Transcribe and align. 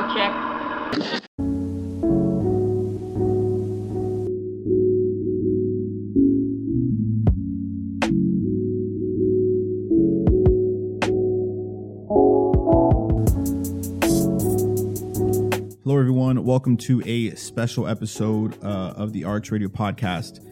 audio 0.00 0.14
check. 0.14 0.32
Hello, 15.82 15.98
everyone. 15.98 16.44
Welcome 16.44 16.76
to 16.78 17.02
a 17.04 17.34
special 17.34 17.88
episode 17.88 18.62
uh, 18.64 18.94
of 18.96 19.12
the 19.12 19.24
RX 19.24 19.50
Radio 19.50 19.68
podcast. 19.68 20.46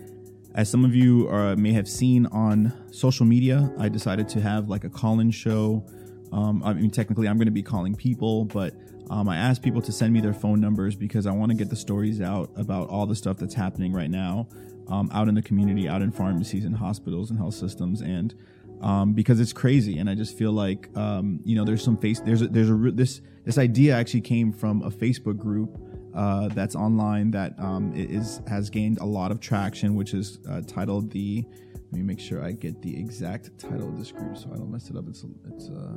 As 0.54 0.68
some 0.68 0.84
of 0.84 0.94
you 0.94 1.28
uh, 1.30 1.54
may 1.56 1.72
have 1.72 1.88
seen 1.88 2.26
on 2.26 2.72
social 2.90 3.24
media, 3.24 3.72
I 3.78 3.88
decided 3.88 4.28
to 4.30 4.40
have 4.40 4.68
like 4.68 4.84
a 4.84 4.90
call 4.90 5.20
in 5.20 5.30
show. 5.30 5.86
Um, 6.32 6.62
I 6.64 6.74
mean, 6.74 6.90
technically, 6.90 7.28
I'm 7.28 7.36
going 7.36 7.46
to 7.46 7.52
be 7.52 7.62
calling 7.62 7.94
people, 7.94 8.44
but 8.44 8.74
um, 9.11 9.29
I 9.29 9.36
asked 9.36 9.62
people 9.62 9.80
to 9.82 9.93
send 9.93 10.12
me 10.12 10.21
their 10.21 10.35
phone 10.35 10.61
numbers 10.61 10.96
because 10.96 11.26
I 11.26 11.32
want 11.32 11.50
to 11.50 11.57
get 11.57 11.71
the 11.71 11.76
stories 11.76 12.21
out 12.21 12.50
about 12.57 12.89
all 12.89 13.07
the 13.07 13.17
stuff 13.17 13.39
that's 13.39 13.54
happening 13.54 13.93
right 13.93 14.11
now 14.11 14.48
um, 14.89 15.11
out 15.12 15.29
in 15.29 15.34
the 15.34 15.43
community, 15.43 15.89
out 15.89 16.03
in 16.03 16.11
pharmacies 16.11 16.64
and 16.64 16.76
hospitals 16.76 17.31
and 17.31 17.39
health 17.39 17.54
systems. 17.54 18.00
And 18.00 18.34
um, 18.81 19.12
because 19.12 19.40
it's 19.40 19.53
crazy, 19.53 19.98
and 19.98 20.08
I 20.08 20.14
just 20.14 20.36
feel 20.36 20.53
like 20.53 20.89
um, 20.96 21.40
you 21.44 21.57
know 21.57 21.64
there's 21.64 21.82
some 21.82 21.96
face 21.96 22.21
there's 22.21 22.43
a, 22.43 22.48
there's 22.48 22.71
a 22.71 22.75
this 22.93 23.21
this 23.44 23.58
idea 23.58 23.94
actually 23.94 24.21
came 24.21 24.53
from 24.53 24.82
a 24.82 24.90
Facebook 24.90 25.36
group 25.36 25.79
uh, 26.14 26.48
that's 26.48 26.76
online 26.76 27.31
that 27.32 27.59
um, 27.59 27.93
is 27.95 28.40
has 28.46 28.70
gained 28.70 28.98
a 28.98 29.04
lot 29.04 29.31
of 29.31 29.40
traction, 29.40 29.95
which 29.95 30.14
is 30.14 30.39
uh, 30.48 30.61
titled 30.67 31.11
the. 31.11 31.45
Let 31.90 31.93
me 31.93 32.03
make 32.03 32.20
sure 32.20 32.45
I 32.45 32.53
get 32.53 32.83
the 32.83 32.95
exact 33.00 33.59
title 33.59 33.89
of 33.89 33.98
this 33.98 34.12
group 34.12 34.36
so 34.36 34.50
I 34.53 34.59
don't 34.59 34.70
mess 34.70 34.91
it 34.91 34.97
up. 34.97 35.09
It's 35.09 35.25
it's 35.50 35.70
uh 35.70 35.97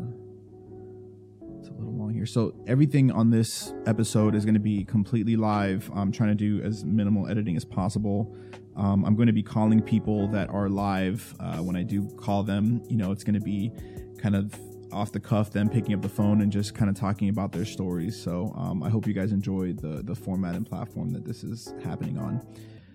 little 1.82 2.00
long 2.00 2.14
here. 2.14 2.26
So 2.26 2.54
everything 2.68 3.12
on 3.12 3.30
this 3.30 3.74
episode 3.86 4.36
is 4.36 4.46
going 4.46 4.54
to 4.54 4.60
be 4.60 4.84
completely 4.86 5.36
live. 5.36 5.90
I'm 5.94 6.12
trying 6.12 6.30
to 6.30 6.36
do 6.36 6.62
as 6.64 6.86
minimal 6.86 7.28
editing 7.28 7.56
as 7.58 7.66
possible. 7.66 8.36
Um, 8.76 9.04
I'm 9.04 9.16
going 9.16 9.28
to 9.28 9.34
be 9.34 9.44
calling 9.44 9.82
people 9.82 10.28
that 10.30 10.50
are 10.50 10.70
live. 10.70 11.36
Uh, 11.40 11.58
when 11.58 11.76
I 11.76 11.84
do 11.84 12.08
call 12.18 12.44
them, 12.44 12.82
you 12.88 12.96
know, 12.96 13.12
it's 13.12 13.24
going 13.24 13.36
to 13.36 13.42
be 13.42 13.72
kind 14.18 14.36
of 14.36 14.58
off 14.92 15.12
the 15.12 15.20
cuff, 15.20 15.52
them 15.52 15.70
picking 15.70 15.94
up 15.94 16.02
the 16.02 16.10
phone 16.10 16.42
and 16.42 16.52
just 16.52 16.76
kind 16.76 16.90
of 16.90 16.96
talking 16.96 17.30
about 17.30 17.52
their 17.52 17.66
stories. 17.66 18.22
So 18.22 18.54
um, 18.58 18.84
I 18.84 18.90
hope 18.90 19.08
you 19.08 19.14
guys 19.14 19.32
enjoy 19.32 19.74
the 19.74 20.04
the 20.04 20.16
format 20.16 20.56
and 20.56 20.66
platform 20.66 21.12
that 21.14 21.26
this 21.26 21.44
is 21.44 21.74
happening 21.84 22.18
on. 22.18 22.46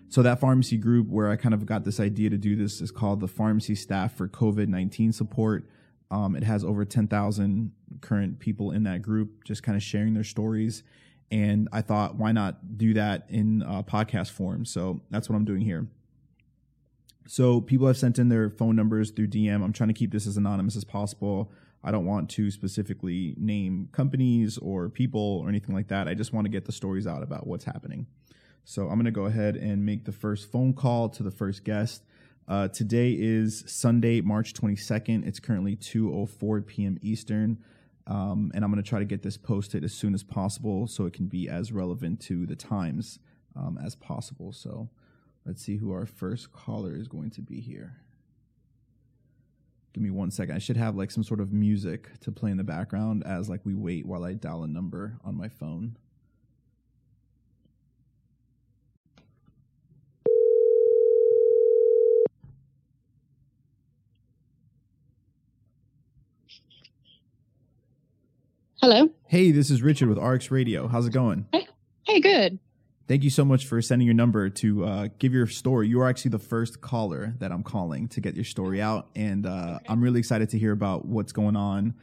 So 0.09 0.23
that 0.23 0.39
pharmacy 0.39 0.77
group 0.77 1.09
where 1.09 1.31
I 1.31 1.37
kind 1.37 1.55
of 1.55 1.67
got 1.67 1.84
this 1.84 1.98
idea 1.98 2.31
to 2.31 2.39
do 2.39 2.55
this 2.55 2.81
is 2.81 2.91
called 2.91 3.21
the 3.21 3.28
Pharmacy 3.28 3.75
Staff 3.75 4.17
for 4.17 4.28
COVID 4.28 4.69
nineteen 4.69 5.12
Support. 5.12 5.69
Um, 6.11 6.37
it 6.37 6.43
has 6.45 6.65
over 6.65 6.85
ten 6.85 7.09
thousand 7.09 7.73
current 8.01 8.39
people 8.39 8.71
in 8.71 8.85
that 8.85 9.03
group, 9.03 9.45
just 9.45 9.62
kind 9.62 9.77
of 9.77 9.83
sharing 9.83 10.15
their 10.15 10.25
stories. 10.25 10.83
And 11.31 11.69
I 11.73 11.83
thought, 11.83 12.17
why 12.17 12.33
not 12.33 12.79
do 12.79 12.95
that 12.95 13.27
in 13.29 13.62
uh, 13.62 13.83
podcast 13.83 14.31
form? 14.31 14.65
So 14.65 15.01
that's 15.11 15.29
what 15.29 15.34
I'm 15.34 15.45
doing 15.45 15.62
here. 15.62 15.89
So 17.27 17.61
people 17.61 17.89
have 17.89 17.97
sent 17.97 18.19
in 18.19 18.29
their 18.29 18.49
phone 18.49 18.77
numbers 18.77 19.11
through 19.11 19.29
DM. 19.29 19.65
I'm 19.65 19.73
trying 19.73 19.89
to 19.89 19.95
keep 19.95 20.12
this 20.12 20.27
as 20.27 20.37
anonymous 20.37 20.77
as 20.77 20.84
possible. 20.84 21.51
I 21.83 21.91
don't 21.91 22.07
want 22.07 22.31
to 22.31 22.51
specifically 22.51 23.34
name 23.37 23.89
companies 23.93 24.59
or 24.59 24.89
people 24.89 25.41
or 25.43 25.49
anything 25.49 25.75
like 25.75 25.89
that. 25.89 26.09
I 26.09 26.15
just 26.15 26.33
want 26.33 26.45
to 26.45 26.49
get 26.49 26.65
the 26.65 26.73
stories 26.73 27.07
out 27.07 27.23
about 27.23 27.47
what's 27.47 27.65
happening. 27.65 28.07
So 28.65 28.83
I'm 28.89 28.95
going 28.95 29.05
to 29.05 29.11
go 29.12 29.27
ahead 29.27 29.57
and 29.57 29.84
make 29.84 30.05
the 30.05 30.12
first 30.12 30.51
phone 30.51 30.73
call 30.73 31.09
to 31.11 31.23
the 31.23 31.31
first 31.31 31.65
guest. 31.65 32.03
Uh, 32.48 32.69
today 32.69 33.11
is 33.19 33.64
Sunday, 33.66 34.20
March 34.20 34.52
22nd. 34.52 35.27
It's 35.27 35.41
currently 35.41 35.75
2:04 35.75 36.64
p.m. 36.64 36.97
Eastern, 37.03 37.58
um, 38.06 38.53
and 38.55 38.64
I'm 38.64 38.70
going 38.70 38.83
to 38.83 38.88
try 38.88 39.00
to 39.00 39.05
get 39.05 39.22
this 39.22 39.36
posted 39.36 39.83
as 39.83 39.92
soon 39.92 40.14
as 40.14 40.22
possible 40.22 40.86
so 40.86 41.06
it 41.06 41.12
can 41.12 41.27
be 41.27 41.48
as 41.48 41.72
relevant 41.72 42.20
to 42.20 42.47
the 42.47 42.55
times 42.55 43.19
um, 43.56 43.80
as 43.84 43.97
possible. 43.97 44.53
So 44.53 44.91
let's 45.44 45.61
see 45.61 45.78
who 45.78 45.91
our 45.91 46.06
first 46.06 46.53
caller 46.53 46.94
is 46.94 47.09
going 47.09 47.31
to 47.31 47.43
be 47.43 47.60
here. 47.60 47.97
Give 49.92 50.04
me 50.04 50.10
one 50.10 50.31
second. 50.31 50.54
I 50.54 50.60
should 50.60 50.76
have 50.76 50.94
like 50.94 51.10
some 51.10 51.25
sort 51.25 51.41
of 51.41 51.53
music 51.53 52.21
to 52.21 52.31
play 52.31 52.53
in 52.53 52.59
the 52.59 52.65
background 52.65 53.25
as 53.26 53.48
like 53.48 53.62
we 53.65 53.75
wait 53.75 54.06
while 54.06 54.25
I 54.25 54.34
dial 54.34 54.62
a 54.62 54.69
number 54.69 55.19
on 55.25 55.37
my 55.37 55.48
phone. 55.48 55.97
Hello. 68.82 69.09
Hey, 69.26 69.53
this 69.53 69.70
is 69.70 69.81
Richard 69.82 70.09
with 70.10 70.19
RX 70.19 70.50
Radio. 70.50 70.87
How's 70.87 71.06
it 71.06 71.12
going? 71.12 71.47
Hey, 71.50 71.66
hey, 72.03 72.20
good. 72.20 72.59
Thank 73.09 73.25
you 73.25 73.31
so 73.31 73.42
much 73.44 73.64
for 73.64 73.81
sending 73.81 74.04
your 74.04 74.14
number 74.14 74.50
to 74.50 74.84
uh, 74.84 75.09
give 75.19 75.32
your 75.32 75.47
story. 75.47 75.88
You 75.88 76.03
are 76.03 76.09
actually 76.09 76.32
the 76.32 76.41
first 76.41 76.82
caller 76.82 77.34
that 77.38 77.53
I'm 77.53 77.62
calling 77.62 78.06
to 78.09 78.20
get 78.20 78.34
your 78.34 78.44
story 78.44 78.82
out, 78.82 79.09
and 79.16 79.47
uh, 79.47 79.78
I'm 79.88 80.03
really 80.03 80.19
excited 80.19 80.50
to 80.50 80.59
hear 80.59 80.72
about 80.72 81.06
what's 81.06 81.32
going 81.32 81.56
on. 81.56 81.94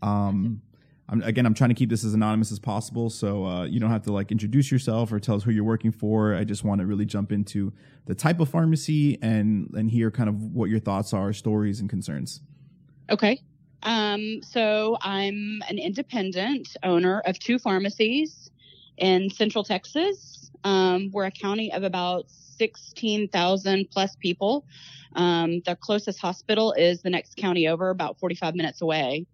Um, 0.00 0.62
I'm, 1.08 1.20
again, 1.22 1.44
I'm 1.44 1.52
trying 1.52 1.70
to 1.70 1.74
keep 1.74 1.90
this 1.90 2.02
as 2.02 2.14
anonymous 2.14 2.50
as 2.50 2.58
possible, 2.58 3.10
so 3.10 3.44
uh, 3.44 3.64
you 3.64 3.78
don't 3.78 3.90
have 3.90 4.04
to 4.04 4.12
like 4.12 4.32
introduce 4.32 4.72
yourself 4.72 5.12
or 5.12 5.20
tell 5.20 5.34
us 5.34 5.42
who 5.42 5.50
you're 5.50 5.64
working 5.64 5.92
for. 5.92 6.34
I 6.34 6.44
just 6.44 6.64
want 6.64 6.80
to 6.80 6.86
really 6.86 7.04
jump 7.04 7.30
into 7.30 7.74
the 8.06 8.14
type 8.14 8.40
of 8.40 8.48
pharmacy 8.48 9.18
and 9.20 9.68
and 9.74 9.90
hear 9.90 10.10
kind 10.10 10.30
of 10.30 10.40
what 10.54 10.70
your 10.70 10.80
thoughts 10.80 11.12
are, 11.12 11.34
stories, 11.34 11.80
and 11.80 11.90
concerns. 11.90 12.40
Okay. 13.10 13.42
Um, 13.82 14.42
so 14.42 14.96
I'm 15.00 15.62
an 15.68 15.78
independent 15.78 16.76
owner 16.82 17.20
of 17.26 17.38
two 17.38 17.58
pharmacies 17.58 18.50
in 18.96 19.30
Central 19.30 19.64
Texas. 19.64 20.50
Um, 20.64 21.10
we're 21.12 21.26
a 21.26 21.30
county 21.30 21.72
of 21.72 21.82
about 21.82 22.30
16,000 22.30 23.90
plus 23.90 24.14
people. 24.16 24.64
Um, 25.14 25.60
the 25.66 25.76
closest 25.76 26.20
hospital 26.20 26.72
is 26.72 27.02
the 27.02 27.10
next 27.10 27.36
county 27.36 27.66
over, 27.68 27.90
about 27.90 28.18
45 28.18 28.54
minutes 28.54 28.80
away. 28.80 29.26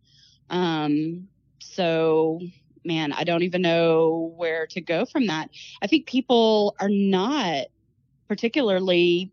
Um, 0.50 1.28
so, 1.60 2.40
man, 2.84 3.12
I 3.12 3.24
don't 3.24 3.42
even 3.42 3.60
know 3.60 4.32
where 4.36 4.66
to 4.68 4.80
go 4.80 5.04
from 5.04 5.26
that. 5.26 5.50
I 5.82 5.86
think 5.86 6.06
people 6.06 6.74
are 6.80 6.88
not 6.88 7.66
particularly 8.28 9.30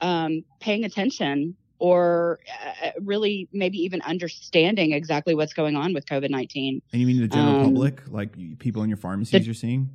um, 0.00 0.44
paying 0.60 0.84
attention 0.84 1.56
or 1.80 2.38
uh, 2.84 2.90
really 3.00 3.48
maybe 3.52 3.78
even 3.78 4.00
understanding 4.02 4.92
exactly 4.92 5.34
what's 5.34 5.54
going 5.54 5.74
on 5.74 5.92
with 5.94 6.06
COVID 6.06 6.30
19. 6.30 6.82
And 6.92 7.00
you 7.00 7.06
mean 7.06 7.20
the 7.20 7.26
general 7.26 7.64
public, 7.64 8.02
like 8.08 8.58
people 8.58 8.82
in 8.82 8.88
your 8.88 8.98
pharmacies 8.98 9.32
the, 9.32 9.44
you're 9.44 9.54
seeing? 9.54 9.90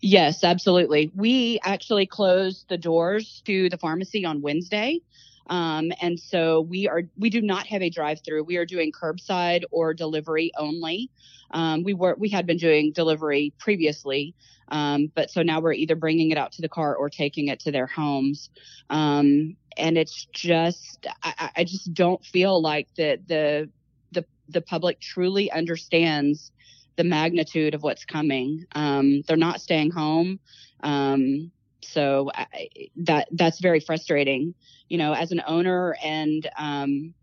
Yes, 0.00 0.44
absolutely. 0.44 1.10
We 1.14 1.58
actually 1.62 2.06
closed 2.06 2.68
the 2.68 2.78
doors 2.78 3.42
to 3.44 3.68
the 3.68 3.76
pharmacy 3.76 4.24
on 4.24 4.40
Wednesday. 4.40 5.00
Um, 5.48 5.90
and 6.00 6.18
so 6.18 6.60
we 6.60 6.88
are 6.88 7.02
we 7.18 7.28
do 7.28 7.42
not 7.42 7.66
have 7.66 7.82
a 7.82 7.90
drive 7.90 8.20
through. 8.24 8.44
We 8.44 8.56
are 8.56 8.64
doing 8.64 8.92
curbside 8.92 9.64
or 9.72 9.92
delivery 9.92 10.52
only. 10.56 11.10
Um, 11.50 11.82
we 11.82 11.92
were 11.92 12.14
we 12.16 12.28
had 12.28 12.46
been 12.46 12.56
doing 12.56 12.92
delivery 12.92 13.52
previously, 13.58 14.36
um, 14.68 15.10
but 15.12 15.28
so 15.28 15.42
now 15.42 15.60
we're 15.60 15.72
either 15.72 15.96
bringing 15.96 16.30
it 16.30 16.38
out 16.38 16.52
to 16.52 16.62
the 16.62 16.68
car 16.68 16.94
or 16.94 17.10
taking 17.10 17.48
it 17.48 17.58
to 17.60 17.72
their 17.72 17.88
homes. 17.88 18.50
Um, 18.90 19.56
and 19.76 19.96
it's 19.98 20.26
just 20.32 21.06
I, 21.22 21.50
I 21.56 21.64
just 21.64 21.92
don't 21.94 22.24
feel 22.24 22.60
like 22.60 22.88
that 22.96 23.26
the 23.28 23.68
the 24.12 24.24
the 24.48 24.60
public 24.60 25.00
truly 25.00 25.50
understands 25.50 26.52
the 26.96 27.04
magnitude 27.04 27.74
of 27.74 27.82
what's 27.82 28.04
coming. 28.04 28.66
Um, 28.72 29.22
they're 29.22 29.36
not 29.36 29.60
staying 29.60 29.90
home. 29.90 30.38
Um, 30.82 31.50
so 31.82 32.30
I, 32.34 32.68
that 32.96 33.28
that's 33.32 33.60
very 33.60 33.80
frustrating. 33.80 34.54
You 34.88 34.98
know, 34.98 35.12
as 35.12 35.32
an 35.32 35.42
owner 35.46 35.96
and 36.02 36.48
um, 36.58 37.14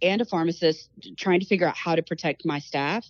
and 0.00 0.20
a 0.20 0.24
pharmacist, 0.24 0.90
trying 1.16 1.40
to 1.40 1.46
figure 1.46 1.66
out 1.66 1.76
how 1.76 1.94
to 1.94 2.02
protect 2.02 2.44
my 2.44 2.58
staff, 2.58 3.06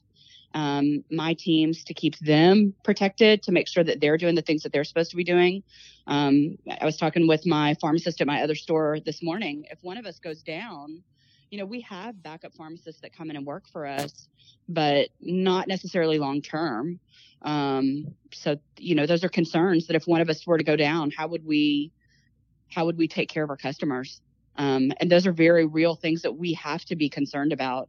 um, 0.55 1.05
my 1.11 1.35
teams, 1.35 1.85
to 1.85 1.95
keep 1.95 2.19
them 2.19 2.75
protected, 2.85 3.43
to 3.45 3.53
make 3.53 3.69
sure 3.69 3.85
that 3.85 4.01
they're 4.01 4.19
doing 4.19 4.35
the 4.35 4.43
things 4.43 4.63
that 4.63 4.73
they're 4.73 4.85
supposed 4.85 5.11
to 5.11 5.17
be 5.17 5.25
doing. 5.25 5.63
Um, 6.07 6.59
I 6.81 6.85
was 6.85 6.97
talking 6.97 7.27
with 7.27 7.47
my 7.47 7.75
pharmacist 7.81 8.21
at 8.21 8.27
my 8.27 8.43
other 8.43 8.55
store 8.55 8.99
this 9.05 9.23
morning. 9.23 9.67
If 9.71 9.79
one 9.83 9.97
of 9.97 10.07
us 10.07 10.19
goes 10.19 10.43
down, 10.43 11.03
you 11.51 11.59
know, 11.59 11.67
we 11.67 11.83
have 11.83 12.23
backup 12.23 12.55
pharmacists 12.55 13.03
that 13.03 13.15
come 13.15 13.31
in 13.31 13.37
and 13.37 13.47
work 13.47 13.65
for 13.73 13.87
us, 13.87 14.29
but 14.69 15.11
not 15.21 15.69
necessarily 15.69 16.19
long 16.19 16.41
term. 16.41 16.99
Um, 17.43 18.15
so, 18.33 18.57
you 18.79 18.95
know, 18.95 19.07
those 19.07 19.23
are 19.23 19.29
concerns 19.29 19.87
that 19.87 19.97
if 19.97 20.07
one 20.07 20.21
of 20.21 20.31
us 20.31 20.47
were 20.47 20.59
to 20.59 20.65
go 20.65 20.77
down, 20.77 21.11
how 21.11 21.29
would 21.29 21.45
we, 21.45 21.93
how 22.71 22.87
would 22.87 22.97
we 22.97 23.07
take 23.07 23.29
care 23.29 23.45
of 23.45 23.51
our 23.51 23.57
customers? 23.57 24.21
Um, 24.57 24.93
and 24.99 25.11
those 25.11 25.27
are 25.27 25.33
very 25.33 25.67
real 25.67 25.95
things 25.95 26.23
that 26.23 26.37
we 26.37 26.55
have 26.55 26.85
to 26.87 26.97
be 26.97 27.09
concerned 27.09 27.53
about. 27.53 27.89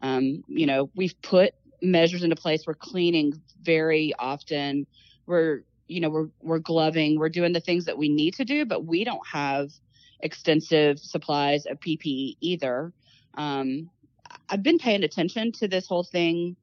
Um, 0.00 0.42
you 0.48 0.66
know, 0.66 0.90
we've 0.94 1.14
put 1.22 1.54
measures 1.84 2.22
into 2.22 2.36
place. 2.36 2.66
We're 2.66 2.74
cleaning 2.74 3.40
very 3.62 4.12
often. 4.18 4.86
We're, 5.26 5.62
you 5.86 6.00
know, 6.00 6.10
we're, 6.10 6.28
we're 6.40 6.58
gloving. 6.58 7.18
We're 7.18 7.28
doing 7.28 7.52
the 7.52 7.60
things 7.60 7.84
that 7.86 7.98
we 7.98 8.08
need 8.08 8.34
to 8.34 8.44
do, 8.44 8.64
but 8.64 8.84
we 8.84 9.04
don't 9.04 9.26
have 9.26 9.70
extensive 10.20 10.98
supplies 10.98 11.66
of 11.66 11.80
PPE 11.80 12.36
either. 12.40 12.92
Um, 13.34 13.90
I've 14.48 14.62
been 14.62 14.78
paying 14.78 15.04
attention 15.04 15.52
to 15.52 15.68
this 15.68 15.86
whole 15.86 16.04
thing 16.04 16.56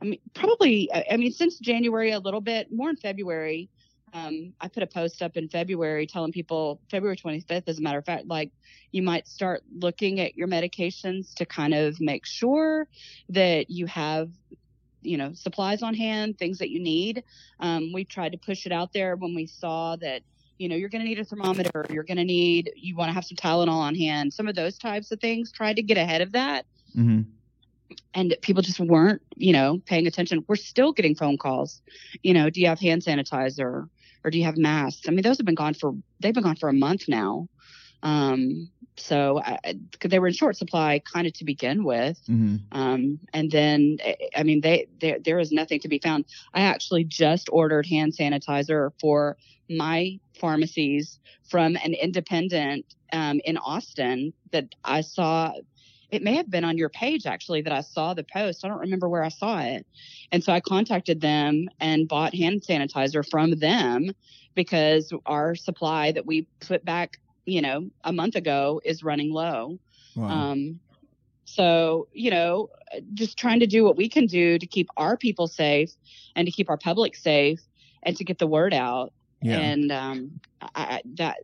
I 0.00 0.04
mean, 0.04 0.20
probably, 0.34 0.90
I 0.92 1.16
mean, 1.16 1.32
since 1.32 1.58
January 1.58 2.12
a 2.12 2.18
little 2.18 2.40
bit, 2.40 2.72
more 2.72 2.90
in 2.90 2.96
February. 2.96 3.68
Um, 4.14 4.54
I 4.58 4.68
put 4.68 4.82
a 4.82 4.86
post 4.86 5.20
up 5.20 5.36
in 5.36 5.48
February 5.48 6.06
telling 6.06 6.32
people 6.32 6.80
February 6.90 7.16
25th, 7.16 7.64
as 7.66 7.78
a 7.78 7.82
matter 7.82 7.98
of 7.98 8.06
fact, 8.06 8.26
like 8.26 8.50
you 8.90 9.02
might 9.02 9.28
start 9.28 9.62
looking 9.70 10.20
at 10.20 10.34
your 10.34 10.48
medications 10.48 11.34
to 11.34 11.44
kind 11.44 11.74
of 11.74 12.00
make 12.00 12.24
sure 12.24 12.86
that 13.28 13.68
you 13.68 13.84
have, 13.86 14.30
you 15.02 15.16
know, 15.16 15.32
supplies 15.34 15.82
on 15.82 15.94
hand, 15.94 16.38
things 16.38 16.58
that 16.58 16.70
you 16.70 16.80
need. 16.80 17.24
Um, 17.60 17.92
we 17.92 18.04
tried 18.04 18.32
to 18.32 18.38
push 18.38 18.66
it 18.66 18.72
out 18.72 18.92
there 18.92 19.16
when 19.16 19.34
we 19.34 19.46
saw 19.46 19.96
that, 19.96 20.22
you 20.58 20.68
know, 20.68 20.76
you're 20.76 20.88
going 20.88 21.02
to 21.02 21.08
need 21.08 21.18
a 21.18 21.24
thermometer, 21.24 21.86
you're 21.90 22.04
going 22.04 22.16
to 22.16 22.24
need, 22.24 22.72
you 22.76 22.96
want 22.96 23.08
to 23.08 23.12
have 23.12 23.24
some 23.24 23.36
Tylenol 23.36 23.68
on 23.68 23.94
hand, 23.94 24.32
some 24.32 24.48
of 24.48 24.54
those 24.54 24.76
types 24.76 25.12
of 25.12 25.20
things. 25.20 25.52
Tried 25.52 25.76
to 25.76 25.82
get 25.82 25.96
ahead 25.96 26.20
of 26.20 26.32
that. 26.32 26.66
Mm-hmm 26.96 27.22
and 28.14 28.36
people 28.42 28.62
just 28.62 28.80
weren't, 28.80 29.22
you 29.36 29.52
know, 29.52 29.80
paying 29.86 30.06
attention. 30.06 30.44
We're 30.46 30.56
still 30.56 30.92
getting 30.92 31.14
phone 31.14 31.38
calls. 31.38 31.82
You 32.22 32.34
know, 32.34 32.50
do 32.50 32.60
you 32.60 32.66
have 32.66 32.80
hand 32.80 33.02
sanitizer 33.02 33.88
or 34.24 34.30
do 34.30 34.38
you 34.38 34.44
have 34.44 34.56
masks? 34.56 35.08
I 35.08 35.10
mean, 35.10 35.22
those 35.22 35.38
have 35.38 35.46
been 35.46 35.54
gone 35.54 35.74
for 35.74 35.94
they've 36.20 36.34
been 36.34 36.42
gone 36.42 36.56
for 36.56 36.68
a 36.68 36.74
month 36.74 37.08
now. 37.08 37.48
Um, 38.02 38.70
so 38.98 39.42
because 39.90 40.10
they 40.10 40.18
were 40.18 40.28
in 40.28 40.34
short 40.34 40.56
supply 40.56 41.00
kind 41.12 41.26
of 41.26 41.32
to 41.34 41.44
begin 41.44 41.84
with. 41.84 42.20
Mm-hmm. 42.28 42.56
Um, 42.72 43.18
and 43.32 43.50
then 43.50 43.98
I 44.36 44.42
mean, 44.42 44.60
they 44.60 44.86
there 45.00 45.18
there 45.24 45.38
is 45.38 45.52
nothing 45.52 45.80
to 45.80 45.88
be 45.88 45.98
found. 45.98 46.24
I 46.54 46.60
actually 46.60 47.04
just 47.04 47.48
ordered 47.52 47.86
hand 47.86 48.14
sanitizer 48.18 48.92
for 49.00 49.36
my 49.70 50.18
pharmacies 50.38 51.18
from 51.48 51.76
an 51.76 51.94
independent 51.94 52.86
um, 53.12 53.40
in 53.44 53.56
Austin 53.58 54.32
that 54.52 54.74
I 54.84 55.00
saw 55.02 55.52
it 56.10 56.22
may 56.22 56.36
have 56.36 56.50
been 56.50 56.64
on 56.64 56.78
your 56.78 56.88
page 56.88 57.26
actually 57.26 57.60
that 57.62 57.72
I 57.72 57.82
saw 57.82 58.14
the 58.14 58.24
post. 58.24 58.64
I 58.64 58.68
don't 58.68 58.78
remember 58.78 59.08
where 59.08 59.22
I 59.22 59.28
saw 59.28 59.60
it. 59.60 59.86
And 60.32 60.42
so 60.42 60.52
I 60.52 60.60
contacted 60.60 61.20
them 61.20 61.68
and 61.80 62.08
bought 62.08 62.34
hand 62.34 62.62
sanitizer 62.62 63.28
from 63.28 63.58
them 63.58 64.12
because 64.54 65.12
our 65.26 65.54
supply 65.54 66.12
that 66.12 66.26
we 66.26 66.46
put 66.60 66.84
back, 66.84 67.18
you 67.48 67.62
know, 67.62 67.88
a 68.04 68.12
month 68.12 68.36
ago 68.36 68.80
is 68.84 69.02
running 69.02 69.32
low. 69.32 69.78
Wow. 70.14 70.28
Um, 70.28 70.80
so, 71.44 72.08
you 72.12 72.30
know, 72.30 72.68
just 73.14 73.38
trying 73.38 73.60
to 73.60 73.66
do 73.66 73.82
what 73.82 73.96
we 73.96 74.08
can 74.08 74.26
do 74.26 74.58
to 74.58 74.66
keep 74.66 74.88
our 74.98 75.16
people 75.16 75.46
safe 75.46 75.90
and 76.36 76.46
to 76.46 76.52
keep 76.52 76.68
our 76.68 76.76
public 76.76 77.16
safe 77.16 77.60
and 78.02 78.14
to 78.16 78.24
get 78.24 78.38
the 78.38 78.46
word 78.46 78.74
out. 78.74 79.12
Yeah. 79.40 79.58
And 79.58 79.90
um, 79.90 80.40
I, 80.74 81.00
that 81.16 81.38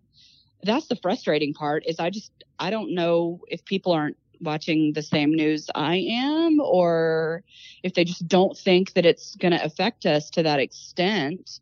that's 0.62 0.88
the 0.88 0.96
frustrating 0.96 1.54
part 1.54 1.84
is 1.86 1.98
I 1.98 2.10
just 2.10 2.32
I 2.58 2.70
don't 2.70 2.94
know 2.94 3.40
if 3.48 3.64
people 3.64 3.92
aren't 3.92 4.16
watching 4.40 4.92
the 4.92 5.02
same 5.02 5.32
news 5.32 5.70
I 5.74 5.96
am, 5.96 6.60
or 6.60 7.42
if 7.82 7.94
they 7.94 8.04
just 8.04 8.28
don't 8.28 8.56
think 8.56 8.92
that 8.92 9.06
it's 9.06 9.36
going 9.36 9.52
to 9.52 9.64
affect 9.64 10.04
us 10.04 10.28
to 10.30 10.42
that 10.42 10.60
extent. 10.60 11.60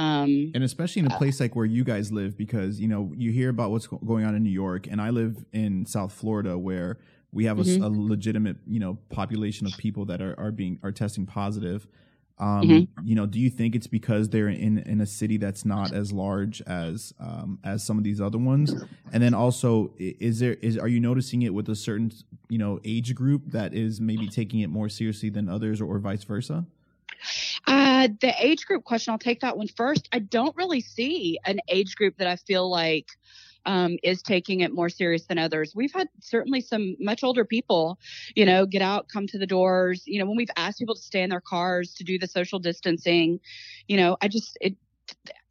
Um, 0.00 0.50
and 0.54 0.64
especially 0.64 1.00
in 1.00 1.12
a 1.12 1.14
uh, 1.14 1.18
place 1.18 1.40
like 1.40 1.54
where 1.54 1.66
you 1.66 1.84
guys 1.84 2.10
live, 2.10 2.34
because 2.38 2.80
you 2.80 2.88
know 2.88 3.12
you 3.14 3.32
hear 3.32 3.50
about 3.50 3.70
what's 3.70 3.86
going 3.86 4.24
on 4.24 4.34
in 4.34 4.42
New 4.42 4.50
York, 4.50 4.86
and 4.86 4.98
I 4.98 5.10
live 5.10 5.44
in 5.52 5.84
South 5.84 6.12
Florida, 6.12 6.56
where 6.56 6.98
we 7.32 7.44
have 7.44 7.58
a, 7.58 7.62
mm-hmm. 7.62 7.82
a 7.82 7.88
legitimate 7.88 8.56
you 8.66 8.80
know 8.80 8.96
population 9.10 9.66
of 9.66 9.76
people 9.76 10.06
that 10.06 10.22
are, 10.22 10.34
are 10.40 10.52
being 10.52 10.78
are 10.82 10.90
testing 10.90 11.26
positive. 11.26 11.86
Um, 12.38 12.62
mm-hmm. 12.62 13.06
You 13.06 13.14
know, 13.14 13.26
do 13.26 13.38
you 13.38 13.50
think 13.50 13.74
it's 13.74 13.86
because 13.86 14.30
they're 14.30 14.48
in 14.48 14.78
in 14.78 15.02
a 15.02 15.06
city 15.06 15.36
that's 15.36 15.66
not 15.66 15.92
as 15.92 16.12
large 16.12 16.62
as 16.62 17.12
um, 17.20 17.58
as 17.62 17.84
some 17.84 17.98
of 17.98 18.04
these 18.04 18.22
other 18.22 18.38
ones? 18.38 18.72
And 19.12 19.22
then 19.22 19.34
also, 19.34 19.92
is 19.98 20.38
there 20.38 20.54
is 20.54 20.78
are 20.78 20.88
you 20.88 21.00
noticing 21.00 21.42
it 21.42 21.52
with 21.52 21.68
a 21.68 21.76
certain 21.76 22.10
you 22.48 22.56
know 22.56 22.80
age 22.86 23.14
group 23.14 23.42
that 23.48 23.74
is 23.74 24.00
maybe 24.00 24.28
taking 24.28 24.60
it 24.60 24.68
more 24.68 24.88
seriously 24.88 25.28
than 25.28 25.50
others, 25.50 25.78
or, 25.78 25.84
or 25.84 25.98
vice 25.98 26.24
versa? 26.24 26.64
Uh, 27.66 28.08
the 28.20 28.34
age 28.38 28.66
group 28.66 28.84
question, 28.84 29.12
I'll 29.12 29.18
take 29.18 29.40
that 29.40 29.56
one 29.56 29.68
first. 29.68 30.08
I 30.12 30.18
don't 30.18 30.56
really 30.56 30.80
see 30.80 31.38
an 31.44 31.60
age 31.68 31.96
group 31.96 32.16
that 32.18 32.26
I 32.26 32.36
feel 32.36 32.68
like 32.70 33.08
um, 33.66 33.98
is 34.02 34.22
taking 34.22 34.60
it 34.60 34.72
more 34.72 34.88
serious 34.88 35.26
than 35.26 35.38
others. 35.38 35.74
We've 35.74 35.92
had 35.92 36.08
certainly 36.20 36.60
some 36.60 36.96
much 36.98 37.22
older 37.22 37.44
people, 37.44 37.98
you 38.34 38.46
know, 38.46 38.66
get 38.66 38.82
out, 38.82 39.08
come 39.08 39.26
to 39.28 39.38
the 39.38 39.46
doors. 39.46 40.02
You 40.06 40.18
know, 40.18 40.26
when 40.26 40.36
we've 40.36 40.50
asked 40.56 40.78
people 40.78 40.94
to 40.94 41.02
stay 41.02 41.22
in 41.22 41.30
their 41.30 41.40
cars 41.40 41.94
to 41.94 42.04
do 42.04 42.18
the 42.18 42.26
social 42.26 42.58
distancing, 42.58 43.40
you 43.86 43.96
know, 43.96 44.16
I 44.20 44.28
just 44.28 44.56
it. 44.60 44.76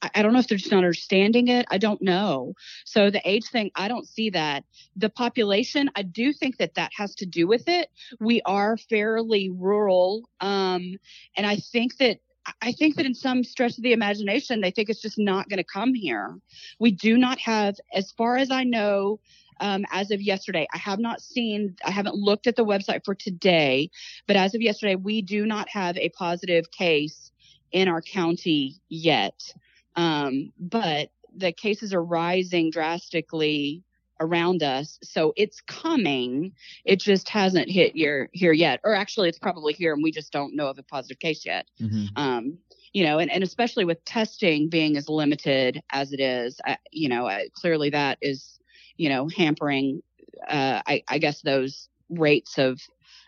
I 0.01 0.21
don't 0.21 0.33
know 0.33 0.39
if 0.39 0.47
they're 0.47 0.57
just 0.57 0.71
not 0.71 0.77
understanding 0.77 1.49
it. 1.49 1.65
I 1.69 1.77
don't 1.77 2.01
know. 2.01 2.53
So 2.85 3.09
the 3.09 3.21
age 3.29 3.45
thing, 3.49 3.71
I 3.75 3.87
don't 3.87 4.07
see 4.07 4.29
that. 4.29 4.63
The 4.95 5.09
population, 5.09 5.89
I 5.95 6.03
do 6.03 6.31
think 6.31 6.57
that 6.57 6.75
that 6.75 6.91
has 6.95 7.15
to 7.15 7.25
do 7.25 7.47
with 7.47 7.67
it. 7.67 7.89
We 8.19 8.41
are 8.45 8.77
fairly 8.77 9.49
rural, 9.49 10.23
um, 10.39 10.95
and 11.35 11.45
I 11.45 11.57
think 11.57 11.97
that 11.97 12.19
I 12.61 12.71
think 12.71 12.95
that 12.95 13.05
in 13.05 13.13
some 13.13 13.43
stretch 13.43 13.77
of 13.77 13.83
the 13.83 13.93
imagination, 13.93 14.61
they 14.61 14.71
think 14.71 14.89
it's 14.89 15.01
just 15.01 15.19
not 15.19 15.49
going 15.49 15.57
to 15.57 15.63
come 15.63 15.93
here. 15.93 16.35
We 16.79 16.91
do 16.91 17.17
not 17.17 17.37
have, 17.39 17.75
as 17.93 18.11
far 18.13 18.37
as 18.37 18.49
I 18.49 18.63
know, 18.63 19.19
um, 19.59 19.85
as 19.91 20.09
of 20.09 20.21
yesterday, 20.21 20.65
I 20.73 20.77
have 20.77 20.99
not 20.99 21.21
seen, 21.21 21.75
I 21.85 21.91
haven't 21.91 22.15
looked 22.15 22.47
at 22.47 22.55
the 22.55 22.65
website 22.65 23.03
for 23.03 23.13
today, 23.13 23.91
but 24.25 24.35
as 24.35 24.55
of 24.55 24.61
yesterday, 24.61 24.95
we 24.95 25.21
do 25.21 25.45
not 25.45 25.67
have 25.69 25.97
a 25.97 26.09
positive 26.09 26.71
case 26.71 27.31
in 27.71 27.87
our 27.87 28.01
county 28.01 28.81
yet. 28.87 29.53
Um, 29.99 30.53
but 30.57 31.09
the 31.35 31.51
cases 31.51 31.93
are 31.93 32.03
rising 32.03 32.71
drastically 32.71 33.83
around 34.21 34.63
us. 34.63 34.97
So 35.03 35.33
it's 35.35 35.59
coming. 35.59 36.53
It 36.85 37.01
just 37.01 37.27
hasn't 37.27 37.69
hit 37.69 37.93
here 37.95 38.29
here 38.31 38.53
yet. 38.53 38.79
Or 38.85 38.93
actually 38.95 39.27
it's 39.27 39.39
probably 39.39 39.73
here 39.73 39.93
and 39.93 40.01
we 40.01 40.11
just 40.11 40.31
don't 40.31 40.55
know 40.55 40.67
of 40.67 40.79
a 40.79 40.83
positive 40.83 41.19
case 41.19 41.45
yet. 41.45 41.65
Mm-hmm. 41.81 42.05
Um, 42.15 42.57
you 42.93 43.03
know, 43.03 43.19
and, 43.19 43.29
and 43.29 43.43
especially 43.43 43.83
with 43.83 44.03
testing 44.05 44.69
being 44.69 44.95
as 44.95 45.09
limited 45.09 45.81
as 45.91 46.13
it 46.13 46.21
is, 46.21 46.61
uh, 46.65 46.75
you 46.91 47.09
know, 47.09 47.27
uh, 47.27 47.41
clearly 47.53 47.89
that 47.89 48.17
is, 48.21 48.57
you 48.95 49.09
know, 49.09 49.27
hampering, 49.27 50.01
uh, 50.47 50.81
I, 50.87 51.03
I 51.09 51.17
guess 51.17 51.41
those 51.41 51.89
rates 52.09 52.57
of 52.57 52.79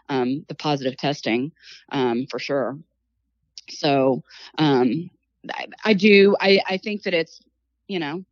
um, 0.08 0.46
the 0.48 0.56
positive 0.56 0.96
testing 0.96 1.52
um, 1.92 2.28
for 2.30 2.40
sure. 2.40 2.80
So 3.70 4.24
um, 4.58 5.10
I, 5.50 5.68
I 5.84 5.94
do, 5.94 6.36
I, 6.40 6.60
I 6.68 6.78
think 6.78 7.04
that 7.04 7.14
it's, 7.14 7.42
you 7.88 8.00
know, 8.00 8.24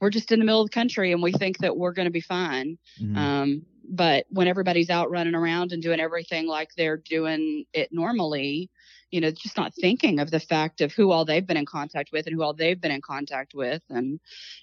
we're 0.00 0.10
just 0.10 0.32
in 0.32 0.38
the 0.38 0.44
middle 0.44 0.60
of 0.60 0.70
the 0.70 0.74
country 0.74 1.12
and 1.12 1.22
we 1.22 1.32
think 1.32 1.58
that 1.58 1.76
we're 1.76 1.92
going 1.92 2.06
to 2.06 2.12
be 2.12 2.20
fine. 2.20 2.78
Mm-hmm. 3.00 3.16
Um, 3.16 3.66
but 3.88 4.26
when 4.30 4.48
everybody's 4.48 4.90
out 4.90 5.10
running 5.10 5.34
around 5.34 5.72
and 5.72 5.82
doing 5.82 6.00
everything 6.00 6.46
like 6.46 6.70
they're 6.76 6.96
doing 6.96 7.64
it 7.72 7.92
normally, 7.92 8.70
you 9.14 9.20
know, 9.20 9.30
just 9.30 9.56
not 9.56 9.72
thinking 9.72 10.18
of 10.18 10.32
the 10.32 10.40
fact 10.40 10.80
of 10.80 10.92
who 10.92 11.12
all 11.12 11.24
they've 11.24 11.46
been 11.46 11.56
in 11.56 11.66
contact 11.66 12.10
with 12.10 12.26
and 12.26 12.34
who 12.34 12.42
all 12.42 12.52
they've 12.52 12.80
been 12.80 12.90
in 12.90 13.00
contact 13.00 13.54
with. 13.54 13.80
And, 13.88 14.18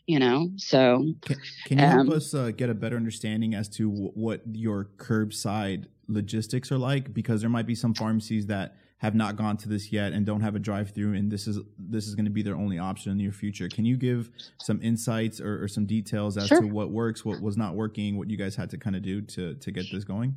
you 0.07 0.19
know, 0.19 0.49
so. 0.57 1.13
Can, 1.21 1.37
can 1.67 1.79
you 1.79 1.85
um, 1.85 1.91
help 1.91 2.17
us 2.17 2.33
uh, 2.33 2.51
get 2.51 2.69
a 2.69 2.73
better 2.73 2.97
understanding 2.97 3.55
as 3.55 3.69
to 3.69 3.89
w- 3.89 4.11
what 4.13 4.41
your 4.51 4.89
curbside 4.97 5.85
logistics 6.09 6.69
are 6.69 6.77
like? 6.77 7.13
Because 7.13 7.39
there 7.39 7.49
might 7.49 7.65
be 7.65 7.75
some 7.75 7.93
pharmacies 7.93 8.47
that 8.47 8.75
have 8.97 9.15
not 9.15 9.37
gone 9.37 9.55
to 9.55 9.69
this 9.69 9.93
yet 9.93 10.11
and 10.11 10.25
don't 10.25 10.41
have 10.41 10.55
a 10.55 10.59
drive 10.59 10.91
through 10.91 11.15
and 11.15 11.31
this 11.31 11.47
is 11.47 11.57
this 11.79 12.05
is 12.05 12.13
going 12.13 12.25
to 12.25 12.29
be 12.29 12.43
their 12.43 12.53
only 12.53 12.77
option 12.77 13.11
in 13.11 13.17
the 13.17 13.23
near 13.23 13.31
future 13.31 13.67
can 13.67 13.83
you 13.83 13.97
give 13.97 14.29
some 14.59 14.79
insights 14.83 15.41
or, 15.41 15.63
or 15.63 15.67
some 15.67 15.87
details 15.87 16.37
as 16.37 16.45
sure. 16.45 16.61
to 16.61 16.67
what 16.67 16.91
works 16.91 17.25
what 17.25 17.41
was 17.41 17.57
not 17.57 17.73
working 17.73 18.15
what 18.15 18.29
you 18.29 18.37
guys 18.37 18.55
had 18.55 18.69
to 18.69 18.77
kind 18.77 18.95
of 18.95 19.01
do 19.01 19.19
to 19.19 19.55
to 19.55 19.71
get 19.71 19.87
this 19.91 20.03
going 20.03 20.35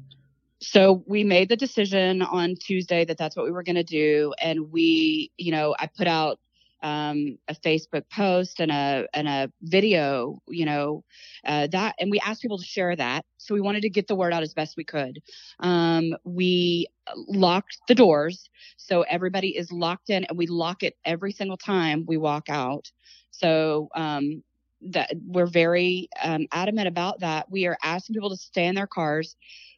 so 0.64 1.04
we 1.06 1.25
made 1.25 1.49
the 1.49 1.56
decision 1.56 2.23
on 2.23 2.54
tuesday 2.56 3.04
that 3.04 3.18
that's 3.18 3.37
what 3.37 3.44
we 3.44 3.52
were 3.52 3.62
going 3.62 3.76
to 3.76 3.85
do 3.85 4.33
and 4.40 4.73
we 4.73 5.30
you 5.37 5.52
know 5.52 5.75
i 5.78 5.87
put 5.87 6.06
out 6.06 6.38
um, 6.85 7.38
a 7.49 7.54
Facebook 7.54 8.02
post 8.11 8.61
and 8.61 8.71
a 8.71 9.06
and 9.14 9.26
a 9.26 9.50
video, 9.62 10.38
you 10.47 10.66
know, 10.66 11.02
uh, 11.47 11.66
that, 11.68 11.94
and 11.99 12.11
we 12.11 12.21
asked 12.21 12.42
people 12.42 12.59
to 12.59 12.64
share 12.64 12.94
that. 12.94 13.25
So 13.38 13.54
we 13.54 13.62
wanted 13.62 13.83
to 13.83 13.90
get 13.90 14.06
the 14.06 14.14
word 14.14 14.35
out 14.35 14.42
as 14.42 14.52
best 14.52 14.76
we 14.76 14.85
could. 14.85 15.21
Um, 15.61 16.14
we 16.25 16.87
locked 17.26 17.78
the 17.88 17.94
doors, 17.94 18.50
so 18.76 19.00
everybody 19.02 19.56
is 19.56 19.73
locked 19.73 20.11
in, 20.11 20.25
and 20.25 20.37
we 20.37 20.47
lock 20.47 20.83
it 20.83 20.94
every 21.06 21.33
single 21.33 21.56
time 21.56 22.04
we 22.06 22.18
walk 22.18 22.50
out. 22.50 22.92
So 23.30 23.88
um, 23.94 24.42
that 24.83 25.11
we're 25.26 25.47
very 25.47 26.11
um, 26.23 26.47
adamant 26.52 26.88
about 26.88 27.21
that. 27.21 27.50
We 27.50 27.66
are 27.66 27.78
asking 27.83 28.14
people 28.14 28.30
to 28.30 28.37
stay 28.37 28.66
in 28.66 28.75
their 28.75 28.87
cars. 28.87 29.37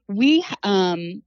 We 0.09 0.45
um, 0.63 1.23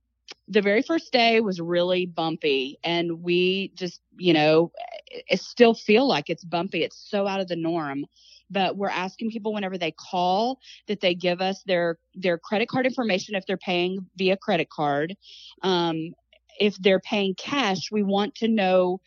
the 0.47 0.61
very 0.61 0.81
first 0.81 1.11
day 1.11 1.41
was 1.41 1.59
really 1.59 2.05
bumpy 2.05 2.79
and 2.83 3.21
we 3.23 3.71
just 3.75 4.01
you 4.17 4.33
know 4.33 4.71
it 5.11 5.41
still 5.41 5.73
feel 5.73 6.07
like 6.07 6.29
it's 6.29 6.43
bumpy. 6.43 6.83
It's 6.83 7.09
so 7.09 7.27
out 7.27 7.39
of 7.39 7.47
the 7.47 7.55
norm. 7.55 8.05
But 8.51 8.77
we're 8.77 8.89
asking 8.89 9.29
people 9.29 9.53
whenever 9.53 9.77
they 9.77 9.91
call 9.91 10.59
that 10.87 11.01
they 11.01 11.13
give 11.13 11.39
us 11.39 11.61
their 11.65 11.97
their 12.15 12.37
credit 12.37 12.67
card 12.67 12.85
information 12.85 13.35
if 13.35 13.45
they're 13.45 13.57
paying 13.57 14.07
via 14.17 14.37
credit 14.37 14.69
card. 14.69 15.15
Um, 15.61 16.13
if 16.59 16.75
they're 16.77 16.99
paying 16.99 17.35
cash 17.35 17.89
we 17.91 18.03
want 18.03 18.35
to 18.35 18.47
know 18.47 18.99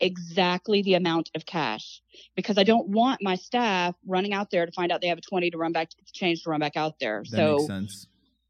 exactly 0.00 0.82
the 0.82 0.94
amount 0.94 1.30
of 1.34 1.46
cash 1.46 2.02
because 2.34 2.58
I 2.58 2.64
don't 2.64 2.88
want 2.88 3.22
my 3.22 3.36
staff 3.36 3.94
running 4.06 4.32
out 4.32 4.50
there 4.50 4.66
to 4.66 4.72
find 4.72 4.92
out 4.92 5.00
they 5.00 5.08
have 5.08 5.18
a 5.18 5.22
20 5.22 5.50
to 5.50 5.58
run 5.58 5.72
back 5.72 5.90
to 5.90 5.96
change 6.12 6.42
to 6.42 6.50
run 6.50 6.60
back 6.60 6.76
out 6.76 6.98
there. 7.00 7.22
That 7.30 7.36
so 7.36 7.52
makes 7.52 7.66
sense 7.66 8.06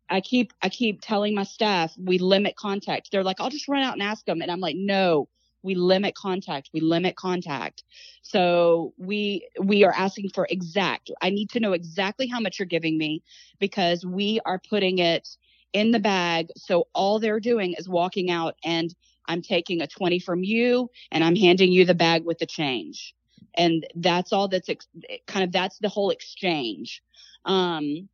I 0.09 0.21
keep 0.21 0.53
I 0.63 0.69
keep 0.69 1.01
telling 1.03 1.35
my 1.35 1.45
staff 1.45 1.95
we 1.99 2.19
limit 2.19 2.57
contact. 2.57 3.11
They're 3.11 3.25
like, 3.25 3.41
I'll 3.41 3.51
just 3.51 3.69
run 3.69 3.83
out 3.83 3.95
and 3.95 4.03
ask 4.03 4.25
them, 4.25 4.43
and 4.43 4.51
I'm 4.51 4.61
like, 4.61 4.77
no, 4.77 5.29
we 5.63 5.75
limit 5.75 6.15
contact. 6.15 6.71
We 6.73 6.81
limit 6.81 7.17
contact. 7.17 7.83
So 8.23 8.95
we 8.99 9.49
we 9.61 9.85
are 9.85 9.93
asking 9.93 10.31
for 10.31 10.47
exact. 10.49 11.11
I 11.23 11.31
need 11.31 11.51
to 11.51 11.61
know 11.61 11.73
exactly 11.73 12.29
how 12.29 12.41
much 12.41 12.59
you're 12.59 12.67
giving 12.67 12.99
me 12.99 13.23
because 13.59 14.07
we 14.07 14.41
are 14.47 14.61
putting 14.71 14.99
it 14.99 15.29
in 15.73 15.91
the 15.91 16.01
bag. 16.01 16.49
So 16.57 16.87
all 16.95 17.19
they're 17.19 17.41
doing 17.41 17.75
is 17.77 17.89
walking 17.89 18.31
out 18.31 18.55
and 18.65 18.95
I'm 19.27 19.43
taking 19.43 19.83
a 19.83 19.87
20 19.89 20.21
from 20.21 20.45
you 20.45 20.89
and 21.11 21.25
I'm 21.25 21.37
handing 21.37 21.73
you 21.73 21.85
the 21.85 21.95
bag 21.95 22.25
with 22.25 22.39
the 22.39 22.47
change. 22.47 23.15
And 23.55 23.87
that's 23.97 24.33
all 24.33 24.49
that's 24.49 24.69
ex- 24.69 24.89
kind 25.27 25.45
of 25.45 25.53
that's 25.53 25.79
the 25.79 25.89
whole 25.89 26.11
exchange. 26.11 27.03
Um, 27.45 28.09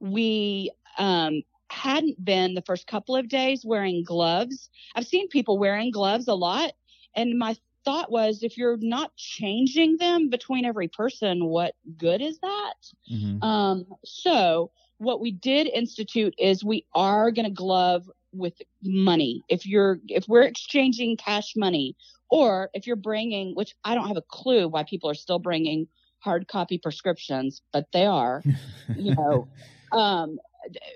we 0.00 0.70
um, 0.98 1.42
hadn't 1.70 2.22
been 2.24 2.54
the 2.54 2.62
first 2.62 2.86
couple 2.86 3.16
of 3.16 3.28
days 3.28 3.64
wearing 3.64 4.04
gloves. 4.04 4.70
I've 4.94 5.06
seen 5.06 5.28
people 5.28 5.58
wearing 5.58 5.90
gloves 5.90 6.28
a 6.28 6.34
lot. 6.34 6.72
And 7.14 7.38
my 7.38 7.56
thought 7.84 8.10
was 8.10 8.42
if 8.42 8.56
you're 8.56 8.76
not 8.80 9.16
changing 9.16 9.96
them 9.96 10.28
between 10.28 10.64
every 10.64 10.88
person, 10.88 11.46
what 11.46 11.74
good 11.96 12.20
is 12.20 12.38
that? 12.40 12.74
Mm-hmm. 13.10 13.42
Um, 13.42 13.86
so 14.04 14.70
what 14.98 15.20
we 15.20 15.30
did 15.30 15.66
institute 15.68 16.34
is 16.38 16.64
we 16.64 16.86
are 16.94 17.30
going 17.30 17.46
to 17.46 17.50
glove 17.50 18.10
with 18.32 18.54
money. 18.82 19.42
If 19.48 19.66
you're, 19.66 19.98
if 20.08 20.28
we're 20.28 20.42
exchanging 20.42 21.16
cash 21.16 21.54
money 21.56 21.96
or 22.30 22.70
if 22.74 22.86
you're 22.86 22.96
bringing, 22.96 23.54
which 23.54 23.74
I 23.84 23.94
don't 23.94 24.08
have 24.08 24.16
a 24.16 24.22
clue 24.22 24.68
why 24.68 24.82
people 24.82 25.08
are 25.08 25.14
still 25.14 25.38
bringing 25.38 25.88
hard 26.18 26.48
copy 26.48 26.78
prescriptions, 26.78 27.62
but 27.72 27.86
they 27.92 28.06
are, 28.06 28.42
you 28.96 29.14
know, 29.14 29.48
um, 29.92 30.38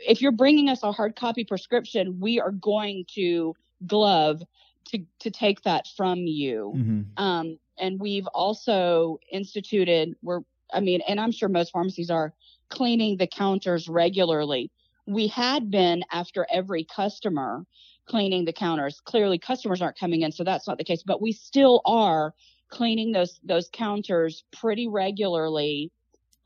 if 0.07 0.21
you're 0.21 0.33
bringing 0.33 0.69
us 0.69 0.83
a 0.83 0.93
hard 0.93 1.17
copy 1.17 1.45
prescription, 1.45 2.19
we 2.21 2.41
are 2.41 2.53
going 2.53 3.05
to 3.15 3.55
glove 3.87 4.43
to, 4.89 4.99
to 5.21 5.31
take 5.31 5.63
that 5.63 5.87
from 5.97 6.19
you. 6.19 6.73
Mm-hmm. 6.77 7.23
Um, 7.23 7.59
and 7.79 8.01
we've 8.01 8.27
also 8.29 9.19
instituted, 9.33 10.15
we're, 10.23 10.41
I 10.73 10.81
mean, 10.81 11.01
and 11.09 11.21
I'm 11.21 11.33
sure 11.33 11.49
most 11.49 11.73
pharmacies 11.73 12.11
are 12.11 12.33
cleaning 12.69 13.17
the 13.17 13.27
counters 13.27 13.89
regularly. 13.89 14.71
We 15.07 15.29
had 15.29 15.71
been 15.71 16.05
after 16.13 16.47
every 16.53 16.85
customer 16.85 17.65
cleaning 18.07 18.45
the 18.45 18.53
counters. 18.53 19.01
Clearly 19.05 19.39
customers 19.39 19.81
aren't 19.81 19.99
coming 19.99 20.23
in, 20.23 20.33
so 20.33 20.45
that's 20.45 20.69
not 20.69 20.79
the 20.79 20.85
case, 20.85 21.03
but 21.05 21.23
we 21.23 21.33
still 21.33 21.81
are 21.85 22.35
cleaning 22.69 23.13
those, 23.13 23.41
those 23.43 23.69
counters 23.73 24.45
pretty 24.53 24.89
regularly. 24.89 25.91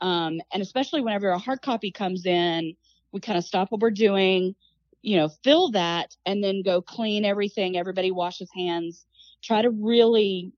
Um, 0.00 0.40
and 0.52 0.62
especially 0.62 1.00
whenever 1.00 1.31
a 1.31 1.38
hard 1.38 1.62
copy 1.62 1.90
comes 1.90 2.26
in, 2.26 2.75
we 3.14 3.21
kind 3.21 3.38
of 3.38 3.44
stop 3.44 3.71
what 3.71 3.80
we're 3.80 3.92
doing, 3.92 4.56
you 5.00 5.16
know, 5.16 5.28
fill 5.44 5.71
that 5.71 6.14
and 6.26 6.42
then 6.42 6.62
go 6.62 6.83
clean 6.83 7.25
everything. 7.25 7.78
Everybody 7.78 8.11
washes 8.11 8.50
hands. 8.52 9.06
Try 9.40 9.62
to 9.62 9.71
really 9.71 10.52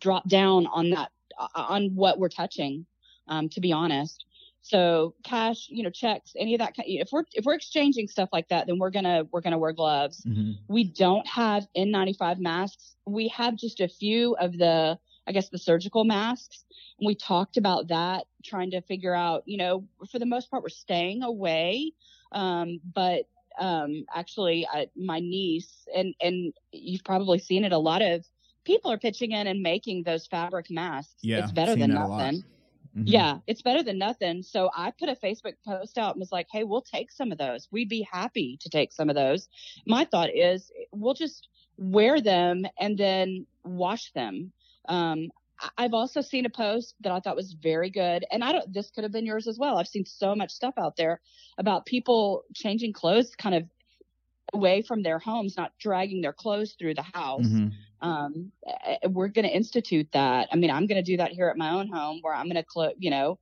drop 0.00 0.28
down 0.28 0.66
on 0.66 0.90
that, 0.90 1.12
on 1.54 1.94
what 1.94 2.18
we're 2.18 2.28
touching, 2.28 2.84
um, 3.28 3.48
to 3.50 3.60
be 3.60 3.72
honest. 3.72 4.24
So 4.62 5.14
cash, 5.24 5.68
you 5.68 5.84
know, 5.84 5.90
checks, 5.90 6.32
any 6.36 6.54
of 6.54 6.58
that. 6.58 6.74
If 6.78 7.10
we're 7.12 7.24
if 7.32 7.44
we're 7.44 7.54
exchanging 7.54 8.08
stuff 8.08 8.28
like 8.32 8.48
that, 8.48 8.66
then 8.66 8.78
we're 8.78 8.90
gonna 8.90 9.24
we're 9.30 9.40
gonna 9.40 9.58
wear 9.58 9.72
gloves. 9.72 10.24
Mm-hmm. 10.24 10.52
We 10.68 10.84
don't 10.84 11.26
have 11.26 11.66
N95 11.76 12.38
masks. 12.38 12.96
We 13.06 13.28
have 13.28 13.56
just 13.56 13.80
a 13.80 13.88
few 13.88 14.34
of 14.36 14.58
the, 14.58 14.98
I 15.26 15.32
guess, 15.32 15.48
the 15.48 15.58
surgical 15.58 16.04
masks. 16.04 16.64
And 16.98 17.06
we 17.06 17.14
talked 17.14 17.56
about 17.56 17.88
that, 17.88 18.26
trying 18.44 18.70
to 18.72 18.80
figure 18.80 19.14
out, 19.14 19.42
you 19.46 19.56
know, 19.56 19.84
for 20.10 20.18
the 20.18 20.26
most 20.26 20.50
part, 20.50 20.62
we're 20.62 20.68
staying 20.68 21.22
away. 21.22 21.92
Um, 22.32 22.80
but 22.94 23.26
um, 23.58 24.04
actually, 24.14 24.66
I, 24.66 24.88
my 24.96 25.20
niece 25.20 25.86
and 25.94 26.14
and 26.20 26.52
you've 26.72 27.04
probably 27.04 27.38
seen 27.38 27.64
it. 27.64 27.72
A 27.72 27.78
lot 27.78 28.02
of 28.02 28.24
people 28.64 28.90
are 28.90 28.98
pitching 28.98 29.32
in 29.32 29.46
and 29.46 29.62
making 29.62 30.04
those 30.04 30.26
fabric 30.26 30.70
masks. 30.70 31.14
Yeah, 31.22 31.42
it's 31.42 31.52
better 31.52 31.76
than 31.76 31.94
nothing. 31.94 32.44
Mm-hmm. 32.96 33.06
Yeah, 33.06 33.38
it's 33.46 33.62
better 33.62 33.82
than 33.82 33.98
nothing. 33.98 34.42
So 34.42 34.70
I 34.76 34.90
put 34.90 35.08
a 35.08 35.14
Facebook 35.14 35.54
post 35.66 35.96
out 35.96 36.14
and 36.14 36.20
was 36.20 36.32
like, 36.32 36.48
hey, 36.52 36.64
we'll 36.64 36.82
take 36.82 37.10
some 37.10 37.32
of 37.32 37.38
those. 37.38 37.68
We'd 37.70 37.88
be 37.88 38.06
happy 38.10 38.58
to 38.60 38.68
take 38.68 38.92
some 38.92 39.08
of 39.08 39.16
those. 39.16 39.48
My 39.86 40.04
thought 40.04 40.28
is 40.34 40.70
we'll 40.92 41.14
just 41.14 41.48
wear 41.78 42.20
them 42.20 42.66
and 42.78 42.98
then 42.98 43.46
wash 43.64 44.12
them. 44.12 44.52
Um, 44.88 45.30
I've 45.78 45.94
also 45.94 46.20
seen 46.20 46.44
a 46.44 46.50
post 46.50 46.94
that 47.02 47.12
I 47.12 47.20
thought 47.20 47.36
was 47.36 47.52
very 47.52 47.90
good. 47.90 48.24
And 48.32 48.42
I 48.42 48.52
don't, 48.52 48.72
this 48.72 48.90
could 48.90 49.04
have 49.04 49.12
been 49.12 49.26
yours 49.26 49.46
as 49.46 49.58
well. 49.58 49.78
I've 49.78 49.86
seen 49.86 50.04
so 50.04 50.34
much 50.34 50.50
stuff 50.50 50.74
out 50.76 50.96
there 50.96 51.20
about 51.56 51.86
people 51.86 52.44
changing 52.54 52.92
clothes 52.92 53.34
kind 53.36 53.54
of 53.54 53.64
away 54.52 54.82
from 54.82 55.02
their 55.02 55.18
homes, 55.18 55.56
not 55.56 55.72
dragging 55.78 56.20
their 56.20 56.32
clothes 56.32 56.74
through 56.78 56.94
the 56.94 57.02
house. 57.02 57.46
Mm-hmm 57.46 57.68
um, 58.02 58.50
we're 59.08 59.28
going 59.28 59.46
to 59.46 59.54
institute 59.54 60.08
that. 60.12 60.48
I 60.52 60.56
mean, 60.56 60.70
I'm 60.70 60.86
going 60.86 61.02
to 61.02 61.10
do 61.10 61.16
that 61.18 61.30
here 61.30 61.48
at 61.48 61.56
my 61.56 61.70
own 61.70 61.88
home 61.88 62.18
where 62.20 62.34
I'm 62.34 62.46
going 62.46 62.62
to, 62.62 62.64
cl- 62.68 62.94
you 62.98 63.10
know, 63.10 63.38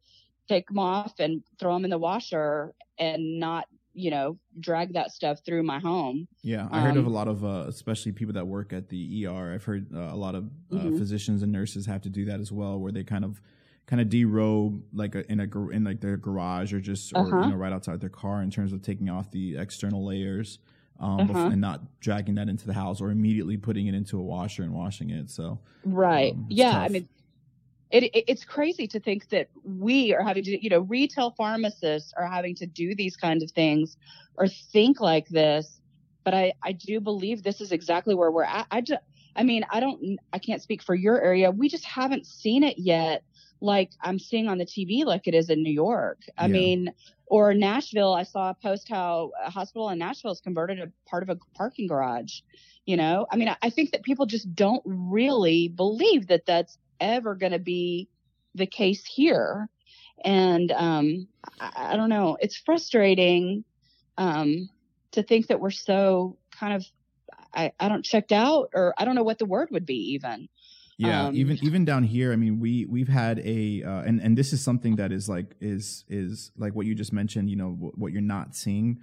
take 0.48 0.68
them 0.68 0.78
off 0.78 1.14
and 1.18 1.42
throw 1.58 1.74
them 1.74 1.84
in 1.84 1.90
the 1.90 1.98
washer 1.98 2.74
and 2.98 3.40
not, 3.40 3.66
you 4.00 4.10
know, 4.10 4.38
drag 4.58 4.94
that 4.94 5.12
stuff 5.12 5.40
through 5.44 5.62
my 5.62 5.78
home. 5.78 6.26
Yeah, 6.42 6.68
I 6.70 6.80
heard 6.80 6.92
um, 6.92 6.98
of 6.98 7.06
a 7.06 7.10
lot 7.10 7.28
of, 7.28 7.44
uh, 7.44 7.64
especially 7.68 8.12
people 8.12 8.34
that 8.34 8.46
work 8.46 8.72
at 8.72 8.88
the 8.88 9.26
ER. 9.26 9.52
I've 9.54 9.64
heard 9.64 9.94
uh, 9.94 10.10
a 10.12 10.16
lot 10.16 10.34
of 10.34 10.44
uh, 10.72 10.76
mm-hmm. 10.76 10.98
physicians 10.98 11.42
and 11.42 11.52
nurses 11.52 11.86
have 11.86 12.02
to 12.02 12.10
do 12.10 12.24
that 12.26 12.40
as 12.40 12.50
well, 12.50 12.78
where 12.78 12.92
they 12.92 13.04
kind 13.04 13.24
of 13.24 13.40
kind 13.86 14.00
of 14.00 14.08
derobe 14.08 14.80
like 14.92 15.14
a, 15.16 15.30
in 15.30 15.40
a 15.40 15.68
in 15.70 15.84
like 15.84 16.00
their 16.00 16.16
garage 16.16 16.72
or 16.72 16.80
just 16.80 17.12
or 17.14 17.26
uh-huh. 17.26 17.44
you 17.44 17.50
know 17.50 17.56
right 17.56 17.72
outside 17.72 18.00
their 18.00 18.08
car 18.08 18.40
in 18.40 18.50
terms 18.50 18.72
of 18.72 18.82
taking 18.82 19.10
off 19.10 19.30
the 19.32 19.56
external 19.56 20.06
layers 20.06 20.60
um, 21.00 21.30
uh-huh. 21.30 21.46
and 21.46 21.60
not 21.60 22.00
dragging 22.00 22.36
that 22.36 22.48
into 22.48 22.66
the 22.66 22.74
house 22.74 23.00
or 23.00 23.10
immediately 23.10 23.56
putting 23.56 23.86
it 23.88 23.94
into 23.94 24.18
a 24.18 24.22
washer 24.22 24.62
and 24.62 24.72
washing 24.72 25.10
it. 25.10 25.28
So 25.30 25.58
right, 25.84 26.32
um, 26.32 26.46
yeah, 26.48 26.72
tough. 26.72 26.82
I 26.82 26.88
mean. 26.88 27.08
It, 27.90 28.04
it, 28.04 28.24
it's 28.28 28.44
crazy 28.44 28.86
to 28.88 29.00
think 29.00 29.28
that 29.30 29.48
we 29.64 30.14
are 30.14 30.22
having 30.22 30.44
to, 30.44 30.62
you 30.62 30.70
know, 30.70 30.80
retail 30.80 31.32
pharmacists 31.36 32.12
are 32.16 32.26
having 32.26 32.54
to 32.56 32.66
do 32.66 32.94
these 32.94 33.16
kinds 33.16 33.42
of 33.42 33.50
things 33.50 33.96
or 34.36 34.48
think 34.48 35.00
like 35.00 35.28
this. 35.28 35.80
But 36.24 36.34
I, 36.34 36.52
I 36.62 36.72
do 36.72 37.00
believe 37.00 37.42
this 37.42 37.60
is 37.60 37.72
exactly 37.72 38.14
where 38.14 38.30
we're 38.30 38.44
at. 38.44 38.66
I 38.70 38.82
just, 38.82 39.02
I 39.34 39.42
mean, 39.42 39.64
I 39.70 39.80
don't, 39.80 40.18
I 40.32 40.38
can't 40.38 40.62
speak 40.62 40.82
for 40.82 40.94
your 40.94 41.20
area. 41.20 41.50
We 41.50 41.68
just 41.68 41.84
haven't 41.84 42.26
seen 42.26 42.62
it 42.62 42.78
yet 42.78 43.24
like 43.60 43.92
I'm 44.00 44.18
seeing 44.18 44.48
on 44.48 44.58
the 44.58 44.66
TV 44.66 45.04
like 45.04 45.26
it 45.26 45.34
is 45.34 45.50
in 45.50 45.62
New 45.62 45.72
York. 45.72 46.22
I 46.38 46.46
yeah. 46.46 46.52
mean, 46.52 46.92
or 47.26 47.54
Nashville, 47.54 48.12
I 48.14 48.22
saw 48.22 48.50
a 48.50 48.54
post 48.54 48.88
how 48.88 49.32
a 49.44 49.50
hospital 49.50 49.88
in 49.90 49.98
Nashville 49.98 50.32
is 50.32 50.40
converted 50.40 50.80
a 50.80 50.90
part 51.08 51.22
of 51.22 51.28
a 51.28 51.38
parking 51.54 51.86
garage. 51.86 52.40
You 52.86 52.96
know, 52.96 53.26
I 53.30 53.36
mean, 53.36 53.48
I, 53.48 53.56
I 53.62 53.70
think 53.70 53.92
that 53.92 54.02
people 54.02 54.26
just 54.26 54.54
don't 54.54 54.82
really 54.84 55.68
believe 55.68 56.26
that 56.28 56.46
that's 56.46 56.78
ever 57.00 57.34
going 57.34 57.52
to 57.52 57.58
be 57.58 58.08
the 58.54 58.66
case 58.66 59.04
here. 59.04 59.68
And 60.24 60.70
um, 60.72 61.28
I, 61.60 61.92
I 61.92 61.96
don't 61.96 62.10
know, 62.10 62.36
it's 62.40 62.56
frustrating 62.56 63.64
um, 64.18 64.68
to 65.12 65.22
think 65.22 65.46
that 65.48 65.60
we're 65.60 65.70
so 65.70 66.36
kind 66.50 66.74
of, 66.74 66.84
I, 67.54 67.72
I 67.80 67.88
don't 67.88 68.04
checked 68.04 68.32
out, 68.32 68.70
or 68.74 68.94
I 68.98 69.04
don't 69.04 69.14
know 69.14 69.22
what 69.22 69.38
the 69.38 69.46
word 69.46 69.68
would 69.70 69.86
be 69.86 70.12
even. 70.12 70.48
Yeah, 70.98 71.28
um, 71.28 71.34
even 71.34 71.56
even 71.64 71.84
down 71.86 72.04
here, 72.04 72.30
I 72.30 72.36
mean, 72.36 72.60
we 72.60 72.84
we've 72.84 73.08
had 73.08 73.38
a 73.38 73.82
uh, 73.82 74.02
and 74.02 74.20
and 74.20 74.36
this 74.36 74.52
is 74.52 74.62
something 74.62 74.96
that 74.96 75.12
is 75.12 75.30
like 75.30 75.54
is 75.58 76.04
is 76.08 76.52
like 76.58 76.74
what 76.74 76.84
you 76.84 76.94
just 76.94 77.10
mentioned. 77.10 77.48
You 77.48 77.56
know, 77.56 77.70
what 77.70 78.12
you're 78.12 78.20
not 78.20 78.54
seeing. 78.54 79.00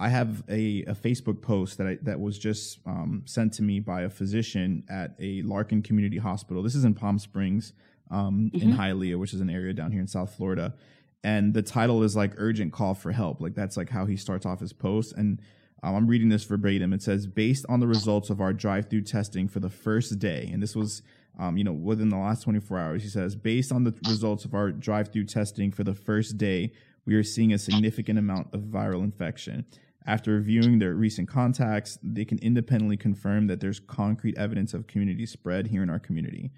I 0.00 0.08
have 0.08 0.42
a, 0.48 0.82
a 0.84 0.94
Facebook 0.94 1.42
post 1.42 1.76
that 1.76 1.86
I, 1.86 1.98
that 2.02 2.18
was 2.18 2.38
just 2.38 2.78
um, 2.86 3.22
sent 3.26 3.52
to 3.54 3.62
me 3.62 3.80
by 3.80 4.02
a 4.02 4.10
physician 4.10 4.82
at 4.88 5.14
a 5.20 5.42
Larkin 5.42 5.82
Community 5.82 6.16
Hospital. 6.16 6.62
This 6.62 6.74
is 6.74 6.84
in 6.84 6.94
Palm 6.94 7.18
Springs, 7.18 7.74
um, 8.10 8.50
mm-hmm. 8.52 8.70
in 8.70 8.76
Hialeah, 8.76 9.18
which 9.18 9.34
is 9.34 9.42
an 9.42 9.50
area 9.50 9.74
down 9.74 9.92
here 9.92 10.00
in 10.00 10.08
South 10.08 10.34
Florida. 10.34 10.74
And 11.22 11.52
the 11.52 11.60
title 11.60 12.02
is 12.02 12.16
like 12.16 12.32
urgent 12.38 12.72
call 12.72 12.94
for 12.94 13.12
help. 13.12 13.42
Like 13.42 13.54
that's 13.54 13.76
like 13.76 13.90
how 13.90 14.06
he 14.06 14.16
starts 14.16 14.46
off 14.46 14.60
his 14.60 14.72
post. 14.72 15.12
And 15.12 15.38
um, 15.82 15.94
I'm 15.94 16.06
reading 16.06 16.30
this 16.30 16.44
verbatim. 16.44 16.94
It 16.94 17.02
says, 17.02 17.26
based 17.26 17.66
on 17.68 17.80
the 17.80 17.86
results 17.86 18.30
of 18.30 18.40
our 18.40 18.54
drive-through 18.54 19.02
testing 19.02 19.48
for 19.48 19.60
the 19.60 19.70
first 19.70 20.18
day, 20.18 20.48
and 20.50 20.62
this 20.62 20.74
was 20.74 21.02
um, 21.38 21.56
you 21.56 21.64
know, 21.64 21.72
within 21.72 22.08
the 22.08 22.16
last 22.16 22.42
24 22.42 22.78
hours. 22.78 23.02
He 23.02 23.08
says, 23.08 23.34
based 23.34 23.72
on 23.72 23.84
the 23.84 23.94
results 24.06 24.44
of 24.44 24.54
our 24.54 24.70
drive-through 24.70 25.24
testing 25.24 25.70
for 25.70 25.84
the 25.84 25.94
first 25.94 26.36
day, 26.36 26.72
we 27.06 27.14
are 27.14 27.22
seeing 27.22 27.52
a 27.52 27.58
significant 27.58 28.18
amount 28.18 28.52
of 28.52 28.60
viral 28.62 29.02
infection. 29.02 29.64
After 30.06 30.32
reviewing 30.32 30.78
their 30.78 30.94
recent 30.94 31.28
contacts, 31.28 31.98
they 32.02 32.24
can 32.24 32.38
independently 32.38 32.96
confirm 32.96 33.46
that 33.48 33.60
there's 33.60 33.80
concrete 33.80 34.36
evidence 34.38 34.72
of 34.72 34.86
community 34.86 35.26
spread 35.26 35.66
here 35.66 35.82
in 35.82 35.90
our 35.90 35.98
community. 35.98 36.50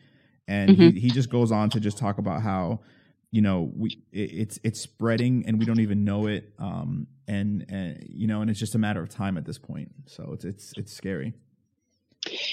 And 0.46 0.70
mm-hmm. 0.70 0.90
he, 0.90 1.00
he 1.00 1.10
just 1.10 1.28
goes 1.28 1.50
on 1.50 1.70
to 1.70 1.80
just 1.80 1.98
talk 1.98 2.18
about 2.18 2.42
how, 2.42 2.80
you 3.30 3.42
know, 3.42 3.72
we 3.76 4.02
it, 4.12 4.30
it's 4.32 4.60
it's 4.62 4.80
spreading 4.80 5.44
and 5.46 5.58
we 5.58 5.64
don't 5.64 5.80
even 5.80 6.04
know 6.04 6.26
it. 6.26 6.52
Um, 6.58 7.06
and 7.26 7.64
and 7.68 8.04
you 8.08 8.26
know, 8.26 8.42
and 8.42 8.50
it's 8.50 8.60
just 8.60 8.74
a 8.74 8.78
matter 8.78 9.02
of 9.02 9.08
time 9.08 9.36
at 9.36 9.44
this 9.44 9.58
point. 9.58 9.90
So 10.06 10.30
it's 10.32 10.44
it's 10.44 10.72
it's 10.76 10.92
scary. 10.92 11.32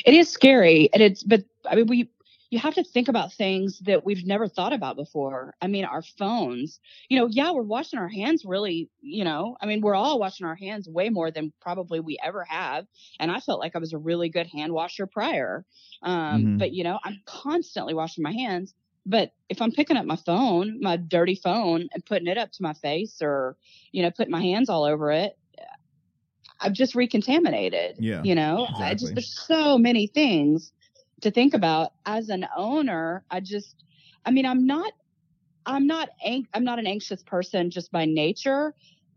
It 0.06 0.14
is 0.14 0.30
scary, 0.30 0.90
and 0.94 1.04
it's 1.04 1.24
but 1.24 1.44
I 1.70 1.76
mean 1.76 1.88
we 1.88 2.10
you 2.50 2.58
have 2.58 2.74
to 2.74 2.84
think 2.84 3.08
about 3.08 3.32
things 3.34 3.80
that 3.80 4.04
we've 4.04 4.26
never 4.26 4.48
thought 4.48 4.74
about 4.74 4.96
before. 4.96 5.54
I 5.62 5.68
mean, 5.68 5.86
our 5.86 6.02
phones, 6.02 6.80
you 7.08 7.20
know, 7.20 7.28
yeah, 7.28 7.52
we're 7.52 7.62
washing 7.62 8.00
our 8.00 8.08
hands 8.08 8.44
really, 8.44 8.90
you 9.02 9.24
know, 9.24 9.56
I 9.62 9.68
mean, 9.68 9.82
we're 9.82 9.96
all 9.96 10.20
washing 10.20 10.48
our 10.48 10.56
hands 10.56 10.88
way 10.88 11.10
more 11.10 11.30
than 11.30 11.54
probably 11.62 12.00
we 12.00 12.18
ever 12.24 12.44
have. 12.46 12.88
And 13.20 13.30
I 13.30 13.40
felt 13.40 13.60
like 13.60 13.76
I 13.76 13.80
was 13.80 13.94
a 13.94 14.00
really 14.00 14.30
good 14.30 14.48
hand 14.48 14.74
washer 14.74 15.06
prior. 15.06 15.64
Um, 16.02 16.16
mm-hmm. 16.16 16.58
But, 16.58 16.74
you 16.74 16.84
know, 16.84 17.00
I'm 17.04 17.22
constantly 17.26 17.94
washing 17.94 18.24
my 18.24 18.32
hands. 18.32 18.74
But 19.06 19.32
if 19.48 19.62
I'm 19.62 19.72
picking 19.72 19.98
up 19.98 20.06
my 20.06 20.18
phone, 20.18 20.80
my 20.82 20.98
dirty 20.98 21.36
phone, 21.36 21.88
and 21.94 22.06
putting 22.06 22.28
it 22.28 22.38
up 22.38 22.52
to 22.54 22.64
my 22.64 22.74
face 22.74 23.20
or, 23.22 23.58
you 23.92 24.02
know, 24.02 24.12
putting 24.12 24.32
my 24.32 24.42
hands 24.42 24.70
all 24.70 24.86
over 24.86 25.12
it, 25.12 25.38
I've 26.60 26.74
just 26.74 26.96
recontaminated. 26.96 27.98
Yeah. 28.00 28.24
You 28.24 28.36
know, 28.36 28.64
exactly. 28.64 28.86
I 28.86 28.94
just, 28.96 29.16
there's 29.16 29.46
so 29.48 29.78
many 29.78 30.08
things 30.08 30.74
to 31.22 31.32
think 31.32 31.54
about 31.54 31.94
as 32.06 32.30
an 32.30 32.48
owner. 32.56 33.24
I 33.30 33.40
just, 33.40 33.84
I 34.26 34.32
mean, 34.32 34.46
I'm 34.46 34.66
not, 34.66 34.94
I'm 35.66 35.88
not, 35.88 36.10
ang- 36.24 36.48
I'm 36.54 36.64
not 36.64 36.80
an 36.80 36.88
anxious 36.88 37.24
person 37.24 37.70
just 37.72 37.92
by 37.92 38.06
nature, 38.06 38.74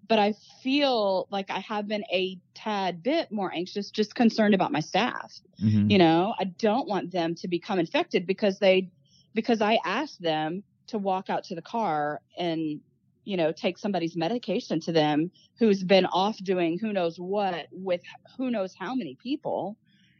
but 0.09 0.19
I 0.19 0.35
feel 0.63 1.29
like 1.31 1.51
I 1.51 1.61
have 1.61 1.89
been 1.89 2.05
a 2.13 2.39
tad 2.55 3.03
bit 3.03 3.31
more 3.31 3.53
anxious, 3.53 3.91
just 3.91 4.15
concerned 4.15 4.55
about 4.55 4.73
my 4.73 4.81
staff. 4.81 5.33
Mm-hmm. 5.63 5.91
You 5.91 5.99
know, 5.99 6.35
I 6.39 6.45
don't 6.45 6.89
want 6.89 7.13
them 7.13 7.35
to 7.37 7.49
become 7.49 7.79
infected 7.79 8.27
because 8.27 8.59
they, 8.59 8.91
because 9.35 9.61
I 9.61 9.79
asked 9.85 10.21
them 10.21 10.63
to 10.89 10.99
walk 10.99 11.31
out 11.31 11.45
to 11.45 11.55
the 11.55 11.63
car 11.63 12.21
and 12.37 12.81
you 13.25 13.37
know, 13.37 13.53
take 13.53 13.79
somebody's 13.79 14.17
medication 14.17 14.81
to 14.81 14.93
them 14.93 15.31
who's 15.59 15.83
been 15.83 16.07
off 16.07 16.37
doing 16.39 16.79
who 16.79 16.93
knows 16.93 17.19
what 17.19 17.69
with 17.71 18.01
who 18.37 18.51
knows 18.51 18.75
how 18.75 18.95
many 18.95 19.17
people 19.23 19.77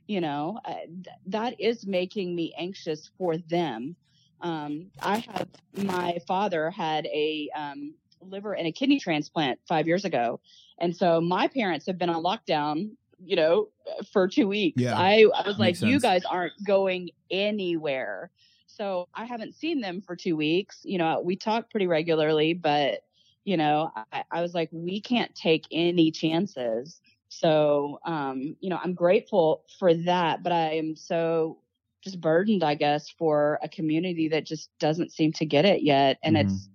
you 0.07 0.21
know 0.21 0.59
uh, 0.65 0.75
th- 0.87 1.17
that 1.27 1.61
is 1.61 1.87
making 1.87 2.35
me 2.35 2.55
anxious 2.59 3.11
for 3.19 3.37
them. 3.37 3.97
Um, 4.41 4.91
i 5.01 5.19
have 5.19 5.49
my 5.77 6.19
father 6.27 6.71
had 6.71 7.07
a 7.07 7.49
um, 7.55 7.95
liver 8.21 8.55
and 8.55 8.67
a 8.67 8.73
kidney 8.73 8.99
transplant 8.99 9.61
five 9.69 9.87
years 9.87 10.05
ago 10.05 10.41
and 10.81 10.97
so 10.97 11.21
my 11.21 11.47
parents 11.47 11.87
have 11.87 11.97
been 11.97 12.11
on 12.11 12.25
lockdown 12.25 12.91
you 13.25 13.37
know 13.37 13.69
for 14.13 14.29
two 14.29 14.49
weeks. 14.49 14.81
Yeah, 14.81 14.99
i, 14.99 15.27
I 15.35 15.47
was 15.47 15.59
like 15.59 15.81
you 15.81 16.01
guys 16.01 16.25
aren't 16.25 16.53
going 16.65 17.11
anywhere. 17.31 18.31
So 18.67 19.09
i 19.15 19.25
haven't 19.27 19.55
seen 19.55 19.81
them 19.81 20.01
for 20.01 20.17
two 20.17 20.35
weeks 20.35 20.81
you 20.83 20.99
know 20.99 21.21
we 21.21 21.37
talk 21.37 21.71
pretty 21.71 21.87
regularly 21.87 22.55
but 22.55 23.05
you 23.45 23.59
know 23.59 23.91
I, 24.13 24.25
I 24.31 24.41
was 24.41 24.55
like 24.55 24.71
we 24.73 25.01
can't 25.01 25.35
take 25.35 25.67
any 25.71 26.11
chances 26.11 27.02
so, 27.33 27.99
um, 28.05 28.57
you 28.61 28.69
know, 28.69 28.79
I'm 28.83 28.93
grateful 28.93 29.65
for 29.79 29.95
that, 29.95 30.43
but 30.43 30.53
I 30.53 30.75
am 30.75 30.97
so 30.97 31.59
just 32.05 32.21
burdened, 32.21 32.63
I 32.63 32.75
guess, 32.75 33.09
for 33.09 33.59
a 33.63 33.71
community 33.71 34.29
that 34.29 34.45
just 34.45 34.69
doesn't 34.79 35.13
seem 35.13 35.33
to 35.35 35.47
get 35.47 35.65
it 35.65 35.83
yet. 35.83 36.19
And 36.23 36.37
mm-hmm. 36.37 36.49
it's, 36.49 36.69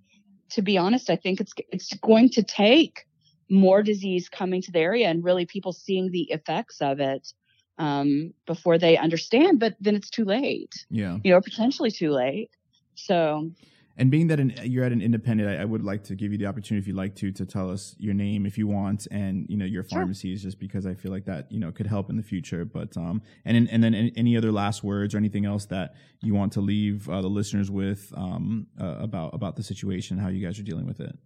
to 0.51 0.63
be 0.63 0.79
honest, 0.79 1.11
I 1.11 1.15
think 1.15 1.41
it's, 1.41 1.53
it's 1.69 1.93
going 1.97 2.29
to 2.31 2.41
take 2.41 3.05
more 3.49 3.83
disease 3.83 4.29
coming 4.29 4.63
to 4.63 4.71
the 4.71 4.79
area 4.79 5.07
and 5.07 5.23
really 5.23 5.45
people 5.45 5.73
seeing 5.73 6.09
the 6.09 6.23
effects 6.31 6.81
of 6.81 6.99
it, 6.99 7.33
um, 7.77 8.33
before 8.47 8.79
they 8.79 8.97
understand, 8.97 9.59
but 9.59 9.75
then 9.79 9.95
it's 9.95 10.09
too 10.09 10.25
late. 10.25 10.87
Yeah. 10.89 11.19
You 11.23 11.33
know, 11.33 11.41
potentially 11.41 11.91
too 11.91 12.09
late. 12.09 12.49
So, 12.95 13.51
and 13.97 14.11
being 14.11 14.27
that 14.27 14.39
an, 14.39 14.53
you're 14.63 14.83
at 14.83 14.91
an 14.91 15.01
independent, 15.01 15.49
I, 15.49 15.63
I, 15.63 15.65
would 15.65 15.83
like 15.83 16.03
to 16.05 16.15
give 16.15 16.31
you 16.31 16.37
the 16.37 16.45
opportunity, 16.45 16.83
if 16.83 16.87
you'd 16.87 16.95
like 16.95 17.15
to, 17.15 17.31
to 17.31 17.45
tell 17.45 17.71
us 17.71 17.95
your 17.97 18.13
name 18.13 18.45
if 18.45 18.57
you 18.57 18.67
want, 18.67 19.07
and 19.09 19.47
you 19.49 19.57
know 19.57 19.65
your 19.65 19.83
pharmacies, 19.83 20.41
sure. 20.41 20.47
just 20.49 20.59
because 20.59 20.85
I 20.85 20.93
feel 20.93 21.11
like 21.11 21.25
that 21.25 21.51
you 21.51 21.59
know 21.59 21.71
could 21.71 21.87
help 21.87 22.09
in 22.09 22.15
the 22.15 22.23
future. 22.23 22.63
But 22.63 22.95
um, 22.95 23.23
and 23.43 23.67
and 23.69 23.83
then 23.83 23.95
any 24.15 24.37
other 24.37 24.51
last 24.51 24.83
words 24.83 25.15
or 25.15 25.17
anything 25.17 25.45
else 25.45 25.65
that 25.65 25.95
you 26.21 26.35
want 26.35 26.53
to 26.53 26.61
leave 26.61 27.09
uh, 27.09 27.21
the 27.21 27.27
listeners 27.27 27.71
with 27.71 28.13
um, 28.15 28.67
uh, 28.79 28.97
about 28.99 29.33
about 29.33 29.55
the 29.55 29.63
situation, 29.63 30.19
how 30.19 30.27
you 30.27 30.45
guys 30.45 30.59
are 30.59 30.63
dealing 30.63 30.85
with 30.85 30.99
it. 30.99 31.17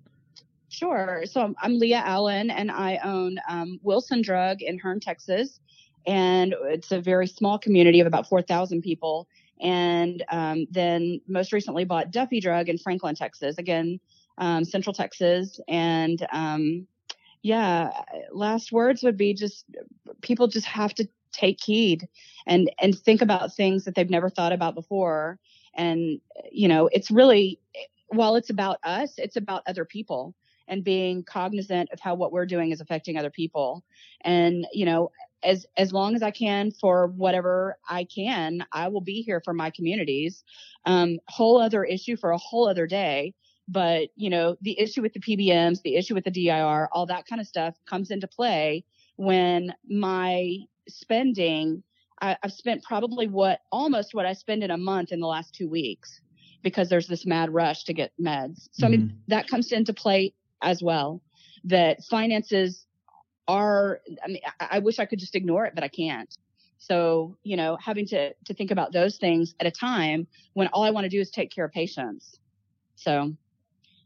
Sure. 0.70 1.24
So 1.26 1.54
I'm 1.62 1.78
Leah 1.78 2.04
Allen, 2.06 2.50
and 2.50 2.72
I 2.72 3.00
own 3.04 3.38
um, 3.50 3.80
Wilson 3.84 4.22
Drug 4.22 4.62
in 4.62 4.80
Hearne, 4.80 5.02
Texas, 5.02 5.60
and 6.08 6.56
it's 6.64 6.94
a 6.94 7.02
very 7.02 7.28
small 7.28 7.60
community 7.60 8.00
of 8.00 8.08
about 8.08 8.30
four 8.30 8.42
thousand 8.42 8.82
people 8.82 9.28
and 9.62 10.24
um, 10.30 10.66
then 10.72 11.22
most 11.28 11.54
recently 11.54 11.86
bought 11.86 12.12
Duffy 12.12 12.40
Drug 12.40 12.68
in 12.68 12.78
Franklin, 12.78 13.16
Texas, 13.16 13.58
again, 13.58 14.00
um, 14.38 14.66
Central 14.66 14.94
Texas. 14.94 15.60
And 15.68 16.26
um, 16.32 16.88
yeah, 17.44 17.92
last 18.32 18.72
words 18.72 19.04
would 19.04 19.18
be 19.18 19.34
just 19.34 19.66
people 20.22 20.48
just 20.48 20.66
have 20.66 20.94
to 20.96 21.08
take 21.32 21.64
heed 21.64 22.08
and 22.46 22.70
and 22.82 22.98
think 22.98 23.22
about 23.22 23.56
things 23.56 23.86
that 23.86 23.96
they've 23.96 24.10
never 24.10 24.30
thought 24.30 24.52
about 24.52 24.76
before. 24.76 25.40
And 25.76 26.20
you 26.52 26.68
know, 26.68 26.90
it's 26.92 27.12
really 27.12 27.60
while 28.08 28.36
it's 28.36 28.50
about 28.50 28.78
us, 28.84 29.14
it's 29.18 29.38
about 29.38 29.64
other 29.68 29.86
people 29.86 30.36
and 30.68 30.84
being 30.84 31.24
cognizant 31.24 31.90
of 31.92 32.00
how 32.00 32.16
what 32.16 32.32
we're 32.32 32.46
doing 32.46 32.72
is 32.72 32.82
affecting 32.82 33.18
other 33.18 33.30
people. 33.30 33.84
And 34.22 34.68
you 34.74 34.86
know, 34.86 35.12
as 35.44 35.66
as 35.78 35.92
long 35.92 36.16
as 36.16 36.24
I 36.24 36.32
can 36.32 36.72
for 36.72 37.08
whatever 37.08 37.78
I 37.88 38.04
can, 38.04 38.66
I 38.72 38.88
will 38.88 39.02
be 39.02 39.22
here 39.22 39.42
for 39.44 39.54
my 39.54 39.70
communities. 39.70 40.44
Um, 40.86 41.20
whole 41.28 41.60
other 41.60 41.84
issue 41.84 42.18
for 42.18 42.32
a 42.32 42.38
whole 42.38 42.68
other 42.68 42.88
day. 42.88 43.34
But 43.68 44.10
you 44.16 44.30
know, 44.30 44.58
the 44.62 44.80
issue 44.80 45.02
with 45.02 45.14
the 45.14 45.20
PBMs, 45.20 45.82
the 45.82 45.96
issue 45.96 46.14
with 46.14 46.26
the 46.26 46.32
DIR, 46.32 46.90
all 46.92 47.06
that 47.08 47.28
kind 47.28 47.40
of 47.40 47.48
stuff 47.48 47.76
comes 47.86 48.12
into 48.12 48.28
play 48.28 48.84
when 49.16 49.74
my 49.88 50.58
spending. 50.88 51.84
I, 52.24 52.38
I've 52.44 52.54
spent 52.54 52.84
probably 52.84 53.28
what 53.28 53.62
almost 53.72 54.14
what 54.14 54.28
I 54.28 54.34
spend 54.34 54.64
in 54.64 54.70
a 54.70 54.78
month 54.78 55.12
in 55.12 55.20
the 55.20 55.28
last 55.28 55.56
two 55.56 55.68
weeks 55.68 56.22
because 56.62 56.88
there's 56.88 57.08
this 57.08 57.26
mad 57.26 57.52
rush 57.52 57.84
to 57.86 57.94
get 57.94 58.12
meds. 58.22 58.70
So 58.74 58.84
mm-hmm. 58.84 58.86
I 58.86 58.90
mean 58.90 59.02
mm-hmm. 59.02 59.18
that 59.30 59.48
comes 59.48 59.72
into 59.72 59.94
play 59.94 60.34
as 60.62 60.84
well. 60.84 61.22
That 61.64 62.04
finances 62.04 62.86
are 63.48 64.02
i 64.24 64.28
mean 64.28 64.42
I, 64.60 64.80
wish 64.80 65.00
i 65.00 65.06
could 65.06 65.20
just 65.20 65.36
ignore 65.36 65.66
it 65.66 65.76
but 65.76 65.84
i 65.84 65.88
can't. 65.88 66.34
So 66.78 67.38
you 67.44 67.58
know 67.58 67.78
having 67.80 68.08
to 68.08 68.34
to 68.34 68.54
think 68.54 68.72
about 68.72 68.92
those 68.92 69.18
things 69.18 69.56
at 69.60 69.68
a 69.68 69.72
time 69.72 70.28
when 70.54 70.68
all 70.68 70.84
i 70.84 70.92
want 70.92 71.06
to 71.06 71.10
do 71.10 71.20
is 71.20 71.30
take 71.30 71.52
care 71.52 71.66
of 71.66 71.72
patients. 71.72 72.40
So 72.96 73.34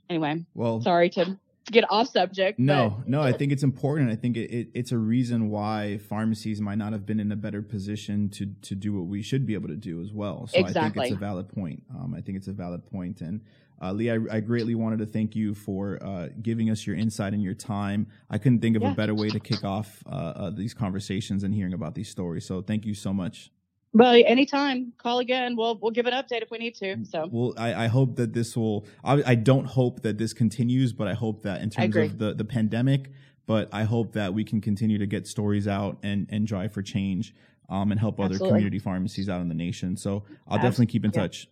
anyway 0.09 0.45
well 0.53 0.81
sorry 0.81 1.09
to 1.11 1.37
get 1.71 1.83
off 1.89 2.09
subject 2.09 2.59
no 2.59 2.95
but, 2.97 3.09
no 3.09 3.21
i 3.21 3.31
think 3.31 3.51
it's 3.51 3.63
important 3.63 4.09
i 4.09 4.15
think 4.15 4.37
it, 4.37 4.51
it, 4.51 4.67
it's 4.73 4.91
a 4.91 4.97
reason 4.97 5.49
why 5.49 5.97
pharmacies 6.09 6.61
might 6.61 6.77
not 6.77 6.93
have 6.93 7.05
been 7.05 7.19
in 7.19 7.31
a 7.31 7.35
better 7.35 7.61
position 7.61 8.29
to 8.29 8.45
to 8.61 8.75
do 8.75 8.93
what 8.93 9.07
we 9.07 9.21
should 9.21 9.45
be 9.45 9.53
able 9.53 9.67
to 9.67 9.75
do 9.75 10.01
as 10.01 10.13
well 10.13 10.47
so 10.47 10.59
exactly. 10.59 10.79
i 10.79 10.89
think 10.89 11.13
it's 11.13 11.15
a 11.15 11.19
valid 11.19 11.49
point 11.49 11.83
um, 11.95 12.13
i 12.15 12.21
think 12.21 12.37
it's 12.37 12.47
a 12.47 12.53
valid 12.53 12.81
point. 12.81 13.17
point 13.17 13.21
and 13.21 13.41
uh, 13.81 13.91
Lee, 13.91 14.09
I, 14.09 14.19
I, 14.31 14.39
greatly 14.39 14.73
wanted 14.73 14.99
to 14.99 15.05
thank 15.05 15.35
you 15.35 15.53
for 15.53 16.01
uh, 16.01 16.29
giving 16.41 16.69
us 16.69 16.87
your 16.87 16.95
insight 16.95 17.33
and 17.33 17.43
your 17.43 17.53
time. 17.53 18.07
I 18.29 18.37
couldn't 18.37 18.59
think 18.59 18.77
of 18.77 18.81
yeah. 18.81 18.91
a 18.91 18.95
better 18.95 19.13
way 19.13 19.29
to 19.29 19.39
kick 19.39 19.63
off 19.63 20.01
uh, 20.07 20.09
uh, 20.09 20.49
these 20.49 20.73
conversations 20.73 21.43
and 21.43 21.53
hearing 21.53 21.73
about 21.73 21.93
these 21.93 22.09
stories. 22.09 22.45
So 22.45 22.61
thank 22.61 22.85
you 22.85 22.93
so 22.93 23.13
much. 23.13 23.51
Well, 23.95 24.21
anytime, 24.27 24.91
call 24.97 25.19
again. 25.19 25.55
We'll 25.55 25.79
we'll 25.81 25.91
give 25.91 26.05
an 26.05 26.11
update 26.11 26.41
if 26.41 26.51
we 26.51 26.57
need 26.57 26.75
to. 26.75 27.05
So, 27.05 27.29
well, 27.31 27.53
I, 27.57 27.85
I 27.85 27.87
hope 27.87 28.17
that 28.17 28.33
this 28.33 28.57
will. 28.57 28.85
I, 29.05 29.23
I, 29.25 29.35
don't 29.35 29.63
hope 29.63 30.01
that 30.01 30.17
this 30.17 30.33
continues, 30.33 30.91
but 30.91 31.07
I 31.07 31.13
hope 31.13 31.43
that 31.43 31.61
in 31.61 31.69
terms 31.69 31.95
of 31.95 32.17
the 32.17 32.33
the 32.33 32.43
pandemic, 32.43 33.09
but 33.45 33.69
I 33.71 33.83
hope 33.83 34.11
that 34.11 34.33
we 34.33 34.43
can 34.43 34.59
continue 34.59 34.97
to 34.97 35.05
get 35.05 35.27
stories 35.27 35.65
out 35.65 35.97
and 36.03 36.27
and 36.29 36.45
drive 36.45 36.73
for 36.73 36.81
change, 36.81 37.33
um, 37.69 37.91
and 37.91 37.97
help 37.97 38.19
Absolutely. 38.19 38.35
other 38.35 38.51
community 38.51 38.79
pharmacies 38.79 39.29
out 39.29 39.39
in 39.39 39.47
the 39.47 39.55
nation. 39.55 39.95
So, 39.95 40.11
I'll 40.11 40.17
Absolutely. 40.19 40.57
definitely 40.57 40.85
keep 40.87 41.05
in 41.05 41.11
touch. 41.11 41.47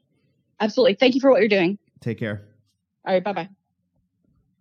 Absolutely. 0.59 0.95
Thank 0.95 1.15
you 1.15 1.21
for 1.21 1.31
what 1.31 1.39
you're 1.39 1.47
doing. 1.47 1.77
Take 2.01 2.19
care. 2.19 2.43
All 3.05 3.13
right. 3.13 3.23
Bye 3.23 3.33
bye. 3.33 3.49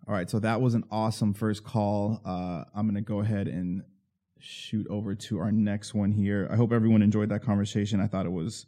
All 0.07 0.13
right. 0.13 0.29
So 0.29 0.39
that 0.39 0.61
was 0.61 0.73
an 0.73 0.85
awesome 0.89 1.33
first 1.33 1.65
call. 1.65 2.21
Uh, 2.25 2.63
I'm 2.73 2.85
going 2.85 2.95
to 2.95 3.01
go 3.01 3.19
ahead 3.19 3.49
and 3.49 3.83
shoot 4.43 4.85
over 4.89 5.15
to 5.15 5.39
our 5.39 5.51
next 5.51 5.93
one 5.93 6.11
here. 6.11 6.47
I 6.51 6.55
hope 6.55 6.71
everyone 6.71 7.01
enjoyed 7.01 7.29
that 7.29 7.43
conversation. 7.43 8.01
I 8.01 8.07
thought 8.07 8.25
it 8.25 8.31
was, 8.31 8.65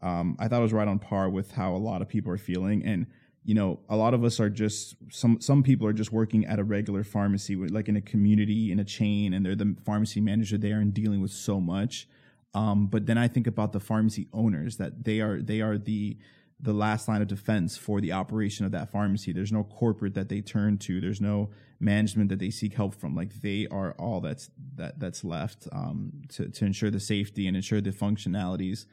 um, 0.00 0.36
I 0.38 0.48
thought 0.48 0.60
it 0.60 0.62
was 0.62 0.72
right 0.72 0.88
on 0.88 0.98
par 0.98 1.28
with 1.28 1.52
how 1.52 1.74
a 1.74 1.78
lot 1.78 2.02
of 2.02 2.08
people 2.08 2.32
are 2.32 2.38
feeling. 2.38 2.84
And, 2.84 3.06
you 3.44 3.54
know, 3.54 3.80
a 3.88 3.96
lot 3.96 4.14
of 4.14 4.24
us 4.24 4.40
are 4.40 4.48
just, 4.48 4.96
some, 5.10 5.40
some 5.40 5.62
people 5.62 5.86
are 5.86 5.92
just 5.92 6.12
working 6.12 6.46
at 6.46 6.58
a 6.58 6.64
regular 6.64 7.04
pharmacy, 7.04 7.56
like 7.56 7.88
in 7.88 7.96
a 7.96 8.00
community, 8.00 8.72
in 8.72 8.80
a 8.80 8.84
chain, 8.84 9.34
and 9.34 9.44
they're 9.44 9.54
the 9.54 9.76
pharmacy 9.84 10.20
manager 10.20 10.56
there 10.56 10.78
and 10.78 10.94
dealing 10.94 11.20
with 11.20 11.32
so 11.32 11.60
much. 11.60 12.08
Um, 12.54 12.86
but 12.86 13.06
then 13.06 13.18
I 13.18 13.28
think 13.28 13.46
about 13.46 13.72
the 13.72 13.80
pharmacy 13.80 14.28
owners 14.32 14.76
that 14.78 15.04
they 15.04 15.20
are, 15.20 15.42
they 15.42 15.60
are 15.60 15.76
the, 15.76 16.16
the 16.60 16.72
last 16.72 17.08
line 17.08 17.20
of 17.20 17.28
defense 17.28 17.76
for 17.76 18.00
the 18.00 18.12
operation 18.12 18.64
of 18.64 18.72
that 18.72 18.90
pharmacy. 18.90 19.32
There's 19.32 19.52
no 19.52 19.64
corporate 19.64 20.14
that 20.14 20.28
they 20.28 20.40
turn 20.40 20.78
to. 20.78 21.00
There's 21.00 21.20
no 21.20 21.50
management 21.82 22.28
that 22.30 22.38
they 22.38 22.50
seek 22.50 22.74
help 22.74 22.94
from. 22.94 23.14
Like 23.14 23.40
they 23.40 23.66
are 23.70 23.92
all 23.98 24.20
that's 24.20 24.50
that 24.76 24.98
that's 24.98 25.24
left 25.24 25.68
um, 25.72 26.12
to 26.30 26.48
to 26.48 26.64
ensure 26.64 26.90
the 26.90 27.00
safety 27.00 27.46
and 27.46 27.56
ensure 27.56 27.80
the 27.80 27.90
functionalities 27.90 28.86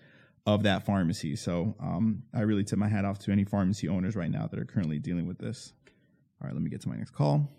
of 0.45 0.63
that 0.63 0.85
pharmacy. 0.85 1.35
So 1.35 1.75
um, 1.79 2.23
I 2.33 2.41
really 2.41 2.63
tip 2.63 2.79
my 2.79 2.87
hat 2.87 3.05
off 3.05 3.19
to 3.19 3.31
any 3.31 3.45
pharmacy 3.45 3.87
owners 3.87 4.15
right 4.15 4.31
now 4.31 4.47
that 4.47 4.59
are 4.59 4.65
currently 4.65 4.99
dealing 4.99 5.27
with 5.27 5.37
this. 5.37 5.73
All 6.41 6.47
right, 6.47 6.53
let 6.53 6.63
me 6.63 6.69
get 6.69 6.81
to 6.81 6.89
my 6.89 6.95
next 6.95 7.11
call. 7.11 7.49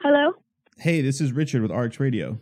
Hello. 0.00 0.32
Hey, 0.78 1.00
this 1.00 1.20
is 1.20 1.32
Richard 1.32 1.62
with 1.62 1.70
RX 1.70 2.00
Radio. 2.00 2.38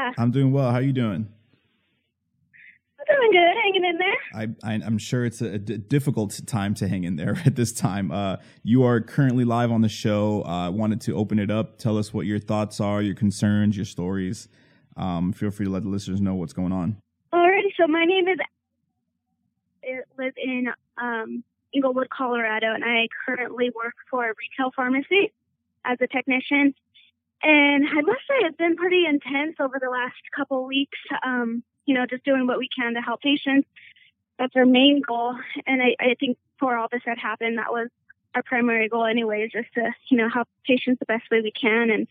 Hey, 0.00 0.06
Richard, 0.06 0.16
how 0.16 0.22
are 0.22 0.24
you? 0.24 0.24
I'm 0.24 0.30
doing 0.30 0.52
well. 0.52 0.70
How 0.70 0.76
are 0.78 0.82
you 0.82 0.92
doing? 0.92 1.28
I'm 2.98 3.16
doing 3.16 3.32
good, 3.32 3.56
hanging 3.62 3.84
in 3.84 3.98
there. 3.98 4.16
I, 4.34 4.72
I 4.72 4.74
am 4.74 4.98
sure 4.98 5.24
it's 5.24 5.40
a, 5.40 5.58
d- 5.58 5.78
difficult 5.78 6.40
time 6.46 6.74
to 6.74 6.88
hang 6.88 7.04
in 7.04 7.16
there 7.16 7.40
at 7.46 7.56
this 7.56 7.72
time. 7.72 8.10
Uh, 8.10 8.36
you 8.62 8.84
are 8.84 9.00
currently 9.00 9.44
live 9.44 9.70
on 9.70 9.80
the 9.80 9.88
show. 9.88 10.44
Uh, 10.44 10.70
wanted 10.70 11.00
to 11.02 11.16
open 11.16 11.38
it 11.38 11.50
up. 11.50 11.78
Tell 11.78 11.98
us 11.98 12.12
what 12.14 12.26
your 12.26 12.38
thoughts 12.38 12.80
are, 12.80 13.02
your 13.02 13.14
concerns, 13.14 13.76
your 13.76 13.86
stories. 13.86 14.48
Um, 14.96 15.32
feel 15.32 15.50
free 15.50 15.66
to 15.66 15.72
let 15.72 15.82
the 15.82 15.88
listeners 15.88 16.20
know 16.20 16.34
what's 16.34 16.52
going 16.52 16.72
on. 16.72 16.96
Alrighty, 17.32 17.72
so 17.76 17.86
my 17.86 18.04
name 18.04 18.28
is. 18.28 18.38
I 19.82 20.00
live 20.22 20.34
in 20.36 20.66
um, 20.98 21.42
Englewood, 21.74 22.10
Colorado, 22.10 22.74
and 22.74 22.84
I 22.84 23.08
currently 23.26 23.70
work 23.74 23.94
for 24.10 24.26
a 24.26 24.34
retail 24.34 24.72
pharmacy 24.76 25.32
as 25.84 25.98
a 26.02 26.06
technician. 26.06 26.74
And 27.42 27.86
I 27.88 28.00
must 28.02 28.20
say, 28.28 28.34
it's 28.40 28.56
been 28.56 28.76
pretty 28.76 29.06
intense 29.06 29.56
over 29.60 29.78
the 29.80 29.88
last 29.88 30.20
couple 30.36 30.66
weeks. 30.66 30.98
Um, 31.22 31.62
you 31.86 31.94
know, 31.94 32.06
just 32.06 32.24
doing 32.24 32.46
what 32.46 32.58
we 32.58 32.68
can 32.68 32.94
to 32.94 33.00
help 33.00 33.20
patients. 33.22 33.66
That's 34.38 34.54
our 34.56 34.66
main 34.66 35.02
goal. 35.06 35.36
And 35.66 35.82
I, 35.82 35.96
I 35.98 36.14
think 36.20 36.38
before 36.56 36.76
all 36.76 36.88
this 36.90 37.02
had 37.04 37.18
happened, 37.18 37.58
that 37.58 37.72
was 37.72 37.88
our 38.34 38.42
primary 38.42 38.88
goal 38.88 39.06
anyway, 39.06 39.48
just 39.52 39.72
to, 39.74 39.90
you 40.08 40.16
know, 40.16 40.28
help 40.28 40.48
patients 40.64 40.98
the 41.00 41.06
best 41.06 41.30
way 41.30 41.40
we 41.40 41.50
can 41.50 41.90
and 41.90 42.06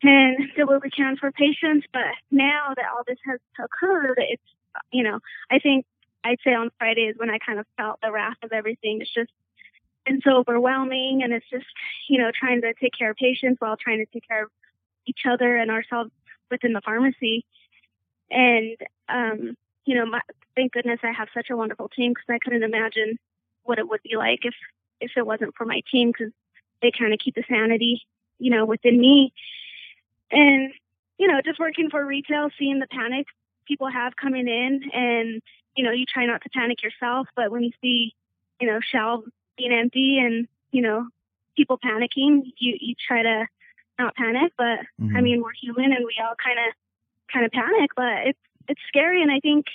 and 0.00 0.50
do 0.54 0.64
what 0.64 0.82
we 0.82 0.90
can 0.90 1.16
for 1.16 1.32
patients. 1.32 1.86
But 1.92 2.14
now 2.30 2.72
that 2.76 2.84
all 2.94 3.02
this 3.06 3.18
has 3.26 3.40
occurred, 3.58 4.18
it's, 4.18 4.42
you 4.92 5.02
know, 5.02 5.18
I 5.50 5.58
think 5.58 5.86
I'd 6.22 6.38
say 6.44 6.54
on 6.54 6.70
Friday 6.78 7.06
is 7.06 7.16
when 7.18 7.30
I 7.30 7.38
kind 7.38 7.58
of 7.58 7.66
felt 7.76 8.00
the 8.00 8.12
wrath 8.12 8.36
of 8.44 8.52
everything. 8.52 9.00
It's 9.00 9.12
just 9.12 9.32
been 10.08 10.20
so 10.22 10.38
overwhelming 10.38 11.22
and 11.22 11.32
it's 11.32 11.48
just, 11.50 11.66
you 12.08 12.18
know, 12.18 12.30
trying 12.34 12.60
to 12.62 12.74
take 12.74 12.92
care 12.98 13.10
of 13.10 13.16
patients 13.16 13.60
while 13.60 13.76
trying 13.76 13.98
to 13.98 14.06
take 14.12 14.26
care 14.26 14.44
of 14.44 14.50
each 15.06 15.20
other 15.28 15.56
and 15.56 15.70
ourselves 15.70 16.10
within 16.50 16.72
the 16.72 16.80
pharmacy. 16.80 17.44
And, 18.30 18.76
um, 19.08 19.56
you 19.84 19.94
know, 19.94 20.06
my, 20.06 20.20
thank 20.56 20.72
goodness 20.72 21.00
I 21.02 21.12
have 21.12 21.28
such 21.34 21.50
a 21.50 21.56
wonderful 21.56 21.88
team 21.88 22.12
because 22.12 22.26
I 22.28 22.38
couldn't 22.38 22.62
imagine 22.62 23.18
what 23.64 23.78
it 23.78 23.88
would 23.88 24.02
be 24.02 24.16
like 24.16 24.40
if, 24.42 24.54
if 25.00 25.12
it 25.16 25.26
wasn't 25.26 25.54
for 25.56 25.64
my 25.64 25.82
team 25.90 26.10
because 26.10 26.32
they 26.82 26.90
kind 26.96 27.12
of 27.12 27.18
keep 27.18 27.34
the 27.34 27.44
sanity, 27.48 28.02
you 28.38 28.50
know, 28.50 28.64
within 28.64 28.98
me. 28.98 29.32
And, 30.30 30.72
you 31.18 31.26
know, 31.26 31.40
just 31.44 31.58
working 31.58 31.90
for 31.90 32.04
retail, 32.04 32.50
seeing 32.58 32.78
the 32.78 32.86
panic 32.86 33.26
people 33.66 33.90
have 33.90 34.16
coming 34.16 34.48
in 34.48 34.90
and, 34.92 35.42
you 35.76 35.84
know, 35.84 35.92
you 35.92 36.06
try 36.06 36.26
not 36.26 36.42
to 36.42 36.50
panic 36.50 36.82
yourself, 36.82 37.28
but 37.36 37.50
when 37.50 37.62
you 37.62 37.70
see, 37.80 38.14
you 38.60 38.66
know, 38.66 38.80
shelves 38.80 39.28
being 39.58 39.72
empty 39.72 40.18
and, 40.18 40.48
you 40.72 40.80
know, 40.80 41.08
people 41.56 41.78
panicking, 41.78 42.52
you, 42.56 42.78
you 42.80 42.94
try 43.06 43.22
to 43.22 43.46
not 43.98 44.14
panic, 44.14 44.52
but 44.56 44.78
Mhm. 45.00 45.16
I 45.16 45.20
mean, 45.20 45.42
we're 45.42 45.52
human 45.60 45.92
and 45.92 46.04
we 46.06 46.14
all 46.22 46.34
kind 46.42 46.58
of, 46.58 46.74
kind 47.32 47.44
of 47.44 47.50
panic, 47.52 47.90
but 47.96 48.28
it's, 48.28 48.38
it's 48.68 48.80
scary. 48.88 49.22
And 49.22 49.30
I 49.30 49.40
think, 49.40 49.66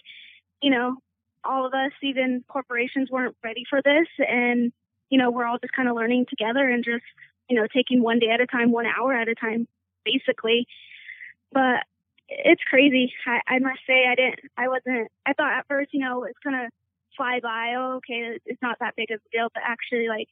you 0.62 0.72
know, 0.72 0.98
all 1.44 1.66
of 1.66 1.74
us, 1.74 1.92
even 2.02 2.44
corporations 2.48 3.12
weren't 3.12 3.36
ready 3.44 3.66
for 3.70 3.82
this. 3.82 4.08
And, 4.18 4.72
you 5.10 5.18
know, 5.18 5.30
we're 5.30 5.46
all 5.46 5.60
just 5.60 5.74
kind 5.74 5.90
of 5.90 5.96
learning 5.96 6.26
together 6.30 6.68
and 6.68 6.84
just, 6.84 7.04
you 7.50 7.58
know, 7.58 7.68
taking 7.68 8.02
one 8.02 8.20
day 8.20 8.30
at 8.30 8.40
a 8.40 8.48
time, 8.48 8.72
one 8.72 8.86
hour 8.86 9.14
at 9.14 9.28
a 9.28 9.36
time, 9.36 9.68
basically. 10.06 10.68
But 11.52 11.84
it's 12.30 12.64
crazy. 12.64 13.14
I, 13.28 13.42
I 13.48 13.60
must 13.60 13.82
say, 13.86 14.08
I 14.08 14.16
didn't, 14.16 14.40
I 14.58 14.70
wasn't, 14.70 15.12
I 15.26 15.34
thought 15.34 15.52
at 15.52 15.68
first, 15.68 15.94
you 15.94 16.00
know, 16.00 16.24
it's 16.24 16.40
going 16.40 16.56
to 16.56 16.70
fly 17.16 17.40
by. 17.42 17.76
Oh, 17.78 17.98
okay, 17.98 18.40
it's 18.46 18.62
not 18.62 18.78
that 18.80 18.96
big 18.96 19.12
of 19.12 19.20
a 19.20 19.38
deal. 19.38 19.48
But 19.54 19.64
actually, 19.66 20.08
like, 20.08 20.28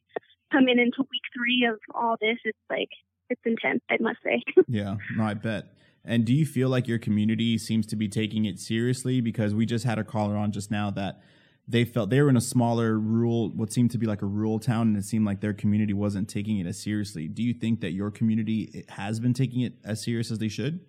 coming 0.52 0.80
into 0.80 1.02
week 1.10 1.22
three 1.36 1.68
of 1.70 1.80
all 1.94 2.18
this, 2.20 2.38
it's 2.44 2.58
like, 2.70 2.90
it's 3.30 3.42
intense, 3.46 3.82
I 3.90 3.98
must 4.00 4.20
say. 4.24 4.42
Yeah, 4.68 4.98
no, 5.16 5.24
I 5.24 5.34
bet. 5.34 5.66
And 6.04 6.26
do 6.26 6.34
you 6.34 6.46
feel 6.46 6.70
like 6.70 6.88
your 6.88 7.00
community 7.00 7.58
seems 7.58 7.86
to 7.88 7.96
be 7.96 8.08
taking 8.08 8.46
it 8.46 8.60
seriously? 8.60 9.22
Because 9.22 9.54
we 9.54 9.66
just 9.66 9.86
had 9.86 10.00
a 10.00 10.04
caller 10.04 10.36
on 10.36 10.52
just 10.52 10.72
now 10.72 10.90
that 10.92 11.22
they 11.68 11.86
felt 11.86 12.10
they 12.10 12.22
were 12.22 12.30
in 12.30 12.38
a 12.38 12.42
smaller 12.42 13.00
rural, 13.00 13.50
what 13.52 13.72
seemed 13.72 13.92
to 13.92 13.98
be 13.98 14.08
like 14.08 14.22
a 14.22 14.26
rural 14.26 14.60
town, 14.60 14.90
and 14.90 14.98
it 14.98 15.04
seemed 15.04 15.26
like 15.26 15.42
their 15.42 15.54
community 15.54 15.94
wasn't 15.94 16.28
taking 16.28 16.58
it 16.58 16.66
as 16.66 16.82
seriously. 16.82 17.28
Do 17.28 17.44
you 17.44 17.54
think 17.54 17.82
that 17.82 17.92
your 17.92 18.12
community 18.12 18.86
has 18.90 19.20
been 19.20 19.34
taking 19.34 19.62
it 19.62 19.74
as 19.84 20.04
serious 20.04 20.32
as 20.32 20.40
they 20.40 20.48
should? 20.48 20.80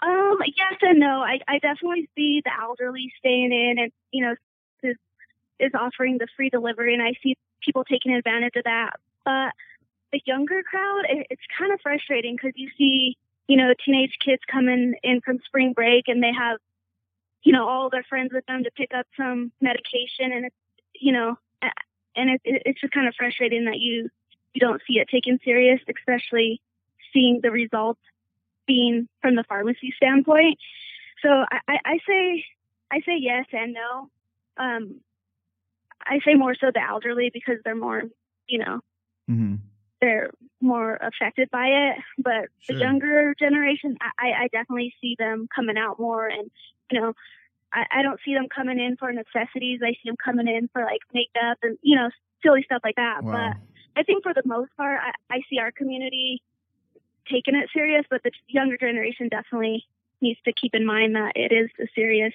Um, 0.00 0.38
yes 0.46 0.74
and 0.82 0.98
no. 0.98 1.22
I, 1.22 1.40
I 1.48 1.58
definitely 1.58 2.08
see 2.16 2.42
the 2.44 2.50
elderly 2.60 3.12
staying 3.18 3.52
in 3.52 3.78
and, 3.78 3.92
you 4.10 4.24
know, 4.24 4.34
is, 4.82 4.96
is 5.58 5.72
offering 5.74 6.18
the 6.18 6.26
free 6.36 6.50
delivery 6.50 6.94
and 6.94 7.02
I 7.02 7.14
see 7.22 7.36
people 7.60 7.84
taking 7.84 8.14
advantage 8.14 8.56
of 8.56 8.64
that. 8.64 8.94
But 9.24 9.52
the 10.12 10.20
younger 10.24 10.62
crowd, 10.62 11.02
it, 11.08 11.26
it's 11.30 11.42
kind 11.58 11.72
of 11.72 11.80
frustrating 11.80 12.36
because 12.36 12.52
you 12.56 12.70
see, 12.76 13.16
you 13.46 13.56
know, 13.56 13.72
teenage 13.84 14.16
kids 14.24 14.42
coming 14.50 14.94
in 15.02 15.20
from 15.20 15.38
spring 15.46 15.72
break 15.72 16.08
and 16.08 16.22
they 16.22 16.32
have, 16.32 16.58
you 17.42 17.52
know, 17.52 17.68
all 17.68 17.90
their 17.90 18.04
friends 18.04 18.32
with 18.32 18.46
them 18.46 18.64
to 18.64 18.70
pick 18.70 18.92
up 18.94 19.06
some 19.16 19.52
medication 19.60 20.32
and 20.32 20.46
it's, 20.46 20.56
you 20.94 21.12
know, 21.12 21.38
and 22.14 22.30
it, 22.30 22.40
it, 22.44 22.62
it's 22.66 22.80
just 22.80 22.92
kind 22.92 23.08
of 23.08 23.14
frustrating 23.14 23.64
that 23.64 23.78
you, 23.78 24.10
you 24.54 24.60
don't 24.60 24.82
see 24.86 24.98
it 24.98 25.08
taken 25.08 25.40
serious, 25.44 25.80
especially 25.88 26.60
seeing 27.12 27.40
the 27.42 27.50
results 27.50 28.00
being 28.66 29.08
from 29.20 29.36
the 29.36 29.44
pharmacy 29.48 29.92
standpoint. 29.96 30.58
So 31.22 31.28
I, 31.28 31.58
I, 31.68 31.78
I 31.84 31.98
say 32.08 32.44
I 32.90 33.00
say 33.00 33.16
yes 33.18 33.46
and 33.52 33.74
no. 33.74 34.08
Um, 34.58 35.00
I 36.04 36.18
say 36.24 36.34
more 36.34 36.54
so 36.54 36.70
the 36.74 36.82
elderly 36.82 37.30
because 37.32 37.56
they're 37.64 37.74
more, 37.74 38.02
you 38.46 38.58
know, 38.58 38.80
Mm-hmm. 39.30 39.54
they're 40.00 40.30
more 40.60 40.96
affected 40.96 41.48
by 41.50 41.66
it. 41.68 41.96
But 42.18 42.48
Sure. 42.58 42.76
the 42.76 42.80
younger 42.84 43.34
generation, 43.38 43.96
I, 44.18 44.44
I 44.44 44.48
definitely 44.48 44.94
see 45.00 45.14
them 45.18 45.48
coming 45.54 45.78
out 45.78 45.98
more, 46.00 46.26
and 46.26 46.50
you 46.90 47.00
know, 47.00 47.14
I, 47.72 47.84
I 47.90 48.02
don't 48.02 48.20
see 48.24 48.34
them 48.34 48.48
coming 48.54 48.78
in 48.78 48.96
for 48.96 49.12
necessities. 49.12 49.80
I 49.82 49.92
see 49.92 50.06
them 50.06 50.16
coming 50.22 50.48
in 50.48 50.68
for 50.72 50.82
like 50.82 51.00
makeup 51.14 51.58
and 51.62 51.78
you 51.82 51.96
know, 51.96 52.10
silly 52.42 52.62
stuff 52.64 52.82
like 52.84 52.96
that. 52.96 53.22
Wow. 53.22 53.32
But 53.32 54.00
I 54.00 54.02
think 54.02 54.22
for 54.22 54.34
the 54.34 54.42
most 54.44 54.76
part, 54.76 55.00
I, 55.00 55.36
I 55.36 55.40
see 55.48 55.58
our 55.58 55.70
community 55.70 56.42
taking 57.30 57.54
it 57.54 57.68
serious, 57.72 58.04
but 58.10 58.22
the 58.22 58.30
younger 58.48 58.76
generation 58.76 59.28
definitely 59.28 59.84
needs 60.20 60.40
to 60.44 60.52
keep 60.52 60.74
in 60.74 60.86
mind 60.86 61.14
that 61.16 61.32
it 61.34 61.52
is 61.52 61.70
a 61.80 61.88
serious, 61.94 62.32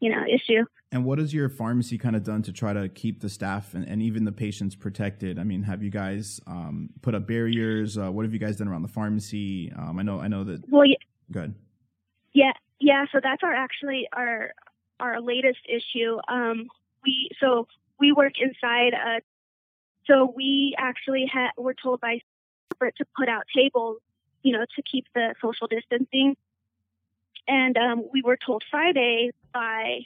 you 0.00 0.10
know, 0.10 0.22
issue. 0.24 0.64
And 0.92 1.04
what 1.04 1.18
has 1.18 1.34
your 1.34 1.48
pharmacy 1.48 1.98
kind 1.98 2.14
of 2.14 2.22
done 2.22 2.42
to 2.42 2.52
try 2.52 2.72
to 2.72 2.88
keep 2.88 3.20
the 3.20 3.28
staff 3.28 3.74
and, 3.74 3.84
and 3.86 4.00
even 4.00 4.24
the 4.24 4.32
patients 4.32 4.76
protected? 4.76 5.38
I 5.38 5.44
mean, 5.44 5.64
have 5.64 5.82
you 5.82 5.90
guys 5.90 6.40
um, 6.46 6.90
put 7.02 7.14
up 7.14 7.26
barriers? 7.26 7.98
Uh, 7.98 8.12
what 8.12 8.24
have 8.24 8.32
you 8.32 8.38
guys 8.38 8.56
done 8.56 8.68
around 8.68 8.82
the 8.82 8.88
pharmacy? 8.88 9.72
Um, 9.76 9.98
I 9.98 10.02
know, 10.02 10.20
I 10.20 10.28
know 10.28 10.44
that. 10.44 10.68
Well, 10.68 10.86
yeah, 10.86 10.96
Good. 11.32 11.54
yeah, 12.32 12.52
yeah. 12.78 13.06
So 13.10 13.18
that's 13.22 13.42
our 13.42 13.52
actually 13.52 14.08
our 14.12 14.52
our 15.00 15.20
latest 15.20 15.60
issue. 15.68 16.18
Um, 16.28 16.68
we 17.04 17.30
so 17.40 17.66
we 17.98 18.12
work 18.12 18.34
inside. 18.40 18.92
A, 18.94 19.20
so 20.06 20.32
we 20.36 20.74
actually 20.78 21.26
had 21.32 21.50
were 21.56 21.74
told 21.74 22.00
by 22.00 22.20
to 22.78 23.04
put 23.16 23.28
out 23.28 23.44
tables, 23.54 23.98
you 24.42 24.52
know, 24.52 24.64
to 24.76 24.82
keep 24.82 25.06
the 25.14 25.34
social 25.40 25.66
distancing. 25.66 26.36
And 27.46 27.76
um, 27.76 28.04
we 28.12 28.22
were 28.22 28.38
told 28.38 28.62
Friday 28.70 29.30
by 29.52 30.00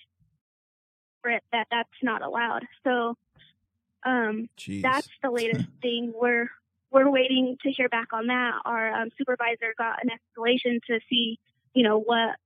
corporate 1.22 1.44
that 1.52 1.66
that's 1.70 1.88
not 2.02 2.22
allowed. 2.22 2.66
So 2.84 3.16
um, 4.04 4.48
that's 4.82 5.08
the 5.22 5.30
latest 5.30 5.66
thing. 5.82 6.12
We're 6.14 6.50
we're 6.90 7.10
waiting 7.10 7.58
to 7.62 7.70
hear 7.70 7.88
back 7.88 8.12
on 8.12 8.28
that. 8.28 8.52
Our 8.64 9.02
um, 9.02 9.10
supervisor 9.18 9.74
got 9.76 9.98
an 10.02 10.10
escalation 10.10 10.80
to 10.86 11.00
see, 11.08 11.38
you 11.74 11.82
know, 11.82 11.98
what 11.98 12.36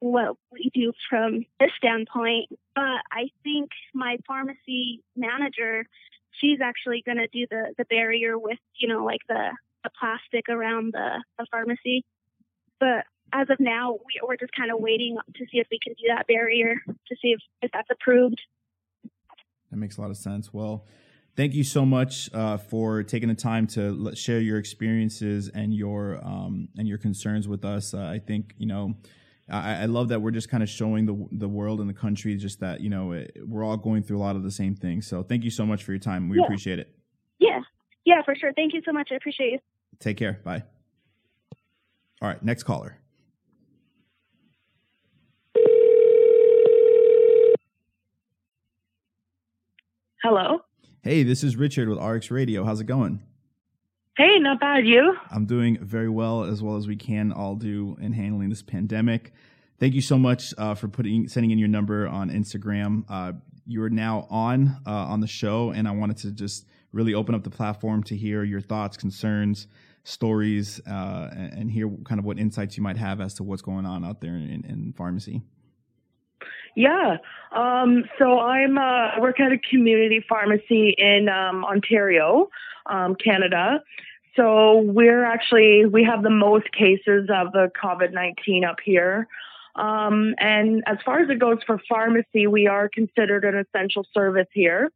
what 0.00 0.36
we 0.50 0.70
do 0.74 0.92
from 1.08 1.46
this 1.60 1.70
standpoint. 1.76 2.48
But 2.74 3.02
I 3.12 3.30
think 3.44 3.70
my 3.94 4.18
pharmacy 4.26 5.02
manager, 5.16 5.86
she's 6.40 6.60
actually 6.60 7.02
going 7.04 7.18
to 7.18 7.28
do 7.28 7.46
the 7.50 7.74
the 7.78 7.84
barrier 7.84 8.38
with, 8.38 8.58
you 8.76 8.88
know, 8.88 9.04
like 9.04 9.20
the 9.28 9.50
the 9.84 9.90
plastic 9.98 10.48
around 10.48 10.92
the 10.92 11.22
the 11.38 11.46
pharmacy. 11.50 12.04
But 12.80 13.04
as 13.32 13.48
of 13.50 13.60
now, 13.60 13.92
we, 13.92 14.20
we're 14.26 14.36
just 14.36 14.52
kind 14.52 14.70
of 14.70 14.80
waiting 14.80 15.16
to 15.36 15.44
see 15.50 15.58
if 15.58 15.66
we 15.70 15.78
can 15.82 15.94
do 15.94 16.04
that 16.08 16.26
barrier 16.26 16.76
to 16.86 17.16
see 17.22 17.28
if, 17.28 17.40
if 17.62 17.70
that's 17.72 17.88
approved. 17.90 18.40
That 19.70 19.76
makes 19.76 19.96
a 19.96 20.02
lot 20.02 20.10
of 20.10 20.16
sense. 20.16 20.52
Well, 20.52 20.84
thank 21.36 21.54
you 21.54 21.64
so 21.64 21.86
much 21.86 22.32
uh, 22.34 22.58
for 22.58 23.02
taking 23.02 23.28
the 23.28 23.34
time 23.34 23.66
to 23.68 23.92
let, 23.92 24.18
share 24.18 24.40
your 24.40 24.58
experiences 24.58 25.48
and 25.48 25.72
your 25.72 26.20
um, 26.24 26.68
and 26.76 26.86
your 26.86 26.98
concerns 26.98 27.48
with 27.48 27.64
us. 27.64 27.94
Uh, 27.94 28.00
I 28.00 28.18
think 28.18 28.54
you 28.58 28.66
know. 28.66 28.96
I, 29.50 29.82
I 29.82 29.84
love 29.86 30.08
that 30.08 30.20
we're 30.22 30.30
just 30.30 30.48
kind 30.48 30.62
of 30.62 30.68
showing 30.68 31.04
the 31.06 31.26
the 31.32 31.48
world 31.48 31.80
and 31.80 31.88
the 31.88 31.94
country 31.94 32.36
just 32.36 32.60
that 32.60 32.80
you 32.80 32.88
know 32.90 33.12
it, 33.12 33.36
we're 33.46 33.64
all 33.64 33.76
going 33.76 34.02
through 34.02 34.18
a 34.18 34.20
lot 34.22 34.36
of 34.36 34.42
the 34.42 34.50
same 34.50 34.74
things. 34.76 35.06
So 35.06 35.22
thank 35.22 35.44
you 35.44 35.50
so 35.50 35.66
much 35.66 35.82
for 35.84 35.92
your 35.92 35.98
time. 35.98 36.28
We 36.28 36.38
Yeah. 36.38 36.44
appreciate 36.44 36.78
it. 36.78 36.94
Yeah, 37.38 37.60
yeah, 38.04 38.22
for 38.24 38.34
sure. 38.36 38.52
Thank 38.54 38.72
you 38.72 38.82
so 38.84 38.92
much. 38.92 39.08
I 39.10 39.16
appreciate 39.16 39.52
you. 39.52 39.58
Take 39.98 40.16
care. 40.16 40.40
Bye. 40.44 40.62
All 42.20 42.28
right, 42.28 42.42
next 42.42 42.62
caller. 42.62 42.98
Hello. 50.22 50.60
Hey, 51.02 51.22
this 51.24 51.42
is 51.42 51.56
Richard 51.56 51.88
with 51.88 51.98
RX 51.98 52.30
Radio. 52.30 52.64
How's 52.64 52.80
it 52.80 52.84
going? 52.86 53.22
Hey, 54.18 54.38
not 54.38 54.60
bad. 54.60 54.86
You? 54.86 55.16
I'm 55.30 55.46
doing 55.46 55.78
very 55.78 56.10
well, 56.10 56.44
as 56.44 56.62
well 56.62 56.76
as 56.76 56.86
we 56.86 56.96
can 56.96 57.32
all 57.32 57.54
do 57.54 57.96
in 57.98 58.12
handling 58.12 58.50
this 58.50 58.62
pandemic. 58.62 59.32
Thank 59.80 59.94
you 59.94 60.02
so 60.02 60.18
much 60.18 60.52
uh, 60.58 60.74
for 60.74 60.86
putting 60.86 61.28
sending 61.28 61.50
in 61.50 61.58
your 61.58 61.68
number 61.68 62.06
on 62.06 62.30
Instagram. 62.30 63.04
Uh, 63.08 63.32
you're 63.66 63.88
now 63.88 64.26
on 64.28 64.76
uh, 64.86 64.90
on 64.90 65.20
the 65.20 65.26
show, 65.26 65.70
and 65.70 65.88
I 65.88 65.92
wanted 65.92 66.18
to 66.18 66.30
just 66.30 66.66
really 66.92 67.14
open 67.14 67.34
up 67.34 67.42
the 67.42 67.50
platform 67.50 68.02
to 68.04 68.14
hear 68.14 68.44
your 68.44 68.60
thoughts, 68.60 68.98
concerns, 68.98 69.66
stories, 70.04 70.78
uh, 70.86 71.30
and, 71.32 71.52
and, 71.54 71.70
hear 71.70 71.88
kind 72.04 72.18
of 72.18 72.26
what 72.26 72.38
insights 72.38 72.76
you 72.76 72.82
might 72.82 72.98
have 72.98 73.18
as 73.18 73.32
to 73.34 73.42
what's 73.42 73.62
going 73.62 73.86
on 73.86 74.04
out 74.04 74.20
there 74.20 74.34
in, 74.34 74.62
in 74.68 74.92
pharmacy. 74.94 75.40
Yeah. 76.74 77.18
Um, 77.50 78.04
so 78.18 78.40
I'm 78.40 78.78
uh, 78.78 78.80
I 79.16 79.20
work 79.20 79.40
at 79.40 79.52
a 79.52 79.58
community 79.58 80.24
pharmacy 80.26 80.94
in 80.96 81.28
um, 81.28 81.64
Ontario, 81.64 82.48
um, 82.86 83.14
Canada. 83.14 83.82
So 84.36 84.78
we're 84.78 85.24
actually 85.24 85.84
we 85.84 86.04
have 86.04 86.22
the 86.22 86.30
most 86.30 86.72
cases 86.72 87.28
of 87.30 87.52
the 87.52 87.70
COVID 87.82 88.12
nineteen 88.12 88.64
up 88.64 88.78
here. 88.82 89.28
Um, 89.74 90.34
and 90.38 90.82
as 90.86 90.98
far 91.04 91.20
as 91.20 91.30
it 91.30 91.38
goes 91.38 91.58
for 91.66 91.80
pharmacy, 91.88 92.46
we 92.46 92.66
are 92.66 92.88
considered 92.88 93.44
an 93.44 93.54
essential 93.56 94.06
service 94.12 94.48
here, 94.52 94.90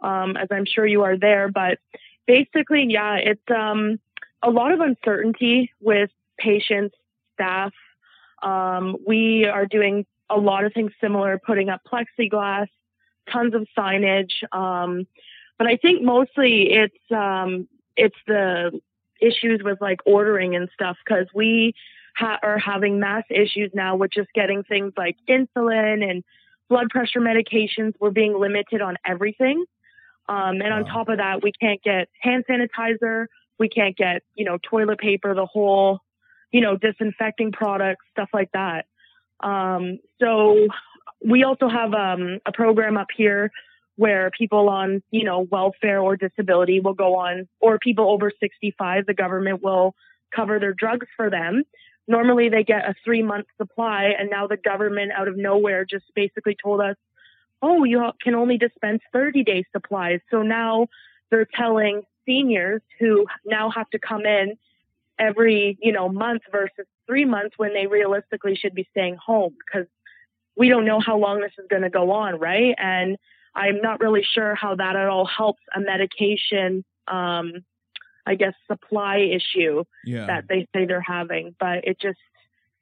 um, 0.00 0.36
as 0.36 0.48
I'm 0.50 0.66
sure 0.66 0.86
you 0.86 1.02
are 1.02 1.16
there. 1.16 1.48
But 1.48 1.78
basically, 2.26 2.86
yeah, 2.88 3.16
it's 3.16 3.50
um, 3.50 3.98
a 4.42 4.50
lot 4.50 4.72
of 4.72 4.80
uncertainty 4.80 5.72
with 5.80 6.10
patients, 6.38 6.94
staff. 7.34 7.72
Um, 8.42 8.96
we 9.06 9.46
are 9.46 9.66
doing 9.66 10.06
a 10.30 10.38
lot 10.38 10.64
of 10.64 10.72
things 10.72 10.92
similar, 11.00 11.38
putting 11.44 11.68
up 11.68 11.82
plexiglass, 11.90 12.68
tons 13.30 13.54
of 13.54 13.66
signage. 13.76 14.32
Um, 14.52 15.06
but 15.58 15.66
I 15.66 15.76
think 15.76 16.02
mostly 16.02 16.72
it's 16.72 17.12
um, 17.12 17.68
it's 17.96 18.16
the 18.26 18.80
issues 19.20 19.60
with 19.62 19.80
like 19.80 20.00
ordering 20.06 20.56
and 20.56 20.68
stuff 20.72 20.96
because 21.04 21.26
we 21.34 21.74
ha- 22.16 22.38
are 22.42 22.58
having 22.58 22.98
mass 22.98 23.24
issues 23.30 23.70
now 23.74 23.96
with 23.96 24.10
just 24.10 24.32
getting 24.34 24.62
things 24.62 24.92
like 24.96 25.16
insulin 25.28 26.08
and 26.08 26.24
blood 26.68 26.88
pressure 26.90 27.20
medications. 27.20 27.94
We're 28.00 28.10
being 28.10 28.38
limited 28.38 28.80
on 28.80 28.96
everything. 29.04 29.64
Um, 30.28 30.60
and 30.62 30.70
wow. 30.70 30.76
on 30.76 30.84
top 30.86 31.08
of 31.08 31.18
that, 31.18 31.42
we 31.42 31.52
can't 31.52 31.82
get 31.82 32.08
hand 32.20 32.44
sanitizer. 32.48 33.26
We 33.58 33.68
can't 33.68 33.96
get, 33.96 34.22
you 34.34 34.44
know, 34.44 34.58
toilet 34.62 34.98
paper, 34.98 35.34
the 35.34 35.44
whole, 35.44 36.00
you 36.52 36.60
know, 36.60 36.76
disinfecting 36.76 37.52
products, 37.52 38.04
stuff 38.12 38.30
like 38.32 38.50
that. 38.52 38.86
Um, 39.42 39.98
so 40.20 40.68
we 41.24 41.44
also 41.44 41.68
have 41.68 41.94
um, 41.94 42.38
a 42.46 42.52
program 42.52 42.96
up 42.96 43.08
here 43.14 43.50
where 43.96 44.30
people 44.30 44.68
on, 44.68 45.02
you 45.10 45.24
know, 45.24 45.40
welfare 45.40 46.00
or 46.00 46.16
disability 46.16 46.80
will 46.80 46.94
go 46.94 47.16
on, 47.16 47.46
or 47.60 47.78
people 47.78 48.10
over 48.10 48.32
65, 48.40 49.04
the 49.04 49.14
government 49.14 49.62
will 49.62 49.94
cover 50.34 50.58
their 50.58 50.72
drugs 50.72 51.06
for 51.16 51.28
them. 51.28 51.64
Normally 52.08 52.48
they 52.48 52.64
get 52.64 52.88
a 52.88 52.94
three 53.04 53.22
month 53.22 53.46
supply, 53.58 54.14
and 54.18 54.30
now 54.30 54.46
the 54.46 54.56
government 54.56 55.12
out 55.12 55.28
of 55.28 55.36
nowhere 55.36 55.84
just 55.84 56.06
basically 56.14 56.56
told 56.60 56.80
us, 56.80 56.96
oh, 57.62 57.84
you 57.84 58.10
can 58.22 58.34
only 58.34 58.56
dispense 58.56 59.02
30 59.12 59.44
day 59.44 59.64
supplies. 59.72 60.20
So 60.30 60.42
now 60.42 60.88
they're 61.30 61.46
telling 61.46 62.02
seniors 62.24 62.80
who 62.98 63.26
now 63.44 63.70
have 63.70 63.90
to 63.90 63.98
come 63.98 64.24
in 64.24 64.56
every, 65.18 65.76
you 65.80 65.92
know, 65.92 66.08
month 66.08 66.42
versus 66.50 66.86
three 67.10 67.24
months 67.24 67.54
when 67.56 67.74
they 67.74 67.88
realistically 67.88 68.54
should 68.54 68.74
be 68.74 68.86
staying 68.92 69.16
home 69.16 69.52
because 69.58 69.88
we 70.56 70.68
don't 70.68 70.84
know 70.84 71.00
how 71.00 71.18
long 71.18 71.40
this 71.40 71.52
is 71.58 71.66
going 71.68 71.82
to 71.82 71.90
go 71.90 72.12
on, 72.12 72.38
right? 72.38 72.74
And 72.78 73.16
I'm 73.54 73.80
not 73.80 73.98
really 73.98 74.22
sure 74.22 74.54
how 74.54 74.76
that 74.76 74.94
at 74.94 75.08
all 75.08 75.26
helps 75.26 75.62
a 75.74 75.80
medication, 75.80 76.84
um, 77.08 77.64
I 78.24 78.36
guess, 78.36 78.54
supply 78.70 79.16
issue 79.18 79.82
yeah. 80.04 80.26
that 80.26 80.44
they 80.48 80.68
say 80.72 80.86
they're 80.86 81.00
having. 81.00 81.56
But 81.58 81.78
it 81.84 82.00
just, 82.00 82.18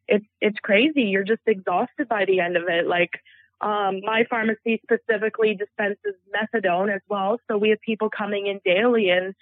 it's 0.06 0.26
it's 0.40 0.58
crazy. 0.62 1.04
You're 1.04 1.24
just 1.24 1.46
exhausted 1.46 2.06
by 2.08 2.26
the 2.26 2.40
end 2.40 2.56
of 2.56 2.64
it. 2.68 2.86
Like, 2.86 3.12
um, 3.60 4.00
my 4.02 4.24
pharmacy 4.28 4.80
specifically 4.82 5.54
dispenses 5.54 6.14
methadone 6.36 6.94
as 6.94 7.02
well, 7.08 7.40
so 7.48 7.56
we 7.56 7.70
have 7.70 7.80
people 7.80 8.10
coming 8.10 8.46
in 8.46 8.60
daily, 8.64 9.08
and 9.10 9.34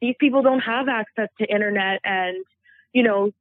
these 0.00 0.16
people 0.20 0.42
don't 0.42 0.60
have 0.60 0.88
access 0.88 1.28
to 1.38 1.44
internet 1.46 2.00
and, 2.04 2.44
you 2.92 3.02
know, 3.02 3.32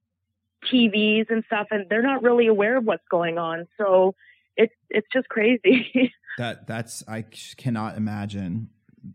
TVs 0.71 1.29
and 1.29 1.43
stuff, 1.45 1.67
and 1.71 1.85
they're 1.89 2.01
not 2.01 2.23
really 2.23 2.47
aware 2.47 2.77
of 2.77 2.85
what's 2.85 3.07
going 3.09 3.37
on. 3.37 3.67
So 3.77 4.15
it's 4.55 4.73
it's 4.89 5.07
just 5.11 5.29
crazy. 5.29 6.11
that 6.37 6.67
that's 6.67 7.03
I 7.07 7.25
cannot 7.57 7.97
imagine 7.97 8.69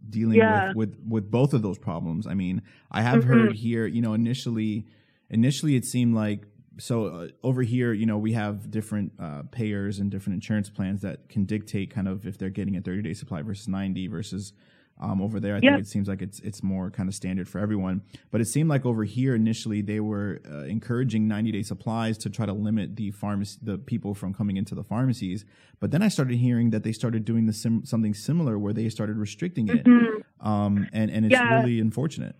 dealing 0.08 0.38
yeah. 0.38 0.68
with, 0.68 0.76
with 0.76 0.98
with 1.08 1.30
both 1.30 1.54
of 1.54 1.62
those 1.62 1.78
problems. 1.78 2.26
I 2.26 2.34
mean, 2.34 2.62
I 2.90 3.02
have 3.02 3.20
mm-hmm. 3.20 3.32
heard 3.32 3.52
here, 3.56 3.87
you 3.87 4.02
know, 4.02 4.14
initially 4.14 4.87
initially 5.30 5.76
it 5.76 5.84
seemed 5.84 6.14
like 6.14 6.44
so 6.78 7.06
uh, 7.06 7.28
over 7.42 7.62
here, 7.62 7.92
you 7.92 8.06
know, 8.06 8.18
we 8.18 8.32
have 8.32 8.70
different 8.70 9.12
uh, 9.18 9.42
payers 9.50 9.98
and 9.98 10.11
different 10.11 10.34
insurance 10.34 10.70
plans 10.70 11.02
that 11.02 11.28
can 11.28 11.44
dictate 11.44 11.90
kind 11.92 12.06
of 12.08 12.26
if 12.26 12.38
they're 12.38 12.50
getting 12.50 12.76
a 12.76 12.80
30 12.80 13.02
day 13.02 13.14
supply 13.14 13.42
versus 13.42 13.68
90 13.68 14.06
versus 14.06 14.52
um, 15.00 15.22
over 15.22 15.38
there, 15.40 15.56
I 15.56 15.61
think 15.61 15.78
it 15.78 15.87
seems 15.87 16.08
like 16.08 16.22
it's 16.22 16.40
it's 16.40 16.62
more 16.62 16.90
kind 16.90 17.08
of 17.08 17.14
standard 17.14 17.48
for 17.48 17.58
everyone. 17.58 18.02
But 18.30 18.40
it 18.40 18.46
seemed 18.46 18.68
like 18.68 18.84
over 18.84 19.04
here 19.04 19.34
initially 19.34 19.80
they 19.80 20.00
were 20.00 20.40
uh, 20.50 20.64
encouraging 20.64 21.28
90 21.28 21.52
day 21.52 21.62
supplies 21.62 22.18
to 22.18 22.30
try 22.30 22.46
to 22.46 22.52
limit 22.52 22.96
the 22.96 23.11
pharmacy 23.11 23.58
the 23.62 23.78
people 23.78 24.14
from 24.14 24.34
coming 24.34 24.56
into 24.56 24.74
the 24.74 24.84
pharmacies. 24.84 25.44
But 25.80 25.90
then 25.90 26.02
I 26.02 26.08
started 26.08 26.37
hearing 26.38 26.70
that 26.70 26.82
they 26.82 26.92
started 26.92 27.24
doing 27.24 27.46
the 27.46 27.52
sim- 27.52 27.84
something 27.84 28.14
similar 28.14 28.58
where 28.58 28.72
they 28.72 28.88
started 28.88 29.16
restricting 29.16 29.68
it, 29.68 29.84
mm-hmm. 29.84 30.46
um, 30.48 30.88
and 30.92 31.11
and 31.11 31.24
it's 31.24 31.32
yeah. 31.32 31.61
really 31.61 31.80
unfortunate 31.80 32.37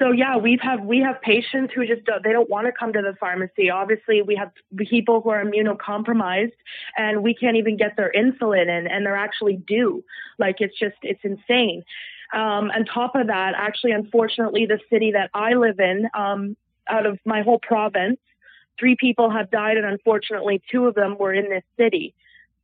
so 0.00 0.12
yeah, 0.12 0.38
we've 0.38 0.60
have 0.62 0.82
we 0.82 1.00
have 1.00 1.20
patients 1.20 1.74
who 1.74 1.86
just 1.86 2.04
don't, 2.04 2.24
they 2.24 2.32
don't 2.32 2.48
want 2.48 2.66
to 2.66 2.72
come 2.72 2.92
to 2.94 3.02
the 3.02 3.14
pharmacy. 3.20 3.68
Obviously, 3.68 4.22
we 4.22 4.34
have 4.34 4.50
people 4.78 5.20
who 5.20 5.28
are 5.28 5.44
immunocompromised, 5.44 6.52
and 6.96 7.22
we 7.22 7.34
can't 7.34 7.56
even 7.56 7.76
get 7.76 7.96
their 7.96 8.10
insulin 8.16 8.62
in, 8.62 8.86
and 8.86 9.04
they're 9.04 9.16
actually 9.16 9.56
due. 9.56 10.02
Like 10.38 10.56
it's 10.60 10.76
just 10.78 10.96
it's 11.02 11.20
insane. 11.22 11.84
Um, 12.32 12.70
on 12.70 12.86
top 12.86 13.14
of 13.14 13.26
that, 13.26 13.52
actually, 13.56 13.92
unfortunately, 13.92 14.64
the 14.64 14.78
city 14.88 15.12
that 15.12 15.30
I 15.34 15.54
live 15.54 15.78
in, 15.78 16.08
um, 16.14 16.56
out 16.88 17.04
of 17.04 17.18
my 17.26 17.42
whole 17.42 17.58
province, 17.58 18.20
three 18.78 18.96
people 18.96 19.30
have 19.30 19.50
died, 19.50 19.76
and 19.76 19.84
unfortunately, 19.84 20.62
two 20.70 20.86
of 20.86 20.94
them 20.94 21.18
were 21.18 21.34
in 21.34 21.50
this 21.50 21.64
city. 21.76 22.14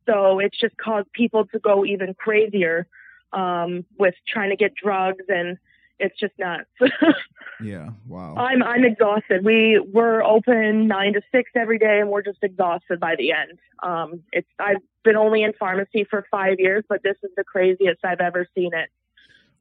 So 0.07 0.39
it's 0.39 0.57
just 0.57 0.75
caused 0.77 1.11
people 1.11 1.45
to 1.47 1.59
go 1.59 1.85
even 1.85 2.15
crazier 2.15 2.87
um, 3.31 3.85
with 3.99 4.15
trying 4.27 4.49
to 4.49 4.55
get 4.55 4.73
drugs 4.73 5.25
and 5.27 5.57
it's 5.99 6.19
just 6.19 6.33
nuts. 6.37 6.69
yeah, 7.63 7.89
wow. 8.07 8.35
I'm 8.35 8.63
I'm 8.63 8.83
exhausted. 8.83 9.43
We 9.43 9.79
we're 9.79 10.23
open 10.23 10.87
nine 10.87 11.13
to 11.13 11.21
six 11.31 11.51
every 11.55 11.79
day, 11.79 11.99
and 11.99 12.09
we're 12.09 12.21
just 12.21 12.39
exhausted 12.41 12.99
by 12.99 13.15
the 13.17 13.31
end. 13.31 13.59
Um, 13.81 14.23
it's 14.31 14.47
I've 14.59 14.77
been 15.03 15.15
only 15.15 15.43
in 15.43 15.53
pharmacy 15.53 16.05
for 16.09 16.25
five 16.29 16.59
years, 16.59 16.83
but 16.87 17.03
this 17.03 17.17
is 17.23 17.31
the 17.35 17.43
craziest 17.43 18.03
I've 18.03 18.21
ever 18.21 18.47
seen 18.55 18.71
it. 18.73 18.89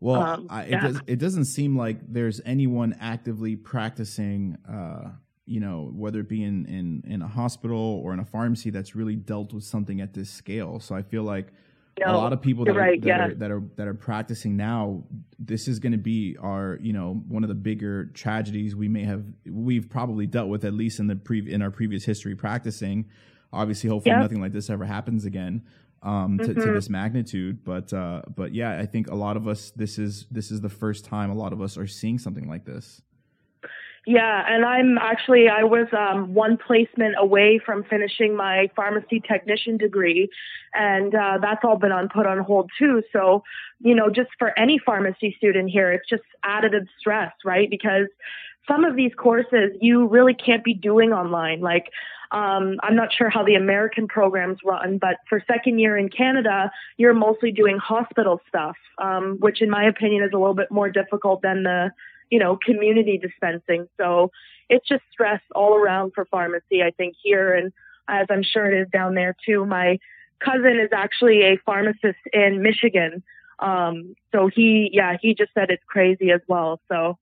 Well, 0.00 0.22
um, 0.22 0.46
I, 0.50 0.64
it, 0.64 0.70
yeah. 0.70 0.80
does, 0.80 1.00
it 1.06 1.18
doesn't 1.18 1.46
seem 1.46 1.76
like 1.76 1.98
there's 2.06 2.40
anyone 2.44 2.96
actively 3.00 3.56
practicing. 3.56 4.58
Uh, 4.68 5.12
you 5.46 5.60
know, 5.60 5.92
whether 5.94 6.20
it 6.20 6.28
be 6.28 6.42
in, 6.42 6.66
in 6.66 7.02
in 7.06 7.22
a 7.22 7.28
hospital 7.28 8.00
or 8.04 8.12
in 8.12 8.18
a 8.18 8.24
pharmacy 8.24 8.70
that's 8.70 8.94
really 8.94 9.14
dealt 9.14 9.54
with 9.54 9.64
something 9.64 10.00
at 10.00 10.12
this 10.12 10.28
scale. 10.28 10.80
So 10.80 10.94
I 10.94 11.02
feel 11.02 11.22
like 11.22 11.52
no, 11.98 12.12
a 12.12 12.16
lot 12.16 12.32
of 12.32 12.42
people 12.42 12.64
that, 12.64 12.74
right, 12.74 12.98
are, 12.98 13.00
that, 13.00 13.06
yeah. 13.06 13.24
are, 13.26 13.34
that 13.34 13.50
are 13.50 13.62
that 13.76 13.88
are 13.88 13.94
practicing 13.94 14.56
now 14.56 15.02
this 15.38 15.66
is 15.68 15.78
going 15.78 15.92
to 15.92 15.98
be 15.98 16.36
our 16.40 16.78
you 16.80 16.92
know 16.92 17.22
one 17.28 17.42
of 17.42 17.48
the 17.48 17.54
bigger 17.54 18.06
tragedies 18.06 18.74
we 18.76 18.88
may 18.88 19.04
have 19.04 19.24
we've 19.46 19.88
probably 19.88 20.26
dealt 20.26 20.48
with 20.48 20.64
at 20.64 20.74
least 20.74 21.00
in 21.00 21.06
the 21.06 21.16
pre 21.16 21.50
in 21.50 21.62
our 21.62 21.70
previous 21.70 22.04
history 22.04 22.34
practicing 22.34 23.06
obviously 23.52 23.88
hopefully 23.88 24.12
yep. 24.12 24.20
nothing 24.20 24.40
like 24.40 24.52
this 24.52 24.68
ever 24.68 24.84
happens 24.84 25.24
again 25.24 25.62
um, 26.02 26.38
to, 26.38 26.44
mm-hmm. 26.44 26.60
to, 26.60 26.72
this 26.72 26.90
magnitude 26.90 27.64
but 27.64 27.92
uh, 27.92 28.22
but 28.34 28.54
yeah 28.54 28.78
i 28.78 28.84
think 28.84 29.08
a 29.08 29.14
lot 29.14 29.36
of 29.36 29.48
us 29.48 29.72
this 29.76 29.98
is 29.98 30.26
this 30.30 30.50
is 30.50 30.60
the 30.60 30.68
first 30.68 31.04
time 31.04 31.30
a 31.30 31.34
lot 31.34 31.52
of 31.52 31.62
us 31.62 31.78
are 31.78 31.86
seeing 31.86 32.18
something 32.18 32.48
like 32.48 32.64
this 32.64 33.00
yeah, 34.06 34.44
and 34.48 34.64
I'm 34.64 34.98
actually 34.98 35.48
I 35.48 35.64
was 35.64 35.88
um, 35.92 36.32
one 36.32 36.56
placement 36.56 37.16
away 37.18 37.60
from 37.64 37.82
finishing 37.82 38.36
my 38.36 38.70
pharmacy 38.76 39.20
technician 39.20 39.78
degree, 39.78 40.30
and 40.72 41.12
uh, 41.12 41.38
that's 41.42 41.64
all 41.64 41.76
been 41.76 41.90
on 41.90 42.08
put 42.08 42.24
on 42.24 42.38
hold 42.38 42.70
too. 42.78 43.02
So, 43.12 43.42
you 43.80 43.96
know, 43.96 44.08
just 44.08 44.30
for 44.38 44.56
any 44.56 44.78
pharmacy 44.78 45.34
student 45.38 45.70
here, 45.70 45.90
it's 45.90 46.08
just 46.08 46.22
additive 46.44 46.86
stress, 47.00 47.32
right? 47.44 47.68
Because 47.68 48.06
some 48.68 48.84
of 48.84 48.94
these 48.94 49.10
courses 49.16 49.72
you 49.80 50.06
really 50.06 50.34
can't 50.34 50.62
be 50.62 50.74
doing 50.74 51.12
online. 51.12 51.60
Like, 51.60 51.86
um, 52.30 52.76
I'm 52.84 52.94
not 52.94 53.12
sure 53.12 53.28
how 53.28 53.42
the 53.42 53.56
American 53.56 54.06
programs 54.06 54.58
run, 54.64 54.98
but 54.98 55.16
for 55.28 55.42
second 55.48 55.80
year 55.80 55.96
in 55.96 56.10
Canada, 56.10 56.70
you're 56.96 57.12
mostly 57.12 57.50
doing 57.50 57.78
hospital 57.78 58.40
stuff, 58.46 58.76
um, 58.98 59.38
which 59.40 59.60
in 59.60 59.68
my 59.68 59.82
opinion 59.84 60.22
is 60.22 60.30
a 60.32 60.38
little 60.38 60.54
bit 60.54 60.70
more 60.70 60.90
difficult 60.90 61.42
than 61.42 61.64
the 61.64 61.90
you 62.30 62.38
know, 62.38 62.58
community 62.64 63.18
dispensing. 63.18 63.88
So 63.96 64.30
it's 64.68 64.86
just 64.88 65.02
stress 65.12 65.40
all 65.54 65.74
around 65.74 66.12
for 66.14 66.24
pharmacy, 66.26 66.82
I 66.82 66.90
think, 66.96 67.14
here. 67.22 67.54
And 67.54 67.72
as 68.08 68.26
I'm 68.30 68.42
sure 68.42 68.70
it 68.70 68.80
is 68.80 68.88
down 68.92 69.14
there 69.14 69.36
too, 69.46 69.64
my 69.64 69.98
cousin 70.40 70.78
is 70.82 70.90
actually 70.92 71.42
a 71.42 71.58
pharmacist 71.64 72.18
in 72.32 72.62
Michigan. 72.62 73.22
Um, 73.58 74.14
so 74.32 74.50
he, 74.54 74.90
yeah, 74.92 75.16
he 75.20 75.34
just 75.34 75.52
said 75.54 75.70
it's 75.70 75.84
crazy 75.86 76.30
as 76.30 76.40
well. 76.48 76.80
So 76.88 77.18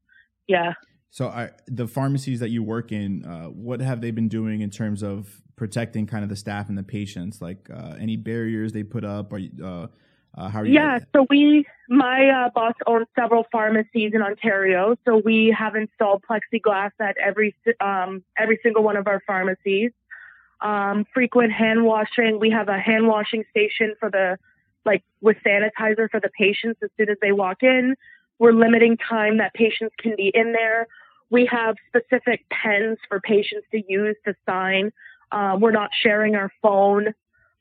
yeah. 0.47 0.75
So, 1.11 1.29
I, 1.29 1.51
the 1.69 1.87
pharmacies 1.87 2.41
that 2.41 2.51
you 2.51 2.65
work 2.65 2.91
in, 2.91 3.25
uh, 3.25 3.45
what 3.45 3.81
have 3.81 4.01
they 4.01 4.11
been 4.11 4.29
doing 4.29 4.63
in 4.63 4.71
terms 4.71 5.03
of 5.03 5.41
protecting 5.55 6.09
kind 6.09 6.25
of 6.25 6.29
the 6.29 6.35
staff 6.35 6.69
and 6.69 6.77
the 6.77 6.83
patients? 6.83 7.41
Like 7.41 7.71
uh, 7.73 7.95
any 8.01 8.17
barriers 8.17 8.73
they 8.73 8.83
put 8.83 9.05
up? 9.05 9.33
Or 9.33 9.39
uh, 9.63 9.87
uh, 10.37 10.49
how 10.49 10.61
are 10.61 10.67
you? 10.67 10.75
Yeah, 10.75 10.99
so 11.15 11.27
we, 11.31 11.65
my 11.89 12.29
uh, 12.29 12.51
boss 12.55 12.75
owns 12.87 13.07
several 13.19 13.45
pharmacies 13.53 14.13
in 14.15 14.23
Ontario, 14.23 14.97
so 15.05 15.21
we 15.25 15.55
have 15.57 15.77
installed 15.77 16.25
plexiglass 16.29 16.91
at 17.01 17.17
every 17.19 17.55
um, 17.81 18.25
every 18.37 18.59
single 18.63 18.83
one 18.83 18.97
of 18.97 19.07
our 19.07 19.23
pharmacies. 19.27 19.93
Um, 20.61 21.05
frequent 21.13 21.53
hand 21.53 21.85
washing. 21.85 22.39
We 22.41 22.51
have 22.51 22.69
a 22.69 22.79
hand 22.79 23.07
washing 23.07 23.45
station 23.51 23.95
for 24.01 24.11
the 24.11 24.39
like 24.85 25.05
with 25.21 25.37
sanitizer 25.47 26.11
for 26.11 26.21
the 26.21 26.31
patients 26.37 26.81
as 26.83 26.91
soon 26.97 27.11
as 27.11 27.17
they 27.23 27.33
walk 27.33 27.63
in. 27.63 27.95
We're 28.39 28.53
limiting 28.53 28.97
time 28.97 29.39
that 29.39 29.55
patients 29.55 29.95
can 29.99 30.17
be 30.17 30.33
in 30.35 30.53
there. 30.53 30.89
We 31.31 31.47
have 31.51 31.77
specific 31.89 32.45
pens 32.51 32.99
for 33.09 33.21
patients 33.21 33.67
to 33.71 33.83
use 33.87 34.17
to 34.25 34.35
sign. 34.47 34.91
Uh, 35.31 35.57
we're 35.61 35.71
not 35.71 35.91
sharing 36.03 36.35
our 36.35 36.51
phone. 36.61 37.15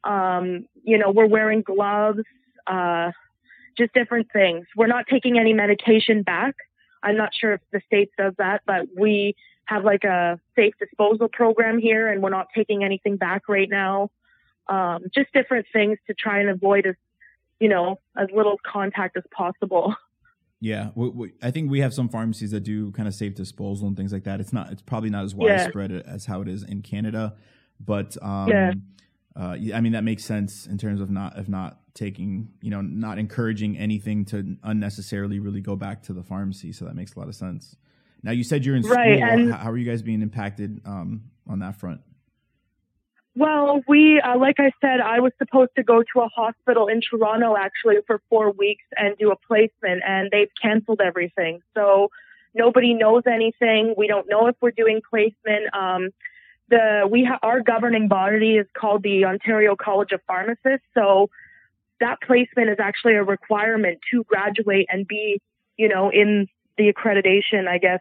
Um, 0.04 0.66
you 0.84 0.98
know, 0.98 1.12
we're 1.12 1.28
wearing 1.28 1.62
gloves 1.62 2.24
uh, 2.68 3.12
just 3.78 3.94
different 3.94 4.32
things. 4.32 4.66
We're 4.76 4.88
not 4.88 5.06
taking 5.10 5.40
any 5.40 5.54
medication 5.54 6.24
back. 6.24 6.56
I'm 7.02 7.18
not 7.18 7.32
sure 7.34 7.54
if 7.54 7.62
the 7.72 7.82
state 7.86 8.12
does 8.18 8.34
that, 8.38 8.62
but 8.66 8.88
we 8.98 9.36
have 9.66 9.84
like 9.84 10.04
a 10.04 10.40
safe 10.56 10.74
disposal 10.80 11.28
program 11.28 11.80
here, 11.80 12.08
and 12.08 12.22
we're 12.22 12.30
not 12.30 12.48
taking 12.56 12.84
anything 12.84 13.18
back 13.18 13.48
right 13.48 13.70
now. 13.70 14.10
Um, 14.68 15.04
just 15.14 15.34
different 15.34 15.66
things 15.74 15.98
to 16.08 16.14
try 16.14 16.40
and 16.40 16.50
avoid 16.50 16.86
as 16.86 16.96
you 17.60 17.68
know 17.68 18.00
as 18.18 18.28
little 18.34 18.58
contact 18.66 19.18
as 19.18 19.24
possible. 19.36 19.96
Yeah, 20.64 20.92
we, 20.96 21.10
we, 21.10 21.34
I 21.42 21.52
think 21.52 21.70
we 21.70 21.82
have 21.82 21.94
some 21.94 22.08
pharmacies 22.08 22.52
that 22.52 22.62
do 22.62 22.90
kind 22.94 23.06
of 23.06 23.14
safe 23.14 23.36
disposal 23.36 23.86
and 23.86 23.98
things 23.98 24.14
like 24.14 24.24
that. 24.24 24.40
It's 24.40 24.54
not, 24.54 24.72
it's 24.72 24.82
probably 24.82 25.10
not 25.10 25.26
as 25.26 25.36
widespread 25.36 25.92
yeah. 25.92 26.00
as 26.06 26.26
how 26.26 26.40
it 26.40 26.48
is 26.48 26.64
in 26.64 26.82
Canada, 26.82 27.36
but 27.82 28.16
um, 28.22 28.48
yeah. 28.48 28.72
Uh, 29.36 29.58
I 29.74 29.82
mean 29.82 29.94
that 29.94 30.04
makes 30.04 30.24
sense 30.24 30.68
in 30.68 30.78
terms 30.78 31.02
of 31.02 31.10
not 31.10 31.38
of 31.38 31.50
not 31.50 31.80
taking 31.94 32.50
you 32.62 32.70
know 32.70 32.82
not 32.82 33.18
encouraging 33.18 33.78
anything 33.78 34.26
to 34.26 34.58
unnecessarily 34.64 35.40
really 35.40 35.62
go 35.62 35.76
back 35.76 36.04
to 36.04 36.14
the 36.14 36.24
pharmacy. 36.24 36.72
So 36.72 36.86
that 36.86 36.96
makes 36.96 37.16
a 37.16 37.20
lot 37.20 37.28
of 37.28 37.36
sense. 37.36 37.76
Now 38.22 38.32
you 38.32 38.44
said 38.44 38.66
you're 38.66 38.76
in 38.76 38.84
right, 38.84 39.20
school. 39.20 39.30
And 39.30 39.54
how 39.54 39.72
are 39.72 39.78
you 39.78 39.90
guys 39.90 40.02
being 40.02 40.22
impacted 40.22 40.82
um, 40.86 41.24
on 41.48 41.60
that 41.60 41.80
front? 41.80 42.02
Well, 43.36 43.82
we 43.88 44.22
uh, 44.22 44.38
like 44.38 44.60
I 44.60 44.72
said, 44.80 45.02
I 45.02 45.20
was 45.20 45.32
supposed 45.40 45.72
to 45.78 45.84
go 45.84 46.04
to 46.14 46.22
a 46.22 46.28
hospital 46.28 46.88
in 46.88 47.02
Toronto 47.02 47.56
actually 47.58 47.96
for 48.06 48.22
four 48.30 48.52
weeks 48.52 48.84
and 48.96 49.18
do 49.18 49.32
a 49.32 49.36
placement, 49.36 50.04
and 50.08 50.30
they've 50.32 50.52
canceled 50.62 51.02
everything. 51.04 51.62
So 51.74 52.10
nobody 52.54 52.94
knows 52.94 53.24
anything. 53.26 53.96
We 53.98 54.08
don't 54.08 54.30
know 54.30 54.46
if 54.48 54.56
we're 54.62 54.72
doing 54.72 55.02
placement. 55.10 55.74
Um, 55.74 56.10
the 56.74 57.08
we 57.10 57.24
ha- 57.24 57.40
our 57.44 57.62
governing 57.62 58.08
body 58.08 58.56
is 58.56 58.68
called 58.76 59.04
the 59.04 59.26
Ontario 59.26 59.76
College 59.76 60.12
of 60.12 60.22
Pharmacists. 60.26 60.86
So 60.94 61.30
that 62.00 62.20
placement 62.22 62.70
is 62.70 62.78
actually 62.80 63.14
a 63.14 63.24
requirement 63.24 64.00
to 64.12 64.24
graduate 64.24 64.88
and 64.90 65.08
be, 65.08 65.40
you 65.78 65.88
know, 65.88 66.10
in 66.10 66.48
the 66.78 66.92
accreditation, 66.92 67.68
I 67.68 67.78
guess, 67.78 68.00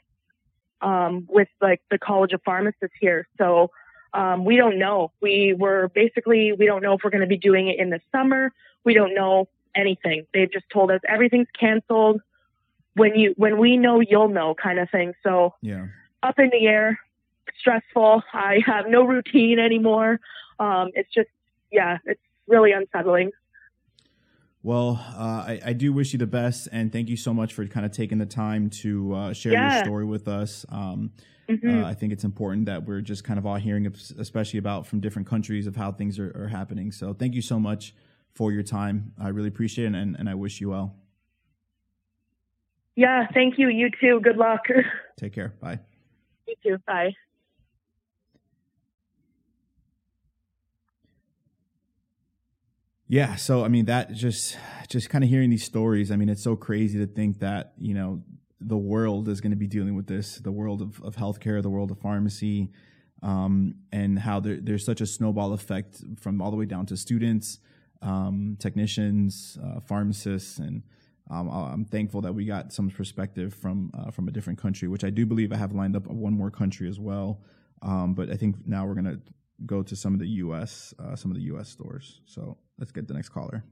um, 0.81 1.27
with 1.29 1.49
like 1.61 1.83
the 1.91 1.99
College 1.99 2.33
of 2.33 2.41
Pharmacists 2.45 2.97
here. 2.99 3.29
So 3.37 3.71
um, 4.15 4.45
we 4.45 4.57
don't 4.57 4.79
know. 4.79 5.13
We 5.21 5.55
were 5.57 5.91
basically 5.95 6.53
we 6.53 6.65
don't 6.67 6.83
know 6.83 6.95
if 6.95 7.03
we're 7.05 7.11
going 7.11 7.21
to 7.21 7.27
be 7.27 7.39
doing 7.39 7.69
it 7.69 7.79
in 7.79 7.91
the 7.91 8.01
summer. 8.11 8.53
We 8.85 8.95
don't 8.95 9.15
know 9.15 9.49
anything. 9.75 10.27
They've 10.33 10.51
just 10.51 10.67
told 10.73 10.91
us 10.91 11.01
everything's 11.07 11.49
canceled. 11.59 12.23
When 12.95 13.17
you 13.17 13.35
when 13.37 13.59
we 13.59 13.77
know, 13.77 14.01
you'll 14.01 14.29
know, 14.29 14.55
kind 14.55 14.79
of 14.79 14.91
thing. 14.91 15.13
So 15.23 15.55
yeah, 15.61 15.87
up 16.23 16.39
in 16.39 16.51
the 16.51 16.67
air 16.67 16.99
stressful. 17.59 18.23
I 18.33 18.59
have 18.67 18.87
no 18.89 19.05
routine 19.05 19.59
anymore. 19.59 20.21
Um, 20.59 20.91
it's 20.95 21.13
just, 21.13 21.29
yeah, 21.71 21.99
it's 22.05 22.21
really 22.47 22.73
unsettling. 22.73 23.31
Well, 24.65 25.05
uh, 25.17 25.45
I, 25.49 25.61
I, 25.67 25.73
do 25.73 25.93
wish 25.93 26.13
you 26.13 26.21
the 26.21 26.27
best, 26.27 26.69
and 26.71 26.93
thank 26.93 27.09
you 27.09 27.17
so 27.17 27.35
much 27.35 27.53
for 27.53 27.67
kind 27.67 27.85
of 27.85 27.91
taking 27.91 28.19
the 28.19 28.27
time 28.27 28.71
to 28.71 29.13
uh, 29.13 29.33
share 29.33 29.53
yeah. 29.53 29.75
your 29.75 29.85
story 29.85 30.05
with 30.05 30.29
us. 30.29 30.65
Um, 30.69 31.11
mm-hmm. 31.49 31.83
uh, 31.83 31.89
I 31.89 31.95
think 31.95 32.13
it's 32.13 32.23
important 32.23 32.67
that 32.67 32.87
we're 32.87 33.01
just 33.01 33.25
kind 33.25 33.41
of 33.41 33.47
all 33.47 33.57
hearing, 33.57 33.93
especially 34.19 34.61
about 34.61 34.87
from 34.87 35.01
different 35.01 35.27
countries, 35.27 35.67
of 35.67 35.75
how 35.75 35.91
things 35.91 36.17
are, 36.21 36.31
are 36.41 36.47
happening. 36.47 36.93
So, 36.93 37.13
thank 37.13 37.35
you 37.35 37.43
so 37.43 37.59
much 37.59 37.93
for 38.35 38.53
your 38.53 38.63
time. 38.63 39.13
I 39.21 39.31
really 39.31 39.49
appreciate 39.49 39.87
it, 39.87 39.95
and, 39.97 40.15
and 40.15 40.29
I 40.29 40.35
wish 40.35 40.61
you 40.61 40.71
well. 40.71 40.95
Yeah, 42.95 43.27
thank 43.35 43.59
you. 43.59 43.69
You 43.69 43.91
too. 44.01 44.21
Good 44.21 44.37
luck. 44.37 44.61
Take 45.19 45.33
care. 45.33 45.55
Bye. 45.61 45.81
Thank 46.47 46.59
you 46.65 46.77
too. 46.77 46.83
Bye. 46.87 47.15
Yeah, 53.13 53.37
so 53.37 53.63
I 53.63 53.69
mean 53.69 53.85
that 53.85 54.15
just 54.15 54.57
just 54.89 55.11
kind 55.11 55.23
of 55.23 55.29
hearing 55.29 55.51
these 55.51 55.65
stories, 55.65 56.11
I 56.11 56.17
mean 56.17 56.31
it's 56.31 56.43
so 56.43 56.57
crazy 56.57 56.99
to 56.99 57.07
think 57.07 57.41
that, 57.41 57.75
you 57.77 57.93
know, 57.93 58.23
the 58.59 58.79
world 58.79 59.29
is 59.29 59.43
going 59.43 59.51
to 59.51 59.57
be 59.57 59.67
dealing 59.67 59.95
with 59.95 60.07
this, 60.07 60.37
the 60.37 60.51
world 60.51 60.81
of, 60.81 60.99
of 61.03 61.15
healthcare, 61.17 61.61
the 61.61 61.69
world 61.69 61.91
of 61.91 61.99
pharmacy, 61.99 62.71
um, 63.23 63.75
and 63.93 64.19
how 64.19 64.41
there, 64.41 64.57
there's 64.63 64.87
such 64.87 65.03
a 65.03 65.07
snowball 65.07 65.53
effect 65.53 66.03
from 66.19 66.41
all 66.41 66.51
the 66.51 66.57
way 66.57 66.65
down 66.65 66.87
to 66.87 66.97
students, 66.97 67.59
um, 68.01 68.57
technicians, 68.59 69.59
uh, 69.63 69.81
pharmacists, 69.81 70.57
and 70.59 70.83
um, 71.31 71.51
I'm 71.51 71.85
thankful 71.85 72.23
that 72.23 72.33
we 72.33 72.47
got 72.47 72.73
some 72.73 72.89
perspective 72.89 73.53
from 73.53 73.91
uh, 73.93 74.11
from 74.11 74.27
a 74.27 74.31
different 74.31 74.59
country, 74.59 74.89
which 74.89 75.05
I 75.05 75.11
do 75.11 75.27
believe 75.27 75.53
I 75.53 75.57
have 75.57 75.73
lined 75.73 75.97
up 75.97 76.07
one 76.07 76.33
more 76.33 76.51
country 76.51 76.89
as 76.89 76.99
well. 76.99 77.43
Um, 77.83 78.15
but 78.15 78.31
I 78.31 78.37
think 78.39 78.67
now 78.67 78.87
we're 78.87 78.95
gonna 78.95 79.19
go 79.67 79.83
to 79.83 79.97
some 79.97 80.15
of 80.15 80.21
the 80.21 80.29
U.S. 80.29 80.95
Uh, 80.99 81.17
some 81.17 81.31
of 81.31 81.37
the 81.37 81.45
U.S. 81.45 81.69
stores. 81.69 82.21
So 82.27 82.57
let's 82.79 82.93
get 82.93 83.09
the 83.09 83.15
next 83.15 83.31
caller. 83.31 83.65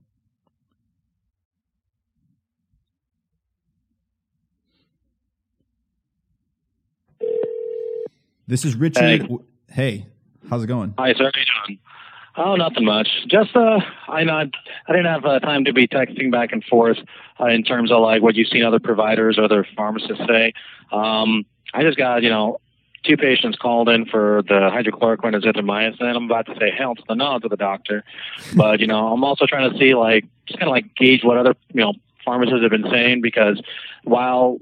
This 8.46 8.64
is 8.64 8.74
Richard. 8.74 9.28
Hey, 9.28 9.38
hey 9.70 10.06
how's 10.48 10.64
it 10.64 10.66
going? 10.66 10.94
Hi, 10.98 11.14
sir. 11.14 11.30
How 11.32 11.40
you 11.40 11.46
doing? 11.66 11.78
Oh, 12.36 12.56
nothing 12.56 12.84
much. 12.84 13.08
Just 13.28 13.54
uh, 13.54 13.80
I 14.08 14.24
know 14.24 14.34
I 14.34 14.92
didn't 14.92 15.06
have 15.06 15.24
uh, 15.24 15.40
time 15.40 15.64
to 15.66 15.72
be 15.72 15.86
texting 15.86 16.32
back 16.32 16.50
and 16.52 16.64
forth 16.64 16.98
uh, 17.40 17.46
in 17.46 17.62
terms 17.62 17.92
of 17.92 18.00
like 18.00 18.22
what 18.22 18.34
you've 18.34 18.48
seen 18.48 18.64
other 18.64 18.80
providers, 18.80 19.38
or 19.38 19.44
other 19.44 19.66
pharmacists 19.76 20.24
say. 20.28 20.52
Um, 20.90 21.44
I 21.74 21.82
just 21.82 21.96
got 21.96 22.22
you 22.22 22.30
know 22.30 22.58
two 23.02 23.16
patients 23.16 23.56
called 23.56 23.88
in 23.88 24.06
for 24.06 24.42
the 24.46 24.54
hydrochloroquine 24.54 25.34
and 25.34 25.42
azithromycin. 25.42 26.02
I'm 26.02 26.24
about 26.24 26.46
to 26.46 26.54
say 26.58 26.70
hell 26.76 26.94
to 26.94 27.02
the 27.08 27.14
no 27.14 27.38
to 27.38 27.48
the 27.48 27.56
doctor, 27.56 28.04
but 28.54 28.80
you 28.80 28.86
know 28.86 29.12
I'm 29.12 29.24
also 29.24 29.46
trying 29.46 29.70
to 29.70 29.78
see 29.78 29.94
like 29.94 30.24
just 30.46 30.58
kind 30.58 30.68
of 30.68 30.72
like 30.72 30.94
gauge 30.96 31.24
what 31.24 31.36
other 31.36 31.54
you 31.72 31.80
know 31.80 31.94
pharmacists 32.24 32.62
have 32.62 32.70
been 32.70 32.90
saying 32.90 33.22
because 33.22 33.60
while 34.04 34.58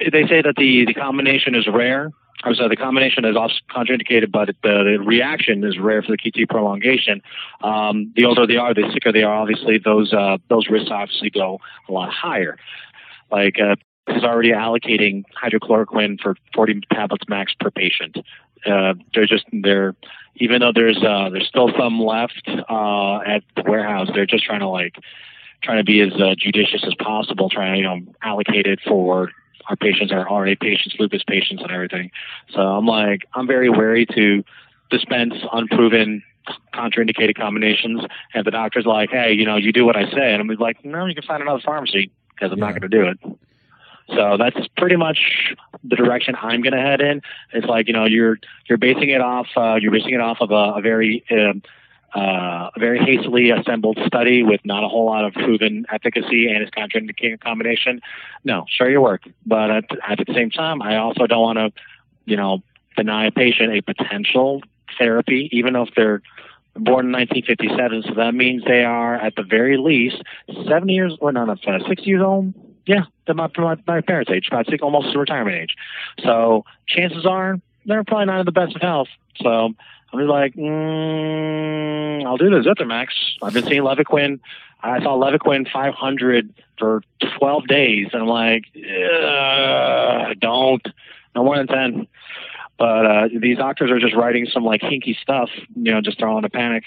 they 0.00 0.26
say 0.26 0.42
that 0.42 0.54
the 0.56 0.84
the 0.86 0.94
combination 0.94 1.54
is 1.54 1.66
rare. 1.66 2.12
I'm 2.44 2.54
sorry, 2.54 2.68
the 2.68 2.76
combination 2.76 3.24
is 3.24 3.36
also 3.36 3.56
contraindicated, 3.68 4.30
but 4.30 4.46
the, 4.62 4.84
the 4.84 4.98
reaction 5.04 5.64
is 5.64 5.76
rare 5.76 6.02
for 6.02 6.12
the 6.12 6.18
QT 6.18 6.48
prolongation. 6.48 7.20
Um, 7.62 8.12
the 8.14 8.26
older 8.26 8.46
they 8.46 8.56
are, 8.56 8.72
the 8.72 8.88
sicker 8.92 9.10
they 9.10 9.24
are. 9.24 9.34
Obviously, 9.34 9.78
those 9.78 10.12
uh, 10.12 10.38
those 10.48 10.68
risks 10.68 10.88
obviously 10.88 11.30
go 11.30 11.58
a 11.88 11.92
lot 11.92 12.12
higher. 12.12 12.56
Like 13.28 13.56
uh, 13.60 13.74
is 14.16 14.24
already 14.24 14.50
allocating 14.50 15.24
hydrochloroquine 15.42 16.20
for 16.20 16.36
40 16.54 16.82
tablets 16.92 17.24
max 17.28 17.54
per 17.58 17.70
patient. 17.70 18.18
Uh, 18.66 18.94
they're 19.14 19.26
just 19.26 19.44
they're 19.52 19.94
even 20.36 20.60
though 20.60 20.72
there's 20.74 21.02
uh, 21.02 21.28
there's 21.30 21.46
still 21.46 21.70
some 21.78 22.00
left 22.00 22.48
uh, 22.48 23.18
at 23.20 23.42
the 23.56 23.62
warehouse. 23.66 24.08
They're 24.12 24.26
just 24.26 24.44
trying 24.44 24.60
to 24.60 24.68
like 24.68 24.96
trying 25.62 25.78
to 25.78 25.84
be 25.84 26.00
as 26.00 26.12
uh, 26.14 26.34
judicious 26.36 26.84
as 26.86 26.94
possible, 26.94 27.50
trying 27.50 27.74
to 27.74 27.78
you 27.78 27.84
know 27.84 28.14
allocate 28.22 28.66
it 28.66 28.80
for 28.86 29.30
our 29.68 29.76
patients, 29.76 30.12
our 30.12 30.24
RA 30.24 30.54
patients, 30.60 30.96
lupus 30.98 31.22
patients, 31.26 31.62
and 31.62 31.70
everything. 31.70 32.10
So 32.50 32.60
I'm 32.60 32.86
like 32.86 33.22
I'm 33.34 33.46
very 33.46 33.68
wary 33.68 34.06
to 34.06 34.44
dispense 34.90 35.34
unproven 35.52 36.22
contraindicated 36.74 37.36
combinations. 37.36 38.02
And 38.34 38.46
the 38.46 38.50
doctor's 38.50 38.86
like, 38.86 39.10
hey, 39.10 39.32
you 39.32 39.44
know, 39.44 39.56
you 39.56 39.72
do 39.72 39.84
what 39.84 39.96
I 39.96 40.10
say, 40.10 40.32
and 40.32 40.40
I'm 40.40 40.48
like, 40.58 40.84
no, 40.84 41.06
you 41.06 41.14
can 41.14 41.24
find 41.24 41.42
another 41.42 41.60
pharmacy 41.64 42.10
because 42.30 42.52
I'm 42.52 42.58
yeah. 42.58 42.64
not 42.64 42.80
going 42.80 42.90
to 42.90 42.96
do 42.96 43.06
it. 43.06 43.38
So 44.14 44.36
that's 44.38 44.56
pretty 44.76 44.96
much 44.96 45.54
the 45.84 45.96
direction 45.96 46.34
I'm 46.40 46.62
going 46.62 46.72
to 46.72 46.80
head 46.80 47.00
in. 47.00 47.22
It's 47.52 47.66
like 47.66 47.88
you 47.88 47.92
know 47.92 48.04
you're 48.04 48.38
you're 48.68 48.78
basing 48.78 49.10
it 49.10 49.20
off 49.20 49.46
uh, 49.56 49.74
you're 49.80 49.92
basing 49.92 50.14
it 50.14 50.20
off 50.20 50.38
of 50.40 50.50
a, 50.50 50.78
a 50.78 50.80
very 50.80 51.24
um, 51.30 51.62
uh, 52.16 52.70
a 52.74 52.78
very 52.78 52.98
hastily 52.98 53.50
assembled 53.50 53.98
study 54.06 54.42
with 54.42 54.60
not 54.64 54.82
a 54.82 54.88
whole 54.88 55.04
lot 55.04 55.26
of 55.26 55.34
proven 55.34 55.84
efficacy 55.92 56.48
and 56.48 56.62
its 56.62 56.70
contraindicated 56.70 57.40
combination. 57.40 58.00
No, 58.44 58.64
show 58.68 58.86
your 58.86 59.02
work, 59.02 59.22
but 59.44 59.70
at, 59.70 59.84
at 60.08 60.18
the 60.26 60.32
same 60.32 60.50
time, 60.50 60.80
I 60.80 60.96
also 60.96 61.26
don't 61.26 61.42
want 61.42 61.58
to 61.58 61.72
you 62.24 62.36
know 62.36 62.62
deny 62.96 63.26
a 63.26 63.30
patient 63.30 63.74
a 63.74 63.82
potential 63.82 64.62
therapy, 64.98 65.50
even 65.52 65.76
if 65.76 65.90
they're 65.94 66.22
born 66.74 67.06
in 67.06 67.12
1957. 67.12 68.04
So 68.04 68.14
that 68.14 68.34
means 68.34 68.64
they 68.64 68.84
are 68.84 69.16
at 69.16 69.36
the 69.36 69.42
very 69.42 69.76
least 69.76 70.22
70 70.66 70.92
years, 70.92 71.16
or 71.20 71.30
not, 71.32 71.50
uh, 71.66 71.86
60 71.86 72.04
years 72.04 72.22
old 72.22 72.54
Yeah, 72.88 73.04
they're 73.26 73.34
my, 73.34 73.50
my, 73.86 74.00
parents' 74.00 74.30
age, 74.30 74.48
about 74.48 74.66
six, 74.66 74.82
almost 74.82 75.12
to 75.12 75.18
retirement 75.18 75.56
age. 75.56 75.76
So 76.24 76.64
chances 76.86 77.26
are 77.26 77.60
they're 77.84 78.02
probably 78.02 78.24
not 78.24 78.40
in 78.40 78.46
the 78.46 78.52
best 78.52 78.74
of 78.74 78.80
health. 78.80 79.08
So 79.42 79.74
I'm 80.10 80.18
just 80.18 80.30
like, 80.30 80.54
mm, 80.54 82.24
I'll 82.24 82.38
do 82.38 82.48
the 82.48 82.60
Zithromax. 82.66 83.08
I've 83.42 83.52
been 83.52 83.66
seeing 83.66 83.82
Levaquin. 83.82 84.40
I 84.82 85.02
saw 85.02 85.18
Levaquin 85.18 85.70
500 85.70 86.54
for 86.78 87.02
12 87.38 87.66
days, 87.66 88.08
and 88.14 88.22
I'm 88.22 88.28
like, 88.28 88.64
don't, 90.40 90.86
no 91.34 91.44
more 91.44 91.58
than 91.58 91.66
10. 91.66 92.06
But 92.78 93.06
uh, 93.06 93.28
these 93.38 93.58
doctors 93.58 93.90
are 93.90 93.98
just 93.98 94.14
writing 94.14 94.46
some 94.50 94.64
like 94.64 94.80
hinky 94.80 95.14
stuff, 95.20 95.50
you 95.76 95.92
know, 95.92 96.00
just 96.00 96.18
throwing 96.18 96.44
a 96.44 96.48
panic. 96.48 96.84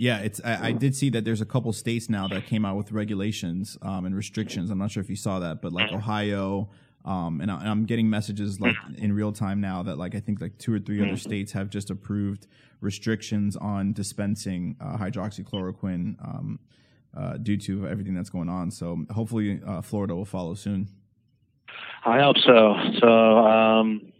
Yeah, 0.00 0.20
it's. 0.20 0.40
I, 0.42 0.68
I, 0.68 0.72
did 0.72 0.96
see 0.96 1.10
that 1.10 1.26
there's 1.26 1.42
a 1.42 1.44
couple 1.44 1.70
states 1.74 2.08
now 2.08 2.26
that 2.28 2.46
came 2.46 2.64
out 2.64 2.78
with 2.78 2.90
regulations 2.90 3.76
um, 3.82 4.06
and 4.06 4.16
restrictions. 4.16 4.70
I'm 4.70 4.78
not 4.78 4.90
sure 4.90 5.02
if 5.02 5.10
you 5.10 5.16
saw 5.16 5.40
that, 5.40 5.60
but 5.60 5.74
like 5.74 5.92
Ohio, 5.92 6.70
um, 7.04 7.42
and, 7.42 7.50
I, 7.50 7.66
am 7.66 7.84
getting 7.84 8.08
messages 8.08 8.58
like 8.62 8.74
in 8.96 9.12
real 9.12 9.30
time 9.30 9.60
now 9.60 9.82
that 9.82 9.98
like 9.98 10.14
I 10.14 10.20
think 10.20 10.40
like 10.40 10.56
two 10.56 10.72
or 10.72 10.78
three 10.78 11.02
other 11.02 11.18
states 11.18 11.52
have 11.52 11.68
just 11.68 11.90
approved 11.90 12.46
restrictions 12.80 13.56
on 13.56 13.92
dispensing 13.92 14.74
uh, 14.80 14.96
hydroxychloroquine 14.96 16.16
um, 16.24 16.60
uh, 17.14 17.36
due 17.36 17.58
to 17.58 17.86
everything 17.86 18.14
that's 18.14 18.30
going 18.30 18.48
on. 18.48 18.70
So 18.70 19.04
hopefully, 19.10 19.60
uh, 19.66 19.82
Florida 19.82 20.14
will 20.14 20.24
follow 20.24 20.54
soon. 20.54 20.88
I 22.06 22.22
hope 22.22 22.38
so. 22.38 22.74
So 23.00 23.06
um, 23.06 24.12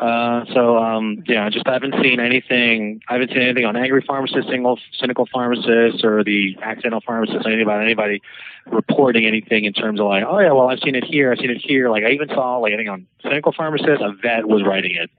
uh, 0.00 0.44
so 0.54 0.78
um, 0.78 1.22
yeah, 1.26 1.44
I 1.44 1.50
just 1.50 1.66
I 1.66 1.74
haven't 1.74 1.94
seen 2.02 2.18
anything. 2.18 3.00
I 3.08 3.14
haven't 3.14 3.28
seen 3.28 3.42
anything 3.42 3.64
on 3.64 3.76
angry 3.76 4.02
pharmacists, 4.06 4.50
single 4.50 4.78
cynical 4.98 5.28
pharmacists, 5.30 6.02
or 6.02 6.24
the 6.24 6.56
accidental 6.62 7.00
pharmacists. 7.04 7.44
Anything 7.44 7.62
about 7.62 7.82
anybody 7.82 8.22
reporting 8.66 9.26
anything 9.26 9.64
in 9.64 9.72
terms 9.72 10.00
of 10.00 10.06
like, 10.06 10.24
oh 10.26 10.38
yeah, 10.38 10.52
well 10.52 10.68
I've 10.68 10.80
seen 10.80 10.94
it 10.94 11.04
here, 11.04 11.30
I've 11.30 11.38
seen 11.38 11.50
it 11.50 11.58
here. 11.58 11.90
Like 11.90 12.04
I 12.04 12.10
even 12.12 12.28
saw 12.28 12.56
like 12.56 12.72
I 12.72 12.76
think 12.76 12.88
on 12.88 13.06
cynical 13.22 13.52
pharmacists, 13.52 14.02
a 14.02 14.12
vet 14.22 14.46
was 14.48 14.62
writing 14.64 14.94
it. 14.94 15.10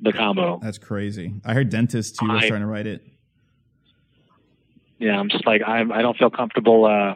The 0.00 0.12
combo. 0.12 0.60
That's 0.62 0.78
crazy. 0.78 1.34
I 1.44 1.54
heard 1.54 1.70
dentists 1.70 2.18
too 2.18 2.28
was 2.28 2.44
trying 2.44 2.60
to 2.60 2.66
write 2.66 2.86
it. 2.86 3.02
Yeah, 4.98 5.18
I'm 5.18 5.28
just 5.28 5.46
like 5.46 5.62
I'm. 5.66 5.90
I 5.90 6.02
don't 6.02 6.16
feel 6.16 6.30
comfortable. 6.30 6.84
Uh, 6.84 7.14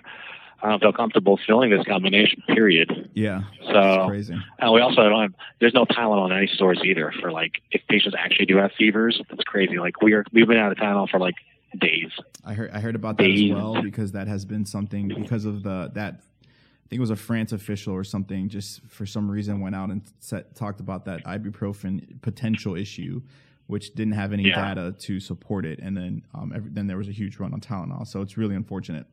I 0.63 0.69
don't 0.69 0.81
feel 0.81 0.93
comfortable 0.93 1.39
filling 1.47 1.71
this 1.71 1.87
combination. 1.87 2.43
Period. 2.47 3.11
Yeah. 3.15 3.43
So 3.73 4.07
crazy. 4.07 4.37
And 4.59 4.73
we 4.73 4.81
also 4.81 5.09
don't 5.09 5.23
have. 5.23 5.35
There's 5.61 5.75
no 5.75 5.85
Tylenol 5.87 6.27
in 6.31 6.37
any 6.37 6.49
stores 6.49 6.81
either 6.85 7.13
for 7.21 7.33
like 7.33 7.63
if 7.71 7.83
patients 7.89 8.15
actually 8.19 8.47
do 8.47 8.57
have 8.59 8.73
fevers. 8.77 9.21
That's 9.31 9.45
crazy. 9.45 9.79
Like 9.79 10.03
we 10.03 10.13
are. 10.13 10.25
We've 10.33 10.47
been 10.47 10.59
out 10.59 10.73
of 10.73 10.79
Tylenol 10.79 11.09
for 11.09 11.19
like 11.19 11.37
days. 11.79 12.11
I 12.45 12.55
heard. 12.55 12.71
I 12.73 12.81
heard 12.81 12.95
about 12.95 13.17
that 13.19 13.25
days. 13.25 13.51
as 13.51 13.57
well 13.57 13.83
because 13.83 14.13
that 14.13 14.29
has 14.29 14.45
been 14.45 14.67
something 14.67 15.09
because 15.09 15.45
of 15.45 15.63
the 15.63 15.91
that. 15.95 16.23
I 16.23 16.91
think 16.91 16.99
it 16.99 17.03
was 17.03 17.11
a 17.11 17.17
France 17.17 17.53
official 17.53 17.95
or 17.95 18.03
something. 18.03 18.49
Just 18.49 18.83
for 18.89 19.07
some 19.07 19.31
reason, 19.31 19.61
went 19.61 19.77
out 19.77 19.91
and 19.91 20.03
set, 20.19 20.57
talked 20.57 20.81
about 20.81 21.05
that 21.05 21.25
ibuprofen 21.25 22.21
potential 22.21 22.75
issue, 22.75 23.23
which 23.69 23.95
didn't 23.95 24.15
have 24.15 24.33
any 24.33 24.49
yeah. 24.49 24.75
data 24.75 24.97
to 25.03 25.21
support 25.21 25.65
it, 25.65 25.79
and 25.79 25.97
then 25.97 26.23
um, 26.35 26.53
every, 26.53 26.69
then 26.71 26.89
there 26.89 26.97
was 26.97 27.07
a 27.07 27.13
huge 27.13 27.39
run 27.39 27.55
on 27.55 27.61
Tylenol. 27.61 28.07
So 28.07 28.23
it's 28.23 28.37
really 28.37 28.57
unfortunate. 28.57 29.07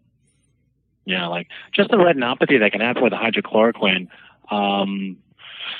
Yeah, 1.07 1.27
like 1.27 1.47
just 1.71 1.89
the 1.89 1.95
retinopathy 1.95 2.59
that 2.59 2.73
can 2.73 2.81
happen 2.81 3.01
with 3.01 3.13
hydrochloroquine. 3.13 4.09
Um, 4.51 5.17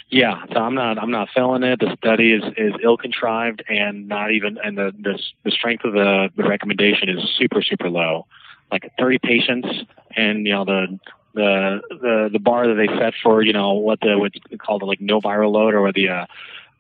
yeah, 0.10 0.46
so 0.54 0.60
I'm 0.60 0.74
not 0.74 0.98
I'm 0.98 1.12
not 1.12 1.28
feeling 1.36 1.64
it. 1.64 1.82
The 1.82 1.98
study 1.98 2.32
is, 2.32 2.44
is 2.56 2.74
ill 2.82 2.96
contrived 2.96 3.62
and 3.68 4.08
not 4.08 4.32
even 4.32 4.58
and 4.64 4.78
the, 4.78 4.94
the 4.98 5.22
the 5.44 5.52
strength 5.52 5.84
of 5.84 5.92
the, 5.92 6.30
the 6.38 6.44
recommendation 6.44 7.10
is 7.10 7.30
super 7.38 7.62
super 7.62 7.90
low, 7.90 8.26
like 8.72 8.90
30 8.98 9.20
patients, 9.20 9.68
and 10.16 10.48
you 10.48 10.54
know 10.54 10.64
the 10.64 10.98
the 11.34 11.82
the 11.90 12.30
the 12.32 12.40
bar 12.40 12.66
that 12.66 12.76
they 12.76 12.88
set 12.98 13.14
for 13.22 13.42
you 13.42 13.52
know 13.52 13.74
what 13.74 14.00
the 14.00 14.18
what's 14.18 14.38
called 14.60 14.82
the 14.82 14.86
like 14.86 15.02
no 15.02 15.20
viral 15.20 15.52
load 15.52 15.74
or 15.74 15.92
the 15.92 16.08
uh, 16.08 16.26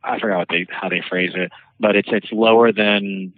I 0.05 0.19
forgot 0.19 0.37
what 0.37 0.49
they 0.49 0.67
how 0.69 0.87
they 0.87 1.01
phrase 1.01 1.33
it, 1.35 1.51
but 1.81 1.97
it's 1.97 2.09
it's 2.13 2.31
lower 2.31 2.71
than 2.71 3.33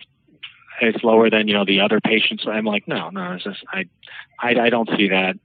it's 0.82 1.04
lower 1.04 1.30
than 1.30 1.48
you 1.48 1.54
know 1.54 1.66
the 1.66 1.80
other 1.80 2.00
patients. 2.00 2.46
I'm 2.48 2.66
like, 2.66 2.88
no, 2.88 3.10
no, 3.10 3.34
it's 3.34 3.44
just 3.44 3.64
I, 3.72 3.86
I, 4.40 4.60
I 4.60 4.70
don't 4.70 4.90
see 4.98 5.10
that, 5.10 5.36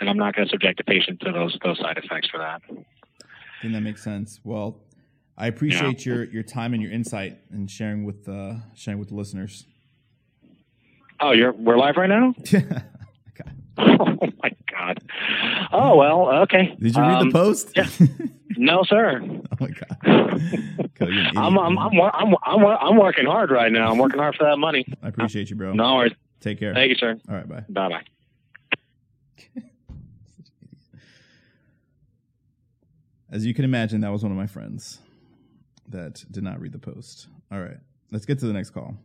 and 0.00 0.10
I'm 0.10 0.16
not 0.16 0.34
going 0.34 0.48
to 0.48 0.50
subject 0.52 0.78
the 0.78 0.84
patient 0.84 1.20
to 1.20 1.32
those 1.32 1.58
those 1.64 1.78
side 1.78 1.98
effects 1.98 2.28
for 2.30 2.38
that. 2.38 2.62
I 2.70 3.62
think 3.62 3.74
that 3.74 3.80
makes 3.80 4.02
sense. 4.02 4.40
Well, 4.44 4.80
I 5.36 5.46
appreciate 5.46 6.06
yeah. 6.06 6.14
your 6.14 6.24
your 6.24 6.42
time 6.42 6.74
and 6.74 6.82
your 6.82 6.92
insight 6.92 7.38
and 7.50 7.70
sharing 7.70 8.04
with 8.04 8.28
uh, 8.28 8.54
sharing 8.74 8.98
with 8.98 9.08
the 9.08 9.14
listeners. 9.14 9.66
Oh, 11.20 11.32
you're 11.32 11.52
we're 11.52 11.78
live 11.78 11.96
right 11.96 12.08
now. 12.08 12.34
Yeah. 13.76 13.86
oh 13.98 14.28
my 14.40 14.52
god. 14.70 15.02
Oh 15.72 15.96
well, 15.96 16.30
okay. 16.42 16.76
Did 16.78 16.94
you 16.94 17.02
read 17.02 17.22
um, 17.22 17.28
the 17.28 17.32
post? 17.32 17.72
Yeah. 17.74 17.88
No, 18.56 18.84
sir. 18.84 19.20
Oh 19.20 19.56
my 19.58 19.68
god. 19.68 20.80
I'm, 21.00 21.58
I'm, 21.58 21.78
I'm, 21.78 21.78
I'm, 21.78 22.34
I'm, 22.42 22.64
I'm 22.64 22.96
working 22.96 23.26
hard 23.26 23.50
right 23.50 23.72
now. 23.72 23.90
I'm 23.90 23.98
working 23.98 24.18
hard 24.18 24.36
for 24.36 24.44
that 24.44 24.56
money. 24.58 24.86
I 25.02 25.08
appreciate 25.08 25.50
you, 25.50 25.56
bro. 25.56 25.72
No 25.72 25.96
worries. 25.96 26.12
Take 26.40 26.58
care. 26.60 26.74
Thank 26.74 26.90
you, 26.90 26.96
sir. 26.96 27.18
All 27.28 27.34
right, 27.34 27.48
bye. 27.48 27.64
Bye, 27.68 27.88
bye. 27.88 28.02
As 33.30 33.44
you 33.44 33.52
can 33.52 33.64
imagine, 33.64 34.00
that 34.02 34.12
was 34.12 34.22
one 34.22 34.30
of 34.30 34.38
my 34.38 34.46
friends 34.46 35.00
that 35.88 36.24
did 36.30 36.44
not 36.44 36.60
read 36.60 36.70
the 36.72 36.78
post. 36.78 37.26
All 37.50 37.60
right, 37.60 37.78
let's 38.12 38.24
get 38.26 38.38
to 38.38 38.46
the 38.46 38.52
next 38.52 38.70
call. 38.70 38.96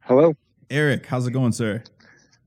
Hello. 0.00 0.34
Eric, 0.70 1.04
how's 1.06 1.26
it 1.26 1.32
going, 1.32 1.52
sir? 1.52 1.82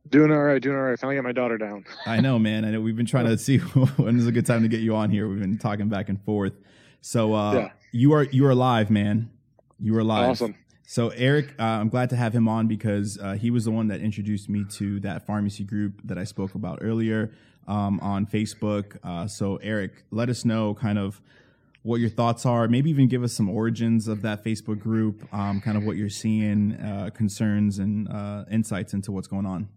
Doing 0.09 0.31
all 0.31 0.43
right, 0.43 0.61
doing 0.61 0.75
all 0.75 0.83
right. 0.83 0.99
Finally 0.99 1.15
got 1.15 1.23
my 1.23 1.31
daughter 1.31 1.57
down. 1.57 1.85
I 2.05 2.21
know, 2.21 2.37
man. 2.37 2.63
I 2.63 2.71
know 2.71 2.81
we've 2.81 2.95
been 2.95 3.05
trying 3.05 3.25
to 3.25 3.37
see 3.37 3.57
when 3.97 4.19
is 4.19 4.27
a 4.27 4.31
good 4.31 4.45
time 4.45 4.61
to 4.61 4.67
get 4.67 4.81
you 4.81 4.95
on 4.95 5.09
here. 5.09 5.27
We've 5.27 5.39
been 5.39 5.57
talking 5.57 5.89
back 5.89 6.09
and 6.09 6.23
forth. 6.23 6.53
So 7.01 7.33
uh, 7.33 7.53
yeah. 7.53 7.71
you 7.91 8.13
are 8.13 8.23
you 8.23 8.45
are 8.45 8.55
live, 8.55 8.89
man. 8.89 9.31
You 9.79 9.97
are 9.97 10.03
live. 10.03 10.31
Awesome. 10.31 10.55
So 10.87 11.09
Eric, 11.09 11.55
uh, 11.59 11.63
I'm 11.63 11.89
glad 11.89 12.11
to 12.11 12.15
have 12.15 12.33
him 12.33 12.47
on 12.47 12.67
because 12.67 13.17
uh, 13.17 13.33
he 13.33 13.49
was 13.49 13.65
the 13.65 13.71
one 13.71 13.87
that 13.87 14.01
introduced 14.01 14.49
me 14.49 14.65
to 14.73 14.99
that 14.99 15.25
pharmacy 15.25 15.63
group 15.63 16.01
that 16.03 16.17
I 16.19 16.23
spoke 16.23 16.53
about 16.53 16.79
earlier 16.81 17.31
um, 17.67 17.99
on 18.01 18.27
Facebook. 18.27 18.97
Uh, 19.03 19.27
so 19.27 19.57
Eric, 19.57 20.03
let 20.11 20.29
us 20.29 20.45
know 20.45 20.75
kind 20.75 20.99
of 20.99 21.19
what 21.81 21.99
your 21.99 22.09
thoughts 22.09 22.45
are. 22.45 22.67
Maybe 22.67 22.91
even 22.91 23.07
give 23.07 23.23
us 23.23 23.33
some 23.33 23.49
origins 23.49 24.07
of 24.07 24.21
that 24.21 24.43
Facebook 24.43 24.79
group, 24.79 25.27
um, 25.33 25.61
kind 25.61 25.77
of 25.77 25.83
what 25.83 25.97
you're 25.97 26.09
seeing, 26.09 26.73
uh, 26.73 27.09
concerns 27.13 27.79
and 27.79 28.07
uh, 28.07 28.45
insights 28.51 28.93
into 28.93 29.11
what's 29.11 29.27
going 29.27 29.45
on. 29.47 29.69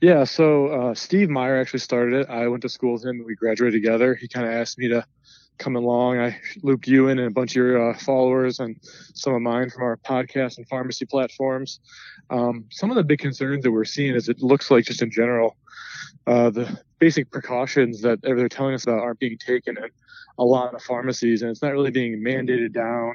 Yeah, 0.00 0.24
so 0.24 0.66
uh, 0.68 0.94
Steve 0.94 1.30
Meyer 1.30 1.58
actually 1.58 1.80
started 1.80 2.20
it. 2.20 2.30
I 2.30 2.48
went 2.48 2.62
to 2.62 2.68
school 2.68 2.94
with 2.94 3.04
him. 3.04 3.24
We 3.26 3.34
graduated 3.34 3.80
together. 3.82 4.14
He 4.14 4.28
kind 4.28 4.46
of 4.46 4.52
asked 4.52 4.78
me 4.78 4.88
to 4.88 5.06
come 5.58 5.76
along. 5.76 6.18
I 6.18 6.38
looped 6.62 6.86
you 6.86 7.08
in 7.08 7.18
and 7.18 7.28
a 7.28 7.30
bunch 7.30 7.52
of 7.52 7.56
your 7.56 7.90
uh, 7.90 7.98
followers 7.98 8.60
and 8.60 8.76
some 9.14 9.34
of 9.34 9.42
mine 9.42 9.70
from 9.70 9.84
our 9.84 9.96
podcast 9.96 10.58
and 10.58 10.68
pharmacy 10.68 11.06
platforms. 11.06 11.80
Um, 12.28 12.66
some 12.70 12.90
of 12.90 12.96
the 12.96 13.04
big 13.04 13.20
concerns 13.20 13.62
that 13.64 13.72
we're 13.72 13.84
seeing 13.84 14.14
is 14.14 14.28
it 14.28 14.42
looks 14.42 14.70
like 14.70 14.84
just 14.84 15.00
in 15.00 15.10
general, 15.10 15.56
uh, 16.26 16.50
the 16.50 16.78
basic 16.98 17.30
precautions 17.30 18.02
that 18.02 18.20
they're 18.22 18.48
telling 18.48 18.74
us 18.74 18.84
about 18.84 19.00
aren't 19.00 19.18
being 19.18 19.38
taken 19.38 19.78
in 19.78 19.88
a 20.38 20.44
lot 20.44 20.74
of 20.74 20.82
pharmacies, 20.82 21.42
and 21.42 21.50
it's 21.50 21.62
not 21.62 21.72
really 21.72 21.90
being 21.90 22.22
mandated 22.22 22.72
down. 22.72 23.14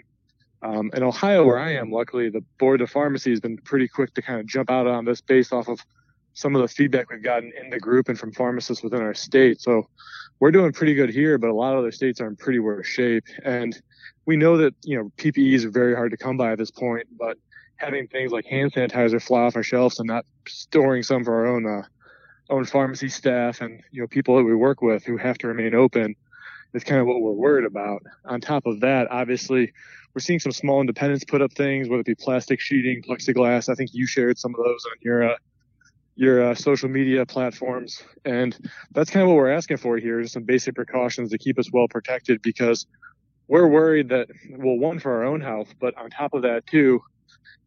Um, 0.63 0.91
in 0.93 1.01
Ohio, 1.01 1.43
where 1.43 1.57
I 1.57 1.73
am, 1.73 1.91
luckily, 1.91 2.29
the 2.29 2.43
board 2.59 2.81
of 2.81 2.89
pharmacy 2.91 3.31
has 3.31 3.39
been 3.39 3.57
pretty 3.57 3.87
quick 3.87 4.13
to 4.13 4.21
kind 4.21 4.39
of 4.39 4.45
jump 4.45 4.69
out 4.69 4.85
on 4.85 5.05
this 5.05 5.19
based 5.19 5.53
off 5.53 5.67
of 5.67 5.79
some 6.33 6.55
of 6.55 6.61
the 6.61 6.67
feedback 6.67 7.09
we've 7.09 7.23
gotten 7.23 7.51
in 7.61 7.69
the 7.69 7.79
group 7.79 8.09
and 8.09 8.17
from 8.17 8.31
pharmacists 8.31 8.83
within 8.83 9.01
our 9.01 9.13
state. 9.13 9.61
So 9.61 9.87
we're 10.39 10.51
doing 10.51 10.71
pretty 10.71 10.93
good 10.93 11.09
here, 11.09 11.37
but 11.37 11.49
a 11.49 11.53
lot 11.53 11.73
of 11.73 11.79
other 11.79 11.91
states 11.91 12.19
are 12.21 12.27
in 12.27 12.35
pretty 12.35 12.59
worse 12.59 12.87
shape. 12.87 13.25
And 13.43 13.79
we 14.25 14.37
know 14.37 14.57
that, 14.57 14.73
you 14.83 14.97
know, 14.97 15.11
PPEs 15.17 15.65
are 15.65 15.69
very 15.69 15.95
hard 15.95 16.11
to 16.11 16.17
come 16.17 16.37
by 16.37 16.53
at 16.53 16.57
this 16.57 16.71
point, 16.71 17.07
but 17.17 17.37
having 17.75 18.07
things 18.07 18.31
like 18.31 18.45
hand 18.45 18.73
sanitizer 18.73 19.21
fly 19.21 19.41
off 19.41 19.55
our 19.55 19.63
shelves 19.63 19.99
and 19.99 20.07
not 20.07 20.25
storing 20.47 21.03
some 21.03 21.23
for 21.23 21.33
our 21.33 21.47
own, 21.47 21.65
uh, 21.65 21.83
own 22.49 22.65
pharmacy 22.65 23.09
staff 23.09 23.61
and, 23.61 23.81
you 23.91 24.01
know, 24.01 24.07
people 24.07 24.35
that 24.37 24.43
we 24.43 24.55
work 24.55 24.81
with 24.81 25.03
who 25.03 25.17
have 25.17 25.37
to 25.37 25.47
remain 25.47 25.75
open 25.75 26.15
is 26.73 26.83
kind 26.83 27.01
of 27.01 27.07
what 27.07 27.21
we're 27.21 27.31
worried 27.31 27.65
about. 27.65 28.01
On 28.25 28.39
top 28.39 28.65
of 28.65 28.79
that, 28.81 29.09
obviously, 29.11 29.71
we're 30.13 30.21
seeing 30.21 30.39
some 30.39 30.51
small 30.51 30.81
independents 30.81 31.23
put 31.23 31.41
up 31.41 31.53
things, 31.53 31.87
whether 31.87 32.01
it 32.01 32.05
be 32.05 32.15
plastic 32.15 32.59
sheeting, 32.59 33.03
plexiglass. 33.03 33.69
I 33.69 33.75
think 33.75 33.91
you 33.93 34.07
shared 34.07 34.37
some 34.37 34.53
of 34.53 34.57
those 34.57 34.85
on 34.85 34.97
your 35.01 35.31
uh, 35.31 35.35
your 36.15 36.51
uh, 36.51 36.55
social 36.55 36.89
media 36.89 37.25
platforms. 37.25 38.03
And 38.25 38.57
that's 38.91 39.09
kind 39.09 39.23
of 39.23 39.29
what 39.29 39.35
we're 39.35 39.51
asking 39.51 39.77
for 39.77 39.97
here, 39.97 40.21
just 40.21 40.33
some 40.33 40.43
basic 40.43 40.75
precautions 40.75 41.31
to 41.31 41.37
keep 41.37 41.57
us 41.57 41.71
well 41.71 41.87
protected 41.87 42.41
because 42.41 42.85
we're 43.47 43.67
worried 43.67 44.09
that, 44.09 44.27
well, 44.49 44.77
one, 44.77 44.99
for 44.99 45.11
our 45.13 45.23
own 45.23 45.41
health, 45.41 45.73
but 45.79 45.97
on 45.97 46.09
top 46.09 46.33
of 46.33 46.43
that, 46.43 46.67
too, 46.67 47.01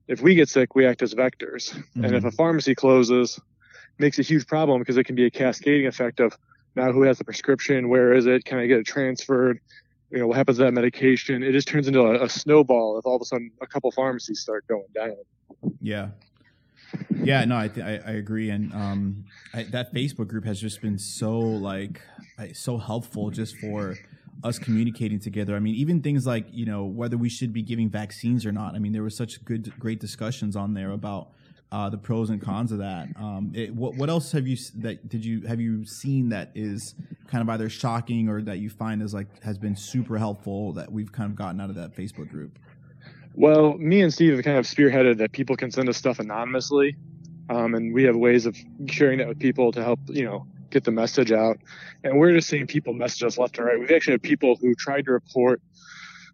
if 0.09 0.21
we 0.21 0.35
get 0.35 0.49
sick, 0.49 0.75
we 0.75 0.87
act 0.87 1.03
as 1.03 1.15
vectors. 1.15 1.73
Mm-hmm. 1.73 2.05
And 2.05 2.15
if 2.15 2.25
a 2.25 2.31
pharmacy 2.31 2.75
closes, 2.75 3.41
makes 3.99 4.19
a 4.19 4.23
huge 4.23 4.47
problem 4.47 4.81
because 4.81 4.97
it 4.97 5.05
can 5.05 5.15
be 5.15 5.27
a 5.27 5.31
cascading 5.31 5.87
effect 5.87 6.21
of 6.21 6.37
now 6.75 6.93
who 6.93 7.03
has 7.03 7.19
the 7.19 7.25
prescription, 7.25 7.89
where 7.89 8.13
is 8.13 8.27
it, 8.27 8.45
can 8.45 8.59
I 8.59 8.67
get 8.67 8.79
it 8.79 8.87
transferred? 8.87 9.61
You 10.11 10.19
know, 10.19 10.27
what 10.27 10.37
happens 10.37 10.59
to 10.59 10.65
that 10.65 10.73
medication? 10.73 11.43
It 11.43 11.53
just 11.53 11.69
turns 11.69 11.89
into 11.89 12.01
a, 12.01 12.25
a 12.25 12.29
snowball 12.29 12.99
if 12.99 13.07
all 13.07 13.17
of 13.17 13.23
a 13.23 13.25
sudden 13.25 13.51
a 13.61 13.67
couple 13.67 13.91
pharmacies 13.91 14.41
start 14.41 14.67
going 14.67 14.87
down. 14.95 15.17
Yeah, 15.81 16.09
Yeah, 17.23 17.45
no, 17.45 17.57
I 17.57 17.69
th- 17.69 17.85
I, 17.85 18.11
I 18.11 18.15
agree, 18.17 18.51
and 18.51 18.73
um, 18.75 19.25
I, 19.53 19.63
that 19.65 19.95
Facebook 19.95 20.29
group 20.29 20.45
has 20.45 20.61
just 20.61 20.83
been 20.83 20.99
so 20.99 21.39
like 21.39 22.03
so 22.53 22.79
helpful 22.79 23.31
just 23.31 23.57
for 23.57 23.97
us 24.43 24.59
communicating 24.59 25.19
together. 25.19 25.57
I 25.57 25.59
mean, 25.59 25.75
even 25.75 26.03
things 26.03 26.27
like 26.27 26.47
you 26.53 26.67
know 26.67 26.85
whether 26.85 27.17
we 27.17 27.29
should 27.29 27.53
be 27.53 27.63
giving 27.63 27.89
vaccines 27.89 28.45
or 28.45 28.53
not. 28.53 28.75
I 28.75 28.79
mean, 28.79 28.93
there 28.93 29.03
were 29.03 29.11
such 29.11 29.45
good, 29.45 29.73
great 29.79 30.01
discussions 30.01 30.57
on 30.57 30.75
there 30.75 30.91
about 30.91 31.29
uh, 31.73 31.89
the 31.89 31.99
pros 31.99 32.31
and 32.31 32.41
cons 32.41 32.71
of 32.73 32.79
that. 32.79 33.09
Um, 33.17 33.53
it, 33.55 33.75
what 33.75 33.95
what 33.95 34.09
else 34.09 34.33
have 34.33 34.47
you 34.47 34.57
that 34.77 35.09
did 35.09 35.25
you 35.25 35.41
have 35.43 35.61
you 35.61 35.85
seen 35.85 36.29
that 36.29 36.51
is 36.55 36.95
kind 37.27 37.43
of 37.43 37.49
either 37.49 37.69
shocking 37.69 38.29
or 38.29 38.43
that 38.43 38.59
you 38.59 38.71
find 38.71 39.03
is 39.03 39.15
like 39.15 39.43
has 39.43 39.59
been 39.59 39.75
super 39.75 40.19
helpful 40.19 40.73
that 40.75 40.93
we've 40.93 41.11
kind 41.11 41.31
of 41.31 41.37
gotten 41.37 41.61
out 41.61 41.71
of 41.71 41.77
that 41.77 41.97
Facebook 41.97 42.29
group? 42.29 42.59
Well, 43.37 43.77
me 43.79 44.01
and 44.01 44.15
Steve 44.15 44.37
have 44.37 44.45
kind 44.45 44.59
of 44.59 44.65
spearheaded 44.65 45.19
that 45.19 45.33
people 45.33 45.57
can 45.57 45.73
send 45.73 45.89
us 45.89 45.97
stuff 45.97 46.21
anonymously, 46.21 46.97
um, 47.51 47.75
and 47.75 47.93
we 47.93 48.05
have 48.05 48.15
ways 48.15 48.47
of 48.47 48.57
sharing 48.87 49.19
that 49.19 49.27
with 49.27 49.41
people 49.41 49.73
to 49.73 49.83
help 49.83 49.99
you 50.07 50.25
know 50.25 50.47
get 50.71 50.85
the 50.85 50.93
message 50.93 51.33
out. 51.33 51.59
And 52.05 52.19
we're 52.19 52.33
just 52.33 52.49
seeing 52.49 52.69
people 52.69 52.95
message 52.95 53.25
us 53.25 53.37
left 53.37 53.59
and 53.59 53.67
right. 53.67 53.79
We've 53.79 53.91
actually 53.91 54.15
had 54.15 54.23
people 54.23 54.57
who 54.61 54.77
tried 54.77 55.07
to 55.07 55.13
report 55.13 55.61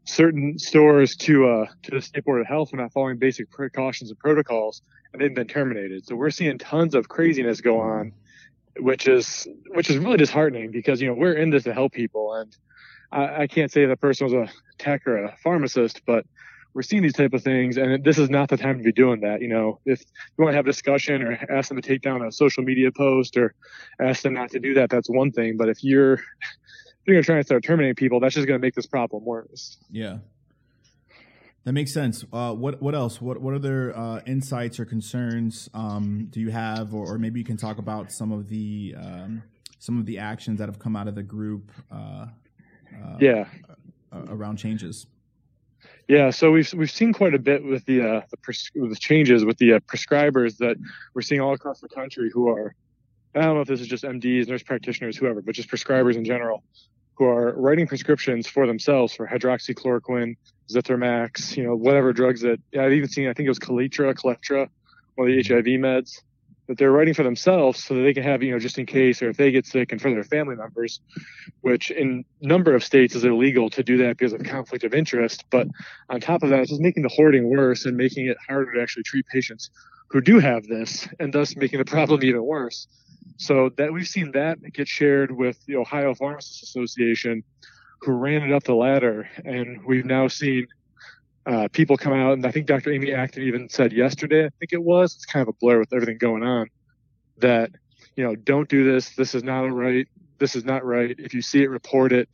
certain 0.04 0.58
stores 0.58 1.16
to 1.16 1.48
uh, 1.48 1.66
to 1.84 1.90
the 1.90 2.02
state 2.02 2.24
board 2.24 2.42
of 2.42 2.46
health 2.46 2.70
for 2.70 2.76
not 2.76 2.92
following 2.92 3.16
basic 3.16 3.50
precautions 3.50 4.10
and 4.10 4.18
protocols, 4.18 4.82
and 5.14 5.22
they've 5.22 5.34
been 5.34 5.48
terminated. 5.48 6.06
So 6.06 6.16
we're 6.16 6.30
seeing 6.30 6.58
tons 6.58 6.94
of 6.94 7.08
craziness 7.08 7.62
go 7.62 7.80
on, 7.80 8.12
which 8.78 9.08
is 9.08 9.48
which 9.68 9.88
is 9.88 9.96
really 9.96 10.18
disheartening 10.18 10.70
because 10.70 11.00
you 11.00 11.08
know 11.08 11.14
we're 11.14 11.32
in 11.32 11.48
this 11.48 11.64
to 11.64 11.72
help 11.72 11.92
people, 11.92 12.34
and 12.34 12.54
I, 13.10 13.42
I 13.42 13.46
can't 13.46 13.72
say 13.72 13.86
that 13.86 14.00
person 14.02 14.26
was 14.26 14.34
a 14.34 14.48
tech 14.76 15.06
or 15.06 15.24
a 15.24 15.36
pharmacist, 15.42 16.02
but 16.04 16.26
we're 16.72 16.82
seeing 16.82 17.02
these 17.02 17.14
type 17.14 17.32
of 17.32 17.42
things, 17.42 17.76
and 17.76 18.04
this 18.04 18.18
is 18.18 18.30
not 18.30 18.48
the 18.48 18.56
time 18.56 18.78
to 18.78 18.84
be 18.84 18.92
doing 18.92 19.20
that. 19.20 19.40
You 19.42 19.48
know, 19.48 19.80
if 19.84 20.00
you 20.00 20.44
want 20.44 20.52
to 20.52 20.56
have 20.56 20.66
a 20.66 20.70
discussion 20.70 21.22
or 21.22 21.38
ask 21.50 21.68
them 21.68 21.80
to 21.80 21.86
take 21.86 22.02
down 22.02 22.24
a 22.24 22.30
social 22.30 22.62
media 22.62 22.90
post 22.92 23.36
or 23.36 23.54
ask 24.00 24.22
them 24.22 24.34
not 24.34 24.50
to 24.50 24.60
do 24.60 24.74
that, 24.74 24.90
that's 24.90 25.08
one 25.08 25.32
thing. 25.32 25.56
But 25.56 25.68
if 25.68 25.82
you're 25.82 26.14
if 26.14 26.20
you're 27.06 27.14
going 27.14 27.22
to 27.22 27.26
try 27.26 27.36
and 27.36 27.46
start 27.46 27.64
terminating 27.64 27.96
people, 27.96 28.20
that's 28.20 28.34
just 28.34 28.46
going 28.46 28.60
to 28.60 28.64
make 28.64 28.74
this 28.74 28.86
problem 28.86 29.24
worse. 29.24 29.78
Yeah. 29.90 30.18
That 31.64 31.72
makes 31.72 31.92
sense. 31.92 32.24
Uh, 32.32 32.54
what 32.54 32.80
what 32.80 32.94
else? 32.94 33.20
What 33.20 33.40
what 33.40 33.54
other 33.54 33.96
uh, 33.96 34.20
insights 34.26 34.80
or 34.80 34.84
concerns 34.84 35.68
um, 35.74 36.28
do 36.30 36.40
you 36.40 36.50
have, 36.50 36.94
or, 36.94 37.14
or, 37.14 37.18
maybe 37.18 37.38
you 37.38 37.44
can 37.44 37.58
talk 37.58 37.76
about 37.76 38.10
some 38.10 38.32
of 38.32 38.48
the 38.48 38.94
um, 38.96 39.42
some 39.78 39.98
of 39.98 40.06
the 40.06 40.18
actions 40.18 40.58
that 40.58 40.70
have 40.70 40.78
come 40.78 40.96
out 40.96 41.06
of 41.06 41.14
the 41.14 41.22
group? 41.22 41.70
Uh, 41.92 42.26
uh 42.94 43.16
yeah, 43.20 43.44
around 44.10 44.56
changes. 44.56 45.06
Yeah, 46.10 46.30
so 46.30 46.50
we've 46.50 46.74
we've 46.74 46.90
seen 46.90 47.12
quite 47.12 47.34
a 47.34 47.38
bit 47.38 47.64
with 47.64 47.84
the 47.84 48.02
uh, 48.02 48.20
the, 48.32 48.36
pres- 48.38 48.72
the 48.74 48.96
changes 48.98 49.44
with 49.44 49.58
the 49.58 49.74
uh, 49.74 49.78
prescribers 49.78 50.56
that 50.56 50.76
we're 51.14 51.22
seeing 51.22 51.40
all 51.40 51.52
across 51.52 51.78
the 51.78 51.88
country 51.88 52.32
who 52.34 52.48
are 52.48 52.74
I 53.32 53.42
don't 53.42 53.54
know 53.54 53.60
if 53.60 53.68
this 53.68 53.80
is 53.80 53.86
just 53.86 54.02
MDs, 54.02 54.48
nurse 54.48 54.64
practitioners, 54.64 55.16
whoever, 55.16 55.40
but 55.40 55.54
just 55.54 55.70
prescribers 55.70 56.16
in 56.16 56.24
general 56.24 56.64
who 57.14 57.26
are 57.26 57.52
writing 57.52 57.86
prescriptions 57.86 58.48
for 58.48 58.66
themselves 58.66 59.14
for 59.14 59.24
hydroxychloroquine, 59.24 60.36
Zithromax, 60.68 61.56
you 61.56 61.62
know, 61.62 61.76
whatever 61.76 62.12
drugs 62.12 62.40
that 62.40 62.58
I've 62.76 62.92
even 62.92 63.08
seen. 63.08 63.28
I 63.28 63.32
think 63.32 63.46
it 63.46 63.50
was 63.50 63.60
Kaletra, 63.60 64.12
Kaletra, 64.12 64.68
one 65.14 65.30
of 65.30 65.36
the 65.36 65.42
HIV 65.44 65.78
meds 65.78 66.22
that 66.70 66.78
they're 66.78 66.92
writing 66.92 67.14
for 67.14 67.24
themselves 67.24 67.82
so 67.82 67.94
that 67.94 68.02
they 68.02 68.14
can 68.14 68.22
have, 68.22 68.44
you 68.44 68.52
know, 68.52 68.58
just 68.60 68.78
in 68.78 68.86
case 68.86 69.20
or 69.22 69.28
if 69.28 69.36
they 69.36 69.50
get 69.50 69.66
sick 69.66 69.90
and 69.90 70.00
for 70.00 70.08
their 70.12 70.22
family 70.22 70.54
members, 70.54 71.00
which 71.62 71.90
in 71.90 72.24
number 72.40 72.76
of 72.76 72.84
states 72.84 73.16
is 73.16 73.24
illegal 73.24 73.68
to 73.68 73.82
do 73.82 73.96
that 73.96 74.16
because 74.16 74.32
of 74.32 74.44
conflict 74.44 74.84
of 74.84 74.94
interest. 74.94 75.44
But 75.50 75.66
on 76.10 76.20
top 76.20 76.44
of 76.44 76.50
that, 76.50 76.60
it's 76.60 76.70
just 76.70 76.80
making 76.80 77.02
the 77.02 77.08
hoarding 77.08 77.50
worse 77.50 77.86
and 77.86 77.96
making 77.96 78.28
it 78.28 78.36
harder 78.46 78.72
to 78.74 78.80
actually 78.80 79.02
treat 79.02 79.26
patients 79.26 79.68
who 80.10 80.20
do 80.20 80.38
have 80.38 80.64
this 80.68 81.08
and 81.18 81.32
thus 81.32 81.56
making 81.56 81.80
the 81.80 81.84
problem 81.84 82.22
even 82.22 82.44
worse. 82.44 82.86
So 83.38 83.70
that 83.76 83.92
we've 83.92 84.06
seen 84.06 84.30
that 84.32 84.58
get 84.72 84.86
shared 84.86 85.32
with 85.32 85.58
the 85.66 85.74
Ohio 85.74 86.14
Pharmacists 86.14 86.62
Association, 86.62 87.42
who 88.02 88.12
ran 88.12 88.42
it 88.42 88.52
up 88.52 88.62
the 88.62 88.76
ladder, 88.76 89.28
and 89.44 89.84
we've 89.84 90.06
now 90.06 90.28
seen 90.28 90.68
uh, 91.46 91.68
people 91.72 91.96
come 91.96 92.12
out, 92.12 92.34
and 92.34 92.46
I 92.46 92.50
think 92.50 92.66
Dr. 92.66 92.92
Amy 92.92 93.12
Acton 93.12 93.42
even 93.42 93.68
said 93.68 93.92
yesterday, 93.92 94.46
I 94.46 94.50
think 94.58 94.72
it 94.72 94.82
was, 94.82 95.14
it's 95.14 95.24
kind 95.24 95.42
of 95.42 95.48
a 95.48 95.52
blur 95.52 95.78
with 95.78 95.92
everything 95.92 96.18
going 96.18 96.42
on, 96.42 96.68
that, 97.38 97.70
you 98.16 98.24
know, 98.24 98.36
don't 98.36 98.68
do 98.68 98.90
this. 98.90 99.14
This 99.16 99.34
is 99.34 99.42
not 99.42 99.72
right. 99.72 100.06
This 100.38 100.54
is 100.54 100.64
not 100.64 100.84
right. 100.84 101.14
If 101.18 101.34
you 101.34 101.42
see 101.42 101.62
it, 101.62 101.70
report 101.70 102.12
it. 102.12 102.28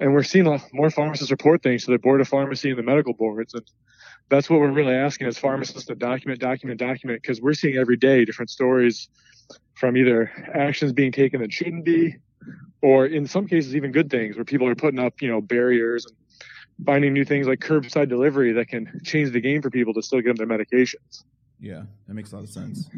And 0.00 0.12
we're 0.12 0.22
seeing 0.22 0.44
more 0.72 0.90
pharmacists 0.90 1.30
report 1.30 1.62
things 1.62 1.84
to 1.84 1.92
the 1.92 1.98
board 1.98 2.20
of 2.20 2.28
pharmacy 2.28 2.70
and 2.70 2.78
the 2.78 2.82
medical 2.82 3.14
boards. 3.14 3.54
And 3.54 3.62
that's 4.28 4.50
what 4.50 4.60
we're 4.60 4.72
really 4.72 4.94
asking 4.94 5.28
as 5.28 5.38
pharmacists 5.38 5.84
to 5.86 5.94
document, 5.94 6.40
document, 6.40 6.80
document, 6.80 7.22
because 7.22 7.40
we're 7.40 7.54
seeing 7.54 7.76
every 7.76 7.96
day 7.96 8.24
different 8.24 8.50
stories 8.50 9.08
from 9.74 9.96
either 9.96 10.30
actions 10.54 10.92
being 10.92 11.12
taken 11.12 11.40
that 11.40 11.52
shouldn't 11.52 11.84
be, 11.84 12.16
or 12.82 13.06
in 13.06 13.26
some 13.26 13.46
cases, 13.46 13.76
even 13.76 13.92
good 13.92 14.10
things 14.10 14.36
where 14.36 14.44
people 14.44 14.66
are 14.66 14.74
putting 14.74 14.98
up, 14.98 15.20
you 15.22 15.28
know, 15.28 15.40
barriers 15.40 16.04
and 16.06 16.16
finding 16.84 17.12
new 17.12 17.24
things 17.24 17.46
like 17.46 17.60
curbside 17.60 18.08
delivery 18.08 18.52
that 18.52 18.68
can 18.68 19.00
change 19.04 19.30
the 19.30 19.40
game 19.40 19.62
for 19.62 19.70
people 19.70 19.94
to 19.94 20.02
still 20.02 20.20
get 20.20 20.36
them 20.36 20.48
their 20.48 20.58
medications. 20.58 21.24
Yeah, 21.60 21.82
that 22.08 22.14
makes 22.14 22.32
a 22.32 22.36
lot 22.36 22.44
of 22.44 22.50
sense. 22.50 22.88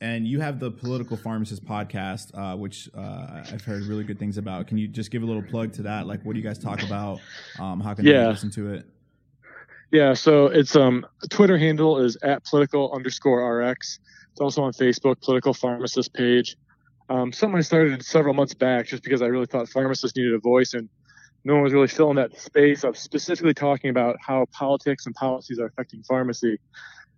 And 0.00 0.26
you 0.26 0.40
have 0.40 0.60
the 0.60 0.70
Political 0.70 1.16
Pharmacist 1.16 1.64
podcast, 1.64 2.36
uh, 2.36 2.56
which 2.56 2.90
uh, 2.94 3.44
I've 3.50 3.64
heard 3.64 3.84
really 3.84 4.04
good 4.04 4.18
things 4.18 4.36
about. 4.36 4.66
Can 4.66 4.76
you 4.76 4.86
just 4.86 5.10
give 5.10 5.22
a 5.22 5.26
little 5.26 5.42
plug 5.42 5.72
to 5.74 5.82
that? 5.82 6.06
Like, 6.06 6.22
what 6.24 6.34
do 6.34 6.40
you 6.40 6.44
guys 6.44 6.58
talk 6.58 6.82
about? 6.82 7.20
Um, 7.58 7.80
how 7.80 7.94
can 7.94 8.04
yeah. 8.04 8.24
they 8.24 8.28
listen 8.28 8.50
to 8.50 8.74
it? 8.74 8.86
Yeah, 9.90 10.12
so 10.12 10.46
it's 10.46 10.74
um 10.74 11.06
Twitter 11.30 11.56
handle 11.56 11.98
is 11.98 12.16
at 12.22 12.44
political 12.44 12.92
underscore 12.92 13.60
rx. 13.60 14.00
It's 14.32 14.40
also 14.40 14.62
on 14.62 14.72
Facebook, 14.72 15.20
Political 15.22 15.54
Pharmacist 15.54 16.12
page. 16.12 16.56
Um, 17.08 17.32
something 17.32 17.56
I 17.56 17.60
started 17.60 18.04
several 18.04 18.34
months 18.34 18.54
back 18.54 18.86
just 18.86 19.04
because 19.04 19.22
I 19.22 19.26
really 19.26 19.46
thought 19.46 19.68
pharmacists 19.68 20.16
needed 20.16 20.34
a 20.34 20.38
voice 20.38 20.74
and 20.74 20.88
no 21.44 21.54
one 21.54 21.62
was 21.62 21.72
really 21.72 21.88
filling 21.88 22.16
that 22.16 22.38
space 22.38 22.84
of 22.84 22.96
specifically 22.96 23.54
talking 23.54 23.90
about 23.90 24.16
how 24.20 24.46
politics 24.52 25.06
and 25.06 25.14
policies 25.14 25.58
are 25.58 25.66
affecting 25.66 26.02
pharmacy. 26.02 26.58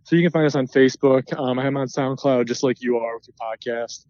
So 0.02 0.16
you 0.16 0.22
can 0.22 0.30
find 0.30 0.46
us 0.46 0.54
on 0.54 0.66
Facebook. 0.66 1.36
Um, 1.38 1.58
I'm 1.58 1.76
on 1.76 1.88
SoundCloud 1.88 2.46
just 2.46 2.62
like 2.62 2.80
you 2.80 2.98
are 2.98 3.16
with 3.16 3.28
your 3.28 3.34
podcast. 3.40 4.04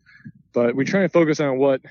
But 0.53 0.75
we 0.75 0.85
try 0.85 1.03
and 1.03 1.13
focus 1.13 1.41
on 1.41 1.59
what 1.59 1.83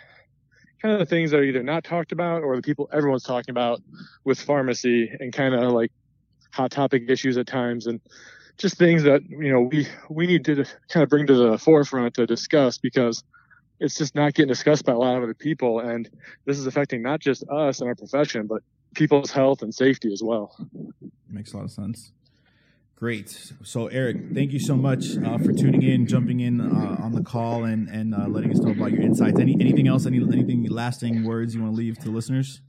kind 0.81 0.93
of 0.93 0.99
the 0.99 1.05
things 1.05 1.31
that 1.31 1.39
are 1.39 1.43
either 1.43 1.63
not 1.63 1.83
talked 1.83 2.11
about 2.11 2.43
or 2.43 2.55
the 2.55 2.61
people 2.61 2.89
everyone's 2.91 3.23
talking 3.23 3.51
about 3.51 3.81
with 4.23 4.39
pharmacy 4.39 5.11
and 5.19 5.31
kind 5.31 5.53
of 5.53 5.71
like 5.71 5.91
hot 6.51 6.71
topic 6.71 7.03
issues 7.09 7.37
at 7.37 7.47
times 7.47 7.87
and 7.87 7.99
just 8.57 8.77
things 8.77 9.03
that 9.03 9.21
you 9.29 9.51
know 9.51 9.61
we 9.61 9.87
we 10.09 10.27
need 10.27 10.45
to 10.45 10.65
kind 10.89 11.03
of 11.03 11.09
bring 11.09 11.27
to 11.27 11.33
the 11.33 11.57
forefront 11.57 12.13
to 12.13 12.25
discuss 12.25 12.77
because 12.77 13.23
it's 13.79 13.95
just 13.95 14.15
not 14.15 14.33
getting 14.33 14.47
discussed 14.47 14.85
by 14.85 14.93
a 14.93 14.97
lot 14.97 15.17
of 15.17 15.23
other 15.23 15.33
people. 15.33 15.79
And 15.79 16.09
this 16.45 16.57
is 16.57 16.67
affecting 16.67 17.01
not 17.01 17.19
just 17.19 17.43
us 17.49 17.79
and 17.79 17.87
our 17.87 17.95
profession, 17.95 18.47
but 18.47 18.61
people's 18.93 19.31
health 19.31 19.61
and 19.61 19.73
safety 19.73 20.11
as 20.11 20.21
well. 20.23 20.55
Makes 21.29 21.53
a 21.53 21.57
lot 21.57 21.65
of 21.65 21.71
sense. 21.71 22.11
Great. 22.95 23.51
So, 23.63 23.87
Eric, 23.87 24.33
thank 24.33 24.53
you 24.53 24.59
so 24.59 24.77
much 24.77 25.17
uh, 25.17 25.37
for 25.37 25.51
tuning 25.51 25.83
in, 25.83 26.07
jumping 26.07 26.39
in 26.39 26.61
uh, 26.61 26.95
on 27.01 27.11
the 27.11 27.21
call, 27.21 27.65
and 27.65 27.89
and 27.89 28.15
uh, 28.15 28.25
letting 28.27 28.51
us 28.51 28.59
know 28.59 28.71
about 28.71 28.93
your 28.93 29.01
insights. 29.01 29.37
Any 29.37 29.57
anything 29.59 29.89
else? 29.89 30.05
Any 30.05 30.19
anything 30.19 30.65
lasting 30.69 31.25
words 31.25 31.53
you 31.53 31.61
want 31.61 31.73
to 31.73 31.77
leave 31.77 31.99
to 31.99 32.09
listeners? 32.09 32.61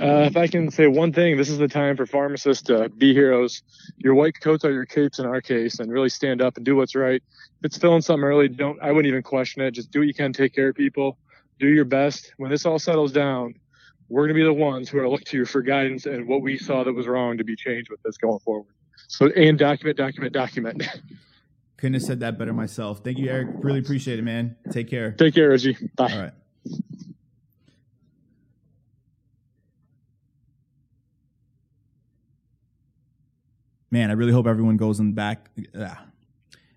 Uh, 0.00 0.26
if 0.28 0.36
I 0.36 0.46
can 0.46 0.70
say 0.70 0.86
one 0.86 1.12
thing, 1.12 1.36
this 1.36 1.48
is 1.48 1.58
the 1.58 1.68
time 1.68 1.96
for 1.96 2.06
pharmacists 2.06 2.62
to 2.64 2.88
be 2.88 3.12
heroes. 3.12 3.62
Your 3.98 4.14
white 4.14 4.40
coats 4.40 4.64
are 4.64 4.72
your 4.72 4.86
capes 4.86 5.18
in 5.18 5.26
our 5.26 5.40
case, 5.40 5.80
and 5.80 5.90
really 5.90 6.08
stand 6.08 6.40
up 6.40 6.56
and 6.56 6.64
do 6.64 6.76
what's 6.76 6.94
right. 6.94 7.22
If 7.60 7.64
it's 7.64 7.78
filling 7.78 8.02
something 8.02 8.24
early, 8.24 8.48
don't. 8.48 8.80
I 8.80 8.92
wouldn't 8.92 9.06
even 9.06 9.22
question 9.22 9.62
it. 9.62 9.72
Just 9.72 9.90
do 9.90 10.00
what 10.00 10.08
you 10.08 10.14
can, 10.14 10.32
take 10.32 10.54
care 10.54 10.68
of 10.68 10.76
people, 10.76 11.18
do 11.58 11.66
your 11.66 11.84
best. 11.84 12.32
When 12.36 12.50
this 12.50 12.66
all 12.66 12.78
settles 12.78 13.12
down, 13.12 13.54
we're 14.08 14.22
going 14.22 14.28
to 14.28 14.34
be 14.34 14.44
the 14.44 14.52
ones 14.52 14.88
who 14.88 14.98
are 14.98 15.08
look 15.08 15.24
to 15.24 15.38
you 15.38 15.44
for 15.44 15.62
guidance 15.62 16.06
and 16.06 16.28
what 16.28 16.42
we 16.42 16.58
saw 16.58 16.84
that 16.84 16.92
was 16.92 17.06
wrong 17.06 17.38
to 17.38 17.44
be 17.44 17.56
changed 17.56 17.90
with 17.90 18.02
this 18.02 18.16
going 18.16 18.38
forward. 18.40 18.72
So, 19.08 19.28
and 19.30 19.58
document, 19.58 19.96
document, 19.96 20.32
document. 20.32 20.82
Couldn't 21.76 21.94
have 21.94 22.02
said 22.02 22.20
that 22.20 22.38
better 22.38 22.52
myself. 22.52 23.00
Thank 23.02 23.18
you, 23.18 23.28
Eric. 23.28 23.48
Really 23.54 23.80
appreciate 23.80 24.18
it, 24.18 24.22
man. 24.22 24.56
Take 24.70 24.88
care. 24.88 25.12
Take 25.12 25.34
care, 25.34 25.50
Reggie. 25.50 25.76
Bye. 25.96 26.12
All 26.12 26.18
right. 26.18 26.32
Man, 33.94 34.10
I 34.10 34.14
really 34.14 34.32
hope 34.32 34.48
everyone 34.48 34.76
goes 34.76 34.98
and 34.98 35.14
back. 35.14 35.50
Uh, 35.72 35.94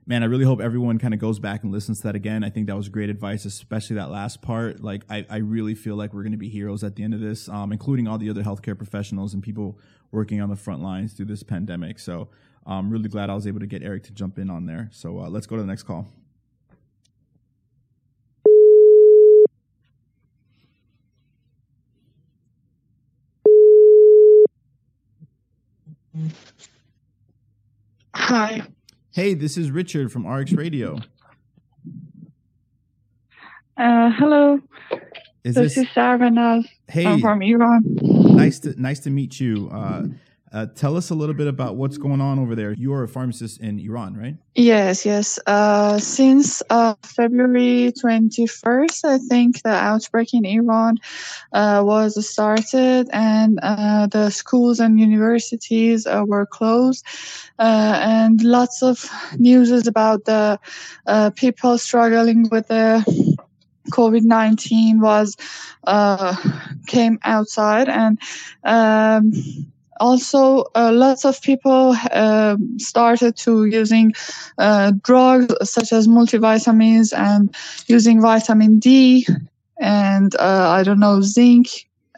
man, 0.06 0.22
I 0.22 0.28
really 0.28 0.46
hope 0.46 0.62
everyone 0.62 1.00
kind 1.00 1.16
of 1.16 1.20
goes 1.20 1.40
back 1.40 1.64
and 1.64 1.72
listens 1.72 1.98
to 2.02 2.04
that 2.04 2.16
again. 2.16 2.44
I 2.44 2.52
think 2.52 2.68
that 2.68 2.78
was 2.78 2.90
great 2.90 3.10
advice, 3.10 3.44
especially 3.44 3.96
that 3.96 4.12
last 4.12 4.44
part. 4.44 4.84
Like, 4.84 5.02
I, 5.10 5.26
I 5.28 5.38
really 5.38 5.74
feel 5.74 5.96
like 5.96 6.14
we're 6.14 6.22
going 6.22 6.34
to 6.34 6.38
be 6.38 6.48
heroes 6.48 6.84
at 6.84 6.96
the 6.96 7.04
end 7.04 7.16
of 7.16 7.20
this, 7.20 7.50
um, 7.50 7.72
including 7.72 8.08
all 8.08 8.20
the 8.20 8.30
other 8.30 8.44
healthcare 8.44 8.78
professionals 8.78 9.34
and 9.34 9.42
people 9.42 9.80
working 10.12 10.42
on 10.42 10.50
the 10.50 10.56
front 10.56 10.84
lines 10.84 11.14
through 11.14 11.26
this 11.26 11.42
pandemic. 11.42 11.98
So 11.98 12.30
I'm 12.68 12.92
really 12.92 13.10
glad 13.10 13.32
I 13.32 13.34
was 13.34 13.48
able 13.48 13.62
to 13.62 13.66
get 13.66 13.82
Eric 13.82 14.04
to 14.04 14.12
jump 14.12 14.38
in 14.38 14.52
on 14.52 14.68
there. 14.68 14.90
So 14.92 15.20
uh, 15.20 15.28
let's 15.28 15.48
go 15.48 15.56
to 15.56 15.64
the 15.64 15.68
next 15.68 15.84
call. 15.84 16.06
Hi. 28.28 28.62
Hey, 29.14 29.36
this 29.36 29.56
is 29.56 29.72
Richard 29.72 30.12
from 30.12 30.28
RX 30.28 30.52
Radio. 30.52 31.00
Uh, 33.78 34.12
hello. 34.12 34.60
Is 35.46 35.56
this, 35.56 35.76
this 35.76 35.78
is 35.78 35.86
Sarvanaz. 35.96 36.66
Hey. 36.90 37.06
I'm 37.06 37.22
from 37.22 37.42
Iran. 37.42 37.84
nice 37.86 38.60
to 38.60 38.80
nice 38.82 39.00
to 39.00 39.12
meet 39.12 39.40
you. 39.40 39.70
Uh, 39.72 40.08
uh, 40.58 40.66
tell 40.74 40.98
us 40.98 41.12
a 41.12 41.16
little 41.16 41.36
bit 41.36 41.48
about 41.48 41.76
what's 41.76 42.00
going 42.00 42.20
on 42.20 42.40
over 42.40 42.56
there. 42.56 42.74
You 42.74 42.92
are 42.94 43.04
a 43.04 43.08
pharmacist 43.08 43.62
in 43.62 43.80
Iran, 43.80 44.18
right? 44.18 44.36
Yes, 44.56 45.06
yes. 45.06 45.38
Uh, 45.46 46.00
since 46.00 46.64
uh, 46.72 46.96
February 47.04 47.94
21st, 48.04 49.06
I 49.06 49.20
think 49.20 49.62
the 49.62 49.70
outbreak 49.70 50.34
in 50.34 50.46
Iran 50.46 50.98
uh, 51.54 51.84
was 51.86 52.28
started, 52.28 53.08
and 53.14 53.60
uh, 53.62 54.08
the 54.08 54.32
schools 54.32 54.80
and 54.80 55.00
universities 55.00 56.08
uh, 56.08 56.24
were 56.26 56.48
closed, 56.48 57.06
uh, 57.60 58.00
and 58.02 58.42
lots 58.42 58.82
of 58.82 59.08
news 59.38 59.70
is 59.70 59.86
about 59.86 60.26
the 60.26 60.60
people 61.36 61.78
struggling 61.78 62.50
with 62.50 62.68
the 62.68 63.38
COVID 63.92 64.24
nineteen 64.24 65.02
was 65.02 65.38
came 66.88 67.20
outside 67.24 67.90
and. 67.90 68.18
Um, 68.64 69.34
also 70.00 70.66
uh, 70.76 70.92
lots 70.94 71.26
of 71.26 71.42
people 71.42 71.96
uh, 72.12 72.58
started 72.78 73.36
to 73.38 73.66
using 73.66 74.14
uh, 74.58 74.92
drugs 75.04 75.54
such 75.70 75.92
as 75.92 76.08
multivitamins 76.08 77.18
and 77.18 77.54
using 77.88 78.22
vitamin 78.22 78.80
D 78.80 79.26
and 79.80 80.36
uh, 80.36 80.70
I 80.70 80.84
don't 80.84 81.00
know 81.00 81.22
zinc 81.22 81.68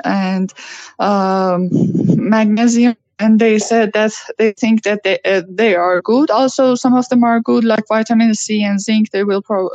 and 0.04 0.52
um, 1.00 1.70
magnesium 2.16 2.96
and 3.20 3.40
they 3.40 3.60
said 3.60 3.92
that 3.94 4.14
they 4.38 4.54
think 4.54 4.84
that 4.84 5.04
they 5.04 5.20
uh, 5.26 5.42
they 5.50 5.76
are 5.76 6.02
good. 6.02 6.32
Also, 6.32 6.76
some 6.76 6.96
of 6.96 7.08
them 7.10 7.24
are 7.24 7.42
good, 7.42 7.66
like 7.66 7.84
vitamin 7.90 8.34
C 8.34 8.64
and 8.64 8.80
zinc. 8.80 9.12
They 9.12 9.24
will 9.26 9.42
pro- 9.42 9.68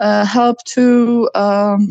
uh, 0.00 0.24
help 0.24 0.58
to 0.74 1.30
um, 1.34 1.88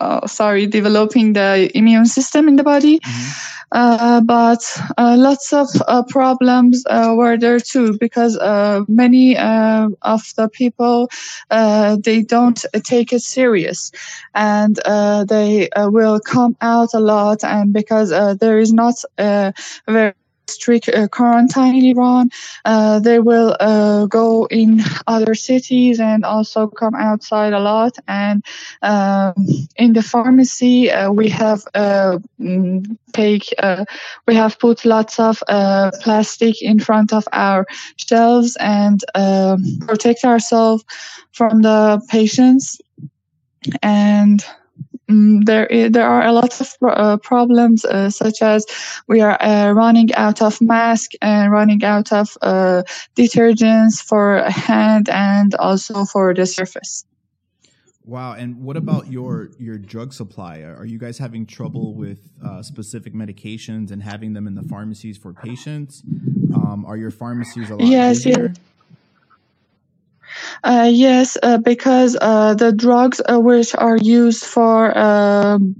uh, 0.00 0.26
sorry, 0.26 0.66
developing 0.66 1.32
the 1.32 1.70
immune 1.74 2.06
system 2.06 2.48
in 2.48 2.56
the 2.56 2.64
body. 2.64 2.98
Mm-hmm. 3.00 3.52
Uh, 3.72 4.20
but 4.20 4.62
uh, 4.96 5.16
lots 5.18 5.52
of 5.52 5.68
uh, 5.88 6.02
problems 6.04 6.84
uh, 6.88 7.14
were 7.16 7.36
there 7.36 7.58
too 7.58 7.98
because 7.98 8.38
uh, 8.38 8.82
many 8.86 9.36
of 9.36 10.22
the 10.36 10.48
people 10.52 11.08
they 11.98 12.22
don't 12.22 12.64
take 12.84 13.12
it 13.12 13.22
serious 13.22 13.90
and 14.34 14.76
they 15.28 15.68
will 15.76 16.20
come 16.20 16.56
out 16.60 16.94
a 16.94 17.00
lot 17.00 17.42
and 17.42 17.72
because 17.72 18.10
there 18.38 18.58
is 18.58 18.72
not 18.72 18.94
a 19.18 19.52
very 19.88 20.14
strict 20.48 20.88
uh, 20.88 21.08
quarantine 21.08 21.76
in 21.76 21.84
Iran. 21.96 22.30
Uh, 22.64 22.98
they 23.00 23.18
will 23.18 23.56
uh, 23.60 24.06
go 24.06 24.46
in 24.46 24.80
other 25.06 25.34
cities 25.34 26.00
and 26.00 26.24
also 26.24 26.68
come 26.68 26.94
outside 26.94 27.52
a 27.52 27.60
lot. 27.60 27.96
And 28.06 28.44
um, 28.82 29.34
in 29.76 29.92
the 29.92 30.02
pharmacy, 30.02 30.90
uh, 30.90 31.10
we 31.10 31.28
have 31.28 31.62
uh, 31.74 32.18
mm, 32.40 32.96
take 33.12 33.52
uh, 33.58 33.84
we 34.26 34.34
have 34.34 34.58
put 34.58 34.84
lots 34.84 35.18
of 35.18 35.42
plastic 36.02 36.62
in 36.62 36.78
front 36.78 37.12
of 37.12 37.26
our 37.32 37.66
shelves 37.96 38.56
and 38.60 39.00
protect 39.86 40.24
ourselves 40.24 40.84
from 41.32 41.62
the 41.62 42.00
patients 42.08 42.80
and 43.82 44.44
there 45.08 45.66
is, 45.66 45.92
there 45.92 46.06
are 46.06 46.26
a 46.26 46.32
lot 46.32 46.60
of 46.60 46.74
uh, 46.82 47.16
problems 47.18 47.84
uh, 47.84 48.10
such 48.10 48.42
as 48.42 48.66
we 49.06 49.20
are 49.20 49.40
uh, 49.40 49.70
running 49.72 50.12
out 50.14 50.42
of 50.42 50.60
mask 50.60 51.12
and 51.22 51.52
running 51.52 51.84
out 51.84 52.12
of 52.12 52.36
uh, 52.42 52.82
detergents 53.16 54.02
for 54.02 54.42
hand 54.48 55.08
and 55.08 55.54
also 55.56 56.04
for 56.04 56.34
the 56.34 56.46
surface. 56.46 57.04
Wow! 58.04 58.34
And 58.34 58.62
what 58.62 58.76
about 58.76 59.10
your 59.10 59.50
your 59.58 59.78
drug 59.78 60.12
supply? 60.12 60.60
Are 60.60 60.84
you 60.84 60.96
guys 60.96 61.18
having 61.18 61.44
trouble 61.44 61.94
with 61.94 62.30
uh, 62.44 62.62
specific 62.62 63.14
medications 63.14 63.90
and 63.90 64.00
having 64.00 64.32
them 64.32 64.46
in 64.46 64.54
the 64.54 64.62
pharmacies 64.62 65.18
for 65.18 65.32
patients? 65.32 66.04
Um, 66.54 66.84
are 66.86 66.96
your 66.96 67.10
pharmacies 67.10 67.68
a 67.68 67.74
lot 67.74 67.86
yes, 67.86 68.24
busier? 68.24 68.48
Yes. 68.48 68.56
Uh, 70.64 70.88
yes, 70.92 71.36
uh, 71.42 71.58
because 71.58 72.16
uh, 72.20 72.54
the 72.54 72.72
drugs 72.72 73.20
uh, 73.28 73.38
which 73.40 73.74
are 73.74 73.96
used 73.96 74.44
for 74.44 74.96
um, 74.96 75.76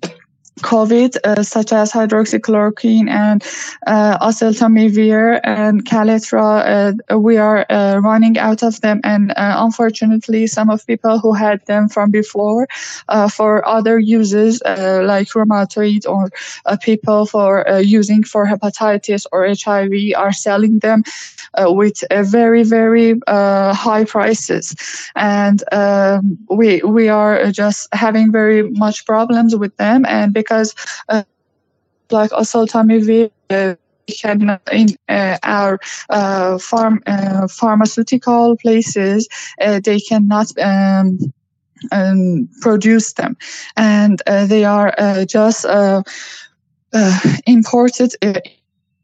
COVID, 0.60 1.18
uh, 1.22 1.42
such 1.42 1.72
as 1.72 1.92
hydroxychloroquine 1.92 3.10
and 3.10 3.44
uh, 3.86 4.18
oseltamivir 4.26 5.38
and 5.44 5.84
Kaletra, 5.84 6.94
uh, 7.12 7.18
we 7.18 7.36
are 7.36 7.66
uh, 7.68 7.98
running 7.98 8.38
out 8.38 8.62
of 8.62 8.80
them. 8.80 9.00
And 9.04 9.32
uh, 9.32 9.56
unfortunately, 9.58 10.46
some 10.46 10.70
of 10.70 10.86
people 10.86 11.18
who 11.18 11.34
had 11.34 11.64
them 11.66 11.88
from 11.90 12.10
before 12.10 12.68
uh, 13.08 13.28
for 13.28 13.66
other 13.68 13.98
uses, 13.98 14.62
like 14.64 15.28
rheumatoid 15.28 16.08
or 16.08 16.30
people 16.78 17.26
for 17.26 17.64
using 17.80 18.22
for 18.22 18.46
hepatitis 18.46 19.26
or 19.32 19.46
HIV, 19.46 20.16
are 20.16 20.32
selling 20.32 20.78
them 20.78 21.02
with 21.58 22.02
very, 22.10 22.62
very 22.62 23.20
high 23.28 24.04
prices. 24.04 24.74
And 25.14 25.62
um, 25.72 26.38
we 26.50 26.80
we 26.82 27.08
are 27.08 27.50
just 27.52 27.88
having 27.92 28.32
very 28.32 28.70
much 28.70 29.04
problems 29.04 29.54
with 29.54 29.76
them. 29.76 30.06
And 30.06 30.32
because 30.32 30.45
uh, 30.50 31.22
like 32.10 32.32
also, 32.32 32.64
oseltamivir 32.64 33.30
uh, 33.50 33.74
can 34.08 34.58
in 34.72 34.88
uh, 35.08 35.38
our 35.42 35.78
uh, 36.10 36.58
farm 36.58 37.02
uh, 37.06 37.48
pharmaceutical 37.48 38.56
places 38.56 39.28
uh, 39.60 39.80
they 39.82 39.98
cannot 40.00 40.46
um, 40.60 41.18
um, 41.92 42.48
produce 42.60 43.12
them. 43.14 43.36
And 43.76 44.22
uh, 44.26 44.46
they 44.46 44.64
are 44.64 44.94
just 45.26 45.66
imported 47.46 48.14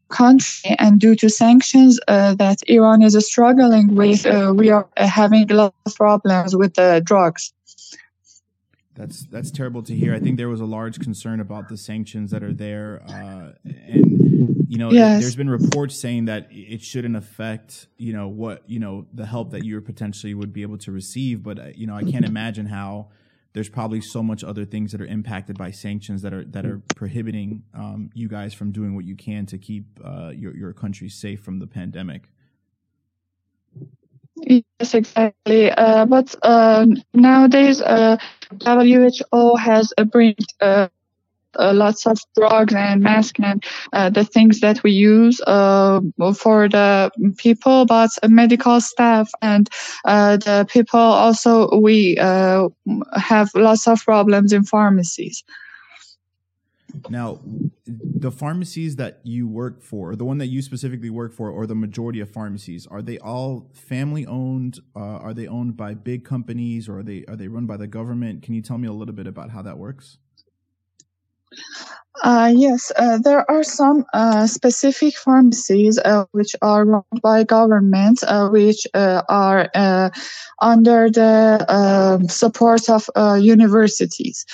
country. 0.09 0.77
And 0.79 1.01
due 1.01 1.17
to 1.17 1.29
sanctions 1.29 1.99
that 2.07 2.59
Iran 2.67 3.03
is 3.03 3.27
struggling 3.27 3.95
with 3.95 4.25
we 4.57 4.71
are 4.71 4.89
having 4.97 5.51
a 5.51 5.55
lot 5.55 5.75
of 5.87 5.95
problems 5.95 6.57
with 6.57 6.75
the 6.75 7.03
drugs 7.05 7.53
that's 8.95 9.25
that's 9.27 9.51
terrible 9.51 9.83
to 9.85 9.95
hear. 9.95 10.15
I 10.15 10.21
think 10.21 10.37
there 10.37 10.49
was 10.49 10.61
a 10.61 10.67
large 10.67 11.01
concern 11.01 11.41
about 11.41 11.69
the 11.69 11.77
sanctions 11.77 12.31
that 12.31 12.43
are 12.43 12.53
there, 12.53 13.03
uh, 13.09 13.53
and 13.65 14.67
you 14.69 14.79
know, 14.79 14.91
yes. 14.91 15.21
there's 15.21 15.37
been 15.37 15.51
reports 15.51 15.99
saying 15.99 16.27
that 16.27 16.49
it 16.51 16.83
shouldn't 16.83 17.17
affect 17.17 17.87
you 17.97 18.13
know 18.13 18.29
what 18.29 18.69
you 18.69 18.79
know 18.79 19.07
the 19.13 19.25
help 19.25 19.51
that 19.51 19.65
you 19.65 19.81
potentially 19.81 20.35
would 20.35 20.53
be 20.53 20.63
able 20.63 20.79
to 20.79 20.93
receive. 20.93 21.43
But 21.43 21.59
uh, 21.59 21.67
you 21.75 21.87
know, 21.87 21.95
I 21.95 22.03
can't 22.03 22.25
imagine 22.25 22.67
how 22.67 23.09
there's 23.55 23.69
probably 23.69 24.01
so 24.01 24.23
much 24.23 24.45
other 24.45 24.65
things 24.65 24.93
that 24.93 25.01
are 25.01 25.07
impacted 25.07 25.57
by 25.57 25.71
sanctions 25.71 26.23
that 26.23 26.35
are 26.35 26.45
that 26.45 26.67
are 26.67 26.83
prohibiting 26.95 27.63
um, 27.75 28.11
you 28.15 28.29
guys 28.29 28.53
from 28.53 28.73
doing 28.73 28.95
what 28.95 29.05
you 29.05 29.17
can 29.17 29.47
to 29.47 29.59
keep 29.59 29.85
uh, 30.05 30.31
your 30.35 30.55
your 30.55 30.73
country 30.73 31.09
safe 31.09 31.41
from 31.43 31.59
the 31.59 31.67
pandemic. 31.67 32.29
Yes, 34.37 34.95
exactly. 34.95 35.71
Uh, 35.71 36.07
but 36.07 36.35
uh, 36.43 36.87
nowadays, 37.15 37.81
uh, 37.81 38.17
WHO 38.65 39.57
has 39.57 39.93
uh, 39.99 40.05
bring 40.05 40.35
uh, 40.61 40.89
uh, 41.59 41.73
lots 41.75 42.07
of 42.07 42.19
drugs 42.37 42.75
and 42.75 43.03
masks 43.03 43.39
and 43.43 43.65
the 44.15 44.25
things 44.25 44.61
that 44.61 44.83
we 44.83 44.93
use 44.93 45.39
for 45.39 46.69
the 46.69 47.11
people, 47.39 47.87
but 47.87 48.11
medical 48.29 48.81
staff 48.81 49.31
and 49.43 49.69
the 50.05 50.67
people 50.71 51.01
also 51.01 51.79
we 51.81 52.17
have 52.17 53.51
lots 53.55 53.87
of 53.89 54.03
problems 54.05 54.53
in 54.53 54.65
pharmacies. 54.65 55.45
Now, 57.09 57.41
the 57.87 58.31
pharmacies 58.31 58.97
that 58.97 59.21
you 59.25 59.49
work 59.49 59.83
for, 59.83 60.15
the 60.15 60.25
one 60.25 60.39
that 60.39 60.47
you 60.47 60.63
specifically 60.63 61.11
work 61.11 61.33
for, 61.33 61.51
or 61.51 61.67
the 61.67 61.75
majority 61.75 62.21
of 62.21 62.31
pharmacies, 62.31 62.87
are 62.87 63.03
they 63.03 63.19
all 63.19 63.71
family 63.75 64.25
owned? 64.27 64.79
Uh, 64.95 65.01
are 65.01 65.35
they 65.35 65.47
owned 65.47 65.77
by 65.77 65.95
big 65.95 66.25
companies, 66.25 66.89
or 66.89 66.99
are 66.99 67.03
they 67.03 67.25
are 67.27 67.37
they 67.37 67.49
run 67.49 67.67
by 67.67 67.77
the 67.77 67.87
government? 67.87 68.43
Can 68.43 68.55
you 68.55 68.63
tell 68.63 68.79
me 68.79 68.89
a 68.89 68.93
little 68.93 69.15
bit 69.15 69.27
about 69.27 69.51
how 69.51 69.63
that 69.63 69.79
works? 69.79 70.19
Uh, 72.23 72.53
yes, 72.55 72.93
uh, 72.97 73.19
there 73.19 73.49
are 73.51 73.65
some 73.65 74.07
uh, 74.15 74.47
specific 74.47 75.17
pharmacies 75.17 75.99
uh, 75.99 76.25
which 76.31 76.55
are 76.63 76.85
run 76.85 77.03
by 77.21 77.43
government, 77.43 78.21
uh, 78.23 78.49
which 78.49 78.87
uh, 78.95 79.23
are 79.29 79.69
under 80.61 81.11
the 81.11 82.25
support 82.29 82.89
of 82.89 83.11
universities. 83.43 84.47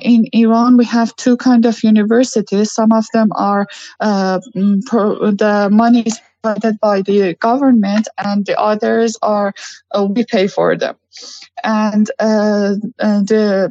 in 0.00 0.26
Iran, 0.32 0.78
we 0.78 0.86
have 0.86 1.14
two 1.16 1.36
kind 1.36 1.66
of 1.66 1.84
universities. 1.84 2.72
Some 2.72 2.92
of 2.92 3.04
them 3.12 3.28
are 3.36 3.66
mm, 4.00 4.82
pro- 4.86 5.30
the 5.30 5.68
money 5.70 6.04
is 6.04 6.18
provided 6.42 6.80
by 6.80 7.02
the 7.02 7.34
government, 7.34 8.08
and 8.16 8.46
the 8.46 8.58
others 8.58 9.18
are 9.20 9.52
we 10.08 10.24
pay 10.24 10.46
for 10.46 10.74
them. 10.74 10.96
And 11.62 12.06
the 12.18 13.70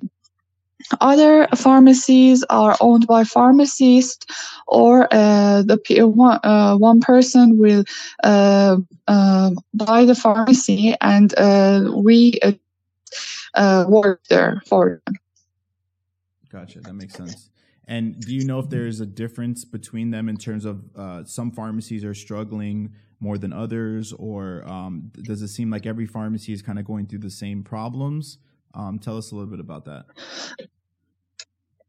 other 1.01 1.47
pharmacies 1.55 2.43
are 2.49 2.75
owned 2.81 3.07
by 3.07 3.23
pharmacists 3.23 4.25
or 4.67 5.07
uh, 5.11 5.61
the 5.63 5.79
one, 6.07 6.39
uh, 6.43 6.75
one 6.77 6.99
person 6.99 7.57
will 7.57 7.83
uh, 8.23 8.77
uh 9.07 9.51
buy 9.73 10.05
the 10.05 10.15
pharmacy 10.15 10.95
and 11.01 11.33
uh, 11.37 11.91
we 11.95 12.39
uh, 13.55 13.85
work 13.87 14.21
there 14.29 14.61
for 14.65 15.01
them. 15.05 15.15
Gotcha. 16.51 16.81
That 16.81 16.93
makes 16.93 17.15
sense. 17.15 17.49
And 17.87 18.19
do 18.25 18.33
you 18.33 18.45
know 18.45 18.59
if 18.59 18.69
there's 18.69 19.01
a 19.01 19.05
difference 19.05 19.65
between 19.65 20.11
them 20.11 20.29
in 20.29 20.37
terms 20.37 20.65
of 20.65 20.83
some 21.27 21.51
pharmacies 21.51 22.05
are 22.05 22.13
struggling 22.13 22.93
more 23.19 23.37
than 23.37 23.53
others 23.53 24.13
or 24.13 24.63
um, 24.67 25.11
does 25.21 25.41
it 25.41 25.47
seem 25.47 25.69
like 25.69 25.85
every 25.85 26.05
pharmacy 26.05 26.53
is 26.53 26.61
kind 26.61 26.77
of 26.77 26.85
going 26.85 27.05
through 27.07 27.19
the 27.19 27.29
same 27.29 27.63
problems 27.63 28.37
um, 28.73 28.99
tell 28.99 29.17
us 29.17 29.31
a 29.31 29.35
little 29.35 29.49
bit 29.49 29.59
about 29.59 29.85
that. 29.85 30.05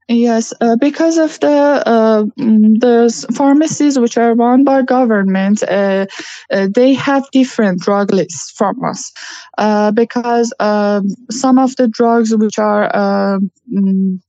Yes, 0.09 0.53
uh, 0.61 0.77
because 0.77 1.17
of 1.17 1.41
the 1.41 1.49
uh, 1.49 2.25
mm, 2.39 2.79
the 2.79 3.33
pharmacies 3.35 3.99
which 3.99 4.19
are 4.19 4.35
run 4.35 4.63
by 4.63 4.83
government, 4.83 5.63
uh, 5.63 6.05
uh 6.51 6.69
they 6.75 6.93
have 6.93 7.25
different 7.31 7.81
drug 7.81 8.13
lists 8.13 8.51
from 8.51 8.85
us. 8.85 9.13
Uh, 9.57 9.93
because 9.93 10.53
um, 10.61 11.09
some 11.31 11.59
of 11.59 11.75
the 11.77 11.89
drugs 11.89 12.37
which 12.37 12.59
are 12.59 12.95
um, 12.95 13.51
mm, 13.73 14.21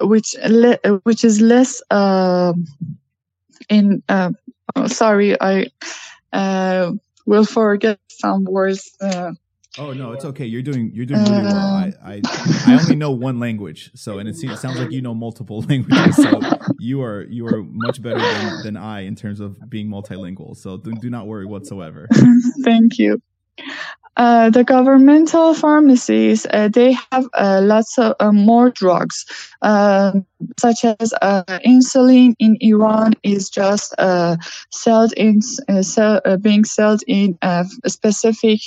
which 0.00 0.34
le- 0.48 0.78
which 1.02 1.22
is 1.22 1.42
less 1.42 1.82
um, 1.90 2.64
in 3.68 4.02
oh, 4.08 4.86
sorry 4.86 5.36
I 5.38 5.66
will 7.26 7.44
forget 7.44 7.98
some 8.08 8.44
words. 8.44 8.96
Oh 9.78 9.92
no, 9.92 10.12
it's 10.12 10.24
okay. 10.24 10.46
You're 10.46 10.62
doing 10.62 10.90
you're 10.92 11.06
doing 11.06 11.22
really 11.22 11.44
well. 11.44 11.54
I, 11.56 11.92
I 12.02 12.20
I 12.66 12.78
only 12.80 12.96
know 12.96 13.12
one 13.12 13.38
language, 13.38 13.92
so 13.94 14.18
and 14.18 14.28
it, 14.28 14.36
seems, 14.36 14.54
it 14.54 14.56
sounds 14.56 14.78
like 14.78 14.90
you 14.90 15.00
know 15.00 15.14
multiple 15.14 15.62
languages. 15.68 16.16
So 16.16 16.40
you 16.80 17.02
are 17.02 17.22
you 17.24 17.46
are 17.46 17.62
much 17.62 18.02
better 18.02 18.18
than, 18.18 18.62
than 18.64 18.76
I 18.76 19.02
in 19.02 19.14
terms 19.14 19.38
of 19.38 19.70
being 19.70 19.88
multilingual. 19.88 20.56
So 20.56 20.76
do, 20.76 20.92
do 20.94 21.08
not 21.08 21.28
worry 21.28 21.46
whatsoever. 21.46 22.08
Thank 22.64 22.98
you. 22.98 23.22
Uh, 24.16 24.50
the 24.50 24.64
governmental 24.64 25.54
pharmacies 25.54 26.46
uh, 26.52 26.68
they 26.68 26.96
have 27.12 27.28
uh, 27.34 27.60
lots 27.62 27.96
of 27.96 28.16
uh, 28.18 28.32
more 28.32 28.70
drugs 28.70 29.24
um, 29.62 30.26
such 30.58 30.84
as 30.84 31.12
uh, 31.22 31.44
insulin 31.66 32.34
in 32.38 32.56
Iran 32.60 33.12
is 33.22 33.48
just 33.50 33.94
uh, 33.98 34.36
sold 34.70 35.12
in 35.14 35.40
uh, 35.68 35.82
sell, 35.82 36.20
uh, 36.24 36.36
being 36.36 36.64
sold 36.64 37.02
in 37.06 37.38
uh, 37.42 37.64
specific 37.86 38.60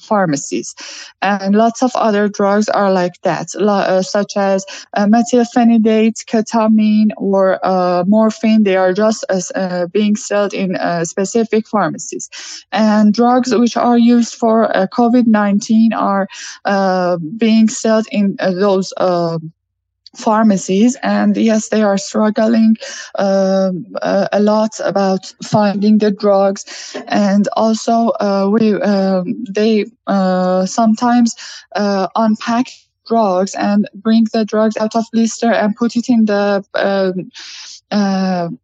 pharmacies. 0.00 0.74
And 1.22 1.54
lots 1.54 1.82
of 1.82 1.92
other 1.94 2.28
drugs 2.28 2.68
are 2.68 2.92
like 2.92 3.20
that 3.22 3.50
such 3.50 4.36
as 4.36 4.64
methylphenidate 4.96 6.24
ketamine 6.26 7.10
or 7.16 7.58
morphine. 8.06 8.64
They 8.64 8.76
are 8.76 8.92
just 8.92 9.24
being 9.92 10.16
sold 10.16 10.54
in 10.54 10.76
specific 11.04 11.66
pharmacies. 11.66 12.28
And 12.72 13.12
drugs 13.12 13.54
which 13.54 13.76
are 13.76 13.98
used 13.98 14.34
for 14.34 14.74
uh, 14.76 14.86
COVID 14.88 15.26
19 15.26 15.92
are 15.92 16.28
uh, 16.64 17.18
being 17.36 17.68
sold 17.68 18.06
in 18.10 18.36
those 18.38 18.92
uh, 18.96 19.38
those 19.40 19.40
pharmacies. 20.16 20.96
And 21.02 21.36
yes 21.36 21.68
they 21.68 21.82
are 21.82 21.98
struggling 21.98 22.76
uh, 23.16 23.72
a 24.02 24.40
lot 24.40 24.72
about 24.84 25.32
finding 25.44 25.98
the 25.98 26.10
drugs. 26.10 26.96
And 27.06 27.48
also 27.56 28.08
uh, 28.20 28.48
we 28.52 28.74
um, 28.74 29.44
they 29.48 29.86
uh, 30.06 30.66
sometimes 30.66 31.34
unpack 31.74 32.66
drugs 33.06 33.54
and 33.54 33.88
bring 33.94 34.26
the 34.32 34.44
drugs 34.44 34.76
out 34.76 34.94
of 34.94 35.04
blister 35.12 35.52
and 35.52 35.74
put 35.76 35.96
it 35.96 36.08
in 36.08 36.26
the 36.26 36.64
um, 37.90 38.58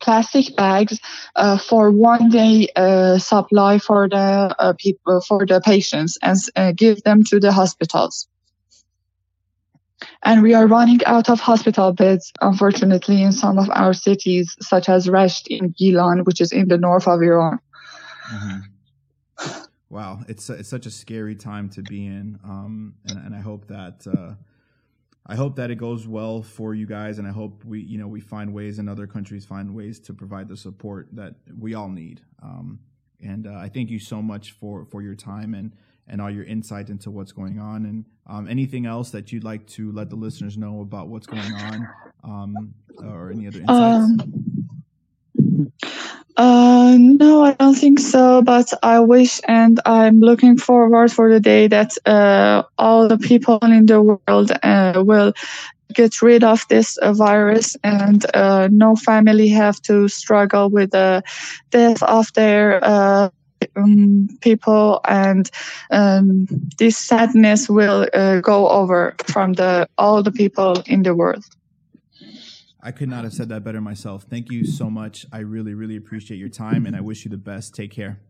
plastic 0.00 0.56
bags 0.56 0.98
uh, 1.36 1.58
for 1.58 1.90
one 1.90 2.30
day 2.30 2.68
uh, 2.76 3.18
supply 3.18 3.78
for 3.78 4.08
the 4.08 4.56
uh, 4.58 4.72
people 4.78 5.20
for 5.20 5.46
the 5.46 5.60
patients 5.60 6.18
and 6.22 6.38
uh, 6.56 6.72
give 6.72 7.02
them 7.02 7.22
to 7.24 7.38
the 7.38 7.52
hospitals 7.52 8.26
and 10.22 10.42
we 10.42 10.54
are 10.54 10.66
running 10.66 11.00
out 11.06 11.28
of 11.28 11.40
hospital 11.40 11.92
beds 11.92 12.32
unfortunately 12.40 13.22
in 13.22 13.32
some 13.32 13.58
of 13.58 13.68
our 13.70 13.92
cities 13.92 14.56
such 14.60 14.88
as 14.88 15.06
Rasht 15.06 15.46
in 15.48 15.72
Gilan 15.72 16.24
which 16.24 16.40
is 16.40 16.52
in 16.52 16.68
the 16.68 16.78
north 16.78 17.06
of 17.06 17.22
Iran 17.22 17.58
mm-hmm. 18.32 19.60
wow 19.88 20.20
it's 20.28 20.48
it's 20.50 20.68
such 20.68 20.86
a 20.86 20.90
scary 20.90 21.34
time 21.34 21.68
to 21.70 21.82
be 21.82 22.06
in 22.06 22.38
um, 22.44 22.94
and, 23.08 23.18
and 23.26 23.34
I 23.34 23.40
hope 23.40 23.66
that 23.68 24.06
uh, 24.06 24.34
I 25.26 25.36
hope 25.36 25.56
that 25.56 25.70
it 25.70 25.76
goes 25.76 26.08
well 26.08 26.42
for 26.42 26.74
you 26.74 26.86
guys, 26.86 27.18
and 27.18 27.28
I 27.28 27.30
hope 27.30 27.64
we, 27.64 27.80
you 27.82 27.98
know, 27.98 28.08
we 28.08 28.20
find 28.20 28.52
ways 28.52 28.80
and 28.80 28.90
other 28.90 29.06
countries 29.06 29.44
find 29.44 29.76
ways 29.76 30.00
to 30.00 30.12
provide 30.12 30.48
the 30.48 30.56
support 30.56 31.08
that 31.12 31.36
we 31.56 31.74
all 31.74 31.88
need. 31.88 32.22
Um, 32.42 32.80
and 33.22 33.46
uh, 33.46 33.52
I 33.52 33.68
thank 33.68 33.90
you 33.90 34.00
so 34.00 34.22
much 34.22 34.52
for 34.52 34.86
for 34.86 35.02
your 35.02 35.14
time 35.14 35.54
and 35.54 35.72
and 36.10 36.20
all 36.20 36.30
your 36.30 36.44
insight 36.44 36.90
into 36.90 37.10
what's 37.10 37.32
going 37.32 37.58
on. 37.58 37.86
And 37.86 38.04
um, 38.26 38.48
anything 38.48 38.84
else 38.84 39.10
that 39.10 39.32
you'd 39.32 39.44
like 39.44 39.66
to 39.68 39.90
let 39.92 40.10
the 40.10 40.16
listeners 40.16 40.58
know 40.58 40.82
about 40.82 41.08
what's 41.08 41.26
going 41.26 41.52
on, 41.54 41.88
um, 42.24 42.74
or 43.02 43.30
any 43.30 43.46
other 43.46 43.60
insights. 43.60 44.22
Um, 44.22 45.72
uh, 46.36 46.96
no, 46.98 47.44
I 47.44 47.52
don't 47.54 47.74
think 47.74 48.00
so. 48.00 48.42
But 48.42 48.72
I 48.82 49.00
wish 49.00 49.40
and 49.46 49.80
I'm 49.86 50.20
looking 50.20 50.58
forward 50.58 51.12
for 51.12 51.32
the 51.32 51.40
day 51.40 51.68
that 51.68 51.96
uh, 52.06 52.64
all 52.76 53.08
the 53.08 53.18
people 53.18 53.58
in 53.62 53.86
the 53.86 54.02
world 54.02 54.52
uh, 54.62 55.02
will 55.04 55.32
get 55.92 56.22
rid 56.22 56.44
of 56.44 56.66
this 56.68 56.96
uh, 56.98 57.12
virus 57.12 57.76
and 57.82 58.24
uh, 58.34 58.68
no 58.70 58.94
family 58.94 59.48
have 59.48 59.80
to 59.82 60.08
struggle 60.08 60.70
with 60.70 60.92
the 60.92 61.22
death 61.70 62.02
of 62.02 62.32
their 62.34 62.80
uh, 62.82 63.28
um, 63.76 64.28
people 64.40 65.00
and 65.06 65.50
um, 65.90 66.46
this 66.78 66.98
sadness 66.98 67.68
will 67.68 68.06
go 68.40 68.68
over 68.68 69.14
from 69.26 69.54
the 69.54 69.88
all 69.98 70.22
the 70.22 70.32
people 70.32 70.82
in 70.86 71.02
the 71.02 71.14
world. 71.14 71.44
I 72.82 72.92
could 72.92 73.08
not 73.08 73.24
have 73.24 73.32
said 73.32 73.50
that 73.50 73.62
better 73.62 73.80
myself. 73.80 74.24
Thank 74.24 74.50
you 74.50 74.64
so 74.64 74.88
much. 74.88 75.26
I 75.32 75.40
really, 75.40 75.74
really 75.74 75.96
appreciate 75.96 76.38
your 76.38 76.48
time 76.48 76.86
and 76.86 76.96
I 76.96 77.00
wish 77.00 77.24
you 77.24 77.30
the 77.30 77.36
best. 77.36 77.74
Take 77.74 77.90
care. 77.90 78.20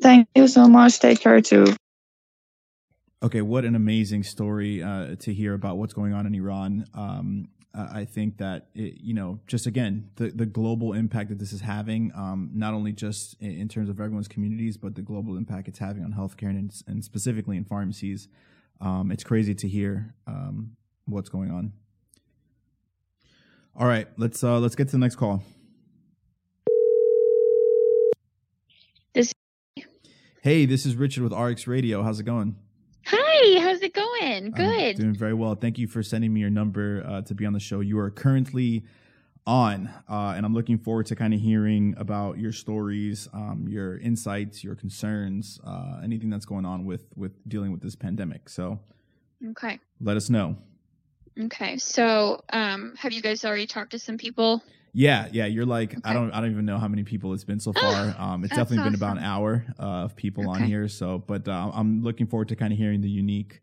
Thank 0.00 0.28
you 0.34 0.48
so 0.48 0.66
much. 0.68 0.98
Take 0.98 1.20
care 1.20 1.40
too. 1.40 1.66
Okay, 3.22 3.42
what 3.42 3.64
an 3.64 3.74
amazing 3.74 4.22
story 4.22 4.82
uh, 4.82 5.16
to 5.16 5.34
hear 5.34 5.54
about 5.54 5.76
what's 5.76 5.92
going 5.92 6.12
on 6.12 6.26
in 6.26 6.34
Iran. 6.34 6.86
Um, 6.94 7.48
I 7.74 8.06
think 8.06 8.38
that 8.38 8.68
it, 8.74 9.00
you 9.00 9.14
know, 9.14 9.40
just 9.46 9.66
again, 9.66 10.10
the 10.16 10.30
the 10.30 10.46
global 10.46 10.94
impact 10.94 11.28
that 11.28 11.38
this 11.38 11.52
is 11.52 11.60
having, 11.60 12.12
um, 12.14 12.50
not 12.54 12.74
only 12.74 12.92
just 12.92 13.36
in, 13.40 13.60
in, 13.60 13.68
terms 13.68 13.88
of 13.88 14.00
everyone's 14.00 14.28
communities, 14.28 14.76
but 14.76 14.94
the 14.94 15.02
global 15.02 15.36
impact 15.36 15.68
it's 15.68 15.78
having 15.78 16.02
on 16.02 16.12
healthcare 16.12 16.50
and, 16.50 16.72
and 16.86 17.04
specifically 17.04 17.56
in 17.56 17.64
pharmacies. 17.64 18.28
Um, 18.80 19.12
it's 19.12 19.22
crazy 19.22 19.54
to 19.54 19.68
hear 19.68 20.14
um, 20.26 20.76
what's 21.06 21.28
going 21.28 21.50
on. 21.50 21.72
All 23.76 23.86
right, 23.86 24.08
let's 24.16 24.42
uh 24.42 24.58
let's 24.58 24.74
get 24.74 24.86
to 24.88 24.92
the 24.92 24.98
next 24.98 25.16
call. 25.16 25.42
This 29.14 29.32
Hey, 30.42 30.64
this 30.66 30.86
is 30.86 30.96
Richard 30.96 31.22
with 31.22 31.32
RX 31.32 31.66
Radio. 31.66 32.02
How's 32.02 32.18
it 32.18 32.24
going? 32.24 32.56
Hi, 33.10 33.58
how's 33.60 33.80
it 33.80 33.94
going? 33.94 34.50
Good. 34.50 34.96
I'm 34.96 35.00
doing 35.00 35.14
very 35.14 35.32
well. 35.32 35.54
Thank 35.54 35.78
you 35.78 35.86
for 35.86 36.02
sending 36.02 36.30
me 36.30 36.40
your 36.40 36.50
number 36.50 37.02
uh, 37.06 37.22
to 37.22 37.34
be 37.34 37.46
on 37.46 37.54
the 37.54 37.60
show. 37.60 37.80
You 37.80 37.98
are 38.00 38.10
currently 38.10 38.84
on, 39.46 39.88
uh, 40.10 40.34
and 40.36 40.44
I'm 40.44 40.52
looking 40.52 40.76
forward 40.76 41.06
to 41.06 41.16
kind 41.16 41.32
of 41.32 41.40
hearing 41.40 41.94
about 41.96 42.36
your 42.36 42.52
stories, 42.52 43.26
um, 43.32 43.64
your 43.66 43.96
insights, 43.98 44.62
your 44.62 44.74
concerns, 44.74 45.58
uh, 45.64 46.00
anything 46.04 46.28
that's 46.28 46.44
going 46.44 46.66
on 46.66 46.84
with 46.84 47.06
with 47.16 47.32
dealing 47.48 47.72
with 47.72 47.80
this 47.80 47.96
pandemic. 47.96 48.50
So, 48.50 48.78
okay, 49.52 49.80
let 50.02 50.18
us 50.18 50.28
know. 50.28 50.58
Okay. 51.40 51.78
So, 51.78 52.44
um, 52.52 52.94
have 52.98 53.14
you 53.14 53.22
guys 53.22 53.42
already 53.42 53.66
talked 53.66 53.92
to 53.92 53.98
some 53.98 54.18
people? 54.18 54.62
Yeah, 54.98 55.28
yeah. 55.30 55.46
You're 55.46 55.64
like 55.64 55.92
okay. 55.92 56.00
I 56.04 56.12
don't 56.12 56.32
I 56.32 56.40
don't 56.40 56.50
even 56.50 56.66
know 56.66 56.76
how 56.76 56.88
many 56.88 57.04
people 57.04 57.32
it's 57.32 57.44
been 57.44 57.60
so 57.60 57.72
far. 57.80 58.16
Um, 58.18 58.42
it's 58.42 58.50
definitely 58.50 58.78
awesome. 58.78 58.94
been 58.94 59.00
about 59.00 59.18
an 59.18 59.22
hour 59.22 59.64
uh, 59.78 60.06
of 60.06 60.16
people 60.16 60.50
okay. 60.50 60.62
on 60.62 60.66
here. 60.66 60.88
So, 60.88 61.18
but 61.18 61.46
uh, 61.46 61.70
I'm 61.72 62.02
looking 62.02 62.26
forward 62.26 62.48
to 62.48 62.56
kind 62.56 62.72
of 62.72 62.78
hearing 62.78 63.00
the 63.00 63.08
unique 63.08 63.62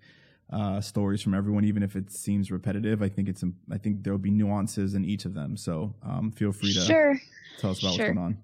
uh, 0.50 0.80
stories 0.80 1.22
from 1.22 1.34
everyone, 1.34 1.66
even 1.66 1.84
if 1.84 1.98
it 1.98 2.10
seems 2.10 2.52
repetitive. 2.52 3.02
I 3.02 3.10
think 3.10 3.28
it's 3.28 3.44
I 3.70 3.78
think 3.78 4.04
there 4.04 4.14
will 4.14 4.18
be 4.18 4.32
nuances 4.32 4.94
in 4.94 5.04
each 5.04 5.26
of 5.26 5.34
them. 5.34 5.58
So, 5.58 5.94
um, 6.04 6.32
feel 6.32 6.54
free 6.54 6.74
to 6.74 6.80
sure. 6.80 7.20
tell 7.60 7.72
us 7.72 7.82
about 7.82 7.96
sure. 7.96 8.06
what's 8.06 8.16
going 8.16 8.18
on. 8.18 8.38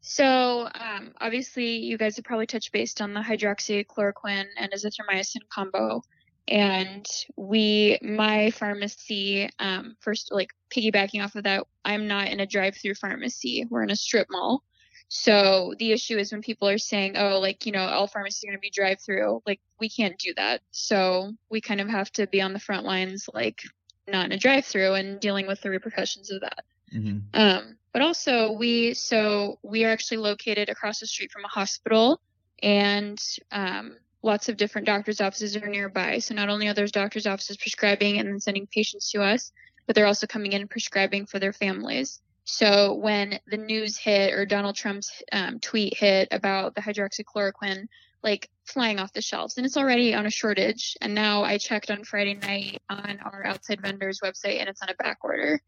So, 0.00 0.70
um, 0.76 1.14
obviously, 1.20 1.78
you 1.78 1.98
guys 1.98 2.14
have 2.14 2.24
probably 2.24 2.46
touched 2.46 2.70
based 2.70 3.00
on 3.00 3.12
the 3.12 3.20
hydroxychloroquine 3.20 4.46
and 4.56 4.70
azithromycin 4.72 5.48
combo 5.52 6.02
and 6.48 7.06
we 7.36 7.98
my 8.02 8.50
pharmacy 8.50 9.48
um, 9.58 9.96
first 10.00 10.32
like 10.32 10.50
piggybacking 10.74 11.22
off 11.22 11.36
of 11.36 11.44
that 11.44 11.64
i'm 11.84 12.08
not 12.08 12.28
in 12.28 12.40
a 12.40 12.46
drive-through 12.46 12.94
pharmacy 12.94 13.66
we're 13.70 13.82
in 13.82 13.90
a 13.90 13.96
strip 13.96 14.26
mall 14.30 14.62
So 15.08 15.74
the 15.78 15.92
issue 15.92 16.18
is 16.18 16.32
when 16.32 16.42
people 16.42 16.68
are 16.68 16.78
saying, 16.78 17.16
oh, 17.16 17.40
like, 17.40 17.64
you 17.64 17.72
know, 17.72 17.80
all 17.80 18.06
pharmacies 18.06 18.44
are 18.44 18.48
going 18.48 18.58
to 18.58 18.60
be 18.60 18.70
drive 18.70 19.00
through, 19.00 19.42
like, 19.46 19.60
we 19.80 19.88
can't 19.88 20.18
do 20.18 20.34
that. 20.36 20.60
So 20.70 21.32
we 21.50 21.62
kind 21.62 21.80
of 21.80 21.88
have 21.88 22.12
to 22.12 22.26
be 22.26 22.42
on 22.42 22.52
the 22.52 22.58
front 22.58 22.84
lines, 22.84 23.26
like, 23.32 23.62
not 24.06 24.26
in 24.26 24.32
a 24.32 24.38
drive 24.38 24.66
through 24.66 24.94
and 24.94 25.18
dealing 25.18 25.46
with 25.46 25.62
the 25.62 25.70
repercussions 25.70 26.30
of 26.30 26.42
that. 26.42 26.64
Mm-hmm. 26.94 27.18
Um, 27.32 27.76
but 27.92 28.02
also 28.02 28.52
we, 28.52 28.92
so 28.94 29.58
we 29.62 29.84
are 29.86 29.90
actually 29.90 30.18
located 30.18 30.68
across 30.68 31.00
the 31.00 31.06
street 31.06 31.32
from 31.32 31.44
a 31.44 31.48
hospital 31.48 32.20
and, 32.62 33.18
um, 33.50 33.96
lots 34.22 34.48
of 34.48 34.56
different 34.56 34.86
doctors' 34.86 35.20
offices 35.20 35.56
are 35.56 35.68
nearby. 35.68 36.18
So 36.18 36.34
not 36.34 36.48
only 36.48 36.68
are 36.68 36.74
those 36.74 36.92
doctors' 36.92 37.26
offices 37.26 37.56
prescribing 37.56 38.18
and 38.18 38.28
then 38.28 38.40
sending 38.40 38.66
patients 38.66 39.10
to 39.12 39.22
us, 39.22 39.52
but 39.86 39.94
they're 39.94 40.06
also 40.06 40.26
coming 40.26 40.52
in 40.52 40.62
and 40.62 40.70
prescribing 40.70 41.26
for 41.26 41.38
their 41.38 41.52
families. 41.52 42.20
So 42.44 42.94
when 42.94 43.38
the 43.46 43.56
news 43.58 43.98
hit 43.98 44.32
or 44.32 44.46
Donald 44.46 44.74
Trump's 44.74 45.22
um, 45.32 45.60
tweet 45.60 45.96
hit 45.96 46.28
about 46.30 46.74
the 46.74 46.80
hydroxychloroquine 46.80 47.86
like 48.22 48.48
flying 48.64 48.98
off 48.98 49.12
the 49.12 49.22
shelves, 49.22 49.56
and 49.56 49.66
it's 49.66 49.76
already 49.76 50.14
on 50.14 50.26
a 50.26 50.30
shortage. 50.30 50.96
And 51.00 51.14
now 51.14 51.44
I 51.44 51.58
checked 51.58 51.90
on 51.90 52.04
Friday 52.04 52.34
night 52.34 52.82
on 52.88 53.20
our 53.24 53.46
outside 53.46 53.80
vendor's 53.80 54.20
website, 54.20 54.58
and 54.60 54.68
it's 54.68 54.82
on 54.82 54.88
a 54.88 54.94
back 54.94 55.18
order. 55.22 55.60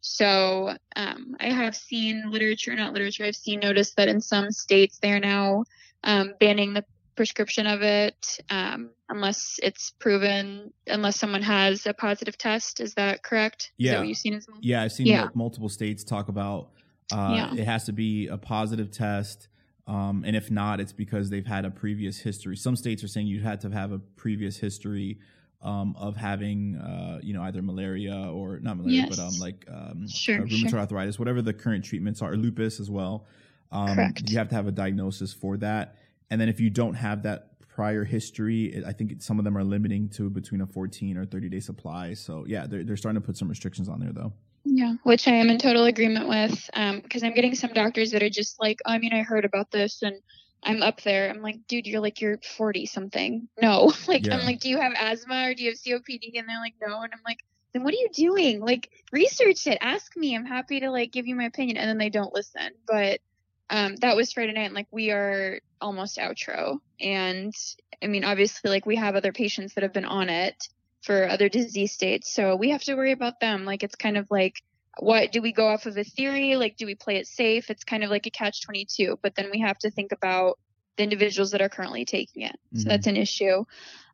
So 0.00 0.74
um, 0.96 1.36
I 1.40 1.50
have 1.50 1.76
seen 1.76 2.30
literature, 2.30 2.74
not 2.74 2.92
literature. 2.92 3.24
I've 3.24 3.36
seen 3.36 3.60
notice 3.60 3.94
that 3.94 4.08
in 4.08 4.20
some 4.20 4.50
states 4.50 4.98
they 4.98 5.12
are 5.12 5.20
now 5.20 5.64
um, 6.04 6.34
banning 6.40 6.72
the 6.72 6.84
prescription 7.18 7.66
of 7.66 7.82
it 7.82 8.38
um, 8.48 8.90
unless 9.08 9.58
it's 9.62 9.90
proven, 9.98 10.72
unless 10.86 11.16
someone 11.18 11.42
has 11.42 11.84
a 11.84 11.92
positive 11.92 12.38
test. 12.38 12.78
Is 12.80 12.94
that 12.94 13.22
correct? 13.24 13.72
Yeah. 13.76 13.92
that 13.92 13.98
what 13.98 14.08
you've 14.08 14.16
seen 14.18 14.34
as 14.34 14.46
well? 14.48 14.58
Yeah, 14.62 14.82
I've 14.82 14.92
seen 14.92 15.06
Yeah. 15.08 15.28
multiple 15.34 15.68
states 15.68 16.04
talk 16.04 16.28
about 16.28 16.70
uh, 17.12 17.32
Yeah. 17.34 17.54
it 17.62 17.64
has 17.64 17.84
to 17.84 17.92
be 17.92 18.28
a 18.28 18.36
positive 18.38 18.90
test. 18.90 19.48
Um, 19.86 20.22
and 20.26 20.36
if 20.36 20.50
not, 20.50 20.78
it's 20.78 20.92
because 20.92 21.30
they've 21.30 21.46
had 21.46 21.64
a 21.64 21.70
previous 21.70 22.18
history. 22.18 22.54
Some 22.56 22.76
states 22.76 23.02
are 23.02 23.08
saying 23.08 23.26
you 23.26 23.40
had 23.40 23.60
to 23.62 23.70
have 23.70 23.90
a 23.92 23.98
previous 23.98 24.58
history 24.58 25.18
um, 25.60 25.96
of 25.98 26.16
having, 26.16 26.76
uh, 26.76 27.18
you 27.22 27.32
know, 27.34 27.42
either 27.42 27.62
malaria 27.62 28.14
or 28.30 28.60
not 28.60 28.76
malaria, 28.76 29.06
but 29.08 29.18
um, 29.18 29.32
like 29.40 29.64
um, 29.68 30.06
Sure, 30.06 30.36
uh, 30.36 30.44
rheumatoid 30.44 30.70
sure. 30.70 30.78
arthritis, 30.78 31.18
whatever 31.18 31.42
the 31.42 31.52
current 31.54 31.84
treatments 31.84 32.22
are, 32.22 32.32
or 32.32 32.36
lupus 32.36 32.78
as 32.78 32.88
well. 32.90 33.26
Um, 33.72 33.94
Correct. 33.94 34.30
You 34.30 34.38
have 34.38 34.48
to 34.50 34.54
have 34.54 34.66
a 34.68 34.72
diagnosis 34.72 35.32
for 35.32 35.56
that. 35.56 35.96
And 36.30 36.40
then 36.40 36.48
if 36.48 36.60
you 36.60 36.70
don't 36.70 36.94
have 36.94 37.22
that 37.22 37.58
prior 37.68 38.04
history, 38.04 38.66
it, 38.66 38.84
I 38.84 38.92
think 38.92 39.22
some 39.22 39.38
of 39.38 39.44
them 39.44 39.56
are 39.56 39.64
limiting 39.64 40.08
to 40.10 40.28
between 40.28 40.60
a 40.60 40.66
14 40.66 41.16
or 41.16 41.24
30 41.24 41.48
day 41.48 41.60
supply. 41.60 42.14
So 42.14 42.44
yeah, 42.46 42.66
they're, 42.66 42.84
they're 42.84 42.96
starting 42.96 43.20
to 43.20 43.26
put 43.26 43.36
some 43.36 43.48
restrictions 43.48 43.88
on 43.88 44.00
there 44.00 44.12
though. 44.12 44.32
Yeah, 44.64 44.94
which 45.04 45.26
I 45.28 45.32
am 45.32 45.48
in 45.48 45.58
total 45.58 45.84
agreement 45.84 46.28
with. 46.28 46.68
Um, 46.74 47.00
because 47.00 47.22
I'm 47.22 47.34
getting 47.34 47.54
some 47.54 47.72
doctors 47.72 48.10
that 48.10 48.22
are 48.22 48.28
just 48.30 48.60
like, 48.60 48.80
oh, 48.84 48.92
I 48.92 48.98
mean, 48.98 49.14
I 49.14 49.22
heard 49.22 49.44
about 49.44 49.70
this 49.70 50.02
and 50.02 50.16
I'm 50.62 50.82
up 50.82 51.00
there. 51.02 51.30
I'm 51.30 51.40
like, 51.40 51.66
dude, 51.68 51.86
you're 51.86 52.00
like, 52.00 52.20
you're 52.20 52.38
40 52.56 52.86
something. 52.86 53.48
No. 53.62 53.92
like, 54.08 54.26
Yeah. 54.26 54.36
I'm 54.36 54.44
like, 54.44 54.60
do 54.60 54.68
you 54.68 54.78
have 54.80 54.92
asthma 54.98 55.48
or 55.48 55.54
do 55.54 55.62
you 55.62 55.70
have 55.70 55.78
COPD? 55.78 56.32
And 56.34 56.48
they're 56.48 56.60
like, 56.60 56.74
no. 56.84 57.00
And 57.02 57.12
I'm 57.12 57.20
like, 57.24 57.44
then 57.72 57.84
what 57.84 57.94
are 57.94 57.98
you 57.98 58.08
doing? 58.12 58.60
Like, 58.60 58.90
research 59.12 59.66
it. 59.66 59.78
Ask 59.80 60.16
me. 60.16 60.34
I'm 60.34 60.46
happy 60.46 60.80
to 60.80 60.90
like 60.90 61.12
give 61.12 61.26
you 61.26 61.36
my 61.36 61.44
opinion. 61.44 61.76
And 61.76 61.88
then 61.88 61.98
they 61.98 62.10
don't 62.10 62.34
listen. 62.34 62.72
But 62.86 63.20
um, 63.70 63.96
that 63.96 64.16
was 64.16 64.32
Friday 64.32 64.52
night. 64.52 64.66
And 64.66 64.74
like, 64.74 64.88
we 64.90 65.10
are 65.10 65.60
almost 65.80 66.18
outro. 66.18 66.78
And 67.00 67.54
I 68.02 68.06
mean, 68.06 68.24
obviously, 68.24 68.70
like, 68.70 68.86
we 68.86 68.96
have 68.96 69.16
other 69.16 69.32
patients 69.32 69.74
that 69.74 69.82
have 69.82 69.92
been 69.92 70.04
on 70.04 70.28
it 70.28 70.68
for 71.02 71.28
other 71.28 71.48
disease 71.48 71.92
states. 71.92 72.32
So 72.32 72.56
we 72.56 72.70
have 72.70 72.82
to 72.82 72.94
worry 72.94 73.12
about 73.12 73.40
them. 73.40 73.64
Like, 73.64 73.82
it's 73.82 73.94
kind 73.94 74.16
of 74.16 74.30
like, 74.30 74.62
what 74.98 75.30
do 75.30 75.40
we 75.40 75.52
go 75.52 75.68
off 75.68 75.86
of 75.86 75.96
a 75.96 76.04
theory? 76.04 76.56
Like, 76.56 76.76
do 76.76 76.86
we 76.86 76.94
play 76.94 77.16
it 77.16 77.26
safe? 77.26 77.70
It's 77.70 77.84
kind 77.84 78.02
of 78.02 78.10
like 78.10 78.26
a 78.26 78.30
catch 78.30 78.62
22, 78.62 79.18
but 79.22 79.34
then 79.36 79.50
we 79.52 79.60
have 79.60 79.78
to 79.78 79.90
think 79.90 80.12
about 80.12 80.58
the 80.96 81.04
individuals 81.04 81.52
that 81.52 81.62
are 81.62 81.68
currently 81.68 82.04
taking 82.04 82.42
it. 82.42 82.58
Mhm. 82.74 82.82
So 82.82 82.88
that's 82.88 83.06
an 83.06 83.16
issue. 83.16 83.64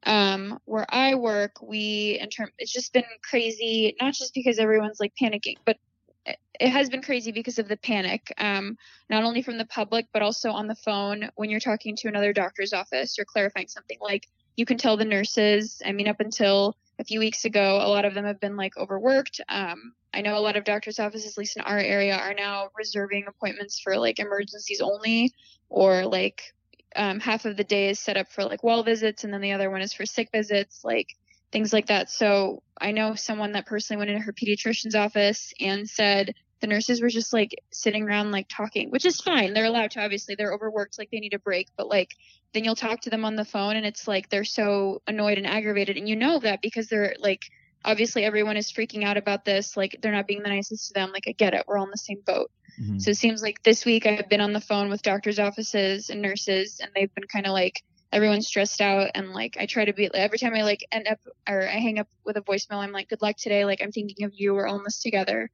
Um, 0.02 0.60
where 0.66 0.84
I 0.88 1.14
work, 1.14 1.62
we, 1.62 2.18
in 2.20 2.28
term, 2.28 2.50
it's 2.58 2.72
just 2.72 2.92
been 2.92 3.04
crazy, 3.22 3.96
not 4.00 4.12
just 4.12 4.34
because 4.34 4.58
everyone's 4.58 5.00
like 5.00 5.14
panicking, 5.20 5.56
but 5.64 5.78
it- 6.26 6.38
has 6.60 6.88
been 6.88 7.02
crazy 7.02 7.32
because 7.32 7.58
of 7.58 7.68
the 7.68 7.76
panic, 7.76 8.32
um, 8.38 8.76
not 9.10 9.24
only 9.24 9.42
from 9.42 9.58
the 9.58 9.66
public, 9.66 10.06
but 10.12 10.22
also 10.22 10.50
on 10.50 10.66
the 10.66 10.74
phone 10.74 11.30
when 11.34 11.50
you're 11.50 11.60
talking 11.60 11.96
to 11.96 12.08
another 12.08 12.32
doctor's 12.32 12.72
office 12.72 13.18
or 13.18 13.24
clarifying 13.24 13.68
something. 13.68 13.98
Like, 14.00 14.26
you 14.56 14.64
can 14.64 14.78
tell 14.78 14.96
the 14.96 15.04
nurses, 15.04 15.82
I 15.84 15.92
mean, 15.92 16.08
up 16.08 16.20
until 16.20 16.76
a 16.98 17.04
few 17.04 17.18
weeks 17.18 17.44
ago, 17.44 17.76
a 17.76 17.88
lot 17.88 18.04
of 18.04 18.14
them 18.14 18.24
have 18.24 18.40
been 18.40 18.56
like 18.56 18.76
overworked. 18.76 19.40
Um, 19.48 19.94
I 20.12 20.20
know 20.20 20.38
a 20.38 20.40
lot 20.40 20.56
of 20.56 20.64
doctors' 20.64 21.00
offices, 21.00 21.32
at 21.32 21.38
least 21.38 21.56
in 21.56 21.62
our 21.62 21.78
area, 21.78 22.16
are 22.16 22.34
now 22.34 22.68
reserving 22.76 23.24
appointments 23.26 23.80
for 23.80 23.98
like 23.98 24.20
emergencies 24.20 24.80
only, 24.80 25.32
or 25.68 26.06
like 26.06 26.54
um, 26.94 27.18
half 27.18 27.44
of 27.46 27.56
the 27.56 27.64
day 27.64 27.88
is 27.88 27.98
set 27.98 28.16
up 28.16 28.30
for 28.30 28.44
like 28.44 28.62
well 28.62 28.84
visits, 28.84 29.24
and 29.24 29.32
then 29.34 29.40
the 29.40 29.52
other 29.52 29.70
one 29.70 29.80
is 29.82 29.92
for 29.92 30.06
sick 30.06 30.28
visits, 30.32 30.82
like 30.84 31.16
things 31.54 31.72
like 31.72 31.86
that. 31.86 32.10
So 32.10 32.64
I 32.80 32.90
know 32.90 33.14
someone 33.14 33.52
that 33.52 33.64
personally 33.64 33.98
went 33.98 34.10
into 34.10 34.24
her 34.24 34.32
pediatrician's 34.32 34.96
office 34.96 35.54
and 35.60 35.88
said 35.88 36.34
the 36.60 36.66
nurses 36.66 37.00
were 37.00 37.08
just 37.08 37.32
like 37.32 37.54
sitting 37.70 38.02
around 38.02 38.32
like 38.32 38.48
talking, 38.48 38.90
which 38.90 39.04
is 39.04 39.20
fine. 39.20 39.54
They're 39.54 39.64
allowed 39.64 39.92
to, 39.92 40.02
obviously, 40.02 40.34
they're 40.34 40.52
overworked, 40.52 40.98
like 40.98 41.10
they 41.12 41.20
need 41.20 41.32
a 41.32 41.38
break, 41.38 41.68
but 41.76 41.86
like 41.86 42.10
then 42.54 42.64
you'll 42.64 42.74
talk 42.74 43.02
to 43.02 43.10
them 43.10 43.24
on 43.24 43.36
the 43.36 43.44
phone 43.44 43.76
and 43.76 43.86
it's 43.86 44.08
like 44.08 44.28
they're 44.30 44.42
so 44.44 45.00
annoyed 45.06 45.38
and 45.38 45.46
aggravated. 45.46 45.96
And 45.96 46.08
you 46.08 46.16
know 46.16 46.40
that 46.40 46.60
because 46.60 46.88
they're 46.88 47.14
like 47.20 47.42
obviously 47.84 48.24
everyone 48.24 48.56
is 48.56 48.72
freaking 48.72 49.04
out 49.04 49.16
about 49.16 49.44
this. 49.44 49.76
Like 49.76 49.98
they're 50.02 50.10
not 50.10 50.26
being 50.26 50.42
the 50.42 50.48
nicest 50.48 50.88
to 50.88 50.94
them. 50.94 51.12
Like 51.12 51.24
i 51.28 51.32
get 51.32 51.54
it. 51.54 51.64
We're 51.68 51.78
all 51.78 51.84
in 51.84 51.92
the 51.92 51.98
same 51.98 52.20
boat. 52.26 52.50
Mhm. 52.80 53.00
so 53.00 53.12
it 53.12 53.16
seems 53.16 53.40
like 53.40 53.62
this 53.62 53.84
week 53.84 54.04
i've 54.04 54.28
been 54.28 54.40
on 54.40 54.52
the 54.52 54.60
phone 54.60 54.90
with 54.90 55.00
doctors 55.00 55.38
offices 55.38 56.10
and 56.10 56.20
nurses 56.20 56.80
and 56.80 56.90
they've 56.92 57.14
been 57.14 57.28
kind 57.32 57.46
of 57.46 57.52
like 57.52 57.84
everyone's 58.14 58.46
stressed 58.46 58.80
out 58.80 59.10
and 59.14 59.30
like 59.32 59.56
i 59.58 59.66
try 59.66 59.84
to 59.84 59.92
be 59.92 60.08
every 60.14 60.38
time 60.38 60.54
i 60.54 60.62
like 60.62 60.86
end 60.92 61.06
up 61.08 61.18
or 61.48 61.62
i 61.62 61.72
hang 61.72 61.98
up 61.98 62.08
with 62.24 62.36
a 62.36 62.40
voicemail 62.42 62.76
i'm 62.76 62.92
like 62.92 63.08
good 63.08 63.20
luck 63.20 63.36
today 63.36 63.64
like 63.64 63.82
i'm 63.82 63.92
thinking 63.92 64.24
of 64.24 64.32
you 64.34 64.54
we're 64.54 64.84
this 64.84 65.00
together 65.00 65.50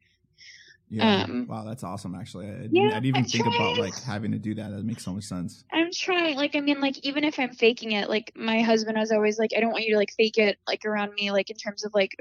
Yeah. 0.91 1.23
Um, 1.23 1.47
wow, 1.49 1.65
that's 1.65 1.85
awesome. 1.85 2.17
Actually, 2.17 2.49
I 2.49 2.63
didn't, 2.63 2.75
yeah, 2.75 2.89
I 2.89 2.89
didn't 2.95 3.07
even 3.07 3.19
I'm 3.21 3.25
think 3.25 3.47
about 3.47 3.79
like 3.79 3.95
having 4.03 4.33
to 4.33 4.39
do 4.39 4.57
that. 4.57 4.71
That 4.73 4.85
makes 4.85 5.05
so 5.05 5.13
much 5.13 5.23
sense. 5.23 5.65
I'm 5.73 5.93
trying. 5.93 6.37
Like, 6.37 6.57
I 6.57 6.61
mean, 6.61 6.81
like, 6.81 6.99
even 7.07 7.23
if 7.23 7.39
I'm 7.39 7.53
faking 7.53 7.93
it, 7.93 8.09
like, 8.11 8.33
my 8.35 8.61
husband 8.63 8.99
was 8.99 9.13
always 9.13 9.39
like, 9.39 9.53
I 9.57 9.61
don't 9.61 9.71
want 9.71 9.85
you 9.85 9.93
to 9.93 9.99
like 9.99 10.11
fake 10.17 10.37
it, 10.37 10.59
like, 10.67 10.85
around 10.85 11.15
me, 11.15 11.31
like, 11.31 11.49
in 11.49 11.57
terms 11.57 11.85
of 11.85 11.95
like 11.95 12.17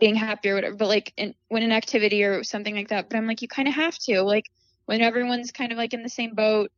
being 0.00 0.14
happy 0.14 0.48
or 0.48 0.54
whatever. 0.54 0.74
But 0.74 0.88
like, 0.88 1.12
in, 1.18 1.34
when 1.48 1.62
an 1.62 1.72
activity 1.72 2.24
or 2.24 2.42
something 2.44 2.74
like 2.74 2.88
that. 2.88 3.10
But 3.10 3.18
I'm 3.18 3.26
like, 3.26 3.42
you 3.42 3.48
kind 3.48 3.68
of 3.68 3.74
have 3.74 3.98
to. 3.98 4.22
Like, 4.22 4.46
when 4.86 5.02
everyone's 5.02 5.52
kind 5.52 5.70
of 5.70 5.76
like 5.76 5.92
in 5.92 6.02
the 6.02 6.08
same 6.08 6.34
boat 6.34 6.72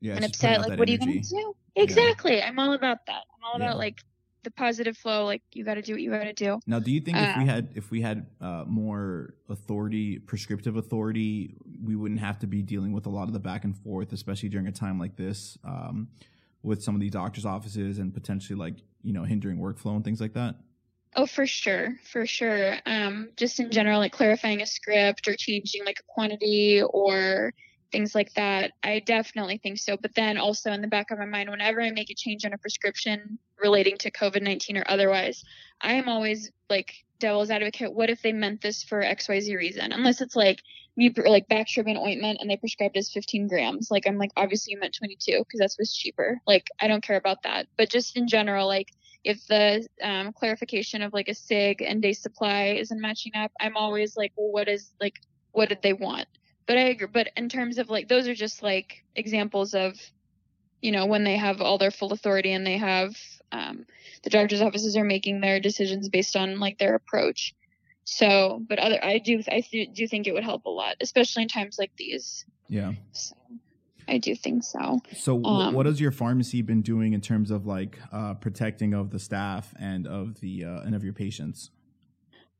Yeah, 0.00 0.14
and 0.14 0.24
upset, 0.24 0.60
like, 0.60 0.78
what 0.78 0.88
are 0.88 0.92
you 0.92 0.98
gonna 0.98 1.20
do? 1.20 1.54
Exactly. 1.74 2.42
I'm 2.42 2.58
all 2.58 2.72
about 2.72 2.98
that. 3.06 3.24
I'm 3.36 3.44
all 3.44 3.58
Yeah. 3.58 3.66
about 3.66 3.78
like 3.78 3.96
the 4.44 4.50
positive 4.50 4.96
flow. 4.96 5.24
Like, 5.24 5.42
you 5.52 5.64
got 5.64 5.74
to 5.74 5.82
do 5.82 5.92
what 5.94 6.02
you 6.02 6.10
got 6.10 6.24
to 6.24 6.32
do. 6.32 6.58
Now, 6.66 6.78
do 6.78 6.90
you 6.90 7.00
think 7.00 7.16
if 7.18 7.34
we 7.36 7.42
Uh, 7.42 7.46
had 7.46 7.72
if 7.74 7.90
we 7.90 8.00
had 8.00 8.26
uh, 8.40 8.64
more 8.66 9.34
authority, 9.48 10.18
prescriptive 10.18 10.76
authority, 10.76 11.56
we 11.82 11.96
wouldn't 11.96 12.20
have 12.20 12.38
to 12.40 12.46
be 12.46 12.62
dealing 12.62 12.92
with 12.92 13.06
a 13.06 13.10
lot 13.10 13.24
of 13.28 13.32
the 13.32 13.40
back 13.40 13.64
and 13.64 13.76
forth, 13.76 14.12
especially 14.12 14.48
during 14.48 14.66
a 14.66 14.72
time 14.72 14.98
like 14.98 15.16
this, 15.16 15.58
um, 15.64 16.08
with 16.62 16.82
some 16.82 16.94
of 16.94 17.00
these 17.00 17.12
doctors' 17.12 17.44
offices 17.44 17.98
and 17.98 18.12
potentially 18.12 18.58
like 18.58 18.76
you 19.02 19.12
know 19.12 19.24
hindering 19.24 19.58
workflow 19.58 19.94
and 19.96 20.04
things 20.04 20.20
like 20.20 20.34
that? 20.34 20.56
Oh, 21.14 21.26
for 21.26 21.46
sure, 21.46 21.98
for 22.04 22.26
sure. 22.26 22.76
Um, 22.84 23.30
just 23.36 23.58
in 23.58 23.70
general, 23.70 23.98
like 24.00 24.12
clarifying 24.12 24.60
a 24.60 24.66
script 24.66 25.26
or 25.26 25.34
changing 25.36 25.84
like 25.84 25.98
a 26.00 26.02
quantity 26.08 26.82
or 26.82 27.54
things 27.96 28.14
like 28.14 28.34
that. 28.34 28.72
I 28.82 29.00
definitely 29.00 29.56
think 29.56 29.78
so. 29.78 29.96
But 29.96 30.14
then 30.14 30.36
also 30.36 30.70
in 30.70 30.82
the 30.82 30.86
back 30.86 31.10
of 31.10 31.18
my 31.18 31.24
mind, 31.24 31.48
whenever 31.48 31.80
I 31.80 31.90
make 31.92 32.10
a 32.10 32.14
change 32.14 32.44
on 32.44 32.52
a 32.52 32.58
prescription 32.58 33.38
relating 33.58 33.96
to 33.98 34.10
COVID 34.10 34.42
19 34.42 34.76
or 34.76 34.84
otherwise, 34.86 35.42
I 35.80 35.94
am 35.94 36.06
always 36.06 36.50
like 36.68 36.92
devil's 37.18 37.50
advocate. 37.50 37.94
What 37.94 38.10
if 38.10 38.20
they 38.20 38.34
meant 38.34 38.60
this 38.60 38.84
for 38.84 39.02
XYZ 39.02 39.56
reason? 39.56 39.92
Unless 39.92 40.20
it's 40.20 40.36
like, 40.36 40.60
you 40.94 41.10
like 41.24 41.48
Bactrim 41.48 41.96
ointment 41.96 42.38
and 42.42 42.50
they 42.50 42.58
prescribed 42.58 42.98
as 42.98 43.10
15 43.10 43.48
grams. 43.48 43.90
Like, 43.90 44.06
I'm 44.06 44.18
like, 44.18 44.32
obviously 44.36 44.72
you 44.72 44.78
meant 44.78 44.94
22 44.98 45.38
because 45.38 45.58
that's 45.58 45.78
what's 45.78 45.96
cheaper. 45.96 46.38
Like, 46.46 46.66
I 46.78 46.88
don't 46.88 47.02
care 47.02 47.16
about 47.16 47.44
that. 47.44 47.66
But 47.78 47.88
just 47.88 48.14
in 48.18 48.28
general, 48.28 48.66
like, 48.66 48.92
if 49.24 49.46
the 49.46 49.86
um, 50.02 50.34
clarification 50.34 51.00
of 51.00 51.14
like 51.14 51.28
a 51.28 51.34
sig 51.34 51.80
and 51.80 52.02
day 52.02 52.12
supply 52.12 52.76
isn't 52.78 53.00
matching 53.00 53.32
up, 53.34 53.52
I'm 53.58 53.76
always 53.76 54.18
like, 54.18 54.32
well, 54.36 54.52
what 54.52 54.68
is 54.68 54.92
like, 55.00 55.14
what 55.52 55.70
did 55.70 55.80
they 55.80 55.94
want? 55.94 56.28
But 56.66 56.78
I 56.78 56.88
agree. 56.88 57.08
But 57.12 57.28
in 57.36 57.48
terms 57.48 57.78
of 57.78 57.88
like, 57.88 58.08
those 58.08 58.28
are 58.28 58.34
just 58.34 58.62
like 58.62 59.04
examples 59.14 59.74
of, 59.74 59.94
you 60.80 60.92
know, 60.92 61.06
when 61.06 61.24
they 61.24 61.36
have 61.36 61.60
all 61.60 61.78
their 61.78 61.90
full 61.90 62.12
authority 62.12 62.52
and 62.52 62.66
they 62.66 62.78
have 62.78 63.16
um, 63.52 63.86
the 64.22 64.30
doctor's 64.30 64.60
offices 64.60 64.96
are 64.96 65.04
making 65.04 65.40
their 65.40 65.60
decisions 65.60 66.08
based 66.08 66.36
on 66.36 66.58
like 66.58 66.78
their 66.78 66.94
approach. 66.94 67.54
So, 68.04 68.62
but 68.68 68.78
other, 68.78 69.02
I 69.02 69.18
do, 69.18 69.42
I 69.50 69.60
th- 69.60 69.92
do 69.92 70.06
think 70.06 70.26
it 70.26 70.32
would 70.32 70.44
help 70.44 70.64
a 70.64 70.70
lot, 70.70 70.96
especially 71.00 71.42
in 71.42 71.48
times 71.48 71.76
like 71.78 71.90
these. 71.96 72.44
Yeah. 72.68 72.92
So, 73.12 73.34
I 74.08 74.18
do 74.18 74.36
think 74.36 74.62
so. 74.62 75.00
So, 75.16 75.44
Um, 75.44 75.74
what 75.74 75.86
has 75.86 76.00
your 76.00 76.12
pharmacy 76.12 76.62
been 76.62 76.82
doing 76.82 77.12
in 77.12 77.20
terms 77.20 77.50
of 77.50 77.66
like 77.66 77.98
uh, 78.12 78.34
protecting 78.34 78.94
of 78.94 79.10
the 79.10 79.18
staff 79.18 79.74
and 79.80 80.06
of 80.06 80.40
the 80.40 80.64
uh, 80.64 80.80
and 80.82 80.94
of 80.94 81.02
your 81.02 81.12
patients? 81.12 81.70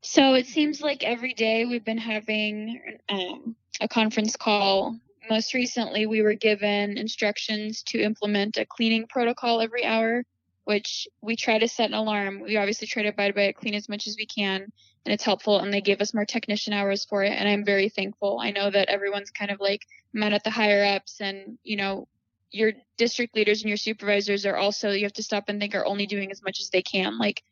So 0.01 0.35
it 0.35 0.47
seems 0.47 0.81
like 0.81 1.03
every 1.03 1.33
day 1.33 1.65
we've 1.65 1.83
been 1.83 1.97
having 1.97 2.79
um, 3.09 3.55
a 3.81 3.87
conference 3.87 4.35
call 4.35 4.99
most 5.29 5.53
recently, 5.53 6.05
we 6.05 6.21
were 6.21 6.33
given 6.33 6.97
instructions 6.97 7.83
to 7.83 7.99
implement 8.01 8.57
a 8.57 8.65
cleaning 8.65 9.07
protocol 9.07 9.61
every 9.61 9.83
hour, 9.85 10.23
which 10.63 11.07
we 11.21 11.35
try 11.35 11.59
to 11.59 11.67
set 11.67 11.89
an 11.89 11.95
alarm. 11.95 12.41
We 12.41 12.57
obviously 12.57 12.87
try 12.87 13.03
to 13.03 13.09
abide 13.09 13.35
by 13.35 13.43
it, 13.43 13.57
clean 13.57 13.75
as 13.75 13.89
much 13.89 14.07
as 14.07 14.15
we 14.17 14.25
can, 14.25 14.61
and 14.61 15.13
it's 15.13 15.23
helpful. 15.23 15.59
And 15.59 15.73
they 15.73 15.81
gave 15.81 16.01
us 16.01 16.13
more 16.13 16.25
technician 16.25 16.73
hours 16.73 17.05
for 17.05 17.23
it, 17.23 17.31
and 17.31 17.47
I'm 17.47 17.65
very 17.65 17.89
thankful. 17.89 18.39
I 18.41 18.51
know 18.51 18.69
that 18.69 18.89
everyone's 18.89 19.31
kind 19.31 19.51
of 19.51 19.59
like 19.59 19.81
met 20.13 20.33
at 20.33 20.43
the 20.43 20.49
higher 20.49 20.83
ups, 20.95 21.19
and 21.21 21.57
you 21.63 21.77
know, 21.77 22.07
your 22.51 22.73
district 22.97 23.35
leaders 23.35 23.61
and 23.61 23.69
your 23.69 23.77
supervisors 23.77 24.45
are 24.45 24.55
also 24.55 24.91
you 24.91 25.03
have 25.03 25.13
to 25.13 25.23
stop 25.23 25.49
and 25.49 25.59
think 25.59 25.75
are 25.75 25.85
only 25.85 26.05
doing 26.05 26.31
as 26.31 26.41
much 26.41 26.59
as 26.61 26.69
they 26.69 26.81
can. 26.81 27.17
Like 27.17 27.43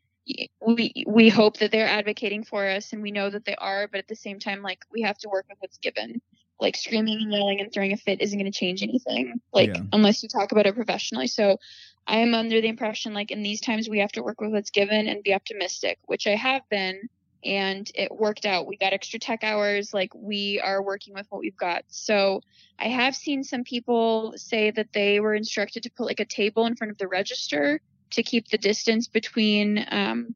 we 0.65 1.05
we 1.07 1.30
hope 1.30 1.57
that 1.57 1.71
they're 1.71 1.88
advocating 1.88 2.43
for 2.43 2.67
us 2.67 2.93
and 2.93 3.01
we 3.01 3.11
know 3.11 3.30
that 3.30 3.45
they 3.45 3.55
are 3.55 3.88
but 3.88 3.99
at 3.99 4.07
the 4.07 4.15
same 4.15 4.39
time 4.39 4.61
like 4.61 4.80
we 4.91 5.01
have 5.01 5.17
to 5.19 5.30
work 5.30 5.45
with 5.49 5.57
what's 5.59 5.78
given. 5.78 6.21
Like 6.57 6.78
screaming 6.78 7.21
and 7.21 7.34
yelling 7.34 7.59
and 7.59 7.71
throwing 7.71 7.91
a 7.91 7.97
fit 7.97 8.21
isn't 8.21 8.39
going 8.39 8.49
to 8.49 8.57
change 8.57 8.82
anything 8.82 9.41
like 9.51 9.76
yeah. 9.76 9.82
unless 9.91 10.23
you 10.23 10.30
talk 10.30 10.53
about 10.53 10.65
it 10.65 10.76
professionally. 10.76 11.28
So 11.28 11.59
i 12.07 12.17
am 12.17 12.36
under 12.36 12.61
the 12.61 12.67
impression 12.67 13.13
like 13.13 13.32
in 13.32 13.41
these 13.41 13.59
times 13.59 13.89
we 13.89 13.99
have 13.99 14.11
to 14.11 14.21
work 14.21 14.39
with 14.39 14.51
what's 14.51 14.69
given 14.69 15.07
and 15.07 15.23
be 15.23 15.34
optimistic 15.34 15.97
which 16.05 16.28
i 16.28 16.36
have 16.36 16.61
been 16.69 17.09
and 17.45 17.89
it 17.93 18.11
worked 18.11 18.45
out. 18.45 18.65
We 18.65 18.76
got 18.76 18.91
extra 18.91 19.19
tech 19.19 19.43
hours 19.43 19.93
like 19.93 20.11
we 20.15 20.59
are 20.59 20.82
working 20.82 21.13
with 21.13 21.28
what 21.30 21.39
we've 21.41 21.55
got. 21.55 21.84
So 21.88 22.41
i 22.80 22.88
have 22.88 23.15
seen 23.15 23.43
some 23.43 23.63
people 23.63 24.34
say 24.36 24.71
that 24.71 24.91
they 24.91 25.19
were 25.19 25.36
instructed 25.36 25.84
to 25.84 25.91
put 25.91 26.07
like 26.07 26.19
a 26.19 26.26
table 26.26 26.65
in 26.65 26.76
front 26.76 26.91
of 26.91 26.97
the 26.97 27.07
register 27.07 27.80
to 28.16 28.24
keep 28.24 28.49
the 28.49 28.57
distance 28.57 29.07
between 29.07 29.86
um, 29.89 30.36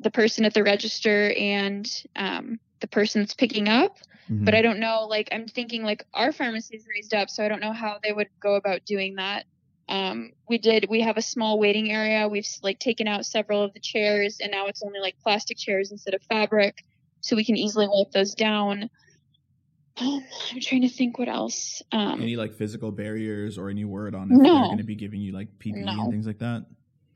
the 0.00 0.10
person 0.10 0.44
at 0.44 0.54
the 0.54 0.62
register 0.62 1.32
and 1.32 1.90
um, 2.16 2.58
the 2.80 2.86
person 2.86 3.22
that's 3.22 3.34
picking 3.34 3.68
up. 3.68 3.98
Mm-hmm. 4.30 4.44
But 4.44 4.54
I 4.54 4.62
don't 4.62 4.80
know, 4.80 5.06
like, 5.08 5.28
I'm 5.32 5.46
thinking, 5.46 5.82
like, 5.82 6.06
our 6.14 6.32
pharmacy 6.32 6.76
is 6.76 6.86
raised 6.88 7.12
up, 7.12 7.28
so 7.28 7.44
I 7.44 7.48
don't 7.48 7.60
know 7.60 7.72
how 7.72 7.98
they 8.02 8.12
would 8.12 8.28
go 8.40 8.54
about 8.54 8.86
doing 8.86 9.16
that. 9.16 9.44
Um, 9.86 10.32
we 10.48 10.56
did, 10.56 10.86
we 10.88 11.02
have 11.02 11.18
a 11.18 11.22
small 11.22 11.58
waiting 11.58 11.90
area. 11.90 12.26
We've, 12.26 12.48
like, 12.62 12.78
taken 12.78 13.06
out 13.06 13.26
several 13.26 13.62
of 13.62 13.74
the 13.74 13.80
chairs, 13.80 14.38
and 14.40 14.50
now 14.50 14.66
it's 14.66 14.82
only, 14.82 14.98
like, 15.00 15.16
plastic 15.22 15.58
chairs 15.58 15.92
instead 15.92 16.14
of 16.14 16.22
fabric, 16.22 16.84
so 17.20 17.36
we 17.36 17.44
can 17.44 17.56
easily 17.56 17.86
wipe 17.86 18.12
those 18.12 18.34
down. 18.34 18.88
Um, 19.98 20.24
I'm 20.52 20.60
trying 20.60 20.82
to 20.82 20.88
think 20.88 21.18
what 21.18 21.28
else. 21.28 21.82
Um, 21.92 22.22
any, 22.22 22.36
like, 22.36 22.54
physical 22.54 22.92
barriers 22.92 23.58
or 23.58 23.68
any 23.68 23.84
word 23.84 24.14
on 24.14 24.32
if 24.32 24.38
no. 24.38 24.42
they're 24.42 24.62
going 24.64 24.78
to 24.78 24.84
be 24.84 24.96
giving 24.96 25.20
you, 25.20 25.32
like, 25.32 25.48
PPE 25.58 25.84
no. 25.84 26.04
and 26.04 26.10
things 26.10 26.26
like 26.26 26.38
that? 26.38 26.64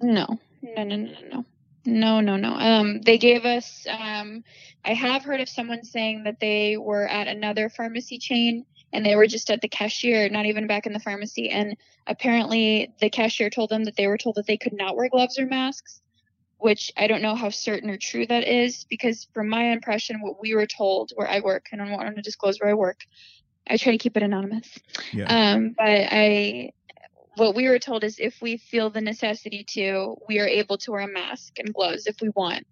No, 0.01 0.39
no, 0.63 0.85
no, 0.85 0.97
no, 0.97 1.21
no. 1.31 1.45
No, 1.85 2.21
no, 2.21 2.37
no. 2.37 2.53
Um, 2.53 3.01
they 3.01 3.17
gave 3.17 3.47
us. 3.47 3.87
Um, 3.89 4.45
I 4.85 4.93
have 4.93 5.25
heard 5.25 5.41
of 5.41 5.49
someone 5.49 5.85
saying 5.85 6.25
that 6.25 6.39
they 6.39 6.77
were 6.77 7.07
at 7.07 7.29
another 7.29 7.71
pharmacy 7.71 8.19
chain 8.19 8.67
and 8.93 9.05
they 9.05 9.17
were 9.17 9.27
just 9.27 9.51
at 9.51 9.61
the 9.61 9.69
cashier, 9.69 10.29
not 10.29 10.47
even 10.47 10.67
back 10.67 10.87
in 10.87 10.93
the 10.93 11.01
pharmacy. 11.01 11.49
And 11.51 11.77
apparently, 12.07 12.93
the 13.01 13.11
cashier 13.11 13.51
told 13.51 13.71
them 13.71 13.85
that 13.85 13.97
they 13.97 14.07
were 14.07 14.19
told 14.19 14.37
that 14.37 14.47
they 14.47 14.57
could 14.57 14.73
not 14.73 14.97
wear 14.97 15.09
gloves 15.09 15.39
or 15.39 15.47
masks, 15.47 16.01
which 16.59 16.93
I 16.97 17.07
don't 17.07 17.23
know 17.23 17.35
how 17.35 17.51
certain 17.51 17.91
or 17.91 17.97
true 17.97 18.27
that 18.27 18.47
is 18.47 18.85
because, 18.89 19.27
from 19.33 19.49
my 19.49 19.73
impression, 19.73 20.21
what 20.21 20.41
we 20.41 20.55
were 20.55 20.67
told 20.67 21.13
where 21.15 21.29
I 21.29 21.41
work, 21.41 21.67
and 21.73 21.81
I 21.81 21.87
don't 21.87 21.97
want 21.97 22.17
to 22.17 22.23
disclose 22.23 22.59
where 22.61 22.71
I 22.71 22.75
work, 22.75 23.01
I 23.67 23.77
try 23.77 23.93
to 23.93 23.99
keep 23.99 24.17
it 24.17 24.23
anonymous. 24.23 24.69
Yeah. 25.13 25.55
Um, 25.55 25.75
but 25.77 25.85
I 25.87 26.73
what 27.39 27.55
we 27.55 27.68
were 27.68 27.78
told 27.78 28.05
is 28.05 28.16
if 28.18 28.36
we 28.41 28.57
feel 28.57 28.91
the 28.91 29.01
necessity 29.01 29.64
to, 29.74 30.16
we 30.28 30.41
are 30.41 30.47
able 30.47 30.78
to 30.78 30.93
wear 30.93 31.03
a 31.03 31.09
mask 31.09 31.59
and 31.59 31.72
gloves 31.72 32.07
if 32.07 32.16
we 32.20 32.30
want. 32.30 32.66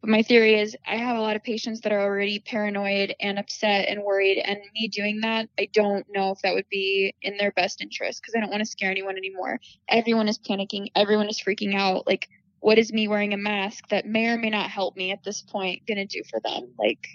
But 0.00 0.10
my 0.10 0.22
theory 0.22 0.58
is 0.58 0.76
I 0.86 0.96
have 0.96 1.16
a 1.16 1.20
lot 1.20 1.36
of 1.36 1.42
patients 1.42 1.82
that 1.82 1.92
are 1.92 2.00
already 2.00 2.38
paranoid 2.40 3.14
and 3.20 3.38
upset 3.38 3.88
and 3.88 4.02
worried. 4.02 4.38
And 4.38 4.58
me 4.74 4.88
doing 4.88 5.20
that, 5.20 5.48
I 5.58 5.68
don't 5.72 6.06
know 6.10 6.30
if 6.30 6.38
that 6.42 6.54
would 6.54 6.68
be 6.70 7.14
in 7.20 7.36
their 7.36 7.52
best 7.52 7.82
interest 7.82 8.22
because 8.22 8.34
I 8.34 8.40
don't 8.40 8.50
want 8.50 8.62
to 8.62 8.70
scare 8.70 8.90
anyone 8.90 9.18
anymore. 9.18 9.60
Everyone 9.88 10.28
is 10.28 10.38
panicking. 10.38 10.86
Everyone 10.96 11.28
is 11.28 11.40
freaking 11.40 11.74
out. 11.74 12.06
Like, 12.06 12.28
what 12.60 12.78
is 12.78 12.92
me 12.92 13.08
wearing 13.08 13.34
a 13.34 13.38
mask 13.38 13.88
that 13.88 14.06
may 14.06 14.28
or 14.28 14.38
may 14.38 14.50
not 14.50 14.70
help 14.70 14.96
me 14.96 15.12
at 15.12 15.22
this 15.22 15.42
point 15.42 15.82
going 15.86 15.98
to 15.98 16.06
do 16.06 16.22
for 16.30 16.40
them? 16.40 16.72
Like, 16.78 17.06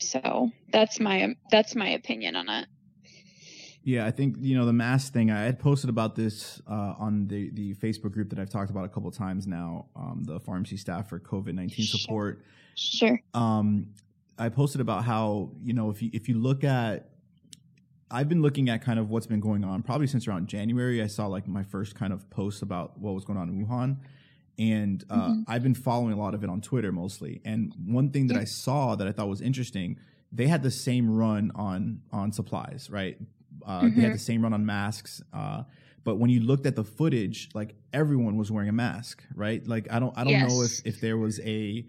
so 0.00 0.50
that's 0.72 0.98
my, 0.98 1.36
that's 1.50 1.76
my 1.76 1.90
opinion 1.90 2.34
on 2.34 2.48
it. 2.48 2.68
Yeah, 3.86 4.04
I 4.04 4.10
think 4.10 4.38
you 4.40 4.56
know 4.58 4.66
the 4.66 4.72
mask 4.72 5.12
thing. 5.12 5.30
I 5.30 5.42
had 5.42 5.60
posted 5.60 5.88
about 5.88 6.16
this 6.16 6.60
uh, 6.68 6.94
on 6.98 7.28
the 7.28 7.50
the 7.50 7.72
Facebook 7.74 8.10
group 8.10 8.30
that 8.30 8.38
I've 8.40 8.50
talked 8.50 8.68
about 8.68 8.84
a 8.84 8.88
couple 8.88 9.08
times 9.12 9.46
now. 9.46 9.86
Um, 9.94 10.24
the 10.24 10.40
pharmacy 10.40 10.76
staff 10.76 11.08
for 11.08 11.20
COVID 11.20 11.54
nineteen 11.54 11.86
support. 11.86 12.42
Sure. 12.74 13.20
Um, 13.32 13.90
I 14.40 14.48
posted 14.48 14.80
about 14.80 15.04
how 15.04 15.52
you 15.62 15.72
know 15.72 15.90
if 15.90 16.02
you 16.02 16.10
if 16.12 16.28
you 16.28 16.36
look 16.36 16.64
at, 16.64 17.10
I've 18.10 18.28
been 18.28 18.42
looking 18.42 18.68
at 18.70 18.82
kind 18.82 18.98
of 18.98 19.08
what's 19.08 19.28
been 19.28 19.38
going 19.38 19.62
on 19.62 19.84
probably 19.84 20.08
since 20.08 20.26
around 20.26 20.48
January. 20.48 21.00
I 21.00 21.06
saw 21.06 21.28
like 21.28 21.46
my 21.46 21.62
first 21.62 21.94
kind 21.94 22.12
of 22.12 22.28
post 22.28 22.62
about 22.62 22.98
what 22.98 23.14
was 23.14 23.24
going 23.24 23.38
on 23.38 23.48
in 23.48 23.64
Wuhan, 23.64 23.98
and 24.58 25.04
uh, 25.08 25.14
mm-hmm. 25.14 25.42
I've 25.46 25.62
been 25.62 25.76
following 25.76 26.12
a 26.12 26.18
lot 26.18 26.34
of 26.34 26.42
it 26.42 26.50
on 26.50 26.60
Twitter 26.60 26.90
mostly. 26.90 27.40
And 27.44 27.72
one 27.86 28.10
thing 28.10 28.26
that 28.26 28.34
yeah. 28.34 28.40
I 28.40 28.46
saw 28.46 28.96
that 28.96 29.06
I 29.06 29.12
thought 29.12 29.28
was 29.28 29.40
interesting, 29.40 30.00
they 30.32 30.48
had 30.48 30.64
the 30.64 30.72
same 30.72 31.08
run 31.08 31.52
on 31.54 32.02
on 32.10 32.32
supplies, 32.32 32.88
right? 32.90 33.16
Uh, 33.66 33.80
mm-hmm. 33.82 33.96
They 33.96 34.06
had 34.06 34.14
the 34.14 34.18
same 34.18 34.42
run 34.42 34.52
on 34.52 34.64
masks. 34.64 35.20
Uh, 35.32 35.64
but 36.04 36.16
when 36.16 36.30
you 36.30 36.40
looked 36.40 36.66
at 36.66 36.76
the 36.76 36.84
footage, 36.84 37.50
like 37.52 37.74
everyone 37.92 38.36
was 38.36 38.50
wearing 38.50 38.68
a 38.68 38.72
mask, 38.72 39.24
right? 39.34 39.66
Like 39.66 39.88
I 39.90 39.98
don't, 39.98 40.16
I 40.16 40.24
don't 40.24 40.32
yes. 40.32 40.48
know 40.48 40.62
if 40.62 40.80
if 40.84 41.00
there 41.00 41.18
was 41.18 41.40
a 41.40 41.84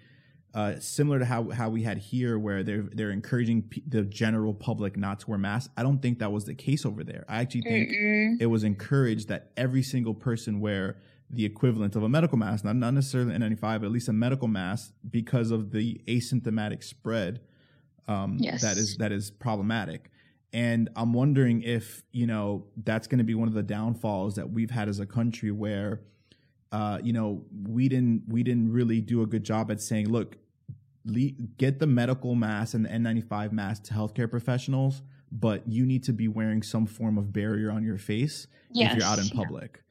uh, 0.56 0.80
similar 0.80 1.20
to 1.20 1.26
how 1.26 1.52
how 1.52 1.70
we 1.70 1.84
had 1.84 2.00
here, 2.00 2.40
where 2.40 2.64
they're 2.64 2.82
they're 2.82 3.12
encouraging 3.12 3.62
p- 3.62 3.84
the 3.88 4.02
general 4.02 4.56
public 4.56 4.98
not 4.98 5.20
to 5.20 5.30
wear 5.30 5.38
masks. 5.38 5.72
I 5.78 5.84
don't 5.84 6.02
think 6.02 6.18
that 6.20 6.32
was 6.32 6.46
the 6.46 6.56
case 6.56 6.84
over 6.84 7.04
there. 7.04 7.26
I 7.30 7.42
actually 7.42 7.62
think 7.62 7.90
Mm-mm. 7.92 8.42
it 8.42 8.48
was 8.48 8.64
encouraged 8.64 9.28
that 9.28 9.52
every 9.56 9.84
single 9.84 10.16
person 10.16 10.60
wear 10.60 10.98
the 11.30 11.46
equivalent 11.46 11.96
of 11.96 12.02
a 12.02 12.10
medical 12.10 12.40
mask, 12.40 12.66
not 12.66 12.76
not 12.76 12.96
necessarily 12.96 13.36
N95, 13.36 13.62
but 13.62 13.84
at 13.84 13.92
least 13.92 14.08
a 14.08 14.14
medical 14.14 14.48
mask, 14.48 14.94
because 15.08 15.52
of 15.52 15.70
the 15.72 16.02
asymptomatic 16.08 16.84
spread 16.84 17.42
um, 18.08 18.38
yes. 18.40 18.62
that 18.62 18.78
is 18.78 18.98
that 18.98 19.12
is 19.12 19.30
problematic. 19.32 20.10
And 20.54 20.90
I'm 20.96 21.14
wondering 21.14 21.62
if, 21.62 22.04
you 22.12 22.26
know, 22.26 22.66
that's 22.84 23.08
going 23.08 23.18
to 23.20 23.24
be 23.24 23.36
one 23.36 23.48
of 23.48 23.54
the 23.54 23.64
downfalls 23.64 24.36
that 24.36 24.50
we've 24.50 24.72
had 24.72 24.88
as 24.88 25.00
a 25.00 25.06
country 25.06 25.52
where, 25.52 26.02
uh, 26.72 27.00
you 27.04 27.14
know, 27.14 27.44
we 27.68 27.90
didn't, 27.90 28.24
we 28.28 28.44
didn't 28.44 28.72
really 28.72 29.02
do 29.02 29.22
a 29.22 29.26
good 29.26 29.44
job 29.44 29.72
at 29.72 29.82
saying, 29.82 30.10
look, 30.10 30.38
le- 31.06 31.32
get 31.58 31.80
the 31.80 31.88
medical 31.88 32.36
mask 32.36 32.74
and 32.74 32.86
the 32.86 32.90
N95 32.90 33.52
mask 33.52 33.84
to 33.84 33.94
healthcare 33.94 34.30
professionals, 34.30 35.02
but 35.32 35.68
you 35.68 35.86
need 35.86 36.04
to 36.04 36.14
be 36.14 36.28
wearing 36.28 36.64
some 36.64 36.86
form 36.86 37.18
of 37.18 37.34
barrier 37.34 37.72
on 37.72 37.84
your 37.84 37.98
face 37.98 38.48
yes. 38.72 38.92
if 38.92 39.00
you're 39.00 39.08
out 39.08 39.20
in 39.20 39.30
public. 39.30 39.84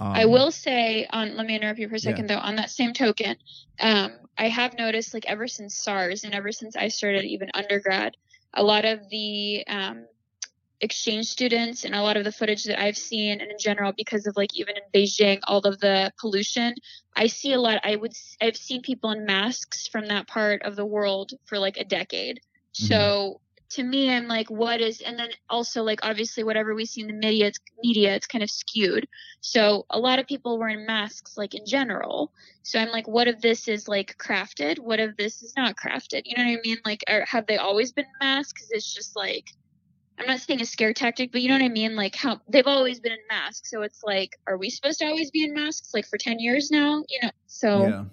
Um, 0.00 0.08
I 0.08 0.24
will 0.24 0.50
say 0.50 1.06
on 1.10 1.36
let 1.36 1.46
me 1.46 1.54
interrupt 1.54 1.78
you 1.78 1.88
for 1.88 1.94
a 1.94 2.00
second 2.00 2.28
yeah. 2.28 2.36
though. 2.36 2.42
On 2.42 2.56
that 2.56 2.70
same 2.70 2.92
token, 2.92 3.36
um, 3.80 4.12
I 4.36 4.48
have 4.48 4.76
noticed 4.76 5.14
like 5.14 5.24
ever 5.26 5.46
since 5.46 5.76
SARS 5.76 6.24
and 6.24 6.34
ever 6.34 6.50
since 6.50 6.76
I 6.76 6.88
started 6.88 7.24
even 7.24 7.50
undergrad, 7.54 8.16
a 8.54 8.62
lot 8.62 8.84
of 8.84 9.08
the 9.10 9.64
um, 9.66 10.06
exchange 10.80 11.26
students 11.26 11.84
and 11.84 11.94
a 11.94 12.02
lot 12.02 12.16
of 12.16 12.24
the 12.24 12.32
footage 12.32 12.64
that 12.64 12.80
I've 12.80 12.96
seen 12.96 13.40
and 13.40 13.50
in 13.50 13.58
general 13.58 13.92
because 13.96 14.26
of 14.26 14.36
like 14.36 14.54
even 14.54 14.76
in 14.76 14.82
Beijing 14.92 15.40
all 15.44 15.60
of 15.60 15.80
the 15.80 16.12
pollution 16.20 16.74
I 17.16 17.26
see 17.26 17.52
a 17.52 17.60
lot 17.60 17.80
I 17.84 17.96
would 17.96 18.12
I've 18.40 18.56
seen 18.56 18.82
people 18.82 19.10
in 19.10 19.24
masks 19.24 19.86
from 19.86 20.06
that 20.08 20.26
part 20.26 20.62
of 20.62 20.76
the 20.76 20.84
world 20.84 21.32
for 21.46 21.58
like 21.58 21.76
a 21.76 21.84
decade 21.84 22.36
mm-hmm. 22.38 22.86
so 22.86 23.40
to 23.74 23.82
me 23.82 24.10
I'm 24.10 24.28
like 24.28 24.50
what 24.50 24.80
is 24.80 25.00
and 25.00 25.18
then 25.18 25.30
also 25.50 25.82
like 25.82 26.00
obviously 26.02 26.44
whatever 26.44 26.74
we 26.74 26.84
see 26.84 27.00
in 27.00 27.08
the 27.08 27.12
media 27.12 27.46
it's 27.46 27.58
media 27.82 28.14
it's 28.14 28.26
kind 28.26 28.42
of 28.42 28.50
skewed 28.50 29.08
so 29.40 29.84
a 29.90 29.98
lot 29.98 30.18
of 30.18 30.26
people 30.26 30.58
wearing 30.58 30.86
masks 30.86 31.36
like 31.36 31.54
in 31.54 31.66
general 31.66 32.32
so 32.62 32.78
I'm 32.78 32.90
like 32.90 33.08
what 33.08 33.26
if 33.26 33.40
this 33.40 33.66
is 33.66 33.88
like 33.88 34.16
crafted 34.18 34.78
what 34.78 35.00
if 35.00 35.16
this 35.16 35.42
is 35.42 35.54
not 35.56 35.76
crafted 35.76 36.22
you 36.24 36.36
know 36.36 36.44
what 36.44 36.58
I 36.58 36.62
mean 36.64 36.78
like 36.84 37.02
are, 37.08 37.24
have 37.26 37.46
they 37.46 37.56
always 37.56 37.92
been 37.92 38.06
masks 38.20 38.68
it's 38.70 38.94
just 38.94 39.16
like 39.16 39.50
I'm 40.16 40.26
not 40.26 40.38
saying 40.38 40.60
a 40.60 40.64
scare 40.64 40.92
tactic, 40.92 41.32
but 41.32 41.42
you 41.42 41.48
know 41.48 41.56
what 41.56 41.64
I 41.64 41.68
mean? 41.68 41.96
Like 41.96 42.14
how 42.14 42.40
they've 42.48 42.68
always 42.68 43.00
been 43.00 43.10
in 43.10 43.18
masks. 43.28 43.68
So 43.68 43.82
it's 43.82 44.04
like, 44.04 44.38
are 44.46 44.56
we 44.56 44.70
supposed 44.70 45.00
to 45.00 45.06
always 45.06 45.32
be 45.32 45.42
in 45.42 45.52
masks 45.52 45.92
like 45.92 46.06
for 46.06 46.18
10 46.18 46.38
years 46.38 46.70
now? 46.70 47.02
You 47.08 47.18
know, 47.24 47.30
so. 47.48 47.88
Yeah. 47.88 48.04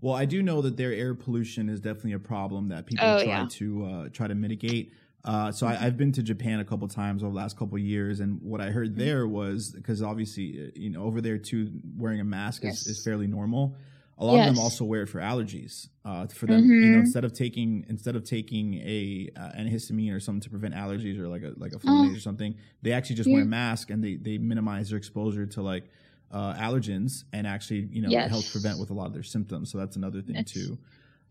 Well, 0.00 0.14
I 0.14 0.24
do 0.24 0.42
know 0.42 0.62
that 0.62 0.76
their 0.76 0.92
air 0.92 1.14
pollution 1.14 1.68
is 1.68 1.80
definitely 1.80 2.12
a 2.12 2.18
problem 2.18 2.68
that 2.68 2.86
people 2.86 3.06
oh, 3.06 3.22
try 3.22 3.26
yeah. 3.26 3.46
to 3.50 3.84
uh, 3.84 4.08
try 4.10 4.28
to 4.28 4.34
mitigate. 4.34 4.92
Uh, 5.24 5.50
so 5.50 5.66
mm-hmm. 5.66 5.74
I, 5.74 5.84
have 5.84 5.96
been 5.96 6.12
to 6.12 6.22
Japan 6.22 6.60
a 6.60 6.64
couple 6.64 6.86
times 6.86 7.22
over 7.22 7.32
the 7.32 7.36
last 7.36 7.58
couple 7.58 7.76
years, 7.78 8.20
and 8.20 8.40
what 8.40 8.60
I 8.60 8.70
heard 8.70 8.90
mm-hmm. 8.90 9.00
there 9.00 9.26
was 9.26 9.70
because 9.70 10.02
obviously, 10.02 10.66
uh, 10.66 10.70
you 10.74 10.90
know, 10.90 11.02
over 11.02 11.20
there 11.20 11.38
too, 11.38 11.70
wearing 11.96 12.20
a 12.20 12.24
mask 12.24 12.62
yes. 12.62 12.82
is, 12.82 12.98
is 12.98 13.04
fairly 13.04 13.26
normal 13.26 13.76
a 14.20 14.24
lot 14.24 14.34
yes. 14.34 14.48
of 14.48 14.54
them 14.54 14.62
also 14.62 14.84
wear 14.84 15.02
it 15.02 15.08
for 15.08 15.20
allergies. 15.20 15.88
Uh, 16.04 16.26
for 16.26 16.46
them, 16.46 16.62
mm-hmm. 16.62 16.70
you 16.70 16.80
know, 16.80 16.86
mm-hmm. 16.88 17.00
instead 17.00 17.24
of 17.24 17.32
taking 17.32 17.84
instead 17.88 18.16
of 18.16 18.24
taking 18.24 18.74
a 18.74 19.28
uh, 19.36 19.52
antihistamine 19.56 20.12
or 20.12 20.18
something 20.18 20.40
to 20.40 20.50
prevent 20.50 20.74
allergies 20.74 21.18
or 21.18 21.28
like 21.28 21.42
a 21.42 21.52
like 21.56 21.72
a 21.72 21.78
Flonase 21.78 22.12
oh. 22.12 22.16
or 22.16 22.20
something, 22.20 22.56
they 22.82 22.92
actually 22.92 23.16
just 23.16 23.28
yeah. 23.28 23.34
wear 23.34 23.42
a 23.44 23.46
mask 23.46 23.90
and 23.90 24.02
they 24.02 24.16
they 24.16 24.38
minimize 24.38 24.88
their 24.88 24.98
exposure 24.98 25.46
to 25.46 25.62
like 25.62 25.84
uh, 26.30 26.54
allergens 26.54 27.24
and 27.32 27.46
actually 27.46 27.88
you 27.90 28.02
know 28.02 28.10
yes. 28.10 28.30
help 28.30 28.44
prevent 28.50 28.78
with 28.78 28.90
a 28.90 28.94
lot 28.94 29.06
of 29.06 29.14
their 29.14 29.22
symptoms. 29.22 29.70
So 29.70 29.78
that's 29.78 29.96
another 29.96 30.20
thing 30.22 30.36
that's, 30.36 30.52
too. 30.52 30.78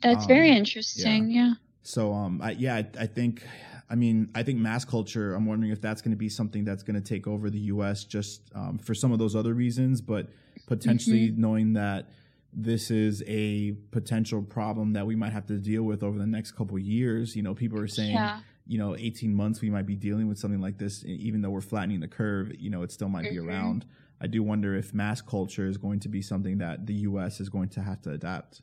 That's 0.01 0.23
um, 0.23 0.27
very 0.27 0.49
interesting. 0.51 1.29
Yeah. 1.31 1.41
yeah. 1.47 1.53
So 1.83 2.13
um, 2.13 2.41
I, 2.41 2.51
yeah, 2.51 2.75
I, 2.75 2.87
I 2.99 3.05
think 3.07 3.43
I 3.89 3.95
mean, 3.95 4.29
I 4.35 4.43
think 4.43 4.59
mass 4.59 4.83
culture. 4.83 5.33
I'm 5.33 5.45
wondering 5.45 5.71
if 5.71 5.81
that's 5.81 6.01
going 6.01 6.11
to 6.11 6.17
be 6.17 6.29
something 6.29 6.65
that's 6.65 6.83
going 6.83 7.01
to 7.01 7.07
take 7.07 7.25
over 7.27 7.49
the 7.49 7.59
U.S. 7.59 8.03
just 8.03 8.41
um, 8.53 8.77
for 8.77 8.93
some 8.93 9.11
of 9.13 9.19
those 9.19 9.35
other 9.35 9.53
reasons, 9.53 10.01
but 10.01 10.27
potentially 10.67 11.29
Mm-hmm. 11.29 11.41
knowing 11.41 11.73
that 11.73 12.09
this 12.51 12.91
is 12.91 13.23
a 13.27 13.73
potential 13.91 14.41
problem 14.41 14.93
that 14.93 15.05
we 15.05 15.15
might 15.15 15.31
have 15.31 15.45
to 15.45 15.57
deal 15.57 15.83
with 15.83 16.03
over 16.03 16.17
the 16.17 16.25
next 16.27 16.51
couple 16.53 16.75
of 16.75 16.81
years. 16.81 17.35
You 17.35 17.43
know, 17.43 17.53
people 17.53 17.79
are 17.79 17.87
saying, 17.87 18.13
Yeah. 18.15 18.39
you 18.65 18.77
know, 18.77 18.95
18 18.97 19.33
months 19.33 19.61
we 19.61 19.69
might 19.69 19.85
be 19.85 19.95
dealing 19.95 20.27
with 20.27 20.37
something 20.39 20.59
like 20.59 20.77
this, 20.77 21.05
even 21.05 21.41
though 21.41 21.51
we're 21.51 21.61
flattening 21.61 21.99
the 22.01 22.07
curve. 22.07 22.51
You 22.59 22.69
know, 22.69 22.81
it 22.81 22.91
still 22.91 23.09
might 23.09 23.29
be 23.29 23.37
Mhm. 23.37 23.47
around. 23.47 23.85
I 24.19 24.27
do 24.27 24.41
wonder 24.41 24.75
if 24.75 24.93
mass 24.93 25.21
culture 25.21 25.67
is 25.67 25.77
going 25.77 25.99
to 26.01 26.09
be 26.09 26.21
something 26.21 26.57
that 26.57 26.87
the 26.87 26.93
U.S. 26.93 27.39
is 27.39 27.49
going 27.49 27.69
to 27.69 27.81
have 27.81 28.01
to 28.03 28.11
adapt. 28.11 28.61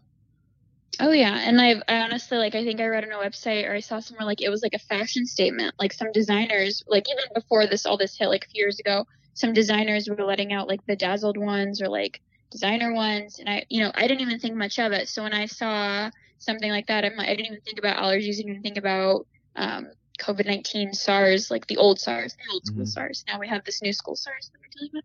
Oh 1.01 1.11
yeah, 1.11 1.41
and 1.43 1.61
I've 1.61 1.83
I 1.89 2.01
honestly 2.01 2.39
like 2.39 2.55
I 2.55 2.65
think 2.65 2.81
I 2.81 2.87
read 2.87 3.05
on 3.05 3.13
a 3.13 3.17
website 3.17 3.69
or 3.69 3.73
I 3.75 3.81
saw 3.81 3.99
somewhere 3.99 4.27
like 4.27 4.41
it 4.41 4.49
was 4.49 4.63
like 4.63 4.75
a 4.75 4.79
fashion 4.79 5.27
statement. 5.27 5.75
Like 5.79 5.93
some 5.93 6.13
designers, 6.13 6.83
like 6.87 7.05
even 7.11 7.25
before 7.35 7.67
this 7.67 7.87
all 7.87 7.97
this 7.97 8.17
hit, 8.17 8.29
like 8.29 8.45
a 8.45 8.49
few 8.49 8.63
years 8.63 8.79
ago, 8.79 9.05
some 9.35 9.53
designers 9.53 10.09
were 10.09 10.25
letting 10.25 10.53
out 10.53 10.69
like 10.69 10.85
bedazzled 10.87 11.37
ones 11.37 11.83
or 11.83 11.89
like 11.89 12.21
designer 12.51 12.93
ones, 12.93 13.39
and 13.41 13.49
I 13.49 13.65
you 13.69 13.83
know 13.83 13.91
I 13.95 14.07
didn't 14.07 14.21
even 14.21 14.39
think 14.39 14.55
much 14.55 14.79
of 14.79 14.93
it. 14.93 15.09
So 15.09 15.23
when 15.25 15.33
I 15.33 15.47
saw 15.47 16.11
something 16.39 16.71
like 16.71 16.87
that, 16.87 17.05
I'm 17.05 17.19
I 17.19 17.27
didn't 17.35 17.47
even 17.47 17.61
think 17.63 17.79
about 17.79 17.97
allergies, 17.97 18.35
I 18.35 18.43
didn't 18.43 18.51
even 18.51 18.63
think 18.63 18.79
about 18.79 19.27
um, 19.57 19.89
COVID 20.19 20.47
nineteen, 20.47 20.93
SARS, 20.93 21.51
like 21.51 21.67
the 21.67 21.77
old 21.77 21.99
SARS, 21.99 22.35
the 22.35 22.53
old 22.53 22.67
school 22.67 22.85
Mhm. 22.85 22.89
SARS. 22.89 23.25
Now 23.27 23.39
we 23.39 23.49
have 23.49 23.65
this 23.65 23.83
new 23.83 23.93
school 23.93 24.17
SARS 24.17 24.51
that 24.51 24.61
we're 24.61 24.69
dealing 24.79 24.91
with. 24.95 25.05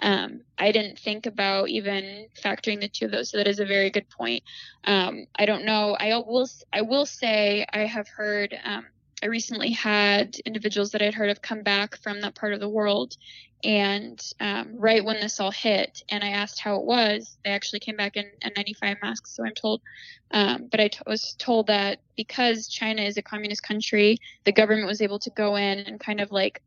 Um, 0.00 0.44
I 0.58 0.72
didn't 0.72 0.98
think 0.98 1.26
about 1.26 1.68
even 1.68 2.28
factoring 2.42 2.80
the 2.80 2.88
two 2.88 3.06
of 3.06 3.10
those. 3.12 3.30
So 3.30 3.38
that 3.38 3.48
is 3.48 3.60
a 3.60 3.66
very 3.66 3.90
good 3.90 4.08
point. 4.10 4.42
Um, 4.84 5.26
I 5.36 5.46
don't 5.46 5.64
know. 5.64 5.96
I 5.98 6.16
will. 6.16 6.48
I 6.72 6.82
will 6.82 7.06
say 7.06 7.66
I 7.72 7.86
have 7.86 8.08
heard. 8.08 8.58
Um, 8.64 8.86
I 9.20 9.26
recently 9.26 9.72
had 9.72 10.36
individuals 10.46 10.92
that 10.92 11.02
I'd 11.02 11.14
heard 11.14 11.30
of 11.30 11.42
come 11.42 11.62
back 11.62 11.96
from 11.98 12.20
that 12.20 12.36
part 12.36 12.52
of 12.52 12.60
the 12.60 12.68
world, 12.68 13.16
and 13.64 14.22
um, 14.40 14.76
right 14.78 15.04
when 15.04 15.20
this 15.20 15.40
all 15.40 15.50
hit, 15.50 16.02
and 16.08 16.22
I 16.22 16.28
asked 16.28 16.60
how 16.60 16.76
it 16.76 16.84
was, 16.84 17.36
they 17.44 17.50
actually 17.50 17.80
came 17.80 17.96
back 17.96 18.16
in 18.16 18.30
N95 18.44 18.96
masks. 19.02 19.34
So 19.34 19.44
I'm 19.44 19.54
told, 19.54 19.82
um, 20.30 20.68
but 20.70 20.80
I 20.80 20.88
t- 20.88 21.00
was 21.06 21.34
told 21.38 21.66
that 21.66 22.00
because 22.16 22.68
China 22.68 23.02
is 23.02 23.16
a 23.16 23.22
communist 23.22 23.62
country, 23.62 24.18
the 24.44 24.52
government 24.52 24.86
was 24.86 25.02
able 25.02 25.18
to 25.20 25.30
go 25.30 25.56
in 25.56 25.80
and 25.80 25.98
kind 25.98 26.20
of 26.20 26.30
like 26.30 26.62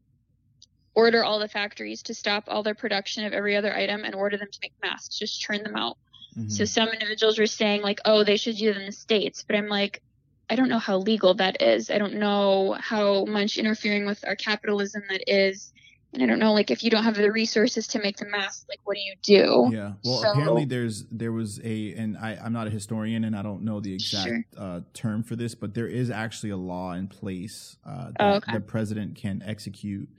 order 0.94 1.24
all 1.24 1.40
the 1.40 1.48
factories 1.48 2.04
to 2.04 2.14
stop 2.14 2.44
all 2.48 2.64
their 2.64 2.76
production 2.76 3.26
of 3.26 3.32
every 3.32 3.56
other 3.56 3.74
item 3.74 4.04
and 4.04 4.14
order 4.14 4.38
them 4.38 4.50
to 4.52 4.60
make 4.62 4.74
masks, 4.84 5.18
just 5.18 5.40
churn 5.40 5.64
them 5.64 5.76
out. 5.78 5.98
Mhm. 6.38 6.52
So 6.52 6.66
some 6.66 6.90
individuals 6.90 7.40
were 7.40 7.48
saying 7.48 7.82
like, 7.82 8.00
oh, 8.04 8.24
they 8.24 8.38
should 8.38 8.58
do 8.58 8.70
it 8.70 8.78
in 8.78 8.86
the 8.86 8.92
states, 8.92 9.44
but 9.48 9.56
I'm 9.56 9.70
like, 9.70 10.02
I 10.50 10.56
don't 10.56 10.68
know 10.68 10.80
how 10.80 10.98
legal 10.98 11.34
that 11.36 11.62
is. 11.62 11.90
I 11.90 11.98
don't 11.98 12.16
know 12.16 12.76
how 12.78 13.24
much 13.24 13.58
interfering 13.58 14.06
with 14.06 14.26
our 14.28 14.36
capitalism 14.36 15.04
that 15.10 15.24
is, 15.26 15.72
I 16.20 16.26
don't 16.26 16.40
know 16.40 16.52
like 16.54 16.72
if 16.72 16.84
you 16.84 16.90
don't 16.90 17.04
have 17.06 17.16
the 17.16 17.32
resources 17.32 17.88
to 17.88 18.00
make 18.00 18.18
the 18.18 18.26
mask, 18.26 18.66
like 18.68 18.80
what 18.84 18.96
do 18.98 19.02
you 19.02 19.14
do? 19.24 19.70
Yeah. 19.76 19.94
Well, 20.04 20.22
So- 20.22 20.32
apparently 20.32 20.66
there's 20.66 21.06
there 21.06 21.32
was 21.32 21.60
a 21.64 21.94
and 21.94 22.18
I 22.18 22.36
I'm 22.44 22.52
not 22.52 22.68
a 22.68 22.70
historian 22.70 23.24
and 23.24 23.36
I 23.36 23.42
don't 23.42 23.64
know 23.64 23.80
the 23.80 23.94
exact 23.94 24.28
Sure. 24.28 24.44
uh, 24.58 24.82
term 24.94 25.24
for 25.24 25.38
this, 25.38 25.56
but 25.56 25.74
there 25.74 25.88
is 25.88 26.10
actually 26.10 26.50
a 26.50 26.58
law 26.58 26.92
in 26.94 27.08
place 27.08 27.78
uh, 27.86 28.08
that 28.08 28.16
Oh, 28.20 28.34
okay. 28.38 28.54
the 28.54 28.60
president 28.60 29.16
can 29.16 29.42
execute 29.46 30.10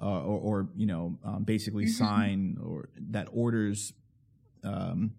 uh, 0.00 0.22
or, 0.22 0.38
or 0.38 0.68
you 0.76 0.86
know 0.86 1.18
um, 1.24 1.44
basically 1.44 1.86
Mhm. 1.86 1.90
sign 1.96 2.58
or 2.62 2.90
that 3.10 3.28
orders 3.32 3.94
um, 4.64 5.12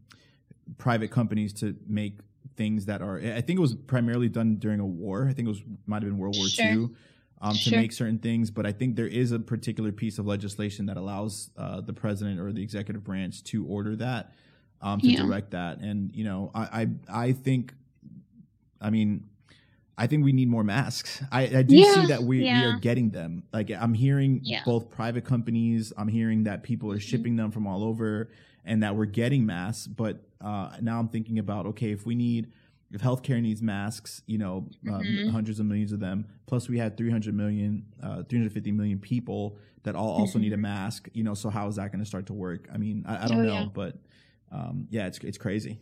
private 0.78 1.10
companies 1.10 1.54
to 1.54 1.76
make 1.88 2.20
things 2.56 2.86
that 2.86 3.02
are. 3.02 3.18
I 3.18 3.42
think 3.42 3.58
it 3.58 3.62
was 3.62 3.74
primarily 3.74 4.30
done 4.30 4.58
during 4.58 4.80
a 4.80 4.86
war. 4.86 5.28
I 5.28 5.34
think 5.34 5.48
it 5.48 5.50
was 5.50 5.64
might 5.88 6.04
have 6.04 6.12
been 6.12 6.20
World 6.20 6.36
War 6.38 6.48
Sure. 6.48 6.66
II. 6.66 6.90
Um, 7.42 7.56
to 7.56 7.72
make 7.72 7.94
certain 7.94 8.20
things, 8.20 8.52
but 8.52 8.66
I 8.66 8.74
think 8.74 8.98
there 8.98 9.08
is 9.08 9.32
a 9.32 9.40
particular 9.40 9.94
piece 9.94 10.20
of 10.20 10.26
legislation 10.28 10.88
that 10.88 10.98
allows 10.98 11.52
uh, 11.56 11.80
the 11.80 11.94
president 11.94 12.38
or 12.38 12.52
the 12.52 12.62
executive 12.62 13.02
branch 13.06 13.44
to 13.46 13.66
order 13.66 13.96
that, 13.96 14.34
um, 14.82 15.00
to 15.00 15.10
Yeah. 15.12 15.22
direct 15.26 15.52
that. 15.52 15.78
And 15.80 16.14
you 16.14 16.26
know, 16.26 16.52
I, 16.54 16.88
I 17.10 17.28
I 17.28 17.32
think, 17.32 17.74
I 18.82 18.90
mean, 18.90 19.24
I 19.98 20.08
think 20.08 20.24
we 20.24 20.32
need 20.34 20.50
more 20.50 20.64
masks. 20.64 21.22
I, 21.32 21.44
I 21.44 21.62
do 21.64 21.76
Yeah, 21.78 21.84
see 21.94 22.06
that 22.08 22.24
we, 22.24 22.42
we 22.42 22.64
are 22.64 22.74
getting 22.74 23.10
them. 23.10 23.44
Like 23.54 23.70
I'm 23.72 23.94
hearing 23.94 24.42
Yeah. 24.44 24.64
both 24.66 24.90
private 24.90 25.26
companies. 25.26 25.92
I'm 25.98 26.08
hearing 26.08 26.44
that 26.44 26.64
people 26.64 26.92
are 26.92 26.98
Mhm. 26.98 27.02
shipping 27.02 27.36
them 27.38 27.52
from 27.52 27.68
all 27.68 27.84
over, 27.84 28.30
and 28.66 28.84
that 28.84 28.96
we're 28.98 29.06
getting 29.06 29.46
masks. 29.46 29.88
But 29.88 30.22
uh, 30.42 30.78
now 30.82 31.00
I'm 31.00 31.10
thinking 31.10 31.40
about 31.40 31.66
okay, 31.68 31.92
if 31.92 32.06
we 32.06 32.16
need 32.16 32.52
if 32.92 33.02
healthcare 33.02 33.42
needs 33.42 33.62
masks, 33.62 34.22
you 34.26 34.38
know, 34.38 34.68
um, 34.88 35.04
Mhm. 35.04 35.30
hundreds 35.30 35.60
of 35.60 35.66
millions 35.66 35.92
of 35.92 36.00
them, 36.00 36.26
plus 36.48 36.68
we 36.70 36.78
had 36.78 36.98
300 36.98 37.34
million, 37.36 37.86
uh, 38.02 38.24
350 38.24 38.72
million 38.72 39.00
people 39.00 39.58
that 39.84 39.96
all 39.96 40.10
also 40.10 40.40
need 40.40 40.54
a 40.54 40.58
mask, 40.58 41.08
you 41.14 41.24
know, 41.24 41.34
so 41.34 41.50
how 41.50 41.68
is 41.68 41.76
that 41.76 41.92
going 41.92 42.00
to 42.00 42.06
start 42.06 42.26
to 42.28 42.34
work? 42.34 42.68
I 42.74 42.78
mean, 42.78 43.06
I, 43.08 43.26
I 43.26 43.28
don't 43.28 43.40
Oh, 43.40 43.44
know, 43.44 43.54
yeah. 43.54 43.68
but 43.74 43.96
um, 44.52 44.88
yeah, 44.90 45.06
it's, 45.08 45.20
it's 45.20 45.38
crazy. 45.38 45.80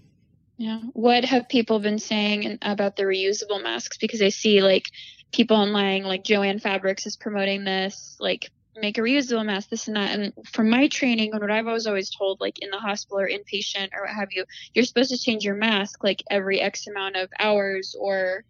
Yeah. 0.58 0.80
What 0.94 1.24
have 1.26 1.48
people 1.48 1.80
been 1.80 2.00
saying 2.00 2.58
about 2.62 2.96
the 2.96 3.04
reusable 3.04 3.62
masks? 3.64 3.98
Because 3.98 4.22
I 4.22 4.30
see 4.30 4.62
like 4.62 4.88
people 5.32 5.56
online, 5.56 6.04
like 6.04 6.24
Jo-Ann 6.24 6.60
Fabrics 6.60 7.06
is 7.06 7.16
promoting 7.16 7.64
this, 7.64 8.18
like 8.20 8.50
make 8.82 8.98
a 8.98 9.02
reusable 9.02 9.46
mask, 9.46 9.70
this 9.70 9.88
and 9.88 9.98
that. 9.98 10.18
And 10.18 10.34
from 10.52 10.70
my 10.70 10.88
training 10.88 11.32
and 11.34 11.42
what 11.42 11.52
I've 11.52 11.68
always 11.68 11.88
always 11.88 12.10
told, 12.16 12.40
like 12.40 12.56
in 12.60 12.70
the 12.70 12.80
hospital 12.80 13.20
or 13.20 13.30
inpatient 13.30 13.90
or 13.94 14.04
what 14.04 14.14
have 14.16 14.30
you, 14.32 14.46
you're 14.74 14.86
supposed 14.86 15.12
to 15.12 15.18
change 15.18 15.44
your 15.44 15.56
mask 15.56 16.04
like 16.04 16.24
every 16.30 16.60
X 16.60 16.88
amount 16.88 17.16
of 17.16 17.30
hours 17.40 17.96
or 18.00 18.44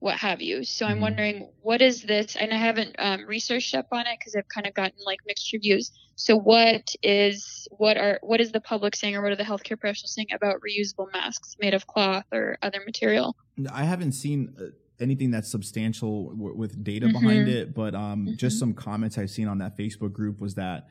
what 0.00 0.16
have 0.18 0.42
you. 0.42 0.64
So 0.64 0.84
I'm 0.86 0.98
Mhm. 0.98 1.02
wondering 1.02 1.52
what 1.60 1.80
is 1.80 2.02
this? 2.02 2.34
And 2.36 2.52
I 2.52 2.56
haven't 2.56 2.96
um, 2.98 3.24
researched 3.26 3.74
up 3.74 3.86
on 3.92 4.06
it 4.06 4.18
because 4.18 4.34
I've 4.34 4.48
kind 4.48 4.66
of 4.66 4.74
gotten 4.74 4.98
like 5.06 5.20
mixed 5.26 5.52
reviews. 5.52 5.92
So 6.16 6.36
what 6.36 6.82
is 7.02 7.68
what 7.70 7.96
are 7.96 8.18
what 8.22 8.40
is 8.40 8.50
the 8.52 8.60
public 8.60 8.96
saying 8.96 9.14
or 9.14 9.22
what 9.22 9.32
are 9.32 9.36
the 9.36 9.44
healthcare 9.44 9.78
professionals 9.78 10.14
saying 10.14 10.28
about 10.32 10.56
reusable 10.56 11.06
masks 11.12 11.54
made 11.60 11.72
of 11.74 11.86
cloth 11.86 12.24
or 12.32 12.58
other 12.62 12.80
material? 12.84 13.36
I 13.70 13.84
haven't 13.84 14.12
seen 14.12 14.54
uh, 14.58 14.64
anything 15.02 15.30
that's 15.30 15.48
substantial 15.50 16.30
w- 16.30 16.56
with 16.56 16.82
data 16.82 17.08
behind 17.08 17.46
Mhm. 17.48 17.56
it, 17.58 17.74
but 17.74 17.94
um, 17.94 18.28
just 18.36 18.56
Mhm. 18.56 18.60
some 18.60 18.74
comments 18.74 19.18
I've 19.18 19.30
seen 19.30 19.48
on 19.48 19.58
that 19.58 19.76
Facebook 19.76 20.12
group 20.12 20.40
was 20.40 20.54
that, 20.54 20.88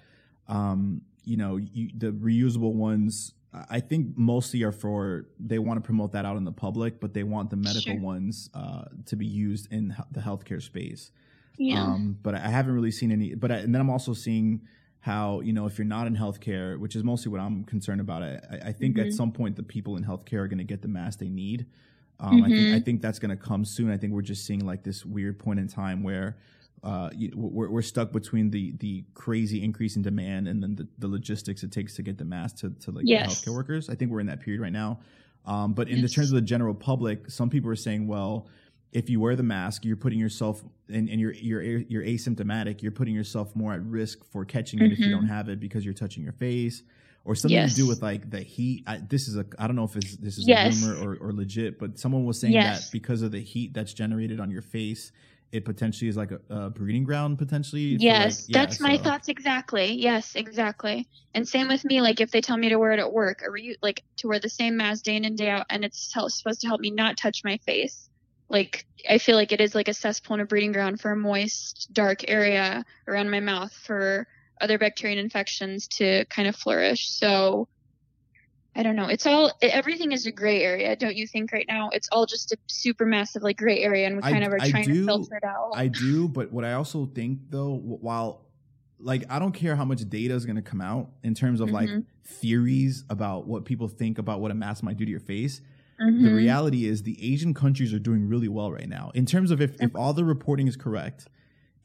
um, 0.47 1.01
you 1.24 1.38
know, 1.38 1.57
you, 1.57 1.89
the 1.97 2.12
reusable 2.12 2.74
ones. 2.74 3.34
I 3.70 3.82
think 3.82 4.18
mostly 4.18 4.64
are 4.64 4.72
for 4.72 5.26
they 5.38 5.59
want 5.59 5.78
to 5.78 5.82
promote 5.82 6.14
that 6.14 6.24
out 6.26 6.38
in 6.38 6.45
the 6.45 6.53
public, 6.53 6.99
but 7.01 7.14
they 7.14 7.24
want 7.24 7.49
the 7.49 7.57
medical 7.57 7.82
Sure. 7.93 7.99
ones 7.99 8.49
uh, 8.53 8.86
to 9.07 9.16
be 9.18 9.26
used 9.26 9.68
in 9.72 9.93
the 10.12 10.22
healthcare 10.22 10.62
space. 10.62 11.12
Yeah. 11.57 11.84
Um, 11.84 12.18
but 12.24 12.34
I 12.34 12.47
haven't 12.49 12.74
really 12.74 12.91
seen 12.91 13.12
any. 13.12 13.36
But 13.36 13.51
I, 13.51 13.57
and 13.57 13.74
then 13.76 13.82
I'm 13.82 13.89
also 13.89 14.14
seeing 14.14 14.62
how 15.01 15.41
you 15.41 15.51
know 15.51 15.66
if 15.66 15.78
you're 15.78 15.86
not 15.97 16.07
in 16.07 16.16
healthcare, 16.16 16.80
which 16.80 16.95
is 16.95 17.03
mostly 17.03 17.30
what 17.32 17.41
I'm 17.41 17.64
concerned 17.66 17.99
about. 18.01 18.24
I, 18.24 18.39
I- 18.68 18.72
think 18.72 18.97
at 18.97 19.07
Mhm. 19.07 19.14
some 19.14 19.32
point 19.34 19.55
the 19.57 19.64
people 19.64 19.97
in 19.97 20.03
healthcare 20.05 20.39
are 20.43 20.47
going 20.47 20.59
to 20.59 20.64
get 20.64 20.82
the 20.82 20.88
mask 20.88 21.20
they 21.20 21.30
need. 21.30 21.66
Um, 22.22 22.43
I 22.43 22.49
think. 22.49 22.76
I 22.76 22.80
think 22.80 23.01
that's 23.01 23.19
going 23.19 23.36
to 23.36 23.43
come 23.43 23.65
soon. 23.65 23.91
I 23.91 23.97
think 23.97 24.13
we're 24.13 24.22
just 24.22 24.45
seeing 24.45 24.63
like 24.65 24.84
this 24.84 25.05
weird 25.05 25.38
point 25.39 25.59
in 25.59 25.67
time 25.67 26.03
where. 26.03 26.38
Uh, 26.84 27.11
you, 27.15 27.32
we're, 27.36 27.69
we're 27.69 27.82
stuck 27.84 28.11
between 28.11 28.49
the 28.49 28.72
the 28.80 29.03
crazy 29.13 29.63
increase 29.63 29.97
in 29.97 30.01
demand 30.01 30.47
and 30.47 30.63
then 30.63 30.74
the, 30.75 30.87
the 30.97 31.08
logistics 31.08 31.62
it 31.62 31.71
takes 31.71 31.96
to 31.96 32.01
get 32.01 32.17
the 32.17 32.25
mask 32.25 32.55
to, 32.58 32.71
to 32.79 32.89
like 32.89 33.04
Yes. 33.08 33.28
healthcare 33.46 33.54
workers. 33.54 33.87
I 33.87 33.93
think 33.93 34.09
we're 34.09 34.20
in 34.20 34.25
that 34.25 34.39
period 34.39 34.62
right 34.63 34.71
now. 34.71 35.00
Um, 35.46 35.74
but 35.74 35.89
in 35.89 36.01
the 36.01 36.09
terms 36.09 36.32
of 36.32 36.36
the 36.37 36.41
general 36.41 36.74
public, 36.74 37.29
some 37.29 37.51
people 37.51 37.70
are 37.70 37.75
saying, 37.75 38.08
well, 38.08 38.47
if 38.93 39.12
you 39.12 39.20
wear 39.20 39.36
the 39.36 39.43
mask, 39.43 39.86
you're 39.86 39.96
putting 39.96 40.17
yourself 40.17 40.63
and, 40.89 41.08
and 41.08 41.21
you're 41.21 41.33
you're 41.33 41.62
you're 41.62 42.04
asymptomatic. 42.04 42.82
You're 42.82 42.91
putting 42.91 43.13
yourself 43.13 43.55
more 43.55 43.74
at 43.74 43.83
risk 43.83 44.25
for 44.32 44.43
catching 44.43 44.82
it 44.82 44.91
if 44.91 44.97
you 44.97 45.05
Mhm. 45.05 45.12
don't 45.12 45.28
have 45.28 45.50
it 45.50 45.59
because 45.59 45.86
you're 45.86 45.93
touching 45.93 46.24
your 46.24 46.33
face 46.33 46.82
or 47.24 47.36
something 47.36 47.68
to 47.68 47.74
do 47.76 47.88
with 47.88 48.02
like 48.02 48.30
the 48.30 48.39
heat. 48.42 48.84
I, 48.88 48.98
this 48.98 49.28
is 49.28 49.38
a 49.38 49.46
I 49.60 49.68
don't 49.68 49.76
know 49.76 49.84
if 49.84 49.96
it's, 49.96 50.16
this 50.18 50.38
is 50.38 50.48
Yes. 50.48 50.84
a 50.84 50.88
rumor 50.93 51.16
or, 51.20 51.28
or 51.30 51.34
legit, 51.34 51.80
but 51.80 52.00
someone 52.00 52.26
was 52.26 52.39
saying 52.39 52.54
Yes. 52.54 52.86
that 52.86 52.92
because 52.92 53.22
of 53.22 53.32
the 53.32 53.42
heat 53.42 53.74
that's 53.74 53.93
generated 53.93 54.39
on 54.39 54.50
your 54.50 54.62
face, 54.64 55.12
it 55.52 55.66
potentially 55.66 56.08
is 56.10 56.16
like 56.18 56.32
a, 56.32 56.39
a 56.50 56.70
breeding 56.70 57.04
ground 57.04 57.38
potentially. 57.38 57.98
Yes, 58.00 58.48
like- 58.48 58.56
yeah, 58.56 58.66
that's 58.66 58.80
my 58.80 58.98
thoughts 58.98 59.28
exactly. 59.28 59.93
Yes, 59.93 60.36
exactly. 60.36 61.08
And 61.34 61.48
same 61.48 61.68
with 61.68 61.84
me. 61.86 62.02
Like 62.02 62.22
if 62.22 62.32
they 62.32 62.42
tell 62.42 62.58
me 62.58 62.70
to 62.70 62.78
wear 62.80 62.93
it 62.93 63.00
at 63.00 63.12
work, 63.12 63.43
or 63.46 63.56
you 63.58 63.76
like 63.82 64.04
to 64.18 64.28
wear 64.28 64.39
the 64.39 64.50
same 64.50 64.78
mask 64.78 65.04
day 65.04 65.16
in 65.18 65.26
and 65.26 65.38
day 65.38 65.50
out, 65.50 65.66
and 65.70 65.84
it's 65.86 66.14
hel- 66.14 66.30
supposed 66.30 66.62
to 66.62 66.68
help 66.68 66.82
me 66.82 66.89
not 66.92 67.18
touch 67.18 67.43
my 67.43 67.58
face. 67.66 68.08
Like 68.50 68.86
I 69.10 69.18
feel 69.18 69.36
like 69.36 69.52
it 69.52 69.62
is 69.62 69.76
like 69.76 69.88
a 69.89 69.93
cesspool 69.93 70.36
and 70.36 70.42
a 70.42 70.46
breeding 70.46 70.72
ground 70.72 71.00
for 71.02 71.12
a 71.12 71.16
moist, 71.16 71.89
dark 71.93 72.24
area 72.30 72.84
around 73.08 73.30
my 73.30 73.39
mouth 73.42 73.72
for 73.74 74.28
other 74.62 74.78
bacterial 74.78 75.20
infections 75.20 75.88
to 75.88 76.25
kind 76.25 76.47
of 76.47 76.55
flourish. 76.55 77.09
So 77.09 77.67
I 78.75 78.83
don't 78.83 78.96
know. 78.96 79.08
It's 79.08 79.25
all 79.28 79.51
everything 79.62 80.13
is 80.13 80.25
a 80.25 80.32
gray 80.32 80.62
area, 80.63 80.96
don't 80.96 81.16
you 81.17 81.28
think? 81.28 81.51
Right 81.51 81.66
now, 81.67 81.89
it's 81.92 82.08
all 82.12 82.25
just 82.25 82.54
a 82.54 82.58
super 82.67 83.05
massive 83.05 83.43
like 83.43 83.58
gray 83.58 83.79
area, 83.79 84.08
and 84.08 84.16
we 84.16 84.24
I- 84.24 84.32
kind 84.32 84.43
of 84.46 84.54
are 84.54 84.62
I 84.62 84.70
trying 84.70 84.86
do- 84.86 85.01
to 85.01 85.05
filter 85.05 85.36
it 85.36 85.43
out. 85.43 85.71
I 85.75 85.88
do, 85.88 86.29
but 86.29 86.54
what 86.54 86.63
I 86.63 86.74
also 86.74 87.05
think 87.08 87.39
though, 87.50 87.75
while 87.75 88.46
like 88.97 89.25
I 89.29 89.39
don't 89.39 89.51
care 89.51 89.75
how 89.75 89.83
much 89.83 90.08
data 90.08 90.36
is 90.36 90.46
going 90.46 90.55
to 90.55 90.62
come 90.62 90.79
out 90.79 91.09
in 91.24 91.33
terms 91.33 91.59
of 91.59 91.70
like 91.71 91.89
Mhm. 91.89 92.05
theories 92.24 93.04
about 93.09 93.46
what 93.47 93.66
people 93.66 93.88
think 93.89 94.20
about 94.20 94.39
what 94.39 94.51
a 94.51 94.54
mask 94.54 94.83
might 94.83 94.96
do 94.97 95.04
to 95.05 95.12
your 95.12 95.20
face. 95.20 95.59
the 96.00 96.05
Mhm. 96.08 96.36
reality 96.36 96.86
is 96.88 97.04
the 97.04 97.16
Asian 97.33 97.54
countries 97.54 97.93
are 97.93 98.00
doing 98.00 98.28
really 98.28 98.47
well 98.47 98.71
right 98.71 98.89
now. 98.89 99.12
In 99.13 99.24
terms 99.28 99.51
of 99.51 99.62
if, 99.62 99.75
if 99.79 99.96
all 99.96 100.13
the 100.13 100.25
reporting 100.25 100.67
is 100.67 100.75
correct, 100.75 101.28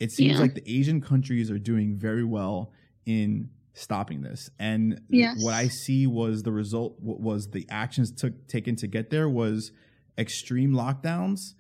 it 0.01 0.12
seems 0.12 0.35
Yeah. 0.35 0.40
like 0.40 0.55
the 0.55 0.68
Asian 0.70 1.01
countries 1.01 1.51
are 1.51 1.59
doing 1.59 1.97
very 1.97 2.24
well 2.24 2.73
in 3.06 3.51
stopping 3.74 4.23
this. 4.23 4.51
And 4.59 5.01
Yes. 5.09 5.43
what 5.43 5.55
I 5.55 5.68
see 5.68 6.06
was 6.06 6.43
the 6.43 6.52
result 6.52 6.98
what 7.01 7.20
was 7.20 7.48
the 7.51 7.66
actions 7.70 8.10
took 8.10 8.47
taken 8.47 8.77
to 8.77 8.86
get 8.86 9.10
there 9.10 9.28
was 9.28 9.73
extreme 10.18 10.73
lockdowns 10.73 11.55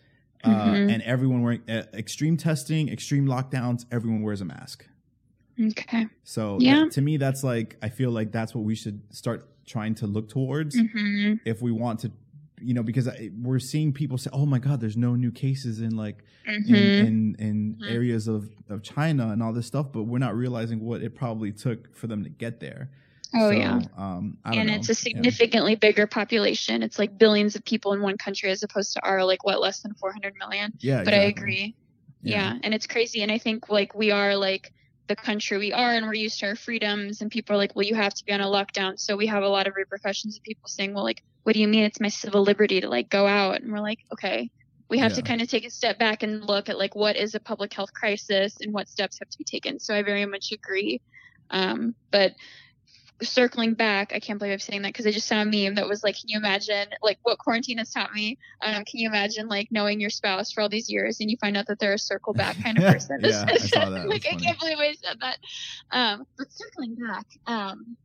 uh, 0.44 0.48
Mhm. 0.74 0.90
and 0.92 1.02
everyone 1.02 1.42
wearing 1.42 1.62
uh, 1.68 1.82
extreme 1.94 2.36
testing, 2.36 2.88
extreme 2.88 3.26
lockdowns, 3.26 3.84
everyone 3.90 4.22
wears 4.22 4.40
a 4.40 4.44
mask. 4.44 4.86
Okay. 5.60 6.06
So 6.24 6.58
Yeah. 6.60 6.84
that- 6.84 6.92
to 6.92 7.00
me 7.02 7.16
that's 7.16 7.42
like 7.42 7.76
I 7.82 7.88
feel 7.88 8.10
like 8.10 8.32
that's 8.32 8.54
what 8.54 8.64
we 8.64 8.74
should 8.74 9.00
start 9.14 9.48
trying 9.66 9.94
to 9.96 10.06
look 10.06 10.28
towards 10.28 10.78
hmm 10.78 11.34
if 11.44 11.60
we 11.60 11.72
want 11.72 11.98
to 12.00 12.12
you 12.60 12.74
know 12.74 12.82
because 12.82 13.06
I, 13.08 13.30
we're 13.40 13.58
seeing 13.58 13.92
people 13.92 14.18
say 14.18 14.30
oh 14.32 14.46
my 14.46 14.58
god 14.58 14.80
there's 14.80 14.96
no 14.96 15.14
new 15.14 15.30
cases 15.30 15.80
in 15.80 15.96
like 15.96 16.24
in 16.46 16.62
hmm 16.64 17.02
in, 17.06 17.36
in 17.38 17.76
Mhm. 17.80 17.88
areas 17.88 18.28
of 18.28 18.48
of 18.68 18.82
China 18.82 19.28
and 19.28 19.42
all 19.42 19.52
this 19.52 19.66
stuff 19.66 19.92
but 19.92 20.04
we're 20.04 20.18
not 20.18 20.34
realizing 20.34 20.80
what 20.80 21.02
it 21.02 21.14
probably 21.14 21.52
took 21.52 21.94
for 21.94 22.06
them 22.06 22.24
to 22.24 22.30
get 22.30 22.60
there 22.60 22.90
Oh 23.34 23.50
So, 23.50 23.56
yeah. 23.56 23.80
um 23.98 24.38
I 24.44 24.50
don't 24.50 24.60
and 24.60 24.68
know. 24.70 24.76
it's 24.76 24.88
a 24.88 24.94
Yeah. 24.94 25.00
significantly 25.00 25.74
bigger 25.74 26.06
population. 26.06 26.82
It's 26.82 26.98
like 26.98 27.18
billions 27.18 27.56
of 27.56 27.64
people 27.64 27.92
in 27.92 28.00
one 28.00 28.16
country 28.16 28.50
as 28.50 28.62
opposed 28.62 28.92
to 28.94 29.00
our 29.04 29.24
like 29.24 29.44
what 29.44 29.60
less 29.60 29.80
than 29.82 29.92
400 29.94 30.32
million. 30.38 30.72
yeah, 30.80 31.02
But 31.04 31.12
I 31.14 31.18
exactly. 31.18 31.42
agree. 31.42 31.74
Yeah. 32.22 32.58
and 32.62 32.72
it's 32.74 32.86
crazy. 32.86 33.22
And 33.22 33.30
I 33.30 33.38
think 33.38 33.68
like 33.68 33.94
we 33.94 34.10
are 34.12 34.36
like 34.36 34.72
the 35.08 35.16
country 35.16 35.58
we 35.58 35.72
are, 35.72 35.92
and 35.92 36.06
we're 36.06 36.14
used 36.14 36.40
to 36.40 36.46
our 36.46 36.56
freedoms. 36.56 37.20
And 37.20 37.30
people 37.30 37.54
are 37.54 37.58
like, 37.58 37.74
well, 37.74 37.86
you 37.86 37.94
have 37.94 38.14
to 38.14 38.24
be 38.24 38.32
on 38.32 38.40
a 38.40 38.46
lockdown. 38.46 38.98
So 38.98 39.16
we 39.16 39.26
have 39.26 39.42
a 39.42 39.48
lot 39.48 39.66
of 39.66 39.74
repercussions 39.76 40.36
of 40.36 40.42
people 40.42 40.68
saying, 40.68 40.94
well, 40.94 41.04
like, 41.04 41.22
what 41.44 41.54
do 41.54 41.60
you 41.60 41.68
mean? 41.68 41.84
It's 41.84 42.00
my 42.00 42.08
civil 42.08 42.42
liberty 42.42 42.80
to 42.80 42.88
like 42.88 43.08
go 43.08 43.26
out. 43.26 43.60
And 43.60 43.72
we're 43.72 43.80
like, 43.80 44.00
okay. 44.12 44.50
We 44.88 44.98
have 44.98 45.14
to 45.14 45.22
kind 45.22 45.42
of 45.42 45.48
take 45.48 45.66
a 45.66 45.70
step 45.70 45.98
back 45.98 46.22
and 46.22 46.44
look 46.44 46.68
at 46.68 46.78
like 46.78 46.94
what 46.94 47.16
is 47.16 47.34
a 47.34 47.40
public 47.40 47.74
health 47.74 47.92
crisis 47.92 48.56
and 48.60 48.72
what 48.72 48.88
steps 48.88 49.18
have 49.18 49.28
to 49.28 49.38
be 49.38 49.42
taken. 49.42 49.80
So 49.80 49.92
I 49.92 50.02
very 50.02 50.26
much 50.26 50.52
agree. 50.52 51.00
Um, 51.50 51.96
but 52.12 52.34
circling 53.22 53.74
back, 53.74 54.12
I 54.14 54.20
can't 54.20 54.38
believe 54.38 54.52
I'm 54.52 54.58
saying 54.58 54.82
that 54.82 54.88
because 54.88 55.06
I 55.06 55.10
just 55.10 55.26
saw 55.26 55.40
a 55.40 55.44
meme 55.44 55.76
that 55.76 55.88
was 55.88 56.02
like, 56.02 56.16
can 56.16 56.28
you 56.28 56.38
imagine 56.38 56.88
like 57.02 57.18
what 57.22 57.38
quarantine 57.38 57.78
has 57.78 57.90
taught 57.90 58.12
me? 58.12 58.38
Um, 58.62 58.84
can 58.84 59.00
you 59.00 59.08
imagine 59.08 59.48
like 59.48 59.68
knowing 59.70 60.00
your 60.00 60.10
spouse 60.10 60.52
for 60.52 60.60
all 60.60 60.68
these 60.68 60.90
years 60.90 61.20
and 61.20 61.30
you 61.30 61.36
find 61.38 61.56
out 61.56 61.66
that 61.68 61.78
they're 61.78 61.94
a 61.94 61.98
circle 61.98 62.34
back 62.34 62.56
kind 62.62 62.78
of 62.78 62.84
person? 62.92 63.20
Yeah, 63.22 63.44
I 63.48 63.56
saw 63.56 63.90
that. 63.90 64.08
Like 64.08 64.26
I 64.30 64.36
can't 64.36 64.58
believe 64.58 64.78
I 64.78 64.94
said 64.94 65.18
that. 65.20 65.38
Um, 65.90 66.26
but 66.36 66.48
circling 66.52 66.94
back, 66.96 67.26
um, 67.46 67.96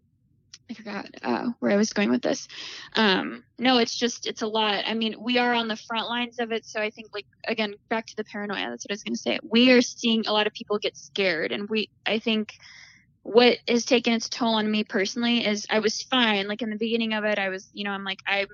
I 0.69 0.73
forgot 0.73 1.07
uh, 1.21 1.49
where 1.59 1.71
I 1.71 1.75
was 1.75 1.91
going 1.91 2.09
with 2.09 2.21
this. 2.21 2.47
Um, 2.95 3.43
no, 3.59 3.77
it's 3.79 3.97
just 3.97 4.25
it's 4.25 4.41
a 4.41 4.47
lot. 4.47 4.85
I 4.88 4.93
mean, 4.93 5.15
we 5.19 5.38
are 5.38 5.53
on 5.53 5.67
the 5.67 5.75
front 5.75 6.07
lines 6.07 6.39
of 6.39 6.53
it, 6.53 6.65
so 6.65 6.81
I 6.81 6.89
think 6.89 7.09
like 7.13 7.25
again 7.45 7.75
back 7.89 8.05
to 8.07 8.15
the 8.15 8.23
paranoia. 8.23 8.69
That's 8.69 8.85
what 8.85 8.91
I 8.91 8.93
was 8.93 9.03
going 9.03 9.15
to 9.15 9.21
say. 9.21 9.39
We 9.43 9.71
are 9.71 9.81
seeing 9.81 10.25
a 10.27 10.31
lot 10.31 10.47
of 10.47 10.53
people 10.53 10.77
get 10.77 10.95
scared, 10.95 11.51
and 11.51 11.69
we 11.69 11.89
I 12.05 12.19
think 12.19 12.53
what 13.23 13.57
has 13.68 13.85
taken 13.85 14.14
its 14.14 14.30
toll 14.30 14.56
on 14.56 14.69
me 14.69 14.84
personally 14.84 15.45
is 15.45 15.65
I 15.69 15.80
was 15.80 16.02
fine. 16.03 16.48
Like 16.48 16.61
in 16.61 16.69
the 16.69 16.77
beginning 16.77 17.14
of 17.14 17.23
it, 17.23 17.38
I 17.39 17.49
was 17.49 17.69
you 17.73 17.84
know 17.84 17.91
I'm 17.91 18.03
like 18.03 18.19
I'm 18.27 18.48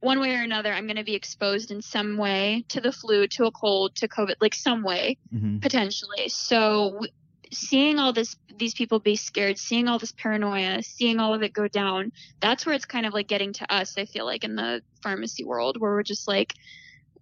one 0.00 0.20
way 0.20 0.34
or 0.34 0.42
another 0.42 0.72
I'm 0.72 0.86
going 0.86 0.96
to 0.96 1.04
be 1.04 1.14
exposed 1.14 1.70
in 1.70 1.80
some 1.80 2.18
way 2.18 2.64
to 2.68 2.80
the 2.80 2.92
flu, 2.92 3.26
to 3.28 3.46
a 3.46 3.50
cold, 3.50 3.94
to 3.96 4.08
COVID, 4.08 4.34
like 4.40 4.54
some 4.54 4.82
way 4.82 5.16
Mhm. 5.34 5.62
potentially. 5.62 6.28
So 6.28 6.90
w- 6.92 7.12
seeing 7.52 7.98
all 7.98 8.12
this 8.12 8.36
these 8.56 8.74
people 8.74 9.00
be 9.00 9.16
scared, 9.16 9.58
seeing 9.58 9.88
all 9.88 9.98
this 9.98 10.12
paranoia, 10.12 10.82
seeing 10.82 11.18
all 11.20 11.34
of 11.34 11.42
it 11.42 11.52
go 11.52 11.68
down, 11.68 12.12
that's 12.40 12.66
where 12.66 12.74
it's 12.74 12.84
kind 12.84 13.06
of 13.06 13.14
like 13.14 13.28
getting 13.28 13.52
to 13.54 13.72
us, 13.72 13.96
I 13.98 14.04
feel 14.04 14.24
like 14.26 14.44
in 14.44 14.56
the 14.56 14.82
pharmacy 15.02 15.44
world 15.44 15.80
where 15.80 15.92
we're 15.92 16.02
just 16.02 16.28
like 16.28 16.54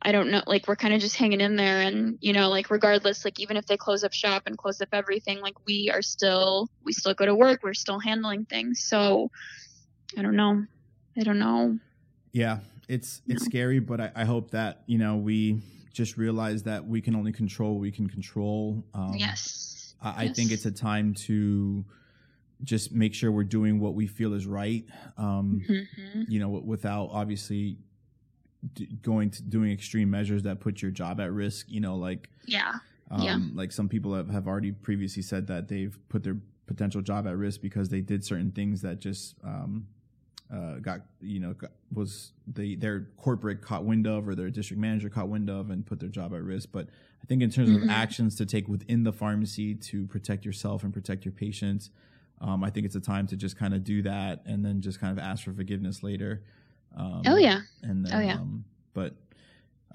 I 0.05 0.11
don't 0.13 0.31
know, 0.31 0.43
like 0.47 0.67
we're 0.67 0.77
kind 0.77 0.93
of 0.95 1.01
just 1.01 1.17
hanging 1.17 1.41
in 1.41 1.55
there 1.57 1.81
and 1.81 2.19
you 2.21 2.33
know, 2.33 2.49
like 2.49 2.71
regardless 2.71 3.25
like 3.25 3.39
even 3.39 3.57
if 3.57 3.67
they 3.67 3.77
close 3.77 4.03
up 4.03 4.13
shop 4.13 4.43
and 4.47 4.59
close 4.59 4.81
up 4.81 4.89
everything, 4.93 5.41
like 5.41 5.55
we 5.67 5.91
are 5.95 6.03
still 6.03 6.69
we 6.85 6.93
still 6.93 7.15
go 7.15 7.25
to 7.27 7.35
work, 7.35 7.61
we're 7.63 7.73
still 7.75 8.01
handling 8.01 8.45
things. 8.47 8.81
So 8.83 9.31
I 10.19 10.23
don't 10.23 10.37
know. 10.37 10.65
I 11.17 11.23
don't 11.23 11.39
know. 11.39 11.79
Yeah, 12.33 12.59
it's 12.89 13.23
it's 13.29 13.43
No. 13.45 13.49
scary, 13.49 13.79
but 13.79 14.01
I, 14.01 14.11
I 14.17 14.25
hope 14.25 14.51
that 14.51 14.83
you 14.87 14.99
know 14.99 15.17
we 15.17 15.63
just 15.93 16.17
realize 16.17 16.63
that 16.65 16.87
we 16.87 17.01
can 17.01 17.15
only 17.15 17.33
control 17.33 17.75
what 17.75 17.81
we 17.83 17.93
can 17.93 18.09
control. 18.09 18.85
Um, 18.95 19.15
yes. 19.17 19.95
I, 20.03 20.25
I 20.25 20.29
think 20.29 20.51
it's 20.51 20.67
a 20.67 20.73
time 20.73 21.15
to 21.27 21.85
just 22.65 22.93
make 22.93 23.13
sure 23.15 23.31
we're 23.31 23.45
doing 23.45 23.79
what 23.79 23.95
we 23.95 24.07
feel 24.07 24.35
is 24.35 24.47
right. 24.47 24.85
Um, 25.17 25.65
Mhm. 25.69 26.25
You 26.29 26.41
know, 26.41 26.49
without 26.49 27.11
obviously 27.13 27.79
d- 28.75 28.87
going 29.03 29.31
to 29.31 29.43
doing 29.43 29.71
extreme 29.73 30.11
measures 30.11 30.43
that 30.45 30.61
put 30.61 30.83
your 30.83 30.91
job 30.91 31.21
at 31.21 31.33
risk. 31.33 31.67
You 31.69 31.81
know, 31.81 31.97
like 31.97 32.29
Yeah. 32.47 32.79
um, 33.11 33.23
Yeah. 33.23 33.39
like 33.55 33.73
some 33.73 33.89
people 33.89 34.15
have, 34.15 34.31
have 34.31 34.47
already 34.47 34.73
previously 34.73 35.23
said 35.23 35.47
that 35.49 35.69
they've 35.69 35.99
put 36.09 36.23
their 36.23 36.37
potential 36.67 37.03
job 37.03 37.27
at 37.27 37.37
risk 37.37 37.61
because 37.61 37.89
they 37.89 38.01
did 38.01 38.25
certain 38.25 38.51
things 38.53 38.83
that 38.83 39.01
just 39.01 39.35
um, 39.45 39.87
uh, 40.51 40.77
got 40.77 41.01
you 41.21 41.41
know 41.41 41.55
got, 41.55 41.73
was 41.93 42.33
the 42.47 42.77
their 42.77 43.09
corporate 43.17 43.63
caught 43.63 43.85
wind 43.85 44.07
of 44.07 44.29
or 44.29 44.35
their 44.35 44.51
district 44.51 44.81
manager 44.81 45.09
caught 45.09 45.29
wind 45.29 45.49
of 45.51 45.71
and 45.71 45.85
put 45.87 45.99
their 45.99 46.09
job 46.09 46.33
at 46.35 46.43
risk. 46.43 46.69
But 46.73 46.89
I 47.23 47.27
think 47.27 47.43
in 47.43 47.51
terms 47.51 47.71
Mhm. 47.71 47.85
of 47.85 47.89
actions 47.89 48.37
to 48.37 48.47
take 48.47 48.69
within 48.69 49.03
the 49.05 49.13
pharmacy 49.13 49.75
to 49.75 50.07
protect 50.07 50.45
yourself 50.45 50.85
and 50.85 50.93
protect 50.93 51.25
your 51.25 51.33
patients, 51.33 51.91
um, 52.41 52.63
I 52.65 52.71
think 52.71 52.85
it's 52.87 52.97
a 52.97 53.01
time 53.01 53.27
to 53.29 53.37
just 53.37 53.57
kind 53.57 53.73
of 53.75 53.83
do 53.85 54.03
that 54.03 54.43
and 54.45 54.65
then 54.65 54.81
just 54.81 54.99
kind 55.01 55.17
of 55.17 55.23
ask 55.23 55.45
for 55.45 55.53
forgiveness 55.53 56.03
later. 56.03 56.43
Um, 56.97 57.23
Oh 57.27 57.37
yeah. 57.37 57.61
and 57.83 58.05
then, 58.07 58.15
Oh, 58.15 58.21
yeah. 58.21 58.35
um, 58.35 58.65
but 58.95 59.15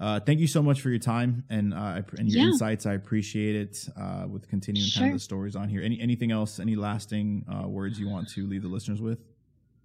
uh, 0.00 0.20
thank 0.20 0.38
you 0.40 0.46
so 0.46 0.62
much 0.62 0.80
for 0.80 0.90
your 0.90 0.98
time 1.00 1.44
and 1.50 1.74
uh, 1.74 2.02
and 2.18 2.28
your 2.30 2.42
Yeah. 2.42 2.48
insights. 2.50 2.86
I 2.86 2.94
appreciate 2.94 3.56
it. 3.56 3.88
Uh, 3.96 4.26
with 4.28 4.48
continuing 4.48 4.88
kind 4.94 5.06
of 5.08 5.12
the 5.14 5.18
stories 5.20 5.56
on 5.56 5.68
here. 5.68 5.82
Any 5.82 6.00
anything 6.00 6.30
else? 6.30 6.60
Any 6.60 6.76
lasting 6.76 7.44
uh, 7.48 7.66
words 7.68 7.98
you 7.98 8.08
want 8.08 8.28
to 8.30 8.46
leave 8.46 8.62
the 8.62 8.68
listeners 8.68 9.00
with? 9.00 9.18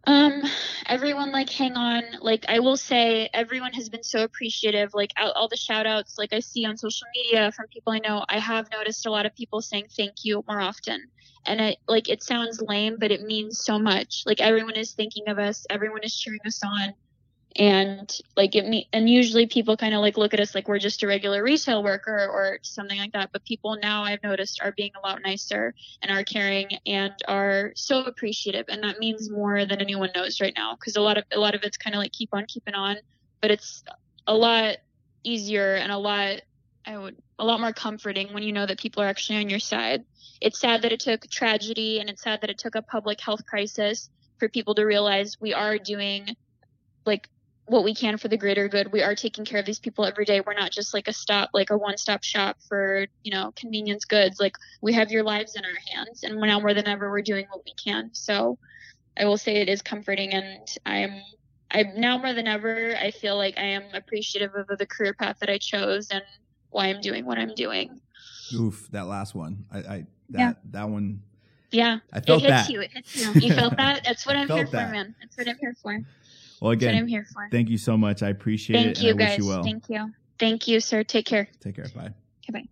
Um, 0.06 0.42
everyone 0.88 1.32
like 1.32 1.50
hang 1.50 1.74
on. 1.78 2.04
Like 2.22 2.46
I 2.50 2.60
will 2.60 2.76
say, 2.76 3.30
everyone 3.34 3.74
has 3.74 3.90
been 3.90 4.04
so 4.04 4.24
appreciative. 4.24 4.92
Like 4.94 5.12
all, 5.18 5.32
all 5.32 5.48
the 5.48 5.56
shout 5.56 5.86
outs, 5.86 6.16
like 6.18 6.34
I 6.34 6.40
see 6.40 6.66
on 6.66 6.78
social 6.78 7.08
media 7.16 7.52
from 7.54 7.68
people 7.72 7.94
I 7.94 8.00
know. 8.00 8.26
I 8.28 8.40
have 8.40 8.68
noticed 8.72 9.06
a 9.06 9.12
lot 9.12 9.26
of 9.26 9.36
people 9.36 9.62
saying 9.62 9.86
thank 9.96 10.16
you 10.24 10.44
more 10.48 10.60
often, 10.60 11.02
and 11.46 11.62
it 11.62 11.78
like 11.88 12.10
it 12.10 12.22
sounds 12.22 12.62
lame, 12.62 12.98
but 13.00 13.12
it 13.12 13.22
means 13.22 13.62
so 13.64 13.80
much. 13.80 14.24
Like 14.26 14.42
everyone 14.42 14.76
is 14.76 14.94
thinking 14.94 15.24
of 15.28 15.40
us. 15.40 15.66
Everyone 15.70 16.04
is 16.04 16.16
cheering 16.16 16.42
us 16.46 16.60
on. 16.66 16.94
And 17.56 18.12
like 18.36 18.56
it 18.56 18.66
me 18.66 18.90
and 18.92 19.08
usually 19.08 19.46
people 19.46 19.78
kind 19.78 19.94
of 19.94 20.02
like 20.02 20.18
look 20.18 20.34
at 20.34 20.40
us 20.40 20.56
like 20.56 20.68
we're 20.68 20.80
just 20.80 21.04
a 21.04 21.08
regular 21.08 21.44
retail 21.44 21.84
worker 21.84 22.28
or 22.32 22.60
something 22.64 22.98
like 22.98 23.14
that. 23.14 23.30
But 23.32 23.46
people 23.46 23.78
now 23.82 24.04
I've 24.04 24.24
noticed 24.24 24.60
are 24.62 24.72
being 24.72 24.92
a 24.96 25.08
lot 25.08 25.22
nicer 25.24 25.76
and 26.02 26.12
are 26.12 26.24
caring 26.24 26.70
and 26.88 27.14
are 27.28 27.72
so 27.76 28.06
appreciative 28.06 28.66
and 28.70 28.84
that 28.84 28.98
means 28.98 29.30
more 29.30 29.66
than 29.66 29.82
anyone 29.82 30.10
knows 30.16 30.42
right 30.42 30.54
now 30.56 30.76
because 30.76 30.96
a 30.96 31.02
lot 31.02 31.18
of 31.18 31.26
a 31.32 31.40
lot 31.40 31.54
of 31.54 31.64
it's 31.64 31.78
kind 31.78 31.96
of 31.96 32.00
like 32.00 32.12
keep 32.12 32.30
on 32.34 32.46
keeping 32.48 32.74
on 32.74 32.98
but 33.40 33.52
it's 33.52 33.84
a 34.26 34.34
lot 34.34 34.78
easier 35.24 35.76
and 35.76 35.92
a 35.92 35.98
lot 35.98 36.42
I 36.86 36.98
would 36.98 37.16
a 37.40 37.46
lot 37.46 37.60
more 37.60 37.74
comforting 37.74 38.34
when 38.34 38.44
you 38.44 38.52
know 38.52 38.66
that 38.66 38.80
people 38.80 39.04
are 39.04 39.08
actually 39.08 39.40
on 39.40 39.50
your 39.50 39.60
side. 39.60 40.04
It's 40.42 40.60
sad 40.60 40.82
that 40.82 40.92
it 40.92 41.00
took 41.00 41.28
tragedy 41.28 42.00
and 42.00 42.10
it's 42.10 42.24
sad 42.24 42.42
that 42.42 42.50
it 42.50 42.58
took 42.58 42.76
a 42.76 42.82
public 42.82 43.22
health 43.22 43.46
crisis 43.46 44.10
for 44.38 44.50
people 44.50 44.76
to 44.76 44.84
realize 44.84 45.40
we 45.40 45.54
are 45.54 45.78
doing 45.78 46.36
like 47.06 47.30
what 47.66 47.84
we 47.84 47.96
can 47.96 48.18
for 48.18 48.28
the 48.28 48.38
greater 48.38 48.68
good. 48.68 48.92
We 48.92 49.02
are 49.02 49.16
taking 49.16 49.46
care 49.46 49.60
of 49.60 49.66
these 49.66 49.80
people 49.80 50.06
every 50.06 50.26
day. 50.26 50.42
We're 50.42 50.54
not 50.54 50.72
just 50.72 50.94
like 50.94 51.08
a 51.08 51.14
stop, 51.14 51.50
like 51.54 51.70
a 51.70 51.78
one-stop 51.78 52.24
shop 52.24 52.58
for, 52.68 53.08
you 53.24 53.32
know, 53.32 53.54
convenience 53.56 54.06
goods. 54.06 54.40
Like 54.40 54.56
we 54.82 54.92
have 54.94 55.12
your 55.12 55.24
lives 55.24 55.56
in 55.56 55.64
our 55.64 55.96
hands 55.96 56.24
and 56.24 56.36
now 56.42 56.60
more 56.60 56.74
than 56.74 56.88
ever 56.88 57.10
we're 57.10 57.22
doing 57.22 57.46
what 57.50 57.64
we 57.66 57.74
can. 57.82 58.10
So 58.14 58.58
I 59.18 59.26
will 59.26 59.38
say 59.38 59.56
it 59.56 59.70
is 59.70 59.82
comforting 59.82 60.32
and 60.34 60.68
I'm 60.86 61.22
I'm 61.72 62.00
now 62.00 62.18
more 62.18 62.34
than 62.34 62.48
ever 62.48 62.96
I 62.98 63.12
feel 63.12 63.38
like 63.38 63.58
I 63.58 63.64
am 63.64 63.84
appreciative 63.94 64.52
of 64.56 64.78
the 64.78 64.86
career 64.86 65.14
path 65.14 65.38
that 65.40 65.50
I 65.50 65.58
chose 65.58 66.10
and 66.12 66.24
why 66.70 66.88
I'm 66.88 67.02
doing 67.02 67.26
what 67.26 67.38
I'm 67.38 67.56
doing. 67.56 68.02
Oof, 68.54 68.90
that 68.92 69.08
last 69.08 69.36
one. 69.36 69.66
I, 69.72 69.78
I 69.78 70.06
that 70.32 70.40
Yeah. 70.40 70.54
that 70.72 70.90
one. 70.90 71.22
Yeah. 71.72 72.00
I 72.12 72.20
felt 72.20 72.44
it 72.44 72.46
hits 72.46 72.68
that. 72.68 72.70
you. 72.74 72.82
It 72.82 72.92
hits 72.94 73.16
you. 73.16 73.34
You 73.40 73.54
felt 73.56 73.78
that? 73.78 74.04
That's 74.04 74.26
what 74.26 74.36
I'm 74.38 74.50
here 74.50 74.68
for, 74.68 74.74
man. 74.74 75.16
That's 75.22 75.38
what 75.38 75.48
I'm 75.48 75.58
here 75.60 75.76
for. 75.82 76.00
Well, 76.64 76.70
what 76.70 76.82
I'm 76.82 76.90
again, 76.90 77.08
here 77.10 77.26
for. 77.34 77.50
thank 77.52 77.70
you 77.70 77.78
so 77.78 77.98
much. 77.98 78.24
I 78.24 78.30
appreciate 78.30 78.80
it. 78.80 78.84
Thank 78.96 79.04
you 79.04 79.16
guys. 79.16 79.32
wish 79.32 79.40
you 79.40 79.48
well. 79.48 79.64
Thank 79.64 79.90
you. 79.90 80.14
Thank 80.40 80.66
you, 80.66 80.80
sir. 80.80 81.04
Take 81.04 81.26
care. 81.26 81.50
Take 81.60 81.76
care. 81.76 81.88
Bye. 81.94 82.14
Okay, 82.50 82.54
bye. 82.54 82.64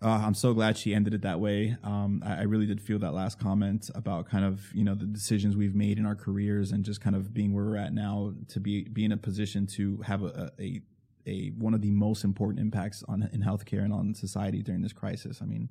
Uh, 0.00 0.22
I'm 0.24 0.34
so 0.34 0.54
glad 0.54 0.78
she 0.78 0.94
ended 0.94 1.12
it 1.12 1.22
that 1.22 1.40
way. 1.40 1.76
Um, 1.82 2.22
I, 2.24 2.36
I 2.36 2.42
really 2.42 2.66
did 2.66 2.80
feel 2.80 3.00
that 3.00 3.12
last 3.12 3.40
comment 3.40 3.90
about 3.96 4.28
kind 4.30 4.44
of 4.44 4.72
you 4.72 4.84
know 4.84 4.94
the 4.94 5.04
decisions 5.04 5.56
we've 5.56 5.74
made 5.74 5.98
in 5.98 6.06
our 6.06 6.14
careers 6.14 6.70
and 6.70 6.84
just 6.84 7.00
kind 7.00 7.16
of 7.16 7.34
being 7.34 7.52
where 7.52 7.64
we're 7.64 7.76
at 7.76 7.92
now 7.92 8.34
to 8.48 8.60
be 8.60 8.84
be 8.84 9.04
in 9.04 9.10
a 9.10 9.16
position 9.16 9.66
to 9.66 10.00
have 10.02 10.22
a 10.22 10.52
a, 10.60 10.80
a 11.26 11.48
one 11.58 11.74
of 11.74 11.82
the 11.82 11.90
most 11.90 12.22
important 12.22 12.60
impacts 12.60 13.02
on 13.08 13.28
in 13.32 13.42
healthcare 13.42 13.82
and 13.82 13.92
on 13.92 14.14
society 14.14 14.62
during 14.62 14.80
this 14.80 14.92
crisis. 14.92 15.40
I 15.42 15.44
mean, 15.44 15.68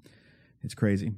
it's 0.63 0.75
crazy. 0.75 1.13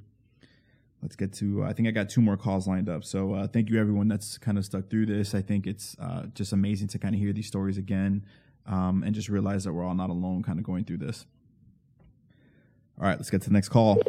Let's 1.02 1.16
get 1.16 1.34
to. 1.34 1.64
I 1.64 1.74
think 1.74 1.88
I 1.88 1.92
got 1.92 2.10
two 2.10 2.22
more 2.22 2.38
calls 2.38 2.68
lined 2.68 2.90
up. 2.90 3.04
So 3.04 3.34
uh, 3.34 3.48
thank 3.48 3.70
you 3.70 3.80
everyone 3.80 4.08
that's 4.08 4.38
kind 4.38 4.58
of 4.58 4.66
stuck 4.66 4.90
through 4.90 5.08
this. 5.08 5.34
I 5.34 5.42
think 5.42 5.68
it's 5.68 5.96
uh, 6.00 6.24
just 6.34 6.54
amazing 6.54 6.88
to 6.90 7.00
kind 7.00 7.16
of 7.16 7.20
hear 7.20 7.34
these 7.34 7.48
stories 7.48 7.78
again 7.78 8.26
um, 8.68 9.04
and 9.04 9.16
just 9.16 9.30
realize 9.30 9.64
that 9.64 9.74
we're 9.74 9.84
all 9.84 9.96
not 9.96 10.10
alone, 10.10 10.44
kind 10.44 10.60
of 10.60 10.66
going 10.66 10.86
through 10.86 10.98
this. 10.98 11.26
All 13.00 13.08
right, 13.08 13.18
let's 13.18 13.32
get 13.32 13.42
to 13.42 13.50
the 13.50 13.54
next 13.54 13.70
call. 13.70 14.02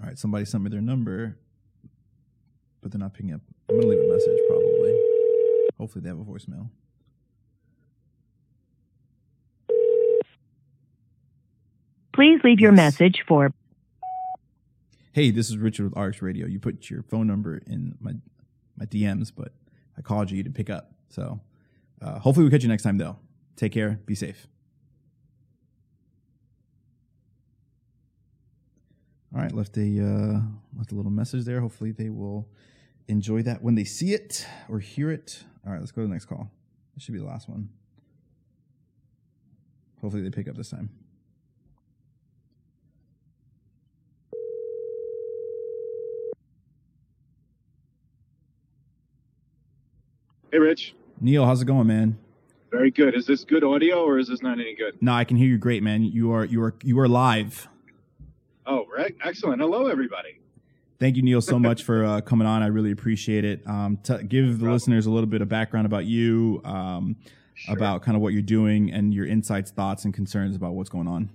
All 0.00 0.05
right, 0.16 0.20
somebody 0.20 0.44
sent 0.44 0.64
me 0.64 0.70
their 0.70 0.80
number, 0.80 1.38
but 2.80 2.90
they're 2.90 2.98
not 2.98 3.14
picking 3.14 3.32
up. 3.32 3.40
I'm 3.68 3.76
gonna 3.76 3.88
leave 3.88 4.00
a 4.00 4.12
message 4.12 4.38
probably. 4.48 5.00
Hopefully, 5.78 6.02
they 6.02 6.08
have 6.08 6.18
a 6.18 6.24
voicemail. 6.24 6.70
Please 12.14 12.40
leave 12.44 12.60
your 12.60 12.72
message 12.72 13.24
for 13.28 13.52
Hey, 15.12 15.30
this 15.30 15.48
is 15.48 15.56
Richard 15.56 15.94
with 15.94 15.98
RX 15.98 16.22
Radio. 16.22 16.46
You 16.46 16.58
put 16.58 16.90
your 16.90 17.02
phone 17.02 17.26
number 17.26 17.58
in 17.66 17.96
my 18.00 18.12
my 18.78 18.86
DMs, 18.86 19.32
but 19.34 19.52
I 19.96 20.02
called 20.02 20.30
you, 20.30 20.42
didn't 20.42 20.56
pick 20.56 20.70
up. 20.70 20.92
So 21.08 21.40
uh, 22.00 22.18
hopefully 22.18 22.44
we'll 22.44 22.50
catch 22.50 22.62
you 22.62 22.68
next 22.68 22.82
time 22.82 22.98
though. 22.98 23.16
Take 23.56 23.72
care. 23.72 24.00
Be 24.06 24.14
safe. 24.14 24.46
All 29.36 29.42
right, 29.42 29.52
left 29.52 29.76
a 29.76 29.82
uh, 29.82 30.40
left 30.78 30.92
a 30.92 30.94
little 30.94 31.10
message 31.10 31.44
there. 31.44 31.60
Hopefully 31.60 31.92
they 31.92 32.08
will 32.08 32.48
enjoy 33.06 33.42
that 33.42 33.62
when 33.62 33.74
they 33.74 33.84
see 33.84 34.14
it 34.14 34.46
or 34.66 34.78
hear 34.78 35.10
it. 35.10 35.44
All 35.66 35.72
right, 35.72 35.78
let's 35.78 35.92
go 35.92 36.00
to 36.00 36.08
the 36.08 36.12
next 36.14 36.24
call. 36.24 36.50
This 36.94 37.04
should 37.04 37.12
be 37.12 37.20
the 37.20 37.26
last 37.26 37.46
one. 37.46 37.68
Hopefully 40.00 40.22
they 40.22 40.30
pick 40.30 40.48
up 40.48 40.56
this 40.56 40.70
time. 40.70 40.88
Hey, 50.50 50.58
Rich. 50.58 50.94
Neal, 51.20 51.44
how's 51.44 51.60
it 51.60 51.66
going, 51.66 51.88
man? 51.88 52.18
Very 52.70 52.90
good. 52.90 53.14
Is 53.14 53.26
this 53.26 53.44
good 53.44 53.64
audio 53.64 54.02
or 54.02 54.18
is 54.18 54.28
this 54.28 54.40
not 54.40 54.58
any 54.58 54.74
good? 54.74 54.96
No, 55.02 55.12
I 55.12 55.24
can 55.24 55.36
hear 55.36 55.48
you 55.48 55.58
great, 55.58 55.82
man. 55.82 56.04
You 56.04 56.32
are 56.32 56.46
you 56.46 56.62
are 56.62 56.74
you 56.82 56.98
are 57.00 57.08
live. 57.08 57.68
Oh, 58.66 58.86
right. 58.94 59.14
Excellent. 59.24 59.60
Hello, 59.60 59.86
everybody. 59.86 60.40
Thank 60.98 61.16
you, 61.16 61.22
Neal, 61.22 61.42
so 61.42 61.58
much 61.58 61.82
for 61.82 62.04
uh, 62.04 62.20
coming 62.22 62.46
on. 62.46 62.62
I 62.62 62.66
really 62.68 62.90
appreciate 62.90 63.44
it. 63.44 63.66
Um, 63.66 63.98
t- 64.02 64.22
give 64.24 64.58
the 64.60 64.70
listeners 64.70 65.06
a 65.06 65.10
little 65.10 65.26
bit 65.28 65.42
of 65.42 65.48
background 65.48 65.86
about 65.86 66.06
you, 66.06 66.60
um, 66.64 67.16
Sure. 67.58 67.74
about 67.74 68.02
kind 68.02 68.14
of 68.16 68.22
what 68.22 68.34
you're 68.34 68.42
doing, 68.42 68.92
and 68.92 69.14
your 69.14 69.24
insights, 69.26 69.70
thoughts, 69.70 70.04
and 70.04 70.12
concerns 70.12 70.56
about 70.56 70.74
what's 70.74 70.90
going 70.90 71.08
on. 71.08 71.30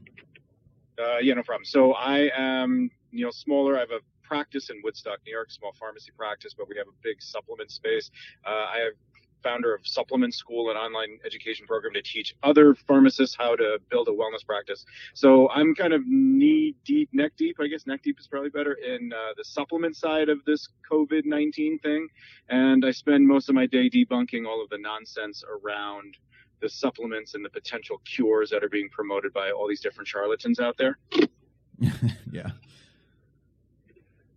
Uh, 1.00 1.18
yeah, 1.20 1.34
no 1.34 1.42
problem. 1.42 1.66
So 1.66 1.94
I 1.94 2.30
am 2.38 2.92
Neal 3.12 3.32
Smoller. 3.32 3.76
I 3.78 3.80
have 3.80 3.90
a 3.92 4.00
practice 4.22 4.70
in 4.70 4.82
Woodstock, 4.84 5.18
New 5.26 5.32
York, 5.34 5.50
small 5.52 5.74
pharmacy 5.80 6.12
practice, 6.16 6.54
but 6.56 6.70
we 6.70 6.78
have 6.78 6.88
a 6.88 6.94
big 7.02 7.22
supplement 7.22 7.72
space. 7.72 8.12
Uh, 8.46 8.50
I 8.52 8.78
have 8.84 8.94
founder 9.44 9.74
of 9.74 9.86
Supplement 9.86 10.34
School, 10.34 10.70
an 10.72 10.78
online 10.78 11.20
education 11.26 11.66
program 11.68 11.94
to 11.94 12.02
teach 12.02 12.36
other 12.44 12.76
pharmacists 12.76 13.36
how 13.38 13.56
to 13.56 13.80
build 13.90 14.08
a 14.08 14.12
wellness 14.12 14.46
practice. 14.46 14.86
So 15.14 15.50
I'm 15.50 15.76
kind 15.76 15.94
of 15.94 16.02
knee 16.06 16.76
deep, 16.86 17.10
neck 17.14 17.34
deep, 17.38 17.58
I 17.60 17.68
guess 17.68 17.88
neck 17.88 18.02
deep 18.04 18.20
is 18.20 18.28
probably 18.28 18.50
better 18.50 18.74
in 18.74 19.12
uh, 19.14 19.34
the 19.38 19.44
supplement 19.44 19.96
side 19.96 20.30
of 20.30 20.44
this 20.46 20.70
COVID 20.92 21.26
19 21.26 21.80
thing. 21.80 22.08
And 22.50 22.86
I 22.86 22.92
spend 22.92 23.28
most 23.28 23.50
of 23.50 23.56
my 23.56 23.66
day 23.66 23.90
debunking 23.90 24.48
all 24.48 24.64
of 24.64 24.70
the 24.70 24.78
nonsense 24.78 25.44
around 25.48 26.18
the 26.62 26.70
supplements 26.70 27.34
and 27.34 27.44
the 27.44 27.50
potential 27.50 28.02
cures 28.06 28.50
that 28.52 28.64
are 28.64 28.70
being 28.70 28.90
promoted 28.90 29.34
by 29.34 29.52
all 29.52 29.68
these 29.68 29.82
different 29.82 30.08
charlatans 30.08 30.60
out 30.60 30.78
there. 30.78 30.98
yeah. 32.32 32.52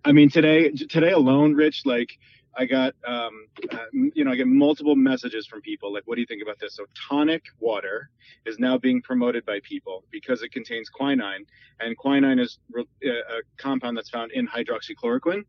I 0.04 0.12
mean, 0.12 0.28
today 0.28 0.70
today 0.70 1.12
alone, 1.12 1.54
Rich, 1.54 1.82
like 1.86 2.18
I 2.56 2.66
got, 2.66 2.94
um, 3.06 3.46
uh, 3.70 3.78
you 3.92 4.24
know, 4.24 4.30
I 4.30 4.36
get 4.36 4.46
multiple 4.46 4.96
messages 4.96 5.46
from 5.46 5.60
people 5.60 5.92
like, 5.92 6.04
"What 6.06 6.14
do 6.16 6.20
you 6.20 6.26
think 6.26 6.42
about 6.42 6.58
this?" 6.58 6.74
So 6.74 6.86
tonic 7.08 7.44
water 7.58 8.10
is 8.46 8.58
now 8.58 8.78
being 8.78 9.02
promoted 9.02 9.44
by 9.44 9.60
people 9.62 10.04
because 10.10 10.42
it 10.42 10.52
contains 10.52 10.88
quinine, 10.88 11.46
and 11.80 11.96
quinine 11.96 12.38
is 12.38 12.58
re- 12.70 12.86
uh, 13.06 13.38
a 13.38 13.42
compound 13.56 13.96
that's 13.96 14.10
found 14.10 14.32
in 14.32 14.46
hydroxychloroquine. 14.46 15.44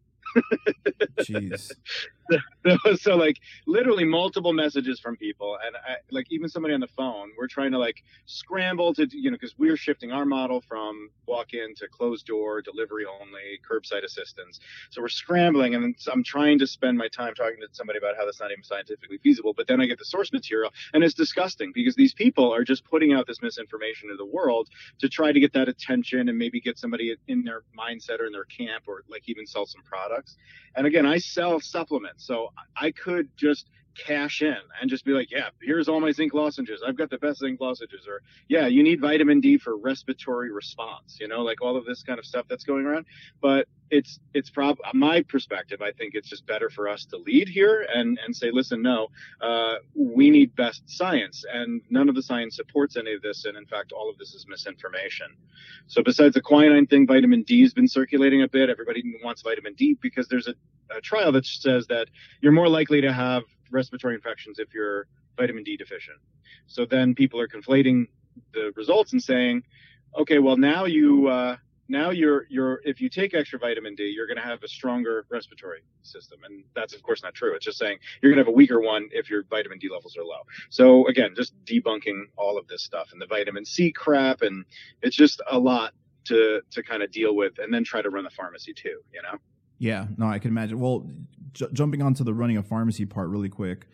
Jeez. 1.19 1.72
so, 3.00 3.16
like 3.16 3.38
literally 3.68 4.04
multiple 4.04 4.54
messages 4.54 5.00
from 5.00 5.16
people. 5.16 5.58
And 5.66 5.76
I, 5.76 5.98
like 6.12 6.28
even 6.32 6.50
somebody 6.50 6.74
on 6.74 6.80
the 6.80 6.88
phone 6.88 7.32
we're 7.38 7.48
trying 7.48 7.72
to 7.72 7.78
like 7.78 8.04
scramble 8.26 8.94
to 8.94 9.08
you 9.12 9.32
know 9.32 9.36
because 9.38 9.56
we're 9.58 9.78
shifting 9.78 10.12
our 10.12 10.26
model 10.26 10.62
from 10.62 11.10
walk 11.28 11.54
in 11.54 11.76
to 11.76 11.88
closed 11.88 12.26
door 12.26 12.62
delivery 12.62 13.06
only 13.22 13.60
curbside 13.70 14.04
assistance. 14.04 14.60
So 14.92 15.02
we're 15.02 15.10
scrambling 15.10 15.76
and 15.76 15.96
i'm 16.12 16.24
trying 16.24 16.60
to 16.60 16.68
spend 16.68 16.98
my 16.98 17.08
time 17.08 17.34
talking 17.34 17.60
to 17.62 17.68
somebody 17.72 17.98
about 17.98 18.16
how 18.18 18.26
that's 18.26 18.40
not 18.40 18.52
even 18.52 18.64
scientifically 18.64 19.18
feasible 19.24 19.54
but 19.56 19.68
then 19.68 19.82
i 19.82 19.86
get 19.86 19.98
the 19.98 20.06
source 20.06 20.32
material 20.32 20.72
and 20.94 21.04
it's 21.04 21.14
disgusting 21.14 21.72
because 21.74 21.96
these 21.96 22.14
people 22.14 22.54
are 22.54 22.64
just 22.64 22.84
putting 22.86 23.14
out 23.14 23.28
this 23.28 23.42
misinformation 23.42 24.10
to 24.10 24.16
the 24.18 24.26
world 24.26 24.68
to 25.00 25.10
try 25.10 25.32
to 25.32 25.40
get 25.40 25.54
that 25.54 25.68
attention 25.68 26.30
and 26.30 26.38
maybe 26.38 26.60
get 26.62 26.78
somebody 26.78 27.16
in 27.28 27.44
their 27.44 27.64
mindset 27.78 28.20
or 28.20 28.26
in 28.26 28.32
their 28.32 28.46
camp 28.46 28.84
or 28.88 29.04
like 29.10 29.24
even 29.28 29.46
sell 29.46 29.66
some 29.66 29.82
products. 29.84 30.38
And 30.76 30.86
again 30.88 31.06
i 31.06 31.18
sell 31.18 31.60
supplements 31.60 32.15
so 32.18 32.50
i 32.80 32.92
could 32.92 33.30
just 33.38 33.68
cash 33.96 34.42
in 34.42 34.58
and 34.80 34.90
just 34.90 35.06
be 35.06 35.12
like, 35.12 35.32
yeah, 35.32 35.50
here's 35.62 35.88
all 35.88 36.00
my 36.00 36.12
zinc 36.12 36.34
lozenges. 36.34 36.84
I've 36.86 36.98
got 36.98 37.10
the 37.10 37.18
best 37.18 37.40
zinc 37.40 37.60
lozenges. 37.60 38.08
Or, 38.08 38.22
yeah, 38.48 38.68
you 38.68 38.84
need 38.84 39.02
vitamin 39.02 39.40
D 39.40 39.58
for 39.58 39.78
respiratory 39.78 40.52
response, 40.52 41.18
you 41.20 41.28
know, 41.28 41.42
like 41.42 41.62
all 41.62 41.78
of 41.78 41.86
this 41.86 42.04
kind 42.04 42.20
of 42.20 42.26
stuff 42.26 42.46
that's 42.50 42.64
going 42.64 42.86
around. 42.86 43.06
But 43.42 43.68
it's, 43.92 44.20
it's 44.34 44.50
prob 44.50 44.78
my 44.94 45.22
perspective. 45.22 45.82
I 45.82 45.92
think 45.92 46.16
it's 46.16 46.30
just 46.30 46.46
better 46.46 46.70
for 46.70 46.90
us 46.90 47.06
to 47.06 47.18
lead 47.18 47.48
here 47.48 47.88
and, 47.94 48.20
and 48.26 48.36
say, 48.36 48.50
listen, 48.52 48.82
no, 48.82 49.08
uh, 49.42 49.76
we 49.96 50.30
need 50.30 50.56
best 50.56 50.84
science 50.88 51.46
and 51.52 51.82
none 51.90 52.10
of 52.10 52.16
the 52.16 52.24
science 52.24 52.56
supports 52.56 52.98
any 52.98 53.14
of 53.14 53.22
this. 53.22 53.46
And 53.46 53.58
in 53.58 53.66
fact, 53.66 53.92
all 53.92 54.10
of 54.10 54.18
this 54.18 54.34
is 54.34 54.46
misinformation. 54.48 55.28
So 55.88 56.02
besides 56.04 56.34
the 56.34 56.42
quinine 56.42 56.88
thing, 56.88 57.08
vitamin 57.08 57.44
D 57.44 57.62
has 57.62 57.74
been 57.74 57.88
circulating 57.88 58.42
a 58.42 58.48
bit. 58.48 58.70
Everybody 58.70 59.04
wants 59.24 59.42
vitamin 59.42 59.76
D 59.76 59.98
because 60.02 60.28
there's 60.28 60.48
a, 60.48 60.56
a 60.96 61.02
trial 61.02 61.32
that 61.34 61.46
says 61.46 61.86
that 61.88 62.08
you're 62.42 62.52
more 62.52 62.70
likely 62.70 63.02
to 63.02 63.14
have 63.14 63.44
respiratory 63.72 64.16
infections 64.16 64.60
if 64.60 64.74
you're 64.74 65.08
vitamin 65.38 65.64
D 65.64 65.78
deficient. 65.78 66.18
So 66.68 66.86
then 66.86 67.16
people 67.16 67.40
are 67.40 67.48
conflating 67.48 68.08
the 68.54 68.72
results 68.76 69.14
and 69.14 69.22
saying, 69.22 69.64
okay, 70.18 70.40
well 70.40 70.58
now 70.58 70.86
you 70.86 71.28
uh, 71.28 71.58
now 71.88 72.10
you're 72.10 72.46
you're 72.50 72.82
if 72.84 73.00
you 73.00 73.10
take 73.10 73.34
extra 73.34 73.60
vitamin 73.60 73.96
D, 73.96 74.04
you're 74.16 74.28
going 74.28 74.38
to 74.38 74.44
have 74.44 74.64
a 74.64 74.68
stronger 74.68 75.26
respiratory 75.30 75.82
system, 76.02 76.40
and 76.44 76.64
that's 76.76 76.94
of 76.94 77.04
course 77.04 77.22
not 77.22 77.34
true. 77.34 77.54
It's 77.56 77.66
just 77.66 77.78
saying 77.78 77.98
you're 78.22 78.32
going 78.32 78.44
to 78.44 78.46
have 78.46 78.54
a 78.54 78.56
weaker 78.56 78.82
one 78.82 79.10
if 79.12 79.30
your 79.30 79.44
vitamin 79.50 79.78
D 79.78 79.90
levels 79.92 80.18
are 80.18 80.24
low. 80.24 80.42
So 80.70 81.08
again, 81.08 81.34
just 81.36 81.54
debunking 81.66 82.24
all 82.38 82.58
of 82.58 82.68
this 82.68 82.84
stuff 82.84 83.10
and 83.12 83.22
the 83.22 83.28
vitamin 83.28 83.66
C 83.66 83.92
crap, 83.92 84.42
and 84.42 84.66
it's 85.02 85.16
just 85.16 85.42
a 85.50 85.60
lot 85.60 85.94
to 86.26 86.62
to 86.72 86.84
kind 86.84 87.04
of 87.04 87.12
deal 87.12 87.36
with, 87.36 87.60
and 87.60 87.74
then 87.74 87.84
try 87.84 88.02
to 88.02 88.10
run 88.10 88.24
the 88.24 88.32
pharmacy 88.32 88.74
too. 88.74 89.02
You 89.14 89.22
know. 89.22 89.38
Yeah, 89.78 90.08
no, 90.18 90.28
I 90.28 90.40
can 90.40 90.52
imagine. 90.52 90.80
Well, 90.80 91.10
j- 91.54 91.68
jumping 91.74 92.02
onto 92.02 92.24
the 92.24 92.34
running 92.34 92.58
a 92.58 92.64
pharmacy 92.64 93.06
part 93.06 93.30
really 93.30 93.50
quick. 93.50 93.88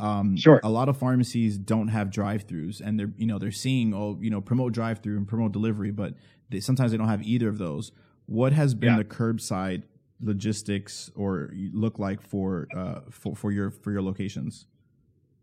Um, 0.00 0.36
Sure. 0.36 0.60
A 0.62 0.68
lot 0.70 0.88
of 0.88 0.96
pharmacies 0.96 1.58
don't 1.58 1.88
have 1.88 2.10
drive-throughs, 2.10 2.80
and 2.80 2.98
they're 2.98 3.12
you 3.16 3.26
know 3.26 3.38
they're 3.38 3.50
seeing 3.52 3.92
oh 3.94 4.16
you 4.20 4.30
know 4.30 4.40
promote 4.40 4.72
drive-through 4.72 5.16
and 5.16 5.26
promote 5.26 5.52
delivery, 5.52 5.90
but 5.90 6.14
they, 6.50 6.60
sometimes 6.60 6.92
they 6.92 6.96
don't 6.98 7.08
have 7.08 7.22
either 7.22 7.48
of 7.48 7.58
those. 7.58 7.92
What 8.26 8.52
has 8.52 8.74
been 8.74 8.90
Yeah. 8.92 8.98
the 8.98 9.04
curbside 9.04 9.82
logistics 10.20 11.10
or 11.14 11.50
look 11.72 11.98
like 11.98 12.20
for 12.20 12.66
uh 12.76 13.00
for, 13.10 13.34
for 13.36 13.50
your 13.52 13.70
for 13.70 13.90
your 13.92 14.02
locations? 14.02 14.66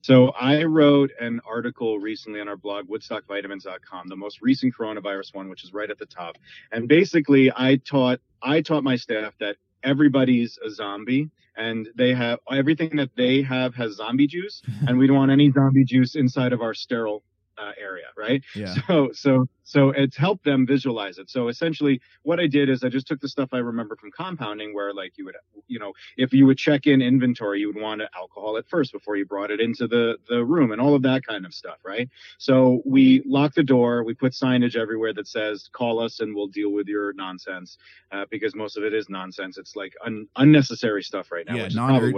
So 0.01 0.29
I 0.39 0.63
wrote 0.65 1.11
an 1.19 1.41
article 1.47 1.97
recently 1.97 2.39
on 2.39 2.47
our 2.47 2.55
blog, 2.55 2.87
woodstockvitamins.com, 2.87 4.07
the 4.07 4.15
most 4.15 4.39
recent 4.41 4.75
coronavirus 4.77 5.33
one, 5.33 5.49
which 5.49 5.63
is 5.63 5.73
right 5.73 5.89
at 5.89 5.97
the 5.97 6.05
top. 6.05 6.37
And 6.71 6.87
basically 6.87 7.51
I 7.55 7.77
taught, 7.77 8.19
I 8.43 8.61
taught 8.61 8.83
my 8.83 8.97
staff 8.97 9.33
that 9.39 9.55
everybody's 9.85 10.57
a 10.65 10.69
zombie 10.69 11.29
and 11.55 11.87
they 11.95 12.13
have 12.13 12.39
everything 12.51 12.95
that 12.97 13.11
they 13.15 13.41
have 13.41 13.75
has 13.75 13.93
zombie 13.93 14.27
juice 14.27 14.61
and 14.87 14.97
we 14.97 15.07
don't 15.07 15.15
want 15.15 15.31
any 15.31 15.51
zombie 15.51 15.85
juice 15.85 16.15
inside 16.15 16.51
of 16.51 16.61
our 16.61 16.73
sterile 16.73 17.23
uh, 17.57 17.71
area, 17.79 18.05
right? 18.17 18.43
Yeah. 18.55 18.75
So 18.87 19.09
so 19.13 19.47
so 19.63 19.89
it's 19.89 20.15
helped 20.15 20.43
them 20.45 20.65
visualize 20.67 21.17
it. 21.17 21.29
So 21.29 21.47
essentially, 21.47 21.99
what 22.21 22.39
I 22.39 22.45
did 22.45 22.69
is 22.69 22.83
I 22.83 22.89
just 22.89 23.07
took 23.07 23.19
the 23.19 23.27
stuff 23.27 23.49
I 23.51 23.57
remember 23.57 23.95
from 23.95 24.11
compounding, 24.11 24.75
where 24.75 24.93
like 24.93 25.13
you 25.17 25.25
would, 25.25 25.35
you 25.67 25.79
know, 25.79 25.93
if 26.17 26.33
you 26.33 26.45
would 26.45 26.57
check 26.57 26.85
in 26.85 27.01
inventory, 27.01 27.61
you 27.61 27.67
would 27.67 27.81
want 27.81 28.01
to 28.01 28.09
alcohol 28.15 28.57
at 28.57 28.67
first 28.67 28.91
before 28.91 29.15
you 29.15 29.25
brought 29.25 29.49
it 29.49 29.59
into 29.59 29.87
the 29.87 30.17
the 30.29 30.43
room, 30.45 30.71
and 30.71 30.79
all 30.79 30.93
of 30.93 31.01
that 31.03 31.25
kind 31.25 31.45
of 31.45 31.53
stuff, 31.53 31.77
right? 31.83 32.07
So 32.37 32.81
we 32.85 33.23
lock 33.25 33.55
the 33.55 33.63
door, 33.63 34.03
we 34.03 34.13
put 34.13 34.33
signage 34.33 34.75
everywhere 34.75 35.13
that 35.13 35.27
says 35.27 35.69
"Call 35.71 35.99
us 35.99 36.19
and 36.19 36.35
we'll 36.35 36.47
deal 36.47 36.71
with 36.71 36.87
your 36.87 37.13
nonsense," 37.13 37.77
uh, 38.11 38.25
because 38.29 38.53
most 38.55 38.77
of 38.77 38.83
it 38.83 38.93
is 38.93 39.09
nonsense. 39.09 39.57
It's 39.57 39.75
like 39.75 39.93
un- 40.05 40.27
unnecessary 40.35 41.01
stuff 41.01 41.31
right 41.31 41.45
now. 41.47 41.55
yeah, 41.55 41.65
is 41.65 41.75
non 41.75 41.89
probably 41.89 42.11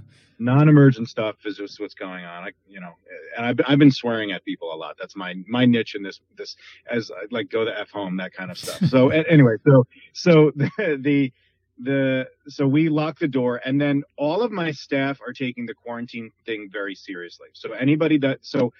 non-emergent. 0.38 1.08
stuff 1.08 1.36
is 1.44 1.56
just 1.56 1.80
what's 1.80 1.94
going 1.94 2.24
on. 2.24 2.44
I, 2.44 2.50
you 2.68 2.80
know, 2.80 2.92
and 3.36 3.46
I've, 3.46 3.60
I've 3.66 3.78
been 3.78 3.90
swearing 3.90 4.32
at 4.32 4.44
people 4.44 4.72
a 4.72 4.76
lot. 4.76 4.96
That's 4.98 5.16
my 5.16 5.34
my 5.46 5.64
niche 5.64 5.94
in 5.94 6.02
this 6.02 6.20
this 6.36 6.56
as 6.90 7.10
like 7.30 7.50
go 7.50 7.64
the 7.64 7.78
f 7.78 7.90
home 7.90 8.16
that 8.18 8.32
kind 8.32 8.50
of 8.50 8.58
stuff. 8.58 8.88
So 8.88 9.08
anyway, 9.10 9.56
so 9.66 9.86
so 10.12 10.52
the, 10.56 10.70
the 11.00 11.32
the 11.80 12.28
so 12.48 12.66
we 12.66 12.88
lock 12.88 13.18
the 13.18 13.28
door 13.28 13.60
and 13.64 13.80
then 13.80 14.02
all 14.16 14.42
of 14.42 14.50
my 14.50 14.72
staff 14.72 15.20
are 15.24 15.32
taking 15.32 15.66
the 15.66 15.74
quarantine 15.74 16.30
thing 16.44 16.68
very 16.72 16.94
seriously. 16.94 17.48
So 17.52 17.72
anybody 17.72 18.18
that 18.18 18.38
so 18.42 18.72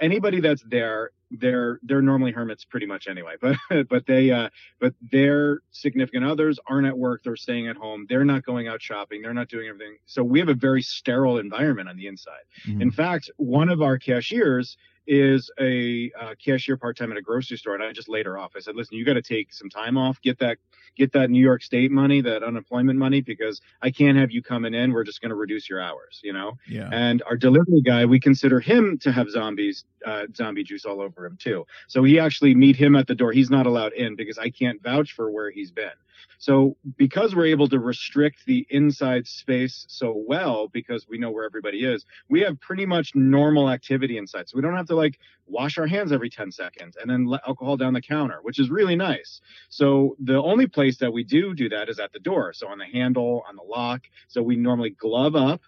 anybody 0.00 0.40
that's 0.40 0.62
there 0.68 1.10
they're 1.30 1.80
they're 1.82 2.02
normally 2.02 2.30
hermits 2.30 2.64
pretty 2.64 2.86
much 2.86 3.08
anyway 3.08 3.34
but 3.40 3.56
but 3.88 4.06
they 4.06 4.30
uh 4.30 4.48
but 4.80 4.94
their 5.10 5.60
significant 5.72 6.24
others 6.24 6.58
aren't 6.68 6.86
at 6.86 6.96
work 6.96 7.22
they're 7.24 7.36
staying 7.36 7.66
at 7.66 7.76
home 7.76 8.06
they're 8.08 8.24
not 8.24 8.44
going 8.44 8.68
out 8.68 8.80
shopping 8.80 9.22
they're 9.22 9.34
not 9.34 9.48
doing 9.48 9.68
everything. 9.68 9.96
So 10.06 10.22
we 10.22 10.38
have 10.38 10.48
a 10.48 10.54
very 10.54 10.82
sterile 10.82 11.38
environment 11.38 11.88
on 11.88 11.96
the 11.96 12.06
inside. 12.06 12.44
In 12.80 12.90
fact 12.90 13.30
one 13.36 13.68
of 13.68 13.82
our 13.82 13.98
cashiers 13.98 14.76
is 15.06 15.50
a 15.60 16.10
uh, 16.20 16.34
cashier 16.44 16.76
part-time 16.76 17.10
at 17.12 17.18
a 17.18 17.22
grocery 17.22 17.56
store 17.56 17.74
and 17.74 17.82
i 17.84 17.92
just 17.92 18.08
laid 18.08 18.26
her 18.26 18.38
off 18.38 18.52
i 18.56 18.60
said 18.60 18.74
listen 18.76 18.96
you 18.96 19.04
got 19.04 19.14
to 19.14 19.22
take 19.22 19.52
some 19.52 19.68
time 19.68 19.96
off 19.96 20.20
get 20.22 20.38
that 20.38 20.58
get 20.96 21.12
that 21.12 21.30
new 21.30 21.40
york 21.40 21.62
state 21.62 21.90
money 21.90 22.20
that 22.20 22.42
unemployment 22.42 22.98
money 22.98 23.20
because 23.20 23.60
i 23.82 23.90
can't 23.90 24.16
have 24.18 24.30
you 24.30 24.42
coming 24.42 24.74
in 24.74 24.92
we're 24.92 25.04
just 25.04 25.20
going 25.20 25.28
to 25.30 25.34
reduce 25.36 25.68
your 25.68 25.80
hours 25.80 26.20
you 26.24 26.32
know 26.32 26.52
Yeah. 26.68 26.88
and 26.92 27.22
our 27.26 27.36
delivery 27.36 27.80
guy, 27.82 28.04
we 28.04 28.18
consider 28.20 28.60
him 28.60 28.98
to 28.98 29.12
have 29.12 29.30
zombies, 29.30 29.84
uh, 30.04 30.26
zombie 30.34 30.64
juice 30.64 30.84
all 30.84 31.00
over 31.00 31.24
him 31.26 31.36
too. 31.40 31.66
So 31.88 32.02
we 32.02 32.18
actually 32.18 32.54
meet 32.54 32.76
him 32.76 32.96
at 32.96 33.06
the 33.06 33.14
door. 33.14 33.32
He's 33.32 33.50
not 33.50 33.66
allowed 33.66 33.92
in 33.92 34.16
because 34.16 34.38
I 34.38 34.50
can't 34.50 34.82
vouch 34.82 35.12
for 35.12 35.30
where 35.30 35.50
he's 35.50 35.70
been. 35.70 35.90
So 36.38 36.76
because 36.96 37.34
we're 37.34 37.46
able 37.46 37.68
to 37.68 37.78
restrict 37.78 38.44
the 38.46 38.66
inside 38.70 39.26
space 39.26 39.84
so 39.88 40.22
well, 40.26 40.68
because 40.68 41.06
we 41.08 41.18
know 41.18 41.30
where 41.30 41.44
everybody 41.44 41.84
is, 41.84 42.04
we 42.28 42.40
have 42.40 42.60
pretty 42.60 42.86
much 42.86 43.14
normal 43.14 43.70
activity 43.70 44.18
inside. 44.18 44.48
So 44.48 44.56
we 44.56 44.62
don't 44.62 44.76
have 44.76 44.86
to 44.86 44.96
like 44.96 45.18
wash 45.46 45.78
our 45.78 45.86
hands 45.86 46.12
every 46.12 46.30
10 46.30 46.50
seconds 46.52 46.96
and 47.00 47.10
then 47.10 47.26
let 47.26 47.42
alcohol 47.46 47.76
down 47.76 47.94
the 47.94 48.02
counter, 48.02 48.38
which 48.42 48.58
is 48.58 48.70
really 48.70 48.96
nice. 48.96 49.40
So 49.68 50.16
the 50.20 50.40
only 50.42 50.66
place 50.66 50.98
that 50.98 51.12
we 51.12 51.24
do 51.24 51.54
do 51.54 51.68
that 51.70 51.88
is 51.88 51.98
at 51.98 52.12
the 52.12 52.20
door. 52.20 52.52
So 52.52 52.68
on 52.68 52.78
the 52.78 52.86
handle, 52.86 53.44
on 53.48 53.56
the 53.56 53.62
lock. 53.62 54.02
So 54.28 54.42
we 54.42 54.56
normally 54.56 54.90
glove 54.90 55.36
up 55.36 55.62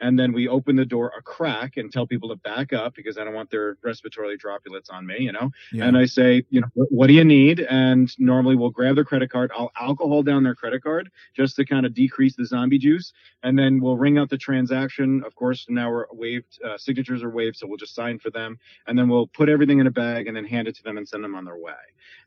and 0.00 0.18
then 0.18 0.32
we 0.32 0.48
open 0.48 0.76
the 0.76 0.84
door 0.84 1.12
a 1.16 1.22
crack 1.22 1.76
and 1.76 1.92
tell 1.92 2.06
people 2.06 2.28
to 2.28 2.36
back 2.36 2.72
up 2.72 2.94
because 2.94 3.18
I 3.18 3.24
don't 3.24 3.34
want 3.34 3.50
their 3.50 3.76
respiratory 3.82 4.36
droplets 4.36 4.90
on 4.90 5.06
me, 5.06 5.16
you 5.18 5.32
know. 5.32 5.50
Yeah. 5.72 5.86
And 5.86 5.96
I 5.96 6.06
say, 6.06 6.44
you 6.50 6.60
know, 6.60 6.68
what, 6.74 7.06
do 7.06 7.12
you 7.12 7.24
need? 7.24 7.60
And 7.60 8.12
normally 8.18 8.56
we'll 8.56 8.70
grab 8.70 8.96
their 8.96 9.04
credit 9.04 9.30
card. 9.30 9.50
I'll 9.56 9.70
alcohol 9.80 10.22
down 10.22 10.42
their 10.42 10.54
credit 10.54 10.82
card 10.82 11.10
just 11.34 11.56
to 11.56 11.64
kind 11.64 11.86
of 11.86 11.94
decrease 11.94 12.36
the 12.36 12.46
zombie 12.46 12.78
juice, 12.78 13.12
and 13.42 13.58
then 13.58 13.80
we'll 13.80 13.96
ring 13.96 14.18
out 14.18 14.30
the 14.30 14.38
transaction. 14.38 15.22
Of 15.24 15.34
course, 15.34 15.66
now 15.68 15.90
we're 15.90 16.06
waived, 16.12 16.58
uh, 16.64 16.76
signatures 16.76 17.22
are 17.22 17.30
waived, 17.30 17.56
so 17.56 17.66
we'll 17.66 17.76
just 17.76 17.94
sign 17.94 18.18
for 18.18 18.30
them, 18.30 18.58
and 18.86 18.98
then 18.98 19.08
we'll 19.08 19.26
put 19.28 19.48
everything 19.48 19.78
in 19.78 19.86
a 19.86 19.90
bag 19.90 20.26
and 20.26 20.36
then 20.36 20.44
hand 20.44 20.68
it 20.68 20.76
to 20.76 20.82
them 20.82 20.98
and 20.98 21.08
send 21.08 21.22
them 21.22 21.34
on 21.34 21.44
their 21.44 21.58
way. 21.58 21.72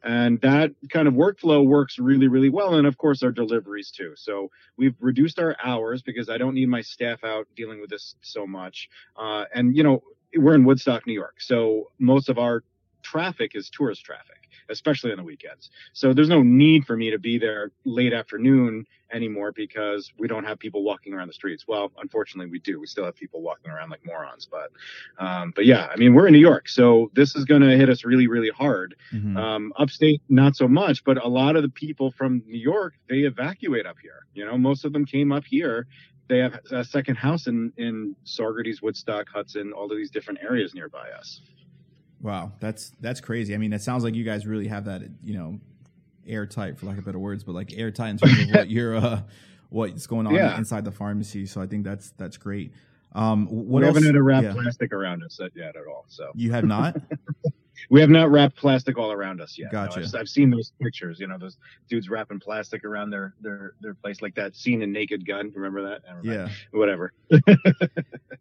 And 0.03 0.39
that 0.41 0.71
kind 0.89 1.07
of 1.07 1.13
workflow 1.13 1.65
works 1.65 1.99
really, 1.99 2.27
really 2.27 2.49
well. 2.49 2.75
And 2.75 2.87
of 2.87 2.97
course, 2.97 3.23
our 3.23 3.31
deliveries 3.31 3.91
too. 3.91 4.13
So 4.15 4.49
we've 4.77 4.95
reduced 4.99 5.39
our 5.39 5.55
hours 5.63 6.01
because 6.01 6.29
I 6.29 6.37
don't 6.37 6.53
need 6.53 6.69
my 6.69 6.81
staff 6.81 7.23
out 7.23 7.47
dealing 7.57 7.81
with 7.81 7.89
this 7.89 8.15
so 8.21 8.47
much. 8.47 8.89
Uh, 9.17 9.43
and 9.53 9.75
you 9.75 9.83
know, 9.83 10.01
we're 10.37 10.55
in 10.55 10.63
Woodstock, 10.63 11.05
New 11.07 11.13
York, 11.13 11.41
so 11.41 11.91
most 11.99 12.29
of 12.29 12.37
our 12.37 12.63
traffic 13.11 13.51
is 13.55 13.69
tourist 13.69 14.03
traffic, 14.03 14.49
especially 14.69 15.11
on 15.11 15.17
the 15.17 15.23
weekends. 15.23 15.69
So 15.93 16.13
there's 16.13 16.27
no 16.27 16.43
need 16.43 16.85
for 16.85 16.97
me 16.97 17.11
to 17.11 17.19
be 17.19 17.37
there 17.37 17.71
late 17.85 18.11
afternoon 18.11 18.85
anymore 19.13 19.53
because 19.53 20.11
we 20.19 20.27
don't 20.27 20.43
have 20.43 20.59
people 20.59 20.83
walking 20.83 21.13
around 21.13 21.27
the 21.27 21.33
streets. 21.33 21.63
Well, 21.65 21.93
unfortunately, 22.01 22.51
we 22.51 22.59
do. 22.59 22.79
We 22.81 22.87
still 22.87 23.05
have 23.05 23.15
people 23.15 23.41
walking 23.41 23.71
around 23.71 23.89
like 23.91 24.05
morons, 24.05 24.45
but 24.51 24.71
um, 25.25 25.53
but 25.55 25.65
yeah, 25.65 25.87
I 25.89 25.95
mean, 25.95 26.13
we're 26.13 26.27
in 26.27 26.33
New 26.33 26.39
York, 26.51 26.67
so 26.67 27.09
this 27.13 27.35
is 27.37 27.45
going 27.45 27.61
to 27.61 27.77
hit 27.77 27.89
us 27.89 28.03
really, 28.03 28.27
really 28.27 28.49
hard. 28.49 28.95
Mhm. 29.13 29.37
Um, 29.37 29.73
upstate, 29.77 30.21
not 30.27 30.57
so 30.57 30.67
much, 30.67 31.05
but 31.05 31.23
a 31.23 31.29
lot 31.29 31.55
of 31.55 31.61
the 31.63 31.69
people 31.69 32.11
from 32.11 32.43
New 32.45 32.59
York 32.59 32.95
they 33.07 33.19
evacuate 33.19 33.85
up 33.85 33.97
here. 34.01 34.25
You 34.33 34.45
know, 34.45 34.57
most 34.57 34.83
of 34.83 34.91
them 34.91 35.05
came 35.05 35.31
up 35.31 35.45
here. 35.45 35.87
They 36.27 36.39
have 36.39 36.59
a 36.71 36.83
second 36.83 37.15
house 37.15 37.47
in 37.47 37.71
in 37.77 38.15
Saugerties, 38.25 38.81
Woodstock, 38.81 39.29
Hudson, 39.29 39.71
all 39.71 39.89
of 39.89 39.97
these 39.97 40.11
different 40.11 40.39
areas 40.41 40.73
nearby 40.73 41.07
us. 41.17 41.41
Wow, 42.21 42.51
that's 42.59 42.91
that's 42.99 43.21
crazy. 43.21 43.53
I 43.53 43.57
mean, 43.57 43.73
it 43.73 43.81
sounds 43.81 44.03
like 44.03 44.15
you 44.15 44.23
guys 44.23 44.45
really 44.47 44.67
have 44.67 44.85
that, 44.85 45.03
you 45.23 45.35
know, 45.37 45.59
airtight 46.27 46.77
for 46.79 46.87
lack 46.87 46.97
of 46.97 47.05
better 47.05 47.19
words, 47.19 47.43
but 47.43 47.53
like 47.53 47.73
airtight 47.77 48.09
in 48.11 48.17
terms 48.17 48.39
of 48.41 48.49
what 48.55 48.69
you're 48.71 48.95
uh 48.95 49.21
what's 49.69 50.07
going 50.07 50.27
on 50.27 50.33
Yeah. 50.33 50.57
inside 50.57 50.83
the 50.85 50.91
pharmacy. 50.91 51.45
So 51.45 51.61
I 51.61 51.67
think 51.67 51.83
that's 51.83 52.11
that's 52.17 52.37
great. 52.37 52.73
Um 53.13 53.47
what 53.47 53.81
we 53.81 53.87
else? 53.87 53.95
haven't 53.95 54.05
had 54.07 54.15
to 54.15 54.23
wrap 54.23 54.43
yeah. 54.43 54.53
plastic 54.53 54.93
around 54.93 55.23
us 55.23 55.39
yet 55.55 55.75
at 55.75 55.87
all. 55.87 56.05
So 56.07 56.31
You 56.35 56.51
have 56.51 56.65
not? 56.65 56.97
we 57.89 58.01
have 58.01 58.09
not 58.09 58.29
wrapped 58.31 58.55
plastic 58.55 58.97
all 58.97 59.11
around 59.11 59.41
us 59.41 59.57
yet. 59.57 59.71
No, 59.71 59.85
Gotcha. 59.85 60.01
I've, 60.01 60.15
I've 60.21 60.29
seen 60.29 60.49
those 60.49 60.71
pictures. 60.81 61.19
You 61.19 61.27
know, 61.27 61.37
those 61.37 61.57
dudes 61.89 62.09
wrapping 62.09 62.39
plastic 62.39 62.83
around 62.83 63.09
their 63.11 63.33
their 63.41 63.73
their 63.81 63.93
place 63.93 64.21
like 64.21 64.35
that 64.35 64.55
scene 64.55 64.81
in 64.81 64.91
Naked 64.91 65.25
Gun. 65.25 65.51
Remember 65.55 65.89
that? 65.89 66.01
Yeah. 66.23 66.49
Whatever. 66.71 67.13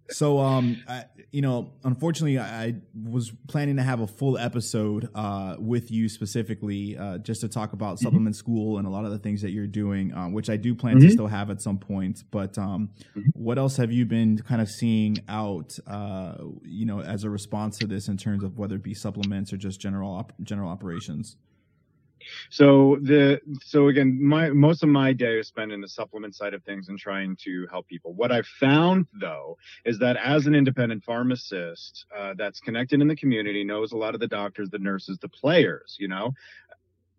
So, 0.08 0.38
um, 0.38 0.82
I, 0.88 1.04
you 1.32 1.42
know, 1.42 1.72
unfortunately, 1.82 2.38
I, 2.38 2.76
was 3.08 3.32
planning 3.48 3.76
to 3.76 3.82
have 3.82 4.00
a 4.00 4.06
full 4.06 4.38
episode 4.38 5.08
uh, 5.14 5.56
with 5.58 5.90
you 5.90 6.08
specifically, 6.08 6.96
uh, 6.96 7.18
just 7.18 7.40
to 7.40 7.48
talk 7.48 7.72
about 7.72 7.98
supplement 7.98 8.36
school 8.36 8.78
and 8.78 8.86
a 8.86 8.90
lot 8.90 9.04
of 9.04 9.10
the 9.10 9.18
things 9.18 9.42
that 9.42 9.50
you're 9.50 9.66
doing, 9.66 10.14
um, 10.14 10.32
which 10.32 10.48
I 10.48 10.56
do 10.56 10.74
plan 10.74 11.00
to 11.00 11.06
Mhm. 11.06 11.10
still 11.12 11.26
have 11.26 11.50
at 11.50 11.60
some 11.60 11.78
point. 11.78 12.22
But 12.30 12.56
um, 12.56 12.90
what 13.32 13.58
else 13.58 13.76
have 13.78 13.90
you 13.90 14.06
been 14.06 14.38
kind 14.38 14.60
of 14.60 14.68
seeing 14.70 15.18
out, 15.28 15.76
uh, 15.88 16.36
you 16.64 16.86
know, 16.86 17.00
as 17.00 17.24
a 17.24 17.30
response 17.30 17.76
to 17.78 17.86
this 17.88 18.06
in 18.08 18.16
terms 18.16 18.44
of 18.44 18.56
whether 18.58 18.76
it 18.76 18.82
be 18.84 18.94
supplements 19.44 19.52
or 19.52 19.56
just 19.56 19.80
general 19.80 20.10
op- 20.14 20.32
general 20.42 20.70
operations? 20.70 21.36
So 22.50 22.98
the 23.02 23.40
so 23.62 23.88
again, 23.88 24.18
my 24.20 24.50
most 24.50 24.82
of 24.82 24.88
my 24.88 25.12
day 25.12 25.38
is 25.38 25.48
spent 25.48 25.72
in 25.72 25.80
the 25.80 25.88
supplement 25.88 26.34
side 26.34 26.54
of 26.54 26.64
things 26.64 26.88
and 26.88 26.98
trying 26.98 27.36
to 27.44 27.66
help 27.70 27.86
people. 27.86 28.14
What 28.14 28.32
I've 28.32 28.46
found 28.46 29.06
though 29.20 29.56
is 29.84 29.98
that 30.00 30.16
as 30.16 30.46
an 30.46 30.54
independent 30.54 31.04
pharmacist 31.04 32.06
uh, 32.16 32.34
that's 32.36 32.60
connected 32.60 33.00
in 33.00 33.08
the 33.08 33.16
community, 33.16 33.64
knows 33.64 33.92
a 33.92 33.96
lot 33.96 34.14
of 34.14 34.20
the 34.20 34.26
doctors, 34.26 34.70
the 34.70 34.78
nurses, 34.78 35.18
the 35.18 35.28
players, 35.28 35.96
you 36.00 36.08
know. 36.08 36.32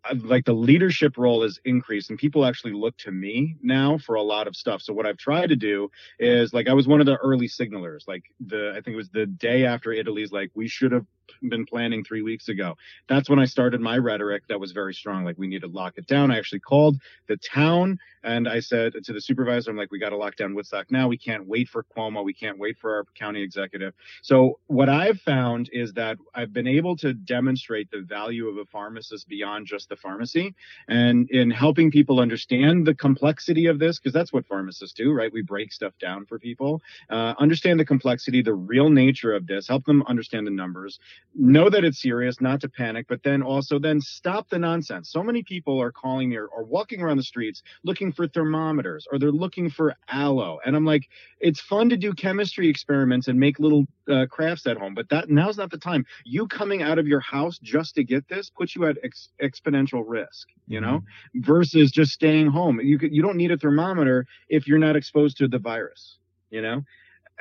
uh, 0.09 0.15
Like 0.23 0.45
the 0.45 0.53
leadership 0.53 1.17
role 1.17 1.43
is 1.43 1.59
increased, 1.63 2.09
and 2.09 2.19
people 2.19 2.43
actually 2.45 2.73
look 2.73 2.97
to 2.97 3.11
me 3.11 3.55
now 3.61 3.97
for 3.99 4.15
a 4.15 4.23
lot 4.23 4.47
of 4.47 4.55
stuff. 4.55 4.81
So 4.81 4.93
what 4.93 5.05
I've 5.05 5.17
tried 5.17 5.49
to 5.49 5.55
do 5.55 5.89
is 6.19 6.53
like 6.53 6.67
I 6.67 6.73
was 6.73 6.87
one 6.87 6.99
of 6.99 7.05
the 7.05 7.17
early 7.17 7.47
signalers. 7.47 8.07
Like 8.07 8.23
the 8.39 8.71
I 8.71 8.81
think 8.81 8.93
it 8.95 9.03
was 9.03 9.09
the 9.11 9.27
day 9.27 9.65
after 9.65 9.93
Italy's 9.93 10.31
like 10.31 10.51
we 10.55 10.67
should 10.67 10.91
have 10.91 11.05
been 11.49 11.65
planning 11.65 12.03
three 12.03 12.21
weeks 12.21 12.49
ago 12.49 12.75
that's 13.07 13.29
when 13.29 13.39
I 13.39 13.45
started 13.45 13.81
my 13.81 13.97
rhetoric 13.97 14.43
that 14.49 14.59
was 14.59 14.71
very 14.71 14.93
strong. 14.93 15.23
Like, 15.23 15.37
we 15.37 15.47
need 15.47 15.61
to 15.61 15.67
lock 15.67 15.93
it 15.97 16.07
down. 16.07 16.31
I 16.31 16.37
actually 16.37 16.59
called 16.59 16.99
the 17.27 17.37
town 17.37 17.99
and 18.23 18.47
I 18.47 18.59
said 18.59 18.93
to 19.03 19.13
the 19.13 19.21
supervisor, 19.21 19.71
I'm 19.71 19.77
like, 19.77 19.91
we 19.91 19.99
got 19.99 20.09
to 20.09 20.17
lock 20.17 20.35
down 20.35 20.53
Woodstock 20.53 20.91
now. 20.91 21.07
We 21.07 21.17
can't 21.17 21.47
wait 21.47 21.69
for 21.69 21.85
Cuomo. 21.95 22.23
We 22.23 22.33
can't 22.33 22.59
wait 22.59 22.77
for 22.77 22.95
our 22.95 23.05
county 23.15 23.41
executive. 23.41 23.93
So, 24.21 24.59
what 24.67 24.89
I've 24.89 25.19
found 25.21 25.69
is 25.71 25.93
that 25.93 26.17
I've 26.35 26.51
been 26.53 26.67
able 26.67 26.95
to 26.97 27.13
demonstrate 27.13 27.89
the 27.91 28.01
value 28.01 28.47
of 28.47 28.57
a 28.57 28.65
pharmacist 28.65 29.27
beyond 29.27 29.67
just 29.67 29.89
the 29.89 29.95
pharmacy 29.95 30.55
and 30.87 31.29
in 31.29 31.49
helping 31.49 31.91
people 31.91 32.19
understand 32.19 32.85
the 32.85 32.95
complexity 32.95 33.67
of 33.67 33.79
this, 33.79 33.99
because 33.99 34.13
that's 34.13 34.33
what 34.33 34.45
pharmacists 34.45 34.93
do, 34.93 35.13
right? 35.13 35.31
We 35.31 35.41
break 35.41 35.71
stuff 35.71 35.93
down 35.99 36.25
for 36.25 36.39
people, 36.39 36.81
uh, 37.09 37.33
understand 37.39 37.79
the 37.79 37.85
complexity, 37.85 38.41
the 38.41 38.53
real 38.53 38.89
nature 38.89 39.33
of 39.33 39.47
this, 39.47 39.67
help 39.67 39.85
them 39.85 40.03
understand 40.07 40.45
the 40.45 40.51
numbers, 40.51 40.99
know 41.35 41.69
that 41.69 41.83
it's 41.83 42.01
serious, 42.01 42.41
not 42.41 42.61
to 42.61 42.69
panic, 42.69 43.05
but 43.07 43.21
then 43.23 43.43
also 43.43 43.77
then 43.77 44.01
stop 44.01 44.49
the 44.49 44.57
nonsense. 44.57 45.11
So 45.11 45.21
many 45.21 45.43
people 45.43 45.79
are 45.79 45.91
calling 45.91 46.29
me 46.29 46.35
or, 46.37 46.47
or 46.47 46.63
walking 46.63 47.01
around 47.01 47.17
the 47.17 47.23
streets 47.23 47.61
looking 47.83 48.11
for 48.11 48.27
thermometers 48.27 49.07
or 49.11 49.19
they're 49.19 49.31
looking 49.31 49.69
for 49.69 49.95
aloe. 50.09 50.59
And 50.65 50.75
I'm 50.75 50.85
like, 50.85 51.07
it's 51.39 51.59
fun 51.59 51.89
to 51.89 51.97
do 51.97 52.13
chemistry 52.13 52.67
experiments 52.67 53.27
and 53.27 53.39
make 53.39 53.59
little 53.59 53.85
uh, 54.11 54.25
crafts 54.29 54.65
at 54.65 54.77
home, 54.77 54.95
but 54.95 55.09
that 55.09 55.29
now's 55.29 55.57
not 55.57 55.69
the 55.69 55.77
time. 55.77 56.05
You 56.25 56.47
coming 56.47 56.81
out 56.81 56.97
of 56.97 57.07
your 57.07 57.19
house 57.19 57.59
just 57.59 57.95
to 57.95 58.03
get 58.03 58.27
this 58.27 58.49
puts 58.49 58.75
you 58.75 58.85
at 58.85 58.97
ex- 59.03 59.29
exponential 59.41 60.03
risk, 60.05 60.47
you 60.67 60.81
know, 60.81 61.03
versus 61.35 61.91
just 61.91 62.11
staying 62.11 62.47
home. 62.47 62.79
You 62.81 62.97
you 63.01 63.21
don't 63.21 63.37
need 63.37 63.51
a 63.51 63.57
thermometer 63.57 64.25
if 64.49 64.67
you're 64.67 64.79
not 64.79 64.95
exposed 64.95 65.37
to 65.37 65.47
the 65.47 65.59
virus, 65.59 66.17
you 66.49 66.61
know? 66.61 66.83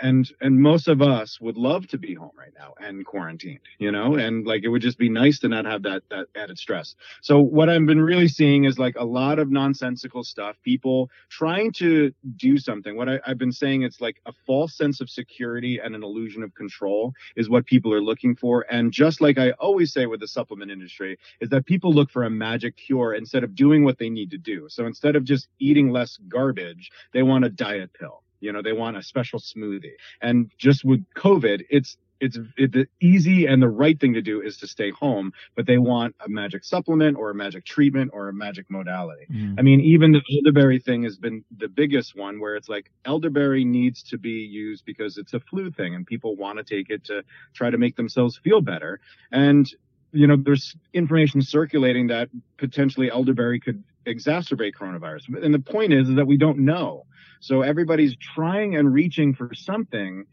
And 0.02 0.31
and 0.40 0.60
most 0.60 0.89
of 0.89 1.01
us 1.01 1.40
would 1.40 1.56
love 1.56 1.86
to 1.89 1.98
be 1.98 2.14
home 2.14 2.32
right 2.39 2.52
now 2.59 2.74
and 2.81 3.05
quarantined 3.06 3.60
you 3.78 3.90
know 3.90 4.16
and 4.16 4.47
like 4.47 4.62
it 4.64 4.68
would 4.68 4.82
just 4.82 4.98
be 4.98 5.09
nice 5.09 5.39
to 5.39 5.48
not 5.48 5.64
have 5.64 5.82
that 5.82 6.02
that 6.10 6.27
added 6.36 6.59
stress. 6.59 6.94
So 7.23 7.40
what 7.40 7.68
i've 7.68 7.86
been 7.86 8.01
really 8.01 8.28
seeing 8.28 8.64
is 8.64 8.78
like 8.78 8.97
a 8.97 9.05
lot 9.05 9.39
of 9.39 9.51
nonsensical 9.51 10.24
stuff 10.24 10.56
people 10.62 11.10
trying 11.28 11.73
to 11.73 12.12
do 12.36 12.59
something. 12.59 12.97
What 12.97 13.09
I, 13.09 13.20
i've 13.27 13.39
been 13.39 13.52
saying 13.52 13.82
it's 13.82 14.01
like 14.01 14.20
a 14.27 14.32
false 14.47 14.74
sense 14.74 15.01
of 15.01 15.09
security 15.09 15.81
and 15.82 15.94
an 15.94 16.02
illusion 16.02 16.43
of 16.43 16.55
control 16.55 17.12
is 17.36 17.48
what 17.48 17.66
people 17.66 17.93
are 17.93 18.02
looking 18.02 18.36
for. 18.36 18.66
And 18.70 18.93
just 18.93 19.20
like 19.20 19.39
i 19.39 19.51
always 19.52 19.93
say 19.93 20.06
with 20.06 20.20
the 20.20 20.28
supplement 20.28 20.70
industry 20.70 21.18
is 21.40 21.48
that 21.51 21.66
people 21.66 21.93
look 21.93 22.10
for 22.10 22.24
a 22.24 22.31
magic 22.31 22.77
cure 22.77 23.14
instead 23.14 23.44
of 23.44 23.55
doing 23.55 23.85
what 23.85 23.98
they 23.98 24.10
need 24.10 24.31
to 24.31 24.39
do. 24.39 24.66
So 24.68 24.86
instead 24.86 25.16
of 25.16 25.24
just 25.24 25.48
eating 25.59 25.90
less 25.90 26.18
garbage 26.28 26.90
they 27.12 27.23
want 27.23 27.44
a 27.44 27.48
diet 27.48 27.93
pill 27.94 28.23
you 28.40 28.52
know, 28.52 28.62
they 28.62 28.72
want 28.72 28.96
a 28.96 29.02
special 29.02 29.38
smoothie. 29.38 29.94
And 30.20 30.50
just 30.58 30.84
with 30.84 31.04
COVID, 31.14 31.64
it's 31.70 31.96
it's 32.20 32.38
it, 32.56 32.72
the 32.72 32.86
easy 33.00 33.46
and 33.46 33.62
the 33.62 33.68
right 33.68 33.98
thing 34.00 34.14
to 34.14 34.22
do 34.22 34.40
is 34.40 34.56
to 34.58 34.66
stay 34.66 34.90
home, 34.90 35.32
but 35.54 35.66
they 35.66 35.78
want 35.78 36.14
a 36.24 36.28
magic 36.28 36.64
supplement 36.64 37.16
or 37.16 37.30
a 37.30 37.34
magic 37.34 37.64
treatment 37.64 38.10
or 38.14 38.28
a 38.28 38.32
magic 38.32 38.66
modality. 38.70 39.26
Mm. 39.30 39.56
I 39.58 39.62
mean, 39.62 39.80
even 39.80 40.12
the 40.12 40.22
elderberry 40.34 40.78
thing 40.78 41.02
has 41.02 41.16
been 41.16 41.44
the 41.56 41.68
biggest 41.68 42.16
one 42.16 42.40
where 42.40 42.56
it's 42.56 42.68
like 42.68 42.90
elderberry 43.04 43.64
needs 43.64 44.02
to 44.04 44.18
be 44.18 44.30
used 44.30 44.84
because 44.84 45.18
it's 45.18 45.34
a 45.34 45.40
flu 45.40 45.70
thing 45.70 45.94
and 45.94 46.06
people 46.06 46.36
want 46.36 46.58
to 46.58 46.64
take 46.64 46.90
it 46.90 47.04
to 47.04 47.22
try 47.54 47.70
to 47.70 47.78
make 47.78 47.96
themselves 47.96 48.38
feel 48.42 48.60
better. 48.60 49.00
And 49.30 49.68
you 50.12 50.26
know, 50.26 50.36
there's 50.36 50.74
information 50.94 51.42
circulating 51.42 52.06
that 52.06 52.30
potentially 52.56 53.10
elderberry 53.10 53.60
could 53.60 53.84
exacerbate 54.06 54.74
coronavirus. 54.74 55.42
And 55.42 55.52
the 55.52 55.58
point 55.58 55.92
is, 55.92 56.08
is 56.08 56.16
that 56.16 56.26
we 56.26 56.36
don't 56.36 56.58
know. 56.58 57.06
So 57.40 57.62
everybody's 57.62 58.16
trying 58.16 58.76
and 58.76 58.92
reaching 58.92 59.34
for 59.34 59.52
something 59.54 60.24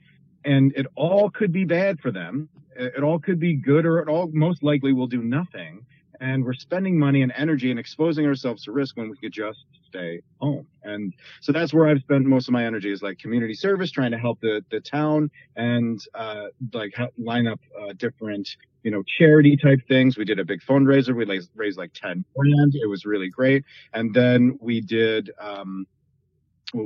and 0.45 0.73
it 0.75 0.87
all 0.95 1.29
could 1.29 1.51
be 1.51 1.65
bad 1.65 1.99
for 1.99 2.11
them. 2.11 2.49
It 2.75 3.03
all 3.03 3.19
could 3.19 3.39
be 3.39 3.53
good 3.53 3.85
or 3.85 3.99
it 3.99 4.09
all 4.09 4.29
most 4.33 4.63
likely 4.63 4.93
will 4.93 5.07
do 5.07 5.21
nothing. 5.21 5.85
And 6.23 6.45
we're 6.45 6.53
spending 6.53 6.97
money 6.97 7.21
and 7.21 7.33
energy 7.35 7.69
and 7.69 7.77
exposing 7.77 8.25
ourselves 8.25 8.63
to 8.63 8.71
risk 8.71 8.95
when 8.95 9.09
we 9.09 9.17
could 9.17 9.33
just 9.33 9.65
stay 9.85 10.21
home. 10.39 10.65
And 10.83 11.13
so 11.41 11.51
that's 11.51 11.73
where 11.73 11.85
I've 11.85 11.99
spent 11.99 12.23
most 12.25 12.47
of 12.47 12.53
my 12.53 12.63
energy 12.63 12.93
is 12.93 13.03
like 13.03 13.19
community 13.19 13.53
service, 13.53 13.91
trying 13.91 14.11
to 14.11 14.17
help 14.17 14.39
the, 14.39 14.63
the 14.71 14.79
town 14.79 15.29
and, 15.57 15.99
uh, 16.15 16.45
like 16.73 16.95
line 17.17 17.45
up, 17.45 17.59
uh, 17.77 17.91
different, 17.97 18.47
you 18.83 18.91
know, 18.91 19.03
charity 19.17 19.57
type 19.57 19.81
things. 19.89 20.17
We 20.17 20.23
did 20.23 20.39
a 20.39 20.45
big 20.45 20.61
fundraiser. 20.61 21.13
We 21.13 21.25
raised, 21.55 21.77
like 21.77 21.91
10 21.91 22.23
grand. 22.37 22.73
It 22.73 22.87
was 22.87 23.03
really 23.03 23.29
great. 23.29 23.65
And 23.93 24.13
then 24.13 24.57
we 24.61 24.79
did, 24.79 25.29
um, 25.41 25.85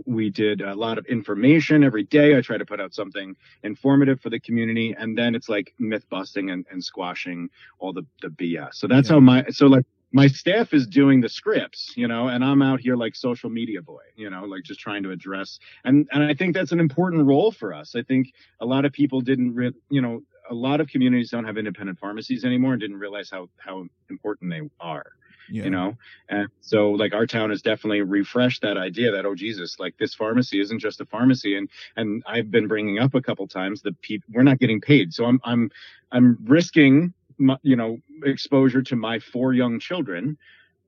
we 0.05 0.30
did 0.30 0.61
a 0.61 0.76
lot 0.76 0.97
of 0.97 1.05
information 1.05 1.84
every 1.84 2.03
day. 2.03 2.38
I 2.38 2.41
try 2.41 2.57
to 2.57 2.65
put 2.65 2.80
out 2.80 2.93
something 2.93 3.35
informative 3.64 4.22
for 4.22 4.30
the 4.30 4.39
community, 4.39 4.95
and 4.97 5.18
then 5.18 5.35
it's 5.35 5.49
like 5.49 5.73
myth 5.80 6.05
busting 6.09 6.49
and, 6.51 6.65
and 6.72 6.84
squashing 6.84 7.49
all 7.80 7.93
the 7.93 8.05
the 8.22 8.30
BS. 8.30 8.76
So 8.76 8.88
that's 8.88 9.09
yeah. 9.09 9.15
how 9.15 9.19
my 9.19 9.45
so 9.49 9.68
like 9.68 9.85
my 10.11 10.27
staff 10.27 10.73
is 10.73 10.88
doing 10.88 11.19
the 11.19 11.30
scripts, 11.30 11.93
you 11.95 12.07
know, 12.07 12.30
and 12.30 12.43
I'm 12.43 12.61
out 12.61 12.80
here 12.80 12.95
like 12.95 13.15
social 13.15 13.49
media 13.49 13.81
boy, 13.81 14.03
you 14.15 14.30
know, 14.30 14.45
like 14.45 14.64
just 14.64 14.80
trying 14.80 15.03
to 15.03 15.11
address 15.11 15.59
and 15.84 16.07
and 16.11 16.23
I 16.23 16.34
think 16.34 16.53
that's 16.53 16.72
an 16.72 16.80
important 16.80 17.26
role 17.26 17.51
for 17.51 17.73
us. 17.73 17.95
I 17.95 18.03
think 18.03 18.34
a 18.61 18.65
lot 18.65 18.85
of 18.85 18.93
people 18.93 19.22
didn't, 19.22 19.53
re- 19.53 19.73
you 19.89 20.01
know, 20.01 20.22
a 20.49 20.53
lot 20.53 20.80
of 20.80 20.88
communities 20.88 21.30
don't 21.30 21.43
have 21.43 21.57
independent 21.57 21.99
pharmacies 21.99 22.45
anymore 22.45 22.73
and 22.73 22.81
didn't 22.81 22.97
realize 22.97 23.30
how 23.30 23.49
how 23.57 23.85
important 24.09 24.49
they 24.51 24.61
are 24.80 25.11
yeah. 25.49 25.64
you 25.64 25.69
know 25.69 25.95
and 26.30 26.48
so 26.61 26.91
like 26.91 27.14
our 27.14 27.26
town 27.26 27.49
has 27.49 27.61
definitely 27.61 28.02
refreshed 28.02 28.61
that 28.61 28.78
idea 28.78 29.11
that 29.11 29.26
oh 29.26 29.36
jesus 29.36 29.80
like 29.80 29.98
this 29.98 30.14
pharmacy 30.14 30.60
isn't 30.60 30.80
just 30.80 31.02
a 31.02 31.06
pharmacy 31.06 31.56
and 31.56 31.69
and 31.95 32.24
i've 32.28 32.52
been 32.52 32.68
bringing 32.68 32.99
up 32.99 33.15
a 33.15 33.22
couple 33.22 33.48
times 33.48 33.82
that 33.82 33.99
people 34.02 34.28
we're 34.34 34.44
not 34.44 34.60
getting 34.60 34.82
paid 34.82 35.14
so 35.14 35.26
i'm 35.26 35.40
i'm 35.44 35.69
i'm 36.11 36.38
risking 36.45 37.14
my, 37.38 37.57
you 37.61 37.76
know 37.76 37.98
exposure 38.24 38.82
to 38.82 38.95
my 38.95 39.19
four 39.19 39.53
young 39.53 39.80
children 39.80 40.38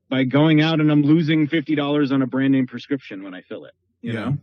by 0.09 0.23
going 0.23 0.61
out 0.61 0.79
and 0.79 0.91
i'm 0.91 1.03
losing 1.03 1.47
$50 1.47 2.11
on 2.11 2.21
a 2.21 2.27
brand 2.27 2.53
name 2.53 2.67
prescription 2.67 3.23
when 3.23 3.33
i 3.33 3.41
fill 3.41 3.65
it 3.65 3.73
you 4.01 4.13
yeah. 4.13 4.19
know 4.19 4.37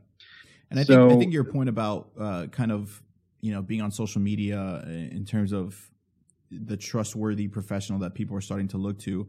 and 0.71 0.81
i 0.81 0.83
so, 0.83 1.09
think 1.09 1.17
i 1.17 1.21
think 1.21 1.33
your 1.33 1.45
point 1.45 1.69
about 1.69 2.11
uh, 2.19 2.47
kind 2.47 2.73
of 2.73 3.03
you 3.41 3.53
know 3.53 3.63
being 3.63 3.83
on 3.83 3.91
social 3.91 4.21
media 4.21 4.83
in 4.87 5.25
terms 5.25 5.53
of 5.53 5.91
the 6.51 6.77
trustworthy 6.77 7.49
professional 7.49 7.99
that 7.99 8.15
people 8.15 8.37
are 8.37 8.41
starting 8.41 8.69
to 8.69 8.79
look 8.79 8.99
to 9.01 9.27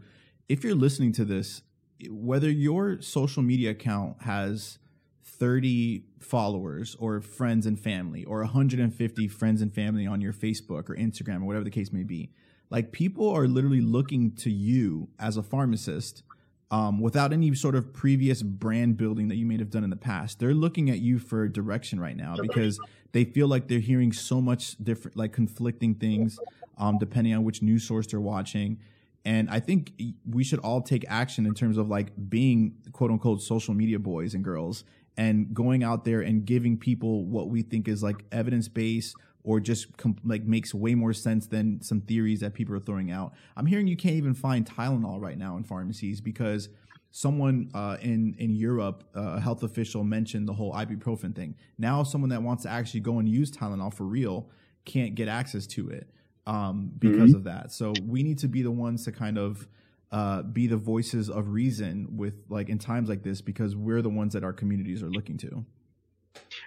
if 0.50 0.64
you're 0.64 0.76
listening 0.76 1.12
to 1.14 1.26
this, 1.26 1.62
whether 2.10 2.50
your 2.50 3.02
social 3.02 3.44
media 3.44 3.72
account 3.72 4.22
has 4.22 4.78
30 5.24 6.04
followers 6.20 6.96
or 7.00 7.22
friends 7.22 7.66
and 7.66 7.80
family 7.80 8.24
or 8.26 8.40
150 8.40 9.28
friends 9.28 9.62
and 9.62 9.74
family 9.74 10.08
on 10.08 10.22
your 10.22 10.34
Facebook 10.34 10.90
or 10.90 10.96
Instagram 10.96 11.42
or 11.42 11.46
whatever 11.46 11.66
the 11.66 11.72
case 11.72 11.92
may 11.92 12.04
be, 12.04 12.32
like 12.70 12.92
people 12.92 13.30
are 13.30 13.48
literally 13.48 13.82
looking 13.82 14.32
to 14.36 14.52
you 14.52 15.10
as 15.20 15.38
a 15.38 15.44
pharmacist 15.44 16.24
um, 16.70 17.00
without 17.00 17.32
any 17.32 17.54
sort 17.56 17.76
of 17.76 17.94
previous 17.94 18.42
brand 18.44 18.98
building 18.98 19.30
that 19.30 19.36
you 19.36 19.46
may 19.46 19.58
have 19.58 19.70
done 19.70 19.84
in 19.84 19.90
the 19.90 19.96
past. 19.96 20.40
They're 20.40 20.54
looking 20.54 20.90
at 20.90 21.00
you 21.00 21.18
for 21.18 21.48
direction 21.48 22.00
right 22.00 22.18
now 22.18 22.36
because 22.36 22.80
they 23.14 23.24
feel 23.24 23.48
like 23.48 23.68
they're 23.68 23.80
hearing 23.80 24.12
so 24.12 24.42
much 24.42 24.76
different, 24.84 25.16
like 25.16 25.32
conflicting 25.32 25.96
things, 25.96 26.38
um, 26.78 26.98
depending 26.98 27.34
on 27.34 27.44
which 27.44 27.62
news 27.62 27.88
source 27.88 28.08
they're 28.08 28.20
watching. 28.20 28.80
And 29.28 29.50
I 29.50 29.60
think 29.60 29.92
we 30.26 30.46
should 30.46 30.60
all 30.60 30.82
take 30.82 31.04
action 31.10 31.46
in 31.46 31.54
terms 31.54 31.78
of 31.78 31.90
like 31.90 32.14
being 32.30 32.76
quote 32.94 33.12
unquote 33.12 33.42
social 33.42 33.74
media 33.74 34.00
boys 34.00 34.34
and 34.34 34.42
girls 34.42 34.86
and 35.18 35.54
going 35.54 35.84
out 35.84 36.06
there 36.06 36.22
and 36.22 36.46
giving 36.46 36.78
people 36.78 37.26
what 37.26 37.50
we 37.50 37.62
think 37.62 37.90
is 37.90 38.02
like 38.02 38.24
evidence 38.32 38.70
based 38.70 39.18
or 39.44 39.60
just 39.60 39.98
com- 39.98 40.16
like 40.24 40.44
makes 40.44 40.74
way 40.74 40.96
more 40.96 41.12
sense 41.12 41.46
than 41.46 41.82
some 41.82 42.00
theories 42.00 42.40
that 42.40 42.54
people 42.54 42.74
are 42.74 42.80
throwing 42.80 43.12
out. 43.12 43.34
I'm 43.58 43.66
hearing 43.66 43.86
you 43.88 43.98
can't 43.98 44.16
even 44.16 44.34
find 44.34 44.66
Tylenol 44.66 45.20
right 45.20 45.38
now 45.38 45.58
in 45.58 45.66
pharmacies 45.66 46.22
because 46.22 46.70
someone 47.12 47.70
uh, 47.74 47.98
in 48.00 48.34
in 48.38 48.56
Europe, 48.56 49.04
uh, 49.14 49.36
a 49.36 49.40
health 49.42 49.62
official 49.62 50.06
mentioned 50.06 50.48
the 50.48 50.54
whole 50.54 50.72
ibuprofen 50.72 51.36
thing. 51.36 51.58
Now, 51.78 52.04
someone 52.04 52.30
that 52.30 52.44
wants 52.44 52.64
to 52.64 52.70
actually 52.70 53.02
go 53.02 53.20
and 53.20 53.28
use 53.28 53.52
Tylenol 53.52 53.94
for 53.94 54.06
real 54.06 54.50
can't 54.86 55.16
get 55.16 55.28
access 55.28 55.68
to 55.68 55.90
it 55.90 56.10
um, 56.48 56.92
because 56.98 57.32
mm-hmm. 57.32 57.36
of 57.36 57.44
that. 57.44 57.72
So 57.72 57.94
we 58.04 58.24
need 58.24 58.40
to 58.40 58.48
be 58.48 58.64
the 58.64 58.72
ones 58.72 59.04
to 59.06 59.12
kind 59.12 59.38
of 59.38 59.68
uh, 60.12 60.42
be 60.42 60.66
the 60.66 60.78
voices 60.78 61.30
of 61.30 61.50
reason 61.50 62.16
with 62.16 62.34
like 62.50 62.70
in 62.70 62.80
times 62.80 63.10
like 63.10 63.22
this 63.22 63.42
because 63.42 63.76
we're 63.76 64.02
the 64.02 64.10
ones 64.10 64.34
that 64.34 64.44
our 64.44 64.54
communities 64.54 65.04
are 65.04 65.10
looking 65.10 65.38
to. 65.40 65.66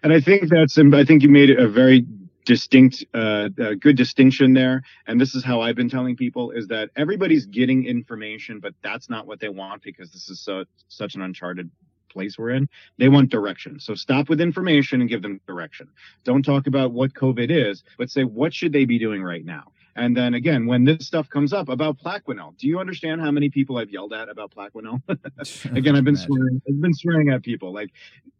And 0.02 0.12
I 0.12 0.20
think 0.20 0.48
that's 0.48 0.78
I 0.78 1.05
think 1.05 1.23
you 1.23 1.31
made 1.31 1.51
a 1.51 1.66
very 1.66 2.07
distinct 2.44 3.05
uh, 3.15 3.48
good 3.81 3.97
distinction 3.97 4.55
there 4.55 4.82
and 5.07 5.20
this 5.20 5.35
is 5.35 5.44
how 5.44 5.61
i've 5.61 5.77
been 5.77 5.90
telling 5.90 6.16
people 6.16 6.51
is 6.52 6.66
that 6.69 6.89
everybody's 6.97 7.44
getting 7.44 7.85
information 7.85 8.59
but 8.61 8.73
that's 8.82 9.11
not 9.11 9.27
what 9.27 9.39
they 9.40 9.51
want 9.51 9.82
because 9.82 10.11
this 10.11 10.31
is 10.31 10.40
so 10.40 10.65
such 10.89 11.15
an 11.15 11.20
uncharted 11.20 11.70
place 12.11 12.39
we're 12.39 12.51
in. 12.51 12.69
They 12.99 13.09
want 13.09 13.31
direction. 13.31 13.81
So 13.81 13.95
stop 13.95 14.28
with 14.28 14.41
information 14.41 15.01
and 15.01 15.09
give 15.09 15.23
them 15.23 15.41
direction. 15.47 15.89
Don't 16.24 16.45
talk 16.45 16.66
about 16.66 16.93
what 16.93 17.15
COVID 17.15 17.51
is, 17.51 17.82
but 17.99 18.11
say, 18.11 18.24
what 18.24 18.53
should 18.53 18.73
they 18.73 18.85
be 18.85 18.99
doing 18.99 19.23
right 19.23 19.45
now? 19.45 19.73
And 19.97 20.17
then 20.17 20.35
again, 20.35 20.67
when 20.67 20.85
this 20.85 21.07
stuff 21.07 21.29
comes 21.29 21.53
up 21.53 21.69
about 21.69 21.99
Plaquenil, 21.99 22.57
do 22.57 22.67
you 22.67 22.79
understand 22.79 23.21
how 23.21 23.31
many 23.31 23.51
people 23.51 23.79
I've 23.79 23.91
yelled 23.91 24.12
at 24.12 24.29
about 24.29 24.53
Plaquenil? 24.53 25.03
again, 25.77 25.97
I've 25.97 26.05
been 26.05 26.17
swearing, 26.17 26.61
I've 26.69 26.81
been 26.81 26.95
swearing 26.95 27.31
at 27.31 27.43
people. 27.43 27.73
Like 27.73 27.91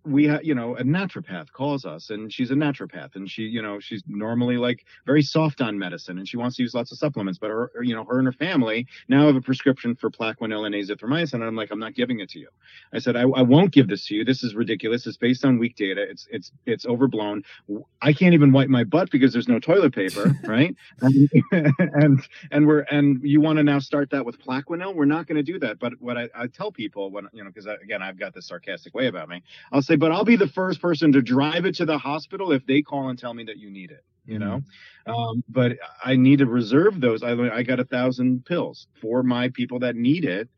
we 0.05 0.25
have, 0.25 0.45
you 0.45 0.55
know, 0.55 0.77
a 0.77 0.83
naturopath 0.83 1.53
calls 1.53 1.85
us 1.85 2.11
and 2.11 2.33
she's 2.33 2.51
a 2.51 2.55
naturopath 2.55 3.17
and 3.17 3.31
she, 3.31 3.43
you 3.43 3.61
know, 3.61 3.79
she's 3.81 4.03
normally 4.07 4.57
like 4.57 4.85
very 5.07 5.23
soft 5.23 5.61
on 5.61 5.79
medicine 5.79 6.19
and 6.19 6.29
she 6.29 6.37
wants 6.37 6.57
to 6.57 6.63
use 6.63 6.75
lots 6.75 6.93
of 6.93 6.99
supplements, 6.99 7.39
but 7.39 7.51
her, 7.51 7.71
you 7.83 7.95
know, 7.95 8.05
her 8.05 8.19
and 8.19 8.27
her 8.27 8.33
family 8.33 8.87
now 9.09 9.27
have 9.27 9.37
a 9.37 9.41
prescription 9.41 9.95
for 9.95 10.11
Plaquenil 10.11 10.67
and 10.67 10.75
azithromycin. 10.75 11.35
And 11.35 11.45
I'm 11.45 11.57
like, 11.57 11.71
I'm 11.71 11.79
not 11.79 11.95
giving 11.95 12.21
it 12.21 12.31
to 12.31 12.39
you. 12.39 12.49
I 12.93 12.99
said, 12.99 13.17
I, 13.17 13.23
I 13.23 13.43
won't 13.43 13.73
give 13.73 13.89
this 13.89 14.07
to 14.07 14.15
you. 14.15 14.25
This 14.25 14.43
is 14.43 14.55
ridiculous. 14.55 15.07
It's 15.07 15.17
based 15.17 15.45
on 15.45 15.59
weak 15.59 15.77
data. 15.77 16.03
It's, 16.03 16.27
it's, 16.31 16.53
it's 16.67 16.87
overblown. 16.87 17.43
I 18.01 18.13
can't 18.13 18.35
even 18.35 18.53
wipe 18.53 18.69
my 18.69 18.85
butt 18.85 19.11
because 19.11 19.33
there's 19.33 19.49
no 19.49 19.59
toilet 19.59 19.95
paper, 19.95 20.35
right? 20.45 20.75
and 21.79 22.21
and 22.51 22.67
we're 22.67 22.81
and 22.91 23.21
you 23.23 23.41
want 23.41 23.59
to 23.59 23.63
now 23.63 23.79
start 23.79 24.11
that 24.11 24.25
with 24.25 24.39
Plaquenil? 24.41 24.95
We're 24.95 25.05
not 25.05 25.27
going 25.27 25.37
to 25.37 25.43
do 25.43 25.59
that. 25.61 25.79
But 25.79 25.95
what 26.01 26.17
I, 26.17 26.29
I 26.35 26.47
tell 26.47 26.73
people 26.73 27.11
when 27.11 27.29
you 27.33 27.45
know 27.45 27.51
because 27.51 27.67
again 27.83 28.03
I've 28.03 28.19
got 28.19 28.35
this 28.35 28.47
sarcastic 28.47 28.95
way 28.95 29.07
about 29.07 29.29
me. 29.29 29.43
I'll 29.73 29.83
say, 29.83 29.97
but 29.97 30.13
I'll 30.13 30.25
be 30.25 30.37
the 30.37 30.49
first 30.49 30.81
person 30.81 31.13
to 31.13 31.23
drive 31.23 31.65
it 31.65 31.75
to 31.77 31.85
the 31.85 31.99
hospital 31.99 32.53
if 32.53 32.67
they 32.67 32.83
call 32.83 33.09
and 33.09 33.19
tell 33.19 33.35
me 33.35 33.45
that 33.45 33.59
you 33.59 33.71
need 33.71 33.91
it. 33.91 34.05
You 34.27 34.39
know, 34.39 34.63
mm-hmm. 35.07 35.13
um, 35.13 35.45
but 35.49 35.73
I 36.05 36.17
need 36.17 36.39
to 36.41 36.47
reserve 36.47 37.01
those. 37.01 37.23
I 37.23 37.33
I 37.33 37.63
got 37.63 37.81
a 37.81 37.85
thousand 37.85 38.45
pills 38.45 38.87
for 39.01 39.23
my 39.23 39.49
people 39.49 39.79
that 39.81 39.97
need 39.97 40.25
it 40.25 40.49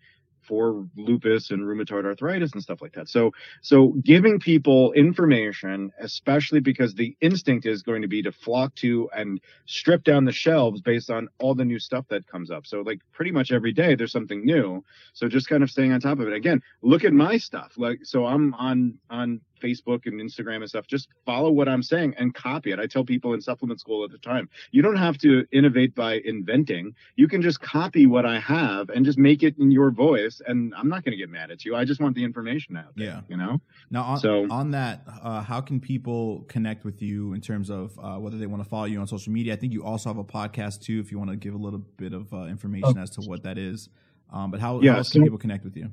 for 0.43 0.87
lupus 0.97 1.51
and 1.51 1.63
rheumatoid 1.63 2.05
arthritis 2.05 2.53
and 2.53 2.63
stuff 2.63 2.83
like 2.83 2.93
that. 2.95 3.09
So, 3.09 3.33
so 3.61 3.95
giving 4.05 4.39
people 4.39 4.93
information, 4.93 5.93
especially 6.01 6.61
because 6.61 6.95
the 6.95 7.17
instinct 7.21 7.67
is 7.67 7.83
going 7.83 8.03
to 8.03 8.09
be 8.09 8.23
to 8.23 8.33
flock 8.33 8.75
to 8.77 9.09
and 9.15 9.41
strip 9.67 10.05
down 10.05 10.25
the 10.25 10.33
shelves 10.33 10.81
based 10.81 11.11
on 11.11 11.29
all 11.39 11.55
the 11.55 11.65
new 11.65 11.79
stuff 11.79 12.07
that 12.09 12.27
comes 12.27 12.51
up. 12.51 12.67
So, 12.67 12.81
like 12.83 13.01
pretty 13.13 13.31
much 13.31 13.53
every 13.53 13.73
day 13.73 13.95
there's 13.95 14.13
something 14.13 14.45
new. 14.45 14.85
So 15.13 15.29
just 15.29 15.49
kind 15.49 15.63
of 15.63 15.71
staying 15.71 15.93
on 15.93 16.01
top 16.01 16.19
of 16.19 16.29
it. 16.29 16.35
Again, 16.35 16.63
look 16.83 17.05
at 17.05 17.13
my 17.13 17.39
stuff. 17.39 17.73
Like, 17.77 18.01
so 18.03 18.27
I'm 18.27 18.55
on 18.55 18.99
on 19.11 19.41
Facebook 19.63 20.07
and 20.07 20.21
Instagram 20.21 20.57
and 20.57 20.69
stuff, 20.69 20.87
just 20.87 21.09
follow 21.25 21.51
what 21.51 21.69
I'm 21.69 21.83
saying 21.83 22.15
and 22.19 22.35
copy 22.35 22.73
it. 22.73 22.79
I 22.81 22.87
tell 22.87 23.05
people 23.05 23.35
in 23.35 23.41
supplement 23.41 23.81
school 23.81 24.05
at 24.05 24.11
the 24.11 24.19
time, 24.19 24.49
you 24.73 24.83
don't 24.83 24.97
have 24.97 25.17
to 25.19 25.47
innovate 25.53 25.95
by 25.95 26.21
inventing. 26.25 26.95
You 27.17 27.29
can 27.29 27.41
just 27.43 27.61
copy 27.61 28.07
what 28.07 28.27
I 28.27 28.39
have 28.41 28.91
and 28.91 29.05
just 29.05 29.19
make 29.19 29.43
it 29.43 29.57
in 29.59 29.71
your 29.71 29.91
voice. 29.91 30.43
And 30.47 30.75
I'm 30.77 30.89
not 30.89 31.05
going 31.05 31.13
to 31.13 31.17
get 31.19 31.31
mad 31.31 31.51
at 31.51 31.65
you. 31.65 31.77
I 31.77 31.85
just 31.85 32.01
want 32.01 32.15
the 32.17 32.25
information 32.25 32.77
out 32.77 32.95
there, 32.97 33.07
Yeah. 33.07 33.21
you 33.29 33.37
know? 33.37 33.61
Now, 33.91 34.03
on, 34.03 34.19
So- 34.19 34.51
on 34.51 34.73
that, 34.73 35.05
uh, 35.23 35.43
how 35.43 35.61
can 35.61 35.81
people 35.81 36.43
connect 36.49 36.85
with 36.85 37.01
you 37.03 37.33
in 37.35 37.41
terms 37.41 37.71
of 37.71 37.99
uh, 37.99 38.17
whether 38.19 38.37
they 38.39 38.47
want 38.47 38.63
to 38.63 38.69
follow 38.69 38.85
you 38.87 38.99
on 39.01 39.07
social 39.07 39.33
media? 39.33 39.53
I 39.53 39.57
think 39.57 39.73
you 39.73 39.85
also 39.85 40.09
have 40.11 40.19
a 40.19 40.25
podcast 40.25 40.81
too. 40.83 40.99
If 41.01 41.13
you 41.13 41.19
want 41.19 41.31
to 41.31 41.37
give 41.37 41.55
a 41.55 41.59
little 41.59 41.81
bit 41.97 42.13
of 42.13 42.33
uh, 42.33 42.45
information 42.47 42.99
as 42.99 43.11
to 43.11 43.21
what 43.23 43.43
that 43.45 43.59
is, 43.59 43.89
um, 44.33 44.51
but 44.51 44.61
how, 44.61 44.81
Yeah, 44.81 44.93
how 44.93 44.99
else 44.99 45.13
can 45.13 45.23
people 45.23 45.39
connect 45.39 45.65
with 45.65 45.77
you? 45.77 45.91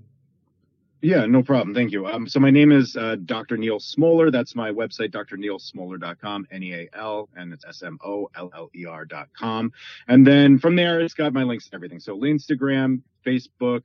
Yeah, 1.01 1.26
no 1.26 1.41
problem. 1.41 1.73
Thank 1.73 1.91
you. 1.93 2.05
Um, 2.07 2.27
so 2.27 2.41
my 2.41 2.49
name 2.49 2.73
is 2.73 2.97
uh, 2.97 3.15
Dr. 3.23 3.55
Neal 3.55 3.80
Smoller. 3.80 4.31
That's 4.31 4.53
my 4.53 4.69
website, 4.69 5.11
drnealsmoller.com, 5.11 6.47
N-E-A-L, 6.51 7.30
and 7.38 7.53
it's 7.53 7.63
S-M-O-L-L-E-R 7.65 9.05
dot 9.05 9.30
com. 9.38 9.71
And 10.09 10.27
then 10.27 10.59
from 10.59 10.76
there, 10.76 10.99
it's 10.99 11.13
got 11.13 11.31
my 11.31 11.43
links 11.43 11.69
to 11.69 11.76
everything. 11.76 12.01
So 12.01 12.17
Instagram, 12.17 13.01
Facebook, 13.26 13.84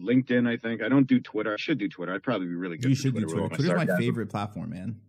LinkedIn, 0.00 0.48
I 0.48 0.56
think. 0.56 0.82
I 0.82 0.88
don't 0.88 1.06
do 1.08 1.18
Twitter. 1.20 1.52
I 1.52 1.56
should 1.56 1.78
do 1.78 1.88
Twitter. 1.88 2.14
I'd 2.14 2.22
probably 2.22 2.46
be 2.46 2.54
really 2.54 2.76
good 2.76 2.90
You 2.90 2.94
should 2.94 3.14
do 3.14 3.22
Twitter. 3.22 3.42
all 3.42 3.48
my 3.48 3.56
Twitter's 3.56 3.88
my 3.88 3.96
favorite 3.98 4.28
platform, 4.28 4.70
man. 4.70 5.00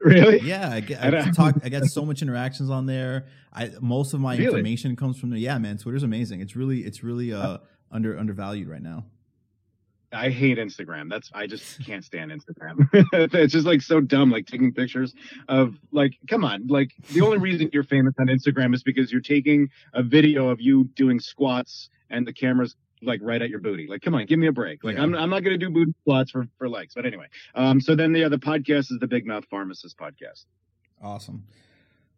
Really? 0.00 0.40
Yeah, 0.40 0.68
I 0.70 0.80
get 0.80 1.02
I 1.02 1.08
I, 1.26 1.30
talk. 1.30 1.54
I 1.64 1.70
get 1.70 1.86
so 1.86 2.04
much 2.04 2.20
interactions 2.20 2.68
on 2.68 2.84
there. 2.84 3.24
I 3.50 3.70
most 3.80 4.12
of 4.12 4.20
my 4.20 4.36
Really? 4.36 4.44
information 4.48 4.94
comes 4.94 5.18
from 5.18 5.30
there. 5.30 5.38
Yeah, 5.38 5.56
man, 5.56 5.78
Twitter's 5.78 6.02
amazing. 6.02 6.42
It's 6.42 6.54
really, 6.54 6.80
it's 6.80 7.02
really 7.02 7.32
uh, 7.32 7.58
under 7.90 8.18
undervalued 8.18 8.68
right 8.68 8.82
now. 8.82 9.06
I 10.16 10.30
hate 10.30 10.58
Instagram. 10.58 11.10
That's 11.10 11.30
I 11.34 11.46
just 11.46 11.80
can't 11.86 12.04
stand 12.04 12.30
Instagram. 12.32 12.88
it's 13.34 13.52
just 13.52 13.66
like 13.66 13.82
so 13.82 14.00
dumb, 14.00 14.30
like 14.30 14.46
taking 14.46 14.72
pictures 14.72 15.14
of 15.48 15.76
like, 15.92 16.14
come 16.28 16.44
on, 16.44 16.66
like 16.68 16.90
the 17.12 17.20
only 17.20 17.38
reason 17.48 17.68
you're 17.72 17.82
famous 17.84 18.14
on 18.18 18.26
Instagram 18.28 18.74
is 18.74 18.82
because 18.82 19.12
you're 19.12 19.20
taking 19.20 19.68
a 19.94 20.02
video 20.02 20.48
of 20.48 20.60
you 20.60 20.84
doing 20.96 21.20
squats 21.20 21.90
and 22.10 22.26
the 22.26 22.32
camera's 22.32 22.76
like 23.02 23.20
right 23.22 23.42
at 23.42 23.50
your 23.50 23.58
booty. 23.60 23.86
Like, 23.88 24.00
come 24.00 24.14
on, 24.14 24.24
give 24.26 24.38
me 24.38 24.46
a 24.46 24.52
break. 24.52 24.82
Like, 24.82 24.96
Yeah. 24.96 25.02
I'm 25.02 25.14
I'm 25.14 25.28
not 25.30 25.44
gonna 25.44 25.58
do 25.58 25.68
booty 25.70 25.92
squats 26.00 26.30
for 26.30 26.46
for 26.58 26.68
likes. 26.68 26.94
But 26.94 27.04
anyway, 27.06 27.26
um, 27.54 27.80
so 27.80 27.94
then 27.94 28.12
the 28.12 28.24
other 28.24 28.38
podcast 28.38 28.90
is 28.90 28.98
the 29.00 29.06
Big 29.06 29.26
Mouth 29.26 29.44
Pharmacist 29.50 29.98
podcast. 29.98 30.46
Awesome. 31.02 31.44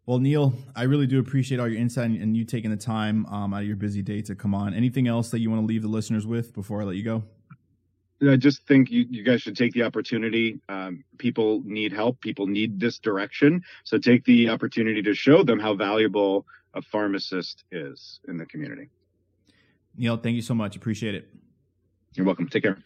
Well, 0.05 0.19
Neal, 0.19 0.53
I 0.75 0.83
really 0.83 1.05
do 1.05 1.19
appreciate 1.19 1.59
all 1.59 1.67
your 1.67 1.79
insight 1.79 2.05
and- 2.09 2.21
and 2.21 2.35
you 2.37 2.43
taking 2.45 2.71
the 2.71 2.77
time 2.77 3.25
um, 3.27 3.53
out 3.53 3.61
of 3.61 3.67
your 3.67 3.75
busy 3.75 4.01
day 4.01 4.21
to 4.23 4.35
come 4.35 4.55
on. 4.55 4.73
Anything 4.73 5.07
else 5.07 5.29
that 5.31 5.39
you 5.39 5.51
want 5.51 5.61
to 5.61 5.65
leave 5.67 5.81
the 5.83 5.87
listeners 5.89 6.25
with 6.25 6.53
before 6.53 6.81
I 6.81 6.85
let 6.85 6.95
you 6.95 7.03
go? 7.03 7.23
I 8.27 8.35
just 8.35 8.65
think 8.67 8.91
you, 8.91 9.05
you 9.09 9.23
guys 9.23 9.41
should 9.41 9.55
take 9.55 9.73
the 9.73 9.83
opportunity. 9.83 10.59
Um, 10.67 11.03
people 11.17 11.61
need 11.65 11.93
help. 11.93 12.19
People 12.19 12.47
need 12.47 12.79
this 12.79 12.99
direction. 12.99 13.63
So 13.83 13.97
take 13.97 14.25
the 14.25 14.49
opportunity 14.49 15.01
to 15.03 15.13
show 15.13 15.43
them 15.43 15.59
how 15.59 15.73
valuable 15.73 16.45
a 16.73 16.81
pharmacist 16.81 17.63
is 17.71 18.19
in 18.27 18.37
the 18.37 18.45
community. 18.45 18.89
Neal, 19.95 20.17
thank 20.17 20.35
you 20.35 20.41
so 20.41 20.53
much. 20.53 20.75
Appreciate 20.75 21.15
it. 21.15 21.29
You're 22.13 22.25
welcome. 22.25 22.47
Take 22.47 22.63
care. 22.63 22.77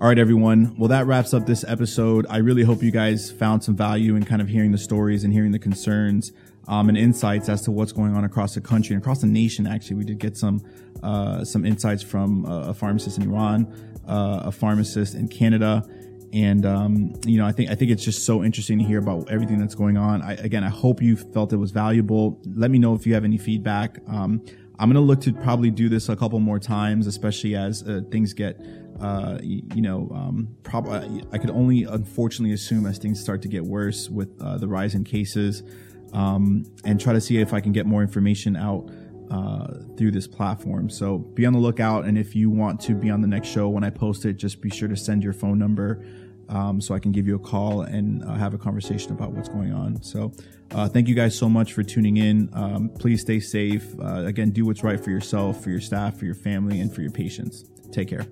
All 0.00 0.08
right, 0.08 0.18
everyone. 0.18 0.76
Well, 0.76 0.88
that 0.88 1.06
wraps 1.06 1.32
up 1.32 1.46
this 1.46 1.64
episode. 1.66 2.26
I 2.28 2.38
really 2.38 2.62
hope 2.62 2.82
you 2.82 2.90
guys 2.90 3.30
found 3.30 3.64
some 3.64 3.76
value 3.76 4.16
in 4.16 4.24
kind 4.24 4.42
of 4.42 4.48
hearing 4.48 4.72
the 4.72 4.78
stories 4.78 5.24
and 5.24 5.32
hearing 5.32 5.52
the 5.52 5.58
concerns 5.58 6.30
um, 6.68 6.88
and 6.88 6.98
insights 6.98 7.48
as 7.48 7.62
to 7.62 7.70
what's 7.70 7.92
going 7.92 8.14
on 8.14 8.24
across 8.24 8.54
the 8.54 8.60
country 8.60 8.94
and 8.94 9.02
across 9.02 9.20
the 9.20 9.26
nation. 9.26 9.66
Actually, 9.66 9.96
we 9.96 10.04
did 10.04 10.18
get 10.18 10.36
some 10.36 10.60
uh, 11.04 11.44
some 11.44 11.64
insights 11.64 12.02
from 12.02 12.46
uh, 12.46 12.68
a 12.68 12.74
pharmacist 12.74 13.18
in 13.18 13.30
Iran, 13.30 13.72
uh, 14.08 14.42
a 14.44 14.52
pharmacist 14.52 15.14
in 15.14 15.28
Canada, 15.28 15.84
and 16.32 16.66
um, 16.66 17.14
you 17.24 17.38
know, 17.38 17.46
I 17.46 17.52
think 17.52 17.70
I 17.70 17.76
think 17.76 17.92
it's 17.92 18.04
just 18.04 18.24
so 18.26 18.42
interesting 18.42 18.78
to 18.78 18.84
hear 18.84 18.98
about 18.98 19.30
everything 19.30 19.58
that's 19.58 19.74
going 19.74 19.96
on. 19.96 20.20
I, 20.22 20.32
again, 20.32 20.64
I 20.64 20.68
hope 20.68 21.00
you 21.00 21.16
felt 21.16 21.52
it 21.52 21.58
was 21.58 21.70
valuable. 21.70 22.40
Let 22.44 22.70
me 22.70 22.78
know 22.78 22.94
if 22.94 23.06
you 23.06 23.14
have 23.14 23.24
any 23.24 23.38
feedback. 23.38 23.98
Um, 24.08 24.44
I'm 24.78 24.88
gonna 24.88 25.00
look 25.00 25.20
to 25.22 25.32
probably 25.32 25.70
do 25.70 25.88
this 25.88 26.08
a 26.08 26.16
couple 26.16 26.40
more 26.40 26.58
times, 26.58 27.06
especially 27.06 27.54
as 27.54 27.84
uh, 27.84 28.00
things 28.10 28.32
get, 28.32 28.60
uh, 29.00 29.38
you 29.42 29.82
know, 29.82 30.10
um, 30.12 30.48
probably 30.64 31.22
I 31.32 31.38
could 31.38 31.50
only 31.50 31.84
unfortunately 31.84 32.52
assume 32.52 32.84
as 32.86 32.98
things 32.98 33.20
start 33.20 33.42
to 33.42 33.48
get 33.48 33.62
worse 33.62 34.10
with 34.10 34.30
uh, 34.40 34.58
the 34.58 34.66
rise 34.66 34.96
in 34.96 35.04
cases, 35.04 35.62
um, 36.12 36.64
and 36.84 37.00
try 37.00 37.12
to 37.12 37.20
see 37.20 37.38
if 37.38 37.52
I 37.52 37.60
can 37.60 37.70
get 37.70 37.86
more 37.86 38.02
information 38.02 38.56
out 38.56 38.90
uh, 39.30 39.66
through 39.96 40.10
this 40.10 40.26
platform. 40.26 40.90
So 40.90 41.18
be 41.18 41.46
on 41.46 41.52
the 41.52 41.58
lookout, 41.58 42.04
and 42.04 42.18
if 42.18 42.34
you 42.34 42.50
want 42.50 42.80
to 42.82 42.94
be 42.94 43.10
on 43.10 43.20
the 43.20 43.28
next 43.28 43.48
show 43.48 43.68
when 43.68 43.84
I 43.84 43.90
post 43.90 44.24
it, 44.24 44.34
just 44.34 44.60
be 44.60 44.70
sure 44.70 44.88
to 44.88 44.96
send 44.96 45.22
your 45.22 45.32
phone 45.32 45.58
number 45.58 46.04
um, 46.48 46.80
so 46.80 46.94
I 46.94 46.98
can 46.98 47.12
give 47.12 47.26
you 47.26 47.36
a 47.36 47.38
call 47.38 47.82
and 47.82 48.22
uh, 48.24 48.34
have 48.34 48.54
a 48.54 48.58
conversation 48.58 49.12
about 49.12 49.32
what's 49.32 49.48
going 49.48 49.72
on. 49.72 50.02
So, 50.02 50.32
uh, 50.72 50.88
thank 50.88 51.08
you 51.08 51.14
guys 51.14 51.36
so 51.36 51.48
much 51.48 51.72
for 51.72 51.82
tuning 51.82 52.16
in. 52.16 52.50
Um, 52.52 52.90
please 52.98 53.20
stay 53.20 53.40
safe. 53.40 53.94
Uh, 54.00 54.24
again, 54.24 54.50
do 54.50 54.64
what's 54.66 54.82
right 54.82 55.02
for 55.02 55.10
yourself, 55.10 55.62
for 55.62 55.70
your 55.70 55.80
staff, 55.80 56.18
for 56.18 56.24
your 56.24 56.34
family, 56.34 56.80
and 56.80 56.92
for 56.92 57.02
your 57.02 57.12
patients. 57.12 57.64
Take 57.92 58.08
care. 58.08 58.26